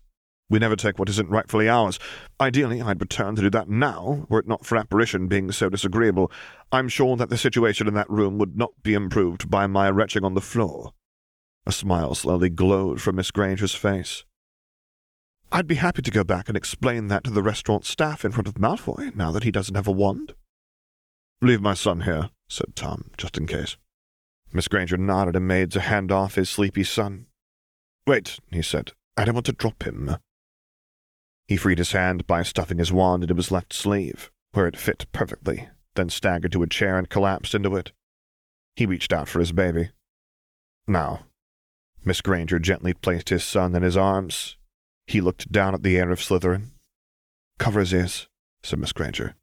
We 0.51 0.59
never 0.59 0.77
take 0.77 0.99
what 0.99 1.09
isn't 1.09 1.31
rightfully 1.31 1.69
ours. 1.69 1.99
Ideally, 2.41 2.83
I'd 2.83 3.01
return 3.01 3.37
to 3.37 3.43
do 3.43 3.51
that 3.51 3.69
now, 3.69 4.27
were 4.29 4.41
it 4.41 4.49
not 4.49 4.67
for 4.67 4.77
apparition 4.77 5.29
being 5.29 5.51
so 5.53 5.69
disagreeable. 5.69 6.31
I'm 6.73 6.89
sure 6.89 7.17
that 7.17 7.31
the 7.31 7.39
situation 7.39 7.87
in 7.87 7.95
that 7.95 8.11
room 8.11 8.37
would 8.39 8.57
not 8.57 8.73
be 8.83 8.95
improved 8.95 9.49
by 9.49 9.67
my 9.67 9.89
retching 9.89 10.25
on 10.25 10.35
the 10.35 10.41
floor. 10.41 10.93
A 11.67 11.73
smile 11.73 12.15
slowly 12.15 12.51
glowed 12.51 13.01
from 13.01 13.17
Miss 13.17 13.31
Granger's 13.31 13.75
face. 13.75 14.25
I'd 15.53 15.67
be 15.67 15.77
happy 15.77 16.03
to 16.03 16.11
go 16.11 16.23
back 16.23 16.49
and 16.49 16.57
explain 16.57 17.09
that 17.09 17.25
to 17.25 17.31
the 17.31 17.43
restaurant 17.43 17.85
staff 17.85 18.25
in 18.25 18.33
front 18.33 18.47
of 18.47 18.55
Malfoy, 18.55 19.15
now 19.17 19.33
that 19.33 19.43
he 19.43 19.51
doesn't 19.51 19.75
have 19.75 19.89
a 19.89 19.93
wand. 19.93 20.35
Leave 21.43 21.61
my 21.61 21.75
son 21.75 22.03
here, 22.03 22.31
said 22.49 22.77
Tom, 22.77 23.11
just 23.17 23.37
in 23.37 23.47
case. 23.47 23.77
Miss 24.53 24.69
Granger 24.69 24.97
nodded 24.97 25.37
and 25.37 25.49
made 25.49 25.73
to 25.73 25.81
hand 25.81 26.13
off 26.13 26.37
his 26.37 26.49
sleepy 26.49 26.85
son. 26.85 27.27
Wait, 28.07 28.39
he 28.51 28.63
said. 28.63 28.93
I 29.17 29.25
don't 29.25 29.35
want 29.35 29.47
to 29.47 29.53
drop 29.53 29.83
him. 29.83 30.17
He 31.49 31.57
freed 31.57 31.79
his 31.79 31.93
hand 31.93 32.27
by 32.29 32.45
stuffing 32.45 32.79
his 32.79 32.93
wand 32.93 33.25
into 33.25 33.35
his 33.35 33.51
left 33.51 33.73
sleeve, 33.73 34.31
where 34.53 34.69
it 34.69 34.77
fit 34.77 35.07
perfectly, 35.13 35.69
then 35.97 36.11
staggered 36.11 36.53
to 36.53 36.63
a 36.63 36.69
chair 36.69 36.97
and 36.97 37.09
collapsed 37.09 37.55
into 37.55 37.75
it. 37.75 37.91
He 38.77 38.87
reached 38.87 39.13
out 39.13 39.29
for 39.29 39.41
his 39.41 39.51
baby. 39.51 39.91
Now, 40.87 41.27
Miss 42.05 42.21
Granger 42.21 42.61
gently 42.61 42.95
placed 42.95 43.31
his 43.31 43.43
son 43.43 43.75
in 43.75 43.83
his 43.83 43.97
arms. 43.97 44.57
He 45.11 45.21
looked 45.21 45.51
down 45.51 45.75
at 45.75 45.83
the 45.83 45.99
heir 45.99 46.13
of 46.13 46.21
Slytherin. 46.21 46.71
Cover 47.59 47.81
his 47.81 47.93
ears, 47.93 48.29
said 48.63 48.79
Miss 48.79 48.93
Granger. 48.93 49.35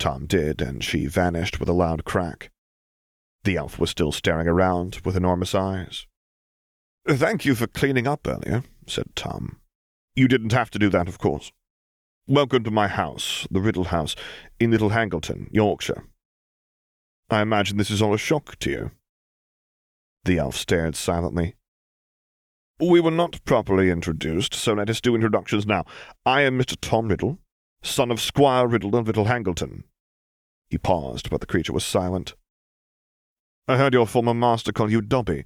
Tom 0.00 0.26
did, 0.26 0.60
and 0.60 0.82
she 0.82 1.06
vanished 1.06 1.60
with 1.60 1.68
a 1.68 1.72
loud 1.72 2.04
crack. 2.04 2.50
The 3.44 3.56
elf 3.56 3.78
was 3.78 3.90
still 3.90 4.10
staring 4.10 4.48
around 4.48 4.98
with 5.04 5.16
enormous 5.16 5.54
eyes. 5.54 6.08
Thank 7.08 7.44
you 7.44 7.54
for 7.54 7.68
cleaning 7.68 8.08
up 8.08 8.26
earlier, 8.26 8.64
said 8.88 9.14
Tom. 9.14 9.60
You 10.16 10.26
didn't 10.26 10.50
have 10.50 10.70
to 10.70 10.78
do 10.80 10.88
that, 10.88 11.06
of 11.06 11.18
course. 11.18 11.52
Welcome 12.26 12.64
to 12.64 12.72
my 12.72 12.88
house, 12.88 13.46
the 13.48 13.60
Riddle 13.60 13.84
House, 13.84 14.16
in 14.58 14.72
Little 14.72 14.88
Hangleton, 14.88 15.48
Yorkshire. 15.52 16.02
I 17.30 17.42
imagine 17.42 17.76
this 17.76 17.92
is 17.92 18.02
all 18.02 18.12
a 18.12 18.18
shock 18.18 18.58
to 18.58 18.70
you. 18.70 18.90
The 20.24 20.38
elf 20.38 20.56
stared 20.56 20.96
silently. 20.96 21.54
We 22.80 23.00
were 23.00 23.10
not 23.10 23.44
properly 23.44 23.90
introduced, 23.90 24.54
so 24.54 24.72
let 24.72 24.88
us 24.88 25.02
do 25.02 25.14
introductions 25.14 25.66
now. 25.66 25.84
I 26.24 26.40
am 26.42 26.58
Mr. 26.58 26.78
Tom 26.80 27.08
Riddle, 27.08 27.38
son 27.82 28.10
of 28.10 28.22
Squire 28.22 28.66
Riddle 28.66 28.96
of 28.96 29.06
Little 29.06 29.26
Hangleton. 29.26 29.84
He 30.70 30.78
paused, 30.78 31.28
but 31.28 31.40
the 31.40 31.46
creature 31.46 31.74
was 31.74 31.84
silent. 31.84 32.34
I 33.68 33.76
heard 33.76 33.92
your 33.92 34.06
former 34.06 34.32
master 34.32 34.72
call 34.72 34.90
you 34.90 35.02
Dobby. 35.02 35.44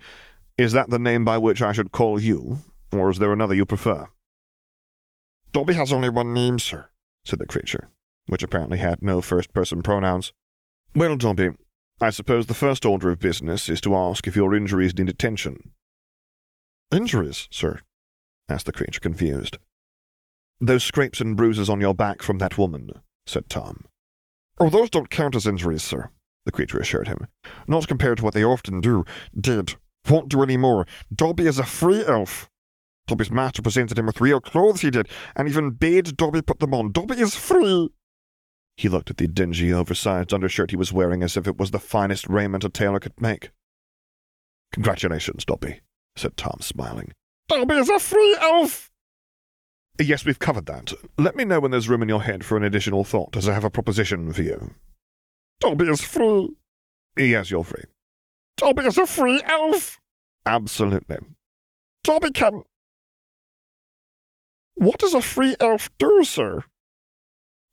Is 0.57 0.73
that 0.75 0.91
the 0.91 0.99
name 0.99 1.25
by 1.25 1.37
which 1.39 1.61
I 1.61 1.73
should 1.73 1.91
call 1.91 2.21
you, 2.21 2.59
or 2.93 3.11
is 3.11 3.19
there 3.19 3.33
another 3.33 3.55
you 3.55 3.67
prefer? 3.67 4.07
Dobby 5.51 5.75
has 5.75 5.93
only 5.93 6.11
one 6.11 6.33
name, 6.33 6.61
sir, 6.61 6.87
said 7.25 7.41
the 7.41 7.47
creature, 7.47 7.89
which 8.29 8.45
apparently 8.45 8.79
had 8.79 9.03
no 9.03 9.21
first 9.21 9.53
person 9.53 9.83
pronouns. 9.83 10.33
Well, 10.95 11.17
Dobby, 11.17 11.51
I 12.01 12.11
suppose 12.11 12.47
the 12.47 12.55
first 12.55 12.87
order 12.87 13.11
of 13.11 13.19
business 13.19 13.69
is 13.69 13.81
to 13.81 13.97
ask 13.97 14.29
if 14.29 14.37
your 14.37 14.55
injuries 14.55 14.97
need 14.97 15.09
attention. 15.09 15.73
Injuries, 16.93 17.49
sir? 17.51 17.81
asked 18.49 18.67
the 18.67 18.73
creature, 18.73 19.01
confused. 19.01 19.59
Those 20.61 20.85
scrapes 20.85 21.21
and 21.21 21.37
bruises 21.37 21.69
on 21.69 21.81
your 21.81 21.95
back 21.95 22.23
from 22.23 22.39
that 22.39 22.59
woman, 22.59 22.91
said 23.27 23.49
Tom. 23.49 23.87
Oh, 24.59 24.71
those 24.71 24.91
don't 24.91 25.11
count 25.11 25.35
as 25.35 25.47
injuries, 25.47 25.83
sir, 25.83 26.11
the 26.45 26.53
creature 26.53 26.79
assured 26.79 27.09
him. 27.09 27.27
Not 27.67 27.89
compared 27.89 28.19
to 28.19 28.25
what 28.25 28.35
they 28.35 28.45
often 28.45 28.81
do. 28.81 29.05
Did. 29.39 29.75
Won't 30.09 30.29
do 30.29 30.43
any 30.43 30.57
more. 30.57 30.87
Dobby 31.15 31.47
is 31.47 31.59
a 31.59 31.65
free 31.65 32.05
elf. 32.05 32.49
Dobby's 33.07 33.31
master 33.31 33.63
presented 33.63 33.99
him 33.99 34.07
with 34.07 34.21
real 34.21 34.41
clothes, 34.41 34.81
he 34.81 34.91
did, 34.91 35.09
and 35.37 35.49
even 35.49 35.71
bade 35.71 36.17
Dobby 36.17 36.43
put 36.43 36.61
them 36.61 36.75
on. 36.75 36.93
Dobby 36.93 37.21
is 37.21 37.35
free. 37.35 37.91
He 38.77 38.89
looked 38.89 39.11
at 39.11 39.19
the 39.19 39.29
dingy, 39.29 39.73
oversized 39.73 40.33
undershirt 40.33 40.71
he 40.71 40.77
was 40.77 40.93
wearing 40.93 41.23
as 41.23 41.37
if 41.37 41.47
it 41.47 41.59
was 41.59 41.71
the 41.71 41.79
finest 41.79 42.29
raiment 42.29 42.65
a 42.65 42.69
tailor 42.69 43.01
could 43.01 43.21
make. 43.21 43.51
Congratulations, 44.73 45.45
Dobby, 45.45 45.81
said 46.17 46.37
Tom, 46.37 46.59
smiling. 46.61 47.13
Dobby 47.49 47.75
is 47.75 47.91
a 47.91 47.99
free 47.99 48.37
elf! 48.41 48.91
Yes, 50.01 50.25
we've 50.25 50.39
covered 50.39 50.67
that. 50.67 50.93
Let 51.19 51.37
me 51.37 51.45
know 51.45 51.61
when 51.61 51.71
there's 51.71 51.89
room 51.89 52.03
in 52.03 52.09
your 52.09 52.23
head 52.23 52.45
for 52.45 52.57
an 52.57 52.65
additional 52.65 53.05
thought, 53.05 53.37
as 53.37 53.49
I 53.49 53.55
have 53.55 53.65
a 53.65 53.71
proposition 53.71 54.33
for 54.33 54.43
you. 54.43 54.75
Dobby 55.61 55.87
is 55.87 56.03
free. 56.03 56.51
Yes, 57.17 57.51
you're 57.51 57.65
free. 57.65 57.85
Dobby 58.57 58.87
is 58.87 58.99
a 58.99 59.07
free 59.07 59.41
elf. 59.45 60.01
Absolutely. 60.47 61.19
Dobby 62.03 62.31
can. 62.31 62.65
What 64.75 64.99
does 64.99 65.15
a 65.15 65.23
free 65.23 65.55
elf 65.61 65.91
do, 65.99 66.25
sir? 66.25 66.65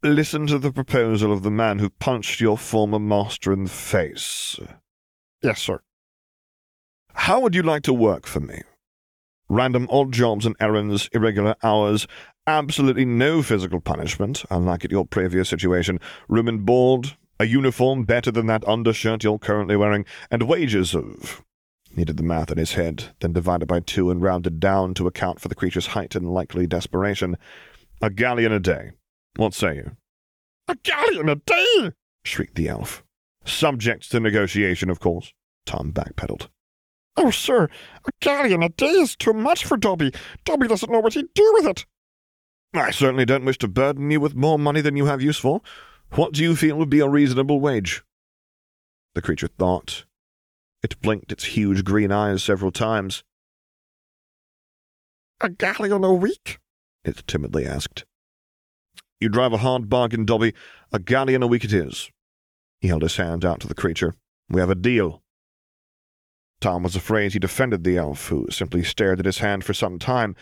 Listen 0.04 0.48
to 0.48 0.60
the 0.60 0.72
proposal 0.72 1.34
of 1.34 1.44
the 1.44 1.52
man 1.52 1.80
who 1.80 1.89
punched 1.89 2.39
your 2.39 2.58
former 2.58 3.00
master 3.00 3.52
in 3.52 3.64
the 3.64 3.70
face. 3.70 4.60
Yes, 5.42 5.62
sir. 5.62 5.82
How 7.26 7.39
would 7.39 7.53
you 7.53 7.61
like 7.61 7.84
to 7.84 7.93
work 7.93 8.26
for 8.26 8.39
me? 8.39 8.63
Random 9.47 9.88
odd 9.91 10.11
jobs 10.11 10.43
and 10.43 10.55
errands, 10.59 11.07
irregular 11.13 11.55
hours, 11.61 12.07
absolutely 12.47 13.05
no 13.05 13.43
physical 13.43 13.80
punishment, 13.80 14.43
unlike 14.49 14.84
at 14.84 14.91
your 14.91 15.05
previous 15.05 15.47
situation, 15.47 15.99
room 16.28 16.47
and 16.47 16.65
board, 16.65 17.15
a 17.39 17.45
uniform 17.45 18.05
better 18.05 18.32
than 18.32 18.47
that 18.47 18.67
undershirt 18.67 19.24
you're 19.24 19.38
currently 19.38 19.76
wearing, 19.76 20.03
and 20.32 20.49
wages 20.49 20.95
of. 20.95 21.43
He 21.95 22.05
did 22.05 22.17
the 22.17 22.24
math 22.24 22.51
in 22.51 22.57
his 22.57 22.74
head, 22.74 23.13
then 23.19 23.34
divided 23.34 23.67
by 23.67 23.82
two 23.82 24.09
and 24.09 24.19
rounded 24.19 24.59
down 24.59 24.95
to 24.95 25.05
account 25.05 25.39
for 25.39 25.47
the 25.47 25.53
creature's 25.53 25.88
height 25.88 26.15
and 26.15 26.34
likely 26.34 26.65
desperation. 26.65 27.38
A 28.01 28.09
galleon 28.09 28.51
a 28.51 28.59
day. 28.59 28.93
What 29.36 29.53
say 29.53 29.76
you? 29.76 29.91
A 30.67 30.74
galleon 30.74 31.30
a 31.30 31.36
day! 31.36 31.91
shrieked 32.24 32.55
the 32.55 32.67
elf. 32.67 33.03
Subject 33.45 34.09
to 34.09 34.19
negotiation, 34.19 34.89
of 34.89 34.99
course. 34.99 35.34
Tom 35.67 35.91
backpedaled. 35.93 36.47
Oh, 37.18 37.32
sir, 37.32 37.66
a 38.05 38.09
galleon 38.22 38.64
a 38.64 38.70
day 38.70 38.88
is 38.88 39.16
too 39.16 39.34
much 39.34 39.66
for 39.66 39.78
Dobby. 39.78 40.12
Dobby 40.45 40.68
doesn't 40.68 40.91
know 40.91 40.99
what 40.99 41.14
he'd 41.14 41.34
do 41.34 41.51
with 41.53 41.68
it. 41.68 41.86
I 42.74 42.91
certainly 42.91 43.26
don't 43.26 43.43
wish 43.43 43.57
to 43.59 43.68
burden 43.68 44.09
you 44.12 44.22
with 44.22 44.34
more 44.34 44.57
money 44.57 44.80
than 44.80 44.95
you 44.95 45.05
have 45.07 45.22
use 45.22 45.38
for. 45.38 45.62
What 46.12 46.34
do 46.34 46.41
you 46.41 46.55
feel 46.55 46.78
would 46.78 46.89
be 46.89 47.01
a 47.01 47.09
reasonable 47.09 47.59
wage? 47.59 48.03
The 49.14 49.22
creature 49.22 49.47
thought. 49.47 50.05
It 50.82 51.01
blinked 51.01 51.32
its 51.32 51.43
huge 51.43 51.84
green 51.84 52.12
eyes 52.12 52.43
several 52.43 52.72
times. 52.72 53.24
A 55.41 55.49
galleon 55.49 56.03
a 56.03 56.14
week? 56.14 56.59
it 57.03 57.24
timidly 57.28 57.66
asked. 57.66 58.05
You 59.20 59.30
drive 59.30 59.53
a 59.53 59.57
hard 59.57 59.89
bargain, 59.89 60.26
Dobby. 60.26 60.53
A 60.91 60.99
galleon 60.99 61.43
a 61.43 61.47
week 61.47 61.64
it 61.64 61.74
is. 61.74 62.09
He 62.80 62.88
held 62.88 63.03
his 63.03 63.18
hand 63.18 63.43
out 63.45 63.59
to 63.59 63.68
the 63.68 63.76
creature. 63.76 64.16
We 64.49 64.59
have 64.62 64.70
a 64.70 64.76
deal. 64.76 65.20
Tom 66.62 66.84
was 66.84 66.95
afraid 66.95 67.34
he'd 67.34 67.43
offended 67.43 67.84
the 67.84 67.97
elf, 67.97 68.28
who 68.28 68.45
simply 68.51 68.84
stared 68.84 69.20
at 69.20 69.26
his 69.26 69.39
hand 69.39 69.66
for 69.66 69.74
some 69.74 69.97
time. 69.97 70.36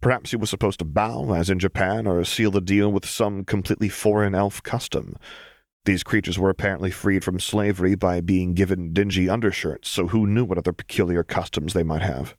Perhaps 0.00 0.30
he 0.30 0.36
was 0.36 0.50
supposed 0.50 0.80
to 0.80 0.84
bow, 0.84 1.32
as 1.32 1.48
in 1.48 1.60
Japan, 1.60 2.06
or 2.06 2.24
seal 2.24 2.50
the 2.50 2.60
deal 2.60 2.90
with 2.90 3.06
some 3.06 3.44
completely 3.44 3.88
foreign 3.88 4.34
elf 4.34 4.62
custom. 4.62 5.16
These 5.84 6.02
creatures 6.02 6.38
were 6.38 6.50
apparently 6.50 6.90
freed 6.90 7.22
from 7.22 7.38
slavery 7.38 7.94
by 7.94 8.20
being 8.20 8.52
given 8.54 8.92
dingy 8.92 9.28
undershirts, 9.28 9.88
so 9.88 10.08
who 10.08 10.26
knew 10.26 10.44
what 10.44 10.58
other 10.58 10.72
peculiar 10.72 11.22
customs 11.22 11.72
they 11.72 11.84
might 11.84 12.02
have? 12.02 12.36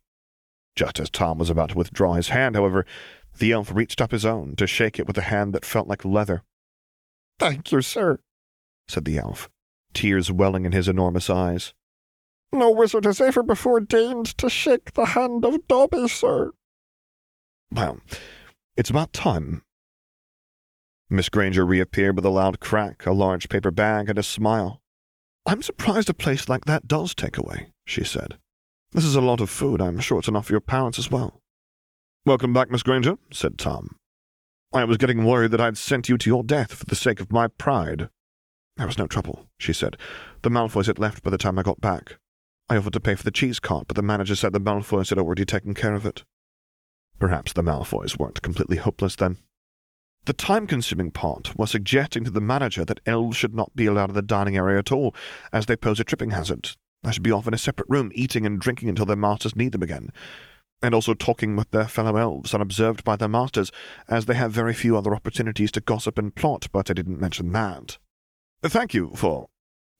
Just 0.76 1.00
as 1.00 1.10
Tom 1.10 1.38
was 1.38 1.50
about 1.50 1.70
to 1.70 1.78
withdraw 1.78 2.14
his 2.14 2.28
hand, 2.28 2.54
however, 2.54 2.84
the 3.38 3.52
elf 3.52 3.72
reached 3.74 4.00
up 4.00 4.10
his 4.10 4.26
own 4.26 4.56
to 4.56 4.66
shake 4.66 4.98
it 4.98 5.06
with 5.06 5.16
a 5.18 5.22
hand 5.22 5.54
that 5.54 5.64
felt 5.64 5.88
like 5.88 6.04
leather. 6.04 6.42
Thank 7.38 7.72
you, 7.72 7.80
sir, 7.80 8.18
said 8.88 9.04
the 9.04 9.18
elf, 9.18 9.48
tears 9.94 10.30
welling 10.30 10.66
in 10.66 10.72
his 10.72 10.88
enormous 10.88 11.30
eyes. 11.30 11.72
No 12.52 12.70
wizard 12.70 13.06
has 13.06 13.20
ever 13.20 13.42
before 13.42 13.80
deigned 13.80 14.26
to 14.38 14.50
shake 14.50 14.92
the 14.92 15.06
hand 15.06 15.44
of 15.44 15.66
Dobby, 15.68 16.06
sir. 16.06 16.52
Well, 17.70 18.00
it's 18.76 18.90
about 18.90 19.14
time. 19.14 19.62
Miss 21.08 21.30
Granger 21.30 21.64
reappeared 21.64 22.16
with 22.16 22.26
a 22.26 22.30
loud 22.30 22.60
crack, 22.60 23.06
a 23.06 23.12
large 23.12 23.48
paper 23.48 23.70
bag, 23.70 24.10
and 24.10 24.18
a 24.18 24.22
smile. 24.22 24.82
I'm 25.46 25.62
surprised 25.62 26.10
a 26.10 26.14
place 26.14 26.48
like 26.48 26.66
that 26.66 26.86
does 26.86 27.14
take 27.14 27.38
away, 27.38 27.72
she 27.86 28.04
said. 28.04 28.38
This 28.92 29.04
is 29.04 29.16
a 29.16 29.22
lot 29.22 29.40
of 29.40 29.48
food. 29.48 29.80
I'm 29.80 29.98
sure 29.98 30.18
it's 30.18 30.28
enough 30.28 30.46
for 30.46 30.52
your 30.52 30.60
parents 30.60 30.98
as 30.98 31.10
well. 31.10 31.40
Welcome 32.26 32.52
back, 32.52 32.70
Miss 32.70 32.82
Granger, 32.82 33.16
said 33.32 33.58
Tom. 33.58 33.96
I 34.74 34.84
was 34.84 34.98
getting 34.98 35.24
worried 35.24 35.50
that 35.52 35.60
I'd 35.60 35.78
sent 35.78 36.08
you 36.08 36.18
to 36.18 36.30
your 36.30 36.42
death 36.42 36.74
for 36.74 36.84
the 36.84 36.94
sake 36.94 37.20
of 37.20 37.32
my 37.32 37.48
pride. 37.48 38.10
There 38.76 38.86
was 38.86 38.98
no 38.98 39.06
trouble, 39.06 39.48
she 39.58 39.72
said. 39.72 39.96
The 40.42 40.50
Malfoys 40.50 40.86
had 40.86 40.98
left 40.98 41.22
by 41.22 41.30
the 41.30 41.38
time 41.38 41.58
I 41.58 41.62
got 41.62 41.80
back. 41.80 42.18
I 42.68 42.76
offered 42.76 42.92
to 42.94 43.00
pay 43.00 43.14
for 43.14 43.24
the 43.24 43.30
cheese 43.30 43.60
cart, 43.60 43.86
but 43.88 43.96
the 43.96 44.02
manager 44.02 44.34
said 44.34 44.52
the 44.52 44.60
Malfoys 44.60 45.10
had 45.10 45.18
already 45.18 45.44
taken 45.44 45.74
care 45.74 45.94
of 45.94 46.06
it. 46.06 46.24
Perhaps 47.18 47.52
the 47.52 47.62
Malfoys 47.62 48.18
weren't 48.18 48.42
completely 48.42 48.78
hopeless 48.78 49.16
then. 49.16 49.38
The 50.24 50.32
time 50.32 50.66
consuming 50.66 51.10
part 51.10 51.56
was 51.58 51.70
suggesting 51.72 52.24
to 52.24 52.30
the 52.30 52.40
manager 52.40 52.84
that 52.84 53.00
elves 53.06 53.36
should 53.36 53.54
not 53.54 53.74
be 53.74 53.86
allowed 53.86 54.10
in 54.10 54.14
the 54.14 54.22
dining 54.22 54.56
area 54.56 54.78
at 54.78 54.92
all, 54.92 55.14
as 55.52 55.66
they 55.66 55.76
pose 55.76 55.98
a 55.98 56.04
tripping 56.04 56.30
hazard. 56.30 56.70
They 57.02 57.10
should 57.10 57.24
be 57.24 57.32
off 57.32 57.48
in 57.48 57.54
a 57.54 57.58
separate 57.58 57.88
room, 57.88 58.12
eating 58.14 58.46
and 58.46 58.60
drinking 58.60 58.88
until 58.88 59.06
their 59.06 59.16
masters 59.16 59.56
need 59.56 59.72
them 59.72 59.82
again, 59.82 60.10
and 60.80 60.94
also 60.94 61.14
talking 61.14 61.56
with 61.56 61.70
their 61.72 61.88
fellow 61.88 62.16
elves 62.16 62.54
unobserved 62.54 63.02
by 63.02 63.16
their 63.16 63.28
masters, 63.28 63.72
as 64.08 64.26
they 64.26 64.34
have 64.34 64.52
very 64.52 64.74
few 64.74 64.96
other 64.96 65.14
opportunities 65.14 65.72
to 65.72 65.80
gossip 65.80 66.18
and 66.18 66.34
plot, 66.36 66.68
but 66.72 66.88
I 66.88 66.94
didn't 66.94 67.20
mention 67.20 67.52
that. 67.52 67.98
Thank 68.62 68.94
you 68.94 69.12
for, 69.16 69.48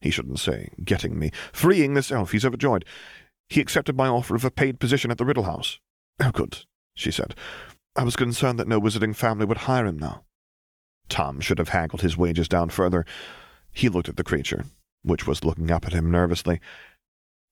he 0.02 0.10
shouldn't 0.10 0.40
say, 0.40 0.70
getting 0.84 1.18
me, 1.18 1.30
freeing 1.52 1.94
this 1.94 2.10
elf. 2.10 2.32
He's 2.32 2.44
overjoyed. 2.44 2.84
He 3.48 3.60
accepted 3.60 3.96
my 3.96 4.08
offer 4.08 4.34
of 4.34 4.44
a 4.44 4.50
paid 4.50 4.80
position 4.80 5.10
at 5.10 5.18
the 5.18 5.24
Riddle 5.24 5.44
House. 5.44 5.78
Oh, 6.20 6.30
good, 6.30 6.64
she 6.94 7.10
said. 7.10 7.34
I 7.94 8.04
was 8.04 8.16
concerned 8.16 8.58
that 8.58 8.68
no 8.68 8.80
wizarding 8.80 9.14
family 9.14 9.46
would 9.46 9.58
hire 9.58 9.86
him 9.86 9.98
now. 9.98 10.24
Tom 11.08 11.40
should 11.40 11.58
have 11.58 11.68
haggled 11.68 12.02
his 12.02 12.16
wages 12.16 12.48
down 12.48 12.70
further. 12.70 13.04
He 13.70 13.88
looked 13.88 14.08
at 14.08 14.16
the 14.16 14.24
creature, 14.24 14.64
which 15.02 15.26
was 15.26 15.44
looking 15.44 15.70
up 15.70 15.86
at 15.86 15.92
him 15.92 16.10
nervously. 16.10 16.60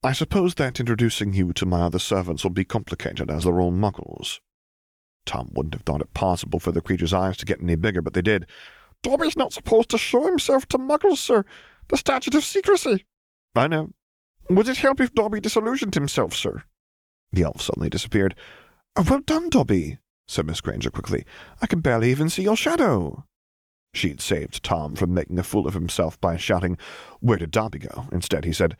I 0.02 0.12
suppose 0.12 0.55
that 0.55 0.81
introducing 0.81 1.35
you 1.35 1.52
to 1.52 1.66
my 1.66 1.82
other 1.82 1.98
servants 1.98 2.43
will 2.43 2.51
be 2.51 2.64
complicated, 2.64 3.31
as 3.31 3.44
they're 3.44 3.60
all 3.60 3.72
muggles. 3.72 4.40
Tom 5.27 5.51
wouldn't 5.52 5.74
have 5.74 5.82
thought 5.82 6.01
it 6.01 6.14
possible 6.14 6.59
for 6.59 6.72
the 6.72 6.81
creature's 6.81 7.12
eyes 7.12 7.36
to 7.36 7.44
get 7.44 7.60
any 7.60 7.77
bigger, 7.77 8.01
but 8.01 8.14
they 8.14 8.22
did. 8.22 8.47
Dobby's 9.02 9.36
not 9.36 9.52
supposed 9.52 9.90
to 9.90 9.98
show 9.98 10.24
himself 10.27 10.66
to 10.68 10.78
muggles, 10.78 11.18
sir. 11.18 11.44
The 11.89 11.97
statute 11.97 12.35
of 12.35 12.44
secrecy. 12.44 13.07
I 13.55 13.66
know. 13.66 13.90
Would 14.48 14.69
it 14.69 14.78
help 14.78 15.01
if 15.01 15.15
Dobby 15.15 15.40
disillusioned 15.40 15.94
himself, 15.94 16.35
sir? 16.35 16.65
The 17.32 17.43
elf 17.44 17.62
suddenly 17.62 17.89
disappeared. 17.89 18.35
Oh, 18.97 19.07
well 19.09 19.20
done, 19.20 19.51
Dobby, 19.51 19.98
said 20.27 20.47
Miss 20.47 20.61
Granger 20.61 20.90
quickly. 20.90 21.24
I 21.62 21.66
can 21.66 21.81
barely 21.81 22.11
even 22.11 22.28
see 22.28 22.43
your 22.43 22.57
shadow. 22.57 23.24
She'd 23.93 24.20
saved 24.20 24.62
Tom 24.62 24.94
from 24.94 25.15
making 25.15 25.39
a 25.39 25.43
fool 25.43 25.66
of 25.66 25.74
himself 25.74 26.20
by 26.20 26.36
shouting, 26.36 26.78
Where 27.20 27.39
did 27.39 27.51
Dobby 27.51 27.81
go? 27.81 28.07
Instead, 28.12 28.44
he 28.44 28.52
said, 28.52 28.77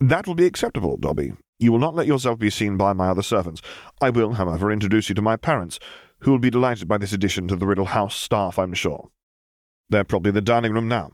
That 0.00 0.26
will 0.26 0.34
be 0.34 0.46
acceptable, 0.46 0.96
Dobby. 0.96 1.32
You 1.58 1.72
will 1.72 1.78
not 1.78 1.94
let 1.94 2.06
yourself 2.06 2.38
be 2.38 2.50
seen 2.50 2.76
by 2.76 2.92
my 2.92 3.08
other 3.08 3.22
servants. 3.22 3.62
I 4.00 4.10
will, 4.10 4.32
however, 4.32 4.70
introduce 4.70 5.08
you 5.08 5.14
to 5.14 5.22
my 5.22 5.36
parents, 5.36 5.78
who 6.20 6.32
will 6.32 6.38
be 6.38 6.50
delighted 6.50 6.88
by 6.88 6.98
this 6.98 7.12
addition 7.12 7.48
to 7.48 7.56
the 7.56 7.66
Riddle 7.66 7.86
House 7.86 8.16
staff, 8.16 8.58
I'm 8.58 8.74
sure. 8.74 9.10
They're 9.88 10.04
probably 10.04 10.30
in 10.30 10.34
the 10.34 10.40
dining 10.40 10.72
room 10.72 10.88
now. 10.88 11.12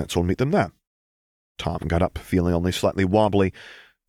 Let's 0.00 0.16
all 0.16 0.22
meet 0.22 0.38
them 0.38 0.50
there. 0.50 0.72
Tom 1.58 1.80
got 1.86 2.00
up, 2.00 2.16
feeling 2.16 2.54
only 2.54 2.72
slightly 2.72 3.04
wobbly. 3.04 3.52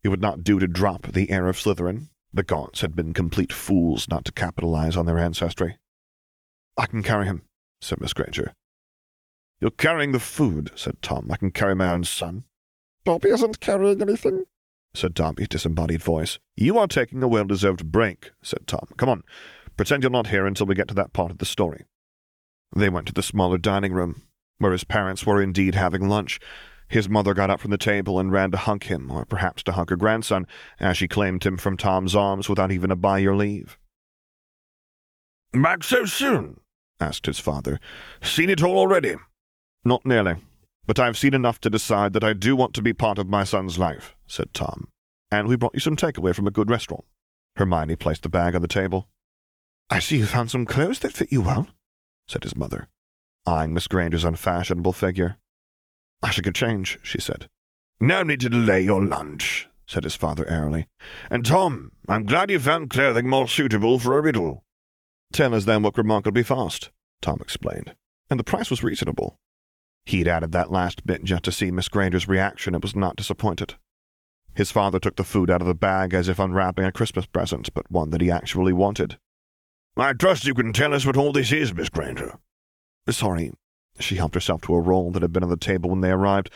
It 0.02 0.08
would 0.08 0.22
not 0.22 0.42
do 0.42 0.58
to 0.58 0.66
drop 0.66 1.12
the 1.12 1.30
heir 1.30 1.48
of 1.48 1.58
Slytherin. 1.58 2.08
The 2.32 2.42
Gaunts 2.42 2.80
had 2.80 2.96
been 2.96 3.12
complete 3.12 3.52
fools 3.52 4.08
not 4.08 4.24
to 4.24 4.32
capitalize 4.32 4.96
on 4.96 5.04
their 5.04 5.18
ancestry. 5.18 5.76
I 6.78 6.86
can 6.86 7.02
carry 7.02 7.26
him, 7.26 7.42
said 7.82 8.00
Miss 8.00 8.14
Granger. 8.14 8.54
You're 9.60 9.70
carrying 9.70 10.12
the 10.12 10.18
food, 10.18 10.70
said 10.74 11.02
Tom. 11.02 11.30
I 11.30 11.36
can 11.36 11.50
carry 11.50 11.74
my 11.74 11.92
own 11.92 12.04
son. 12.04 12.44
Dobby 13.04 13.28
isn't 13.28 13.60
carrying 13.60 14.00
anything, 14.00 14.44
said 14.94 15.12
Dobby's 15.12 15.48
disembodied 15.48 16.02
voice. 16.02 16.38
You 16.56 16.78
are 16.78 16.86
taking 16.86 17.22
a 17.22 17.28
well 17.28 17.44
deserved 17.44 17.92
break, 17.92 18.30
said 18.42 18.66
Tom. 18.66 18.88
Come 18.96 19.10
on, 19.10 19.24
pretend 19.76 20.02
you're 20.02 20.10
not 20.10 20.28
here 20.28 20.46
until 20.46 20.64
we 20.64 20.74
get 20.74 20.88
to 20.88 20.94
that 20.94 21.12
part 21.12 21.30
of 21.30 21.36
the 21.36 21.44
story. 21.44 21.84
They 22.74 22.88
went 22.88 23.08
to 23.08 23.12
the 23.12 23.22
smaller 23.22 23.58
dining 23.58 23.92
room, 23.92 24.22
where 24.62 24.72
his 24.72 24.84
parents 24.84 25.26
were 25.26 25.42
indeed 25.42 25.74
having 25.74 26.08
lunch. 26.08 26.40
His 26.88 27.08
mother 27.08 27.34
got 27.34 27.50
up 27.50 27.60
from 27.60 27.70
the 27.70 27.78
table 27.78 28.18
and 28.18 28.30
ran 28.30 28.50
to 28.50 28.56
hug 28.56 28.84
him, 28.84 29.10
or 29.10 29.24
perhaps 29.24 29.62
to 29.64 29.72
hug 29.72 29.90
her 29.90 29.96
grandson, 29.96 30.46
as 30.78 30.96
she 30.96 31.08
claimed 31.08 31.44
him 31.44 31.56
from 31.56 31.76
Tom's 31.76 32.14
arms 32.14 32.48
without 32.48 32.70
even 32.70 32.90
a 32.90 32.96
by 32.96 33.18
your 33.18 33.34
leave. 33.34 33.78
Back 35.52 35.84
so 35.84 36.04
soon? 36.04 36.60
asked 37.00 37.26
his 37.26 37.38
father. 37.38 37.80
Seen 38.22 38.48
it 38.50 38.62
all 38.62 38.78
already? 38.78 39.16
Not 39.84 40.06
nearly, 40.06 40.36
but 40.86 40.98
I've 40.98 41.18
seen 41.18 41.34
enough 41.34 41.60
to 41.62 41.70
decide 41.70 42.12
that 42.12 42.24
I 42.24 42.32
do 42.32 42.54
want 42.54 42.74
to 42.74 42.82
be 42.82 42.92
part 42.92 43.18
of 43.18 43.28
my 43.28 43.44
son's 43.44 43.78
life, 43.78 44.14
said 44.26 44.54
Tom. 44.54 44.88
And 45.30 45.48
we 45.48 45.56
brought 45.56 45.74
you 45.74 45.80
some 45.80 45.96
takeaway 45.96 46.34
from 46.34 46.46
a 46.46 46.52
good 46.52 46.70
restaurant. 46.70 47.04
Hermione 47.56 47.96
placed 47.96 48.22
the 48.22 48.28
bag 48.28 48.54
on 48.54 48.62
the 48.62 48.68
table. 48.68 49.08
I 49.90 49.98
see 49.98 50.18
you 50.18 50.26
found 50.26 50.50
some 50.50 50.64
clothes 50.64 51.00
that 51.00 51.12
fit 51.12 51.32
you 51.32 51.42
well, 51.42 51.68
said 52.28 52.44
his 52.44 52.56
mother, 52.56 52.88
eyeing 53.46 53.74
Miss 53.74 53.86
Granger's 53.86 54.24
unfashionable 54.24 54.92
figure. 54.92 55.36
I 56.22 56.30
should 56.30 56.44
get 56.44 56.54
change, 56.54 56.98
she 57.02 57.20
said. 57.20 57.48
No 58.00 58.22
need 58.22 58.40
to 58.40 58.48
delay 58.48 58.82
your 58.82 59.04
lunch, 59.04 59.68
said 59.86 60.04
his 60.04 60.16
father 60.16 60.48
airily. 60.48 60.88
And 61.30 61.44
Tom, 61.44 61.92
I'm 62.08 62.24
glad 62.24 62.50
you 62.50 62.58
found 62.58 62.90
clothing 62.90 63.28
more 63.28 63.48
suitable 63.48 63.98
for 63.98 64.18
a 64.18 64.22
riddle. 64.22 64.64
Tailors 65.32 65.64
then 65.64 65.82
work 65.82 65.96
remarkably 65.96 66.42
fast, 66.42 66.90
Tom 67.20 67.38
explained, 67.40 67.94
and 68.28 68.38
the 68.38 68.44
price 68.44 68.70
was 68.70 68.82
reasonable. 68.82 69.38
He'd 70.04 70.28
added 70.28 70.52
that 70.52 70.72
last 70.72 71.06
bit 71.06 71.24
just 71.24 71.44
to 71.44 71.52
see 71.52 71.70
Miss 71.70 71.88
Granger's 71.88 72.28
reaction 72.28 72.74
and 72.74 72.82
was 72.82 72.96
not 72.96 73.16
disappointed. 73.16 73.74
His 74.54 74.70
father 74.70 74.98
took 74.98 75.16
the 75.16 75.24
food 75.24 75.50
out 75.50 75.62
of 75.62 75.66
the 75.66 75.74
bag 75.74 76.12
as 76.12 76.28
if 76.28 76.38
unwrapping 76.38 76.84
a 76.84 76.92
Christmas 76.92 77.26
present, 77.26 77.72
but 77.72 77.90
one 77.90 78.10
that 78.10 78.20
he 78.20 78.30
actually 78.30 78.72
wanted. 78.72 79.18
I 79.96 80.12
trust 80.12 80.44
you 80.44 80.54
can 80.54 80.72
tell 80.72 80.92
us 80.92 81.06
what 81.06 81.16
all 81.16 81.32
this 81.32 81.52
is, 81.52 81.72
Miss 81.72 81.88
Granger. 81.88 82.38
Sorry. 83.08 83.52
She 83.98 84.16
helped 84.16 84.34
herself 84.34 84.62
to 84.62 84.74
a 84.74 84.80
roll 84.80 85.10
that 85.10 85.22
had 85.22 85.32
been 85.32 85.42
on 85.42 85.50
the 85.50 85.56
table 85.56 85.90
when 85.90 86.00
they 86.00 86.10
arrived. 86.10 86.50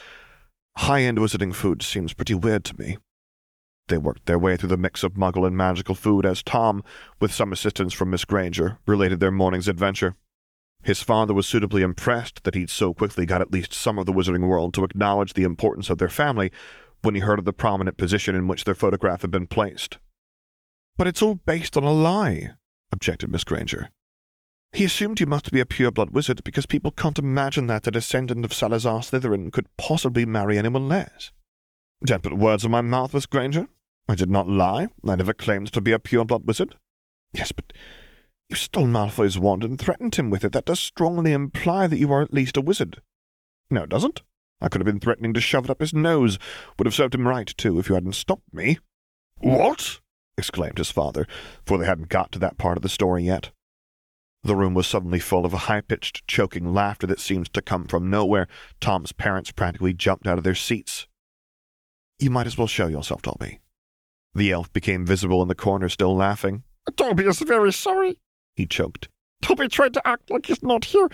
High 0.79 1.03
end 1.03 1.19
wizarding 1.19 1.55
food 1.55 1.83
seems 1.83 2.13
pretty 2.13 2.35
weird 2.35 2.65
to 2.65 2.79
me. 2.79 2.99
They 3.89 3.99
worked 3.99 4.27
their 4.27 4.39
way 4.39 4.57
through 4.57 4.71
the 4.71 4.77
mix 4.77 5.03
of 5.03 5.15
muggle 5.15 5.47
and 5.47 5.57
magical 5.57 5.95
food 5.95 6.27
as 6.27 6.43
Tom, 6.43 6.83
with 7.21 7.33
some 7.33 7.53
assistance 7.53 7.93
from 7.93 8.11
Miss 8.11 8.25
Granger, 8.25 8.79
related 8.87 9.21
their 9.21 9.31
morning's 9.31 9.69
adventure. 9.69 10.17
His 10.83 11.03
father 11.03 11.35
was 11.35 11.47
suitably 11.47 11.83
impressed 11.83 12.45
that 12.45 12.55
he'd 12.55 12.71
so 12.71 12.95
quickly 12.95 13.27
got 13.27 13.41
at 13.41 13.53
least 13.53 13.73
some 13.73 13.99
of 13.99 14.07
the 14.07 14.13
wizarding 14.13 14.47
world 14.47 14.75
to 14.75 14.85
acknowledge 14.85 15.35
the 15.35 15.45
importance 15.45 15.89
of 15.89 15.99
their 15.99 16.09
family 16.09 16.51
when 17.03 17.15
he 17.15 17.21
heard 17.21 17.39
of 17.39 17.45
the 17.45 17.53
prominent 17.53 17.97
position 17.97 18.35
in 18.35 18.49
which 18.49 18.65
their 18.65 18.75
photograph 18.75 19.23
had 19.23 19.31
been 19.31 19.47
placed. 19.47 19.99
But 20.97 21.07
it's 21.07 21.23
all 21.23 21.37
based 21.37 21.77
on 21.77 21.85
a 21.85 21.93
lie, 21.93 22.51
objected 22.93 23.31
Miss 23.31 23.45
Granger. 23.45 23.91
He 24.73 24.85
assumed 24.85 25.21
you 25.21 25.27
must 25.27 25.51
be 25.51 25.61
a 25.61 25.67
pure-blood 25.67 26.11
wizard 26.11 26.45
because 26.45 26.67
people 26.67 26.91
can't 26.91 27.19
imagine 27.19 27.67
that 27.69 27.87
a 27.87 27.91
descendant 27.91 28.45
of 28.45 28.53
Salazar 28.53 29.01
Slytherin 29.01 29.51
could 29.51 29.75
possibly 29.79 30.27
marry 30.27 30.59
anyone 30.59 30.89
less. 30.89 31.33
Don't 32.05 32.23
put 32.23 32.37
words 32.37 32.65
in 32.65 32.71
my 32.71 32.83
mouth, 32.83 33.15
Miss 33.15 33.27
Granger. 33.27 33.69
I 34.09 34.15
did 34.15 34.31
not 34.31 34.49
lie. 34.49 34.89
I 35.07 35.17
never 35.17 35.33
claimed 35.33 35.73
to 35.73 35.81
be 35.81 35.93
a 35.93 35.99
pure-blood 35.99 36.47
wizard. 36.47 36.77
Yes, 37.33 37.53
but 37.53 37.73
you 38.49 38.57
stole 38.57 38.87
Malfoy's 38.87 39.39
wand 39.39 39.65
and 39.65 39.79
threatened 39.79 40.15
him 40.15 40.31
with 40.31 40.45
it. 40.45 40.53
That 40.53 40.67
does 40.67 40.79
strongly 40.79 41.33
imply 41.33 41.87
that 41.87 41.99
you 41.99 42.13
are 42.13 42.23
at 42.23 42.35
least 42.35 42.57
a 42.57 42.61
wizard. 42.61 43.01
No, 43.71 43.85
it 43.85 43.91
doesn't. 43.91 44.23
I 44.61 44.69
could 44.69 44.81
have 44.81 44.87
been 44.87 45.01
threatening 45.01 45.35
to 45.35 45.41
shove 45.41 45.65
it 45.65 45.71
up 45.71 45.81
his 45.81 45.93
nose. 45.93 46.39
Would 46.79 46.87
have 46.87 46.95
served 46.95 47.15
him 47.15 47.27
right, 47.27 47.49
too, 47.57 47.79
if 47.79 47.89
you 47.89 47.95
hadn't 47.95 48.15
stopped 48.15 48.53
me. 48.53 48.79
What? 49.39 50.01
exclaimed 50.39 50.79
his 50.79 50.91
father, 50.91 51.27
for 51.65 51.79
they 51.79 51.87
hadn't 51.87 52.09
got 52.09 52.31
to 52.33 52.39
that 52.39 52.59
part 52.59 52.77
of 52.77 52.83
the 52.83 52.89
story 52.89 53.25
yet. 53.25 53.51
The 54.47 54.55
room 54.55 54.75
was 54.75 54.87
suddenly 54.87 55.19
full 55.19 55.45
of 55.45 55.53
a 55.53 55.67
high-pitched, 55.67 56.29
choking 56.29 56.73
laughter 56.73 57.05
that 57.09 57.19
seemed 57.19 57.53
to 57.53 57.61
come 57.61 57.87
from 57.87 58.09
nowhere. 58.09 58.47
Tom's 58.81 59.11
parents 59.11 59.51
practically 59.51 59.93
jumped 59.93 60.25
out 60.25 60.39
of 60.39 60.45
their 60.45 60.55
seats. 60.55 61.09
You 62.21 62.31
might 62.31 62.47
as 62.47 62.57
well 62.57 62.69
show 62.69 62.87
yourself, 62.87 63.23
Dobby. 63.23 63.59
The 64.37 64.53
elf 64.53 64.73
became 64.73 65.05
visible 65.05 65.43
in 65.43 65.49
the 65.49 65.57
corner, 65.57 65.89
still 65.89 66.15
laughing. 66.15 66.63
Dobby 66.95 67.25
is 67.25 67.41
very 67.41 67.73
sorry, 67.73 68.21
he 68.55 68.67
choked. 68.67 69.09
Dobby 69.43 69.67
tried 69.67 69.95
to 69.95 70.07
act 70.07 70.31
like 70.31 70.47
he's 70.47 70.63
not 70.63 70.85
here, 70.85 71.09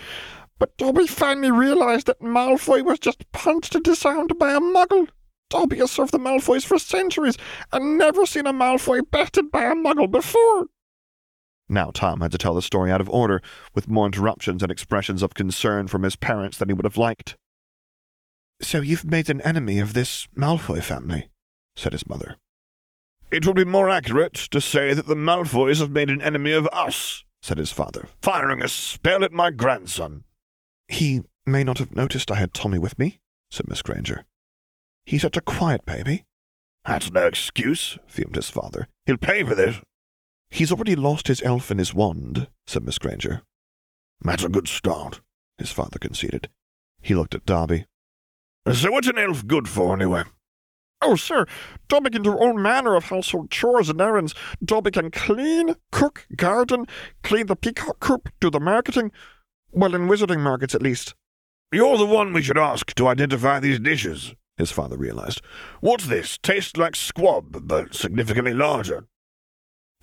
but 0.59 0.77
Dobby 0.77 1.07
finally 1.07 1.49
realized 1.49 2.05
that 2.05 2.21
Malfoy 2.21 2.85
was 2.85 2.99
just 2.99 3.31
punched 3.31 3.73
and 3.73 3.83
disarmed 3.83 4.37
by 4.37 4.53
a 4.53 4.59
muggle. 4.59 5.07
Dobby 5.49 5.77
has 5.77 5.89
served 5.89 6.11
the 6.11 6.19
Malfoys 6.19 6.65
for 6.65 6.77
centuries 6.77 7.37
and 7.71 7.97
never 7.97 8.27
seen 8.27 8.45
a 8.45 8.53
Malfoy 8.53 9.01
bested 9.09 9.49
by 9.49 9.63
a 9.63 9.73
muggle 9.73 10.11
before. 10.11 10.67
Now 11.73 11.89
Tom 11.91 12.21
had 12.21 12.31
to 12.31 12.37
tell 12.37 12.53
the 12.53 12.61
story 12.61 12.91
out 12.91 13.01
of 13.01 13.09
order, 13.09 13.41
with 13.73 13.89
more 13.89 14.05
interruptions 14.05 14.61
and 14.61 14.71
expressions 14.71 15.23
of 15.23 15.33
concern 15.33 15.87
from 15.87 16.03
his 16.03 16.15
parents 16.15 16.57
than 16.57 16.69
he 16.69 16.73
would 16.73 16.85
have 16.85 16.97
liked. 16.97 17.35
So 18.61 18.81
you've 18.81 19.03
made 19.03 19.29
an 19.29 19.41
enemy 19.41 19.79
of 19.79 19.93
this 19.93 20.27
Malfoy 20.37 20.83
family, 20.83 21.29
said 21.75 21.93
his 21.93 22.07
mother. 22.07 22.37
It 23.31 23.47
would 23.47 23.55
be 23.55 23.65
more 23.65 23.89
accurate 23.89 24.35
to 24.35 24.61
say 24.61 24.93
that 24.93 25.07
the 25.07 25.15
Malfoys 25.15 25.79
have 25.79 25.89
made 25.89 26.11
an 26.11 26.21
enemy 26.21 26.51
of 26.51 26.67
us, 26.71 27.23
said 27.41 27.57
his 27.57 27.71
father, 27.71 28.07
firing 28.21 28.61
a 28.61 28.67
spell 28.67 29.23
at 29.23 29.33
my 29.33 29.49
grandson. 29.49 30.23
He 30.87 31.23
may 31.45 31.63
not 31.63 31.79
have 31.79 31.95
noticed 31.95 32.29
I 32.29 32.35
had 32.35 32.53
Tommy 32.53 32.77
with 32.77 32.99
me, 32.99 33.19
said 33.49 33.67
Miss 33.67 33.81
Granger. 33.81 34.25
He's 35.05 35.23
such 35.23 35.37
a 35.37 35.41
quiet 35.41 35.85
baby. 35.85 36.25
That's 36.85 37.11
no 37.11 37.25
excuse, 37.25 37.97
fumed 38.05 38.35
his 38.35 38.51
father. 38.51 38.87
He'll 39.07 39.17
pay 39.17 39.43
for 39.43 39.55
this. 39.55 39.81
He's 40.53 40.71
already 40.71 40.95
lost 40.95 41.27
his 41.29 41.41
elf 41.41 41.71
and 41.71 41.79
his 41.79 41.95
wand, 41.95 42.47
said 42.67 42.83
Miss 42.83 42.99
Granger. 42.99 43.41
That's 44.21 44.43
a 44.43 44.49
good 44.49 44.67
start, 44.67 45.19
his 45.57 45.71
father 45.71 45.97
conceded. 45.97 46.47
He 47.01 47.15
looked 47.15 47.33
at 47.33 47.47
Dobby. 47.47 47.87
So 48.71 48.91
what's 48.91 49.07
an 49.07 49.17
elf 49.17 49.47
good 49.47 49.67
for, 49.67 49.95
anyway? 49.95 50.25
Oh, 51.01 51.15
sir, 51.15 51.47
Dobby 51.87 52.11
can 52.11 52.21
do 52.21 52.35
all 52.35 52.53
manner 52.53 52.93
of 52.93 53.05
household 53.05 53.49
chores 53.49 53.89
and 53.89 53.99
errands. 53.99 54.35
Dobby 54.63 54.91
can 54.91 55.09
clean, 55.09 55.73
cook, 55.91 56.27
garden, 56.35 56.85
clean 57.23 57.47
the 57.47 57.55
peacock 57.55 57.99
coop, 57.99 58.29
do 58.39 58.51
the 58.51 58.59
marketing. 58.59 59.11
Well, 59.71 59.95
in 59.95 60.07
wizarding 60.07 60.41
markets, 60.41 60.75
at 60.75 60.83
least. 60.83 61.15
You're 61.71 61.97
the 61.97 62.05
one 62.05 62.31
we 62.31 62.43
should 62.43 62.59
ask 62.59 62.93
to 62.93 63.07
identify 63.07 63.59
these 63.59 63.79
dishes, 63.79 64.35
his 64.57 64.69
father 64.69 64.97
realized. 64.97 65.41
What's 65.81 66.05
this? 66.05 66.37
Tastes 66.37 66.77
like 66.77 66.95
squab, 66.95 67.67
but 67.67 67.95
significantly 67.95 68.53
larger. 68.53 69.07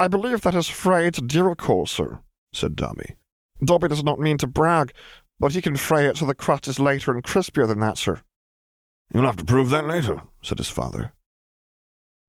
I 0.00 0.08
believe 0.08 0.40
that 0.40 0.54
is 0.54 0.66
diricawl, 0.66 1.86
sir, 1.86 2.20
said 2.54 2.74
Dobby. 2.74 3.16
Dobby 3.62 3.88
does 3.88 4.02
not 4.02 4.18
mean 4.18 4.38
to 4.38 4.46
brag, 4.46 4.94
but 5.38 5.52
he 5.52 5.60
can 5.60 5.76
fry 5.76 6.04
it 6.04 6.16
so 6.16 6.24
the 6.24 6.34
crust 6.34 6.66
is 6.66 6.80
lighter 6.80 7.12
and 7.12 7.22
crispier 7.22 7.68
than 7.68 7.80
that, 7.80 7.98
sir. 7.98 8.22
You'll 9.12 9.26
have 9.26 9.36
to 9.36 9.44
prove 9.44 9.68
that 9.68 9.86
later, 9.86 10.22
said 10.42 10.56
his 10.56 10.70
father. 10.70 11.12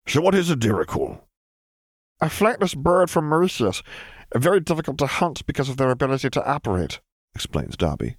So 0.06 0.20
what 0.20 0.36
is 0.36 0.50
a 0.50 0.58
diricawl? 0.58 1.22
A 2.20 2.26
flightless 2.26 2.76
bird 2.76 3.10
from 3.10 3.30
Mauritius, 3.30 3.82
very 4.36 4.60
difficult 4.60 4.98
to 4.98 5.08
hunt 5.08 5.46
because 5.46 5.70
of 5.70 5.78
their 5.78 5.92
ability 5.92 6.30
to 6.30 6.54
apparate, 6.54 7.00
explains 7.34 7.78
Dobby. 7.78 8.18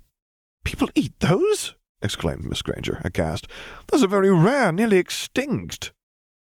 People 0.65 0.89
eat 0.95 1.13
those? 1.21 1.75
exclaimed 2.01 2.45
Miss 2.45 2.63
Granger, 2.63 3.03
aghast. 3.05 3.47
Those 3.89 4.03
are 4.03 4.09
very 4.09 4.35
rare, 4.35 4.73
nearly 4.73 4.97
extinct. 4.97 5.93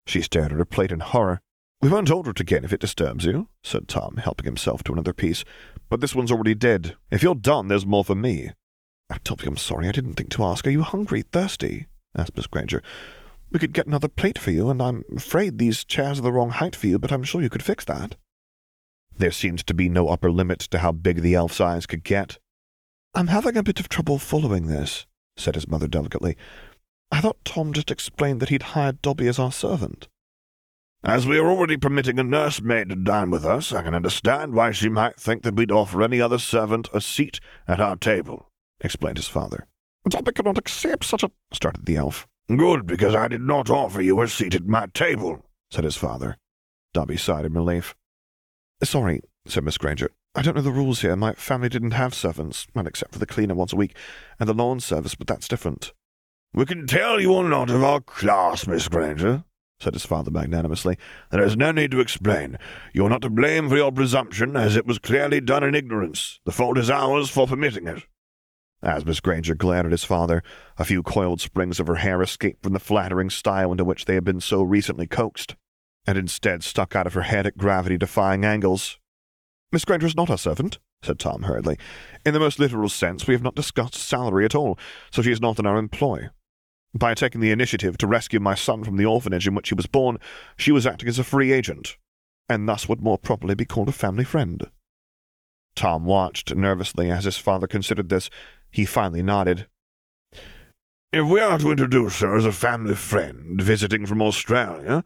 She 0.07 0.21
stared 0.21 0.53
at 0.53 0.59
her 0.59 0.67
plate 0.67 0.93
in 0.93 1.01
horror. 1.01 1.41
We 1.83 1.89
won't 1.89 2.11
order 2.11 2.31
it 2.31 2.41
again 2.41 2.65
if 2.65 2.75
it 2.75 2.81
disturbs 2.81 3.25
you, 3.25 3.49
said 3.65 3.89
Tom, 3.89 4.19
helping 4.19 4.45
himself 4.45 4.83
to 4.85 4.93
another 4.93 5.15
piece. 5.15 5.45
But 5.89 6.01
this 6.01 6.15
one's 6.15 6.31
already 6.31 6.55
dead. 6.55 6.97
If 7.11 7.23
you're 7.23 7.35
done, 7.35 7.69
there's 7.69 7.87
more 7.87 8.05
for 8.05 8.15
me. 8.15 8.51
Oh, 9.11 9.37
I'm 9.47 9.57
sorry, 9.57 9.89
I 9.89 9.93
didn't 9.93 10.15
think 10.15 10.31
to 10.31 10.45
ask. 10.45 10.67
Are 10.67 10.71
you 10.71 10.83
hungry, 10.83 11.23
thirsty? 11.23 11.87
asked 12.15 12.37
Miss 12.37 12.47
Granger. 12.47 12.83
We 13.51 13.59
could 13.59 13.73
get 13.73 13.87
another 13.87 14.09
plate 14.09 14.39
for 14.39 14.51
you, 14.51 14.69
and 14.69 14.83
I'm 14.83 15.05
afraid 15.17 15.59
these 15.59 15.85
chairs 15.85 16.19
are 16.19 16.23
the 16.23 16.33
wrong 16.33 16.51
height 16.51 16.77
for 16.77 16.87
you, 16.87 16.99
but 16.99 17.11
I'm 17.11 17.25
sure 17.25 17.41
you 17.41 17.49
could 17.49 17.63
fix 17.63 17.85
that. 17.87 18.17
There 19.17 19.33
seemed 19.33 19.67
to 19.67 19.75
be 19.75 19.89
no 19.89 20.09
upper 20.09 20.31
limit 20.31 20.61
to 20.61 20.79
how 20.79 20.93
big 20.93 21.23
the 21.23 21.35
elf's 21.35 21.61
eyes 21.61 21.87
could 21.87 22.05
get. 22.05 22.39
I'm 23.15 23.29
having 23.29 23.57
a 23.57 23.63
bit 23.63 23.81
of 23.81 23.89
trouble 23.89 24.19
following 24.19 24.67
this, 24.67 25.07
said 25.37 25.55
his 25.55 25.67
mother 25.67 25.89
delicately. 25.89 26.37
I 27.11 27.23
thought 27.23 27.45
Tom 27.45 27.73
just 27.73 27.91
explained 27.91 28.41
that 28.41 28.51
he'd 28.51 28.63
hired 28.63 29.03
Dobby 29.03 29.27
as 29.27 29.39
our 29.39 29.51
servant. 29.51 30.09
As 31.03 31.27
we 31.27 31.39
are 31.39 31.49
already 31.49 31.79
permitting 31.79 32.19
a 32.19 32.23
nursemaid 32.23 32.91
to 32.91 32.95
dine 32.95 33.31
with 33.31 33.43
us, 33.45 33.73
I 33.73 33.83
can 33.83 33.95
understand 33.95 34.53
why 34.53 34.71
she 34.71 34.91
might 34.91 35.19
think 35.19 35.43
that 35.43 35.57
we'd 35.57 35.73
offer 35.73 36.03
any 36.03 36.21
other 36.21 36.39
servant 36.39 36.91
a 36.93 37.01
seat 37.01 37.41
at 37.67 37.81
our 37.81 37.97
table, 37.97 38.51
explained 38.83 39.17
his 39.17 39.27
father. 39.27 39.67
Dobby 40.07 40.33
cannot 40.33 40.59
accept 40.59 41.05
such 41.05 41.23
a... 41.23 41.31
started 41.53 41.87
the 41.87 41.97
elf. 41.97 42.29
Good, 42.49 42.87
because 42.87 43.15
I 43.15 43.29
did 43.29 43.41
not 43.41 43.71
offer 43.71 44.03
you 44.03 44.21
a 44.21 44.29
seat 44.29 44.55
at 44.55 44.67
my 44.67 44.89
table, 44.93 45.47
said 45.71 45.85
his 45.85 45.97
father. 45.97 46.37
Dobby 46.93 47.17
sighed 47.17 47.47
in 47.47 47.55
relief. 47.55 47.95
Sorry, 48.83 49.23
said 49.47 49.65
Miss 49.65 49.79
Granger. 49.79 50.11
I 50.35 50.43
don't 50.43 50.55
know 50.55 50.63
the 50.63 50.71
rules 50.71 51.01
here. 51.01 51.17
My 51.17 51.33
family 51.33 51.71
didn't 51.71 51.93
have 51.93 52.13
servants, 52.13 52.67
well, 52.75 52.87
except 52.87 53.13
for 53.13 53.19
the 53.19 53.27
cleaner 53.27 53.55
once 53.55 53.73
a 53.73 53.77
week 53.77 53.97
and 54.39 54.47
the 54.47 54.55
lawn 54.55 54.81
service, 54.81 55.15
but 55.15 55.27
that's 55.27 55.49
different. 55.49 55.95
We 56.53 56.67
can 56.67 56.87
tell 56.87 57.21
you 57.21 57.35
are 57.37 57.49
not 57.49 57.71
of 57.71 57.83
our 57.83 58.01
class, 58.01 58.67
Miss 58.67 58.89
Granger, 58.89 59.45
said 59.81 59.95
his 59.95 60.05
father 60.05 60.31
magnanimously. 60.31 60.97
There 61.31 61.43
is 61.43 61.57
no 61.57 61.73
need 61.73 61.91
to 61.93 62.01
explain. 62.01 62.59
You 62.93 63.07
are 63.07 63.11
not 63.11 63.23
to 63.23 63.31
blame 63.31 63.69
for 63.69 63.77
your 63.77 63.91
presumption, 63.91 64.57
as 64.57 64.77
it 64.77 64.87
was 64.87 64.99
clearly 64.99 65.41
done 65.41 65.65
in 65.65 65.75
ignorance. 65.75 66.39
The 66.45 66.53
fault 66.53 66.79
is 66.79 66.91
ours 66.91 67.31
for 67.31 67.47
permitting 67.47 67.89
it. 67.89 68.05
As 68.83 69.05
Miss 69.05 69.21
Granger 69.21 69.55
glared 69.55 69.87
at 69.87 69.93
his 69.93 70.05
father, 70.05 70.43
a 70.79 70.85
few 70.85 71.03
coiled 71.03 71.41
springs 71.41 71.81
of 71.81 71.87
her 71.87 71.97
hair 71.97 72.23
escaped 72.23 72.63
from 72.63 72.73
the 72.73 72.79
flattering 72.79 73.29
style 73.29 73.73
into 73.73 73.85
which 73.85 74.05
they 74.05 74.15
had 74.15 74.25
been 74.25 74.41
so 74.41 74.63
recently 74.63 75.07
coaxed, 75.07 75.57
and 76.07 76.17
instead 76.17 76.63
stuck 76.63 76.97
out 76.97 77.07
of 77.07 77.15
her 77.15 77.23
head 77.23 77.47
at 77.47 77.59
gravity-defying 77.59 78.45
angles. 78.45 78.99
Miss 79.73 79.85
Granger 79.85 80.07
is 80.07 80.17
not 80.17 80.31
our 80.31 80.39
servant, 80.39 80.79
said 81.03 81.19
Tom 81.19 81.43
hurriedly. 81.43 81.77
In 82.25 82.35
the 82.35 82.41
most 82.41 82.59
literal 82.59 82.89
sense, 82.89 83.27
we 83.27 83.35
have 83.35 83.43
not 83.43 83.55
discussed 83.55 83.95
salary 83.95 84.45
at 84.45 84.55
all, 84.55 84.79
so 85.11 85.23
she 85.23 85.33
is 85.33 85.41
not 85.41 85.59
in 85.59 85.67
our 85.67 85.77
employ. 85.77 86.29
By 86.93 87.15
taking 87.15 87.41
the 87.41 87.53
initiative 87.53 87.97
to 87.99 88.07
rescue 88.07 88.41
my 88.41 88.55
son 88.55 88.83
from 88.83 88.97
the 88.97 89.05
orphanage 89.05 89.47
in 89.47 89.55
which 89.55 89.69
he 89.69 89.75
was 89.75 89.87
born, 89.87 90.19
she 90.57 90.73
was 90.73 90.87
acting 90.87 91.09
as 91.09 91.19
a 91.19 91.25
free 91.25 91.53
agent, 91.53 91.97
and 92.49 92.69
thus 92.69 92.89
would 92.89 93.01
more 93.01 93.19
properly 93.19 93.55
be 93.55 93.65
called 93.65 93.89
a 93.89 93.93
family 93.93 94.25
friend. 94.25 94.71
Tom 95.77 96.05
watched 96.05 96.55
nervously 96.55 97.11
as 97.11 97.25
his 97.25 97.39
father 97.39 97.69
considered 97.69 98.09
this. 98.09 98.29
He 98.71 98.85
finally 98.85 99.23
nodded. 99.23 99.67
If 101.13 101.27
we 101.27 101.41
are 101.41 101.59
to 101.59 101.71
introduce 101.71 102.21
her 102.21 102.37
as 102.37 102.45
a 102.45 102.53
family 102.53 102.95
friend 102.95 103.61
visiting 103.61 104.05
from 104.07 104.21
Australia, 104.21 105.05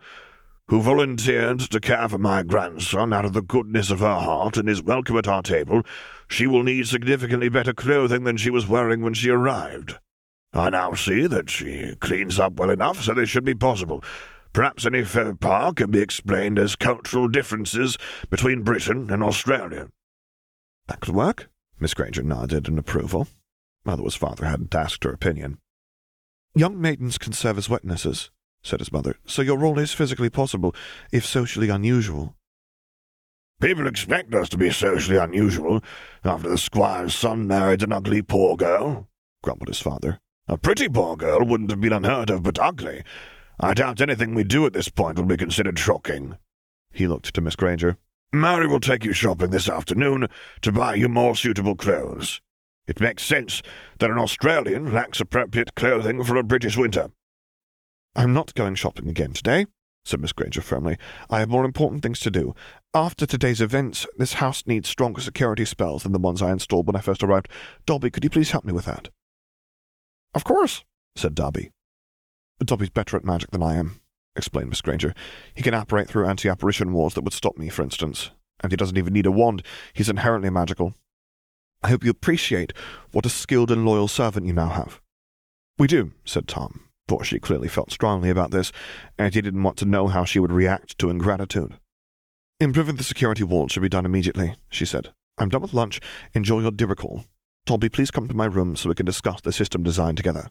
who 0.69 0.81
volunteered 0.81 1.61
to 1.61 1.81
care 1.81 2.09
for 2.09 2.19
my 2.19 2.43
grandson 2.43 3.12
out 3.12 3.27
of 3.27 3.35
the 3.35 3.43
goodness 3.43 3.90
of 3.90 4.01
her 4.01 4.20
heart 4.20 4.56
and 4.56 4.69
is 4.69 4.82
welcome 4.82 5.19
at 5.19 5.28
our 5.28 5.43
table, 5.43 5.82
she 6.28 6.47
will 6.47 6.62
need 6.62 6.89
significantly 6.89 7.51
better 7.51 7.74
clothing 7.74 8.24
than 8.24 8.39
she 8.39 8.51
was 8.51 8.66
wearing 8.66 9.02
when 9.02 9.15
she 9.15 9.28
arrived. 9.28 9.98
I 10.55 10.71
now 10.71 10.95
see 10.95 11.27
that 11.27 11.51
she 11.51 11.97
cleans 11.97 12.39
up 12.39 12.55
well 12.55 12.71
enough, 12.71 13.03
so 13.03 13.13
this 13.13 13.29
should 13.29 13.45
be 13.45 13.55
possible. 13.55 14.05
Perhaps 14.53 14.87
any 14.87 15.03
faux 15.03 15.37
pas 15.41 15.73
can 15.75 15.91
be 15.91 15.99
explained 15.99 16.61
as 16.61 16.77
cultural 16.77 17.27
differences 17.27 17.99
between 18.31 18.63
Britain 18.63 19.11
and 19.11 19.21
Australia. 19.21 19.89
That 20.87 21.01
could 21.01 21.15
work. 21.15 21.51
Miss 21.81 21.93
Granger 21.93 22.23
nodded 22.23 22.69
in 22.69 22.79
approval, 22.79 23.27
his 23.85 24.15
father 24.15 24.47
hadn't 24.47 24.75
asked 24.75 25.03
her 25.03 25.13
opinion. 25.13 25.59
Young 26.55 26.81
maidens 26.81 27.19
can 27.19 27.33
serve 27.33 27.59
as 27.59 27.69
witnesses, 27.69 28.31
said 28.63 28.79
his 28.79 28.93
mother, 28.93 29.17
so 29.27 29.43
your 29.43 29.59
role 29.59 29.81
is 29.81 29.93
physically 29.93 30.31
possible, 30.31 30.73
if 31.11 31.27
socially 31.27 31.69
unusual. 31.69 32.37
People 33.61 33.89
expect 33.89 34.33
us 34.35 34.49
to 34.51 34.57
be 34.57 34.71
socially 34.71 35.19
unusual 35.19 35.83
after 36.23 36.49
the 36.49 36.59
squire's 36.59 37.15
son 37.15 37.49
married 37.49 37.83
an 37.83 37.93
ugly 37.93 38.23
poor 38.23 38.57
girl, 38.57 39.09
grumbled 39.43 39.69
his 39.69 39.81
father. 39.81 40.21
A 40.47 40.59
pretty 40.59 40.91
poor 40.91 41.16
girl 41.16 41.41
wouldn't 41.41 41.71
have 41.71 41.81
been 41.81 41.93
unheard 41.93 42.29
of, 42.29 42.43
but 42.43 42.59
ugly. 42.59 43.03
I 43.59 43.73
doubt 43.73 44.03
anything 44.03 44.35
we 44.35 44.45
do 44.45 44.66
at 44.66 44.75
this 44.75 44.91
point 44.91 45.16
will 45.16 45.25
be 45.25 45.39
considered 45.39 45.79
shocking. 45.79 46.37
He 46.93 47.07
looked 47.07 47.35
to 47.35 47.41
Miss 47.41 47.57
Granger. 47.57 47.97
Mary 48.31 48.66
will 48.66 48.81
take 48.81 49.05
you 49.05 49.15
shopping 49.15 49.51
this 49.51 49.71
afternoon 49.71 50.29
to 50.61 50.73
buy 50.73 50.97
you 50.97 51.09
more 51.09 51.35
suitable 51.35 51.75
clothes. 51.75 52.43
It 52.87 53.01
makes 53.01 53.23
sense 53.23 53.62
that 54.01 54.11
an 54.11 54.19
Australian 54.19 54.93
lacks 54.93 55.19
appropriate 55.19 55.75
clothing 55.77 56.23
for 56.23 56.37
a 56.37 56.43
British 56.43 56.77
winter. 56.77 57.11
I'm 58.15 58.35
not 58.35 58.55
going 58.55 58.75
shopping 58.75 59.09
again 59.09 59.33
today, 59.33 59.65
said 60.05 60.21
Miss 60.21 60.33
Granger 60.33 60.61
firmly. 60.61 60.99
I 61.31 61.41
have 61.41 61.49
more 61.49 61.65
important 61.65 62.03
things 62.03 62.21
to 62.21 62.31
do. 62.31 62.55
After 62.93 63.25
today's 63.25 63.62
events, 63.62 64.07
this 64.19 64.35
house 64.35 64.65
needs 64.66 64.91
stronger 64.91 65.23
security 65.23 65.65
spells 65.65 66.03
than 66.03 66.12
the 66.12 66.19
ones 66.19 66.43
I 66.43 66.53
installed 66.53 66.87
when 66.87 66.97
I 66.97 67.01
first 67.01 67.23
arrived. 67.23 67.49
Dobby, 67.87 68.11
could 68.11 68.25
you 68.25 68.31
please 68.31 68.51
help 68.51 68.66
me 68.66 68.73
with 68.75 68.85
that? 68.85 69.09
Of 70.35 70.44
course, 70.44 70.85
said 71.16 71.35
Dobby. 71.35 71.70
Dobby's 72.59 72.90
better 72.90 73.16
at 73.16 73.24
magic 73.24 73.51
than 73.51 73.62
I 73.62 73.74
am, 73.74 74.01
explained 74.36 74.70
Miss 74.70 74.81
Granger. 74.81 75.15
He 75.55 75.62
can 75.62 75.74
apparate 75.74 76.09
through 76.09 76.27
anti-apparition 76.27 76.93
walls 76.93 77.15
that 77.15 77.23
would 77.23 77.32
stop 77.32 77.56
me, 77.56 77.69
for 77.69 77.82
instance. 77.82 78.31
And 78.61 78.73
he 78.73 78.77
doesn't 78.77 78.97
even 78.97 79.12
need 79.12 79.27
a 79.27 79.31
wand. 79.31 79.62
He's 79.93 80.09
inherently 80.09 80.51
magical. 80.51 80.94
I 81.82 81.89
hope 81.89 82.05
you 82.05 82.11
appreciate 82.11 82.73
what 83.12 83.27
a 83.27 83.28
skilled 83.28 83.70
and 83.70 83.85
loyal 83.85 84.09
servant 84.09 84.47
you 84.47 84.52
now 84.52 84.70
have. 84.70 85.01
We 85.78 85.86
do, 85.86 86.12
said 86.24 86.48
Tom, 86.48 86.89
for 87.09 87.24
she 87.24 87.39
clearly 87.39 87.69
felt 87.69 87.93
strongly 87.93 88.31
about 88.31 88.52
this, 88.52 88.73
and 89.19 89.35
he 89.35 89.43
didn't 89.43 89.62
want 89.62 89.77
to 89.78 89.85
know 89.85 90.06
how 90.06 90.24
she 90.24 90.39
would 90.39 90.52
react 90.52 90.98
to 90.98 91.11
ingratitude. 91.11 91.74
Improving 92.61 92.97
the 92.97 93.05
security 93.05 93.43
walls 93.43 93.73
should 93.73 93.82
be 93.82 93.89
done 93.89 94.06
immediately, 94.06 94.55
she 94.70 94.86
said. 94.86 95.12
I'm 95.36 95.48
done 95.48 95.62
with 95.62 95.74
lunch. 95.74 96.01
Enjoy 96.32 96.61
your 96.61 96.70
dinner 96.70 96.94
call. 97.66 97.78
Please 97.78 98.11
come 98.11 98.28
to 98.28 98.35
my 98.35 98.47
room 98.47 98.77
so 98.77 98.89
we 98.89 98.95
can 98.95 99.07
discuss 99.07 99.41
the 99.41 99.53
system 99.53 99.82
design 99.82 100.16
together. 100.16 100.51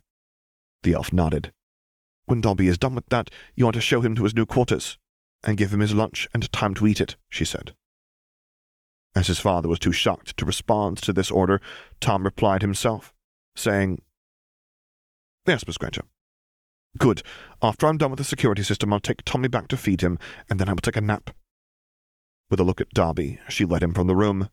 The 0.83 0.93
elf 0.93 1.13
nodded. 1.13 1.51
When 2.25 2.41
Dobby 2.41 2.67
is 2.67 2.77
done 2.77 2.95
with 2.95 3.07
that, 3.09 3.29
you 3.55 3.67
are 3.67 3.71
to 3.71 3.81
show 3.81 4.01
him 4.01 4.15
to 4.15 4.23
his 4.23 4.35
new 4.35 4.45
quarters, 4.45 4.97
and 5.43 5.57
give 5.57 5.73
him 5.73 5.81
his 5.81 5.93
lunch 5.93 6.27
and 6.33 6.51
time 6.51 6.73
to 6.75 6.87
eat 6.87 7.01
it, 7.01 7.15
she 7.29 7.45
said. 7.45 7.73
As 9.15 9.27
his 9.27 9.39
father 9.39 9.69
was 9.69 9.79
too 9.79 9.91
shocked 9.91 10.37
to 10.37 10.45
respond 10.45 10.97
to 10.99 11.13
this 11.13 11.29
order, 11.29 11.61
Tom 11.99 12.23
replied 12.23 12.61
himself, 12.61 13.13
saying, 13.55 14.01
Yes, 15.45 15.67
Miss 15.67 15.77
Granger. 15.77 16.03
Good. 16.97 17.21
After 17.61 17.87
I'm 17.87 17.97
done 17.97 18.11
with 18.11 18.19
the 18.19 18.23
security 18.23 18.63
system, 18.63 18.93
I'll 18.93 18.99
take 18.99 19.23
Tommy 19.25 19.47
back 19.47 19.67
to 19.69 19.77
feed 19.77 20.01
him, 20.01 20.17
and 20.49 20.59
then 20.59 20.69
I 20.69 20.73
will 20.73 20.79
take 20.79 20.95
a 20.95 21.01
nap. 21.01 21.31
With 22.49 22.59
a 22.59 22.63
look 22.63 22.81
at 22.81 22.89
Dobby, 22.91 23.39
she 23.49 23.65
led 23.65 23.83
him 23.83 23.93
from 23.93 24.07
the 24.07 24.15
room. 24.15 24.49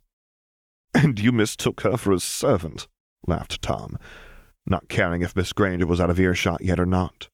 And 1.02 1.18
you 1.18 1.32
mistook 1.32 1.80
her 1.80 1.96
for 1.96 2.12
a 2.12 2.20
servant, 2.20 2.86
laughed 3.26 3.62
Tom, 3.62 3.96
not 4.66 4.90
caring 4.90 5.22
if 5.22 5.34
Miss 5.34 5.54
Granger 5.54 5.86
was 5.86 5.98
out 5.98 6.10
of 6.10 6.20
earshot 6.20 6.60
yet 6.60 6.78
or 6.78 6.84
not. 6.84 7.30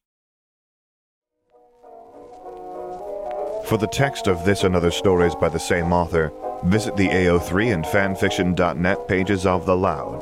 For 3.67 3.77
the 3.77 3.89
text 3.91 4.27
of 4.27 4.45
this 4.45 4.63
and 4.63 4.73
other 4.73 4.91
stories 4.91 5.35
by 5.35 5.49
the 5.49 5.59
same 5.59 5.91
author, 5.91 6.31
visit 6.63 6.95
the 6.95 7.09
AO3 7.09 7.73
and 7.73 7.83
fanfiction.net 7.83 9.07
pages 9.09 9.45
of 9.45 9.65
The 9.65 9.75
Loud. 9.75 10.21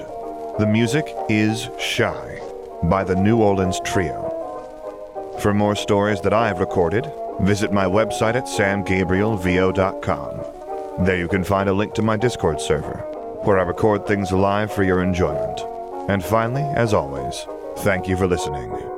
The 0.58 0.66
music 0.66 1.06
is 1.30 1.70
Shy 1.80 2.42
by 2.86 3.04
the 3.04 3.16
New 3.16 3.38
Orleans 3.38 3.80
Trio. 3.86 4.32
For 5.40 5.54
more 5.54 5.76
stories 5.76 6.22
that 6.22 6.34
I've 6.34 6.60
recorded, 6.60 7.06
visit 7.42 7.72
my 7.72 7.86
website 7.86 8.34
at 8.34 8.46
samgabrielvo.com. 8.46 11.06
There 11.06 11.18
you 11.18 11.28
can 11.28 11.44
find 11.44 11.70
a 11.70 11.74
link 11.74 11.94
to 11.94 12.02
my 12.02 12.18
Discord 12.18 12.60
server 12.60 13.15
where 13.46 13.60
I 13.60 13.64
record 13.64 14.06
things 14.06 14.32
live 14.32 14.72
for 14.72 14.84
your 14.84 15.04
enjoyment. 15.04 15.60
And 16.10 16.24
finally, 16.24 16.64
as 16.76 16.94
always, 16.94 17.46
thank 17.78 18.08
you 18.08 18.18
for 18.18 18.28
listening. 18.28 18.95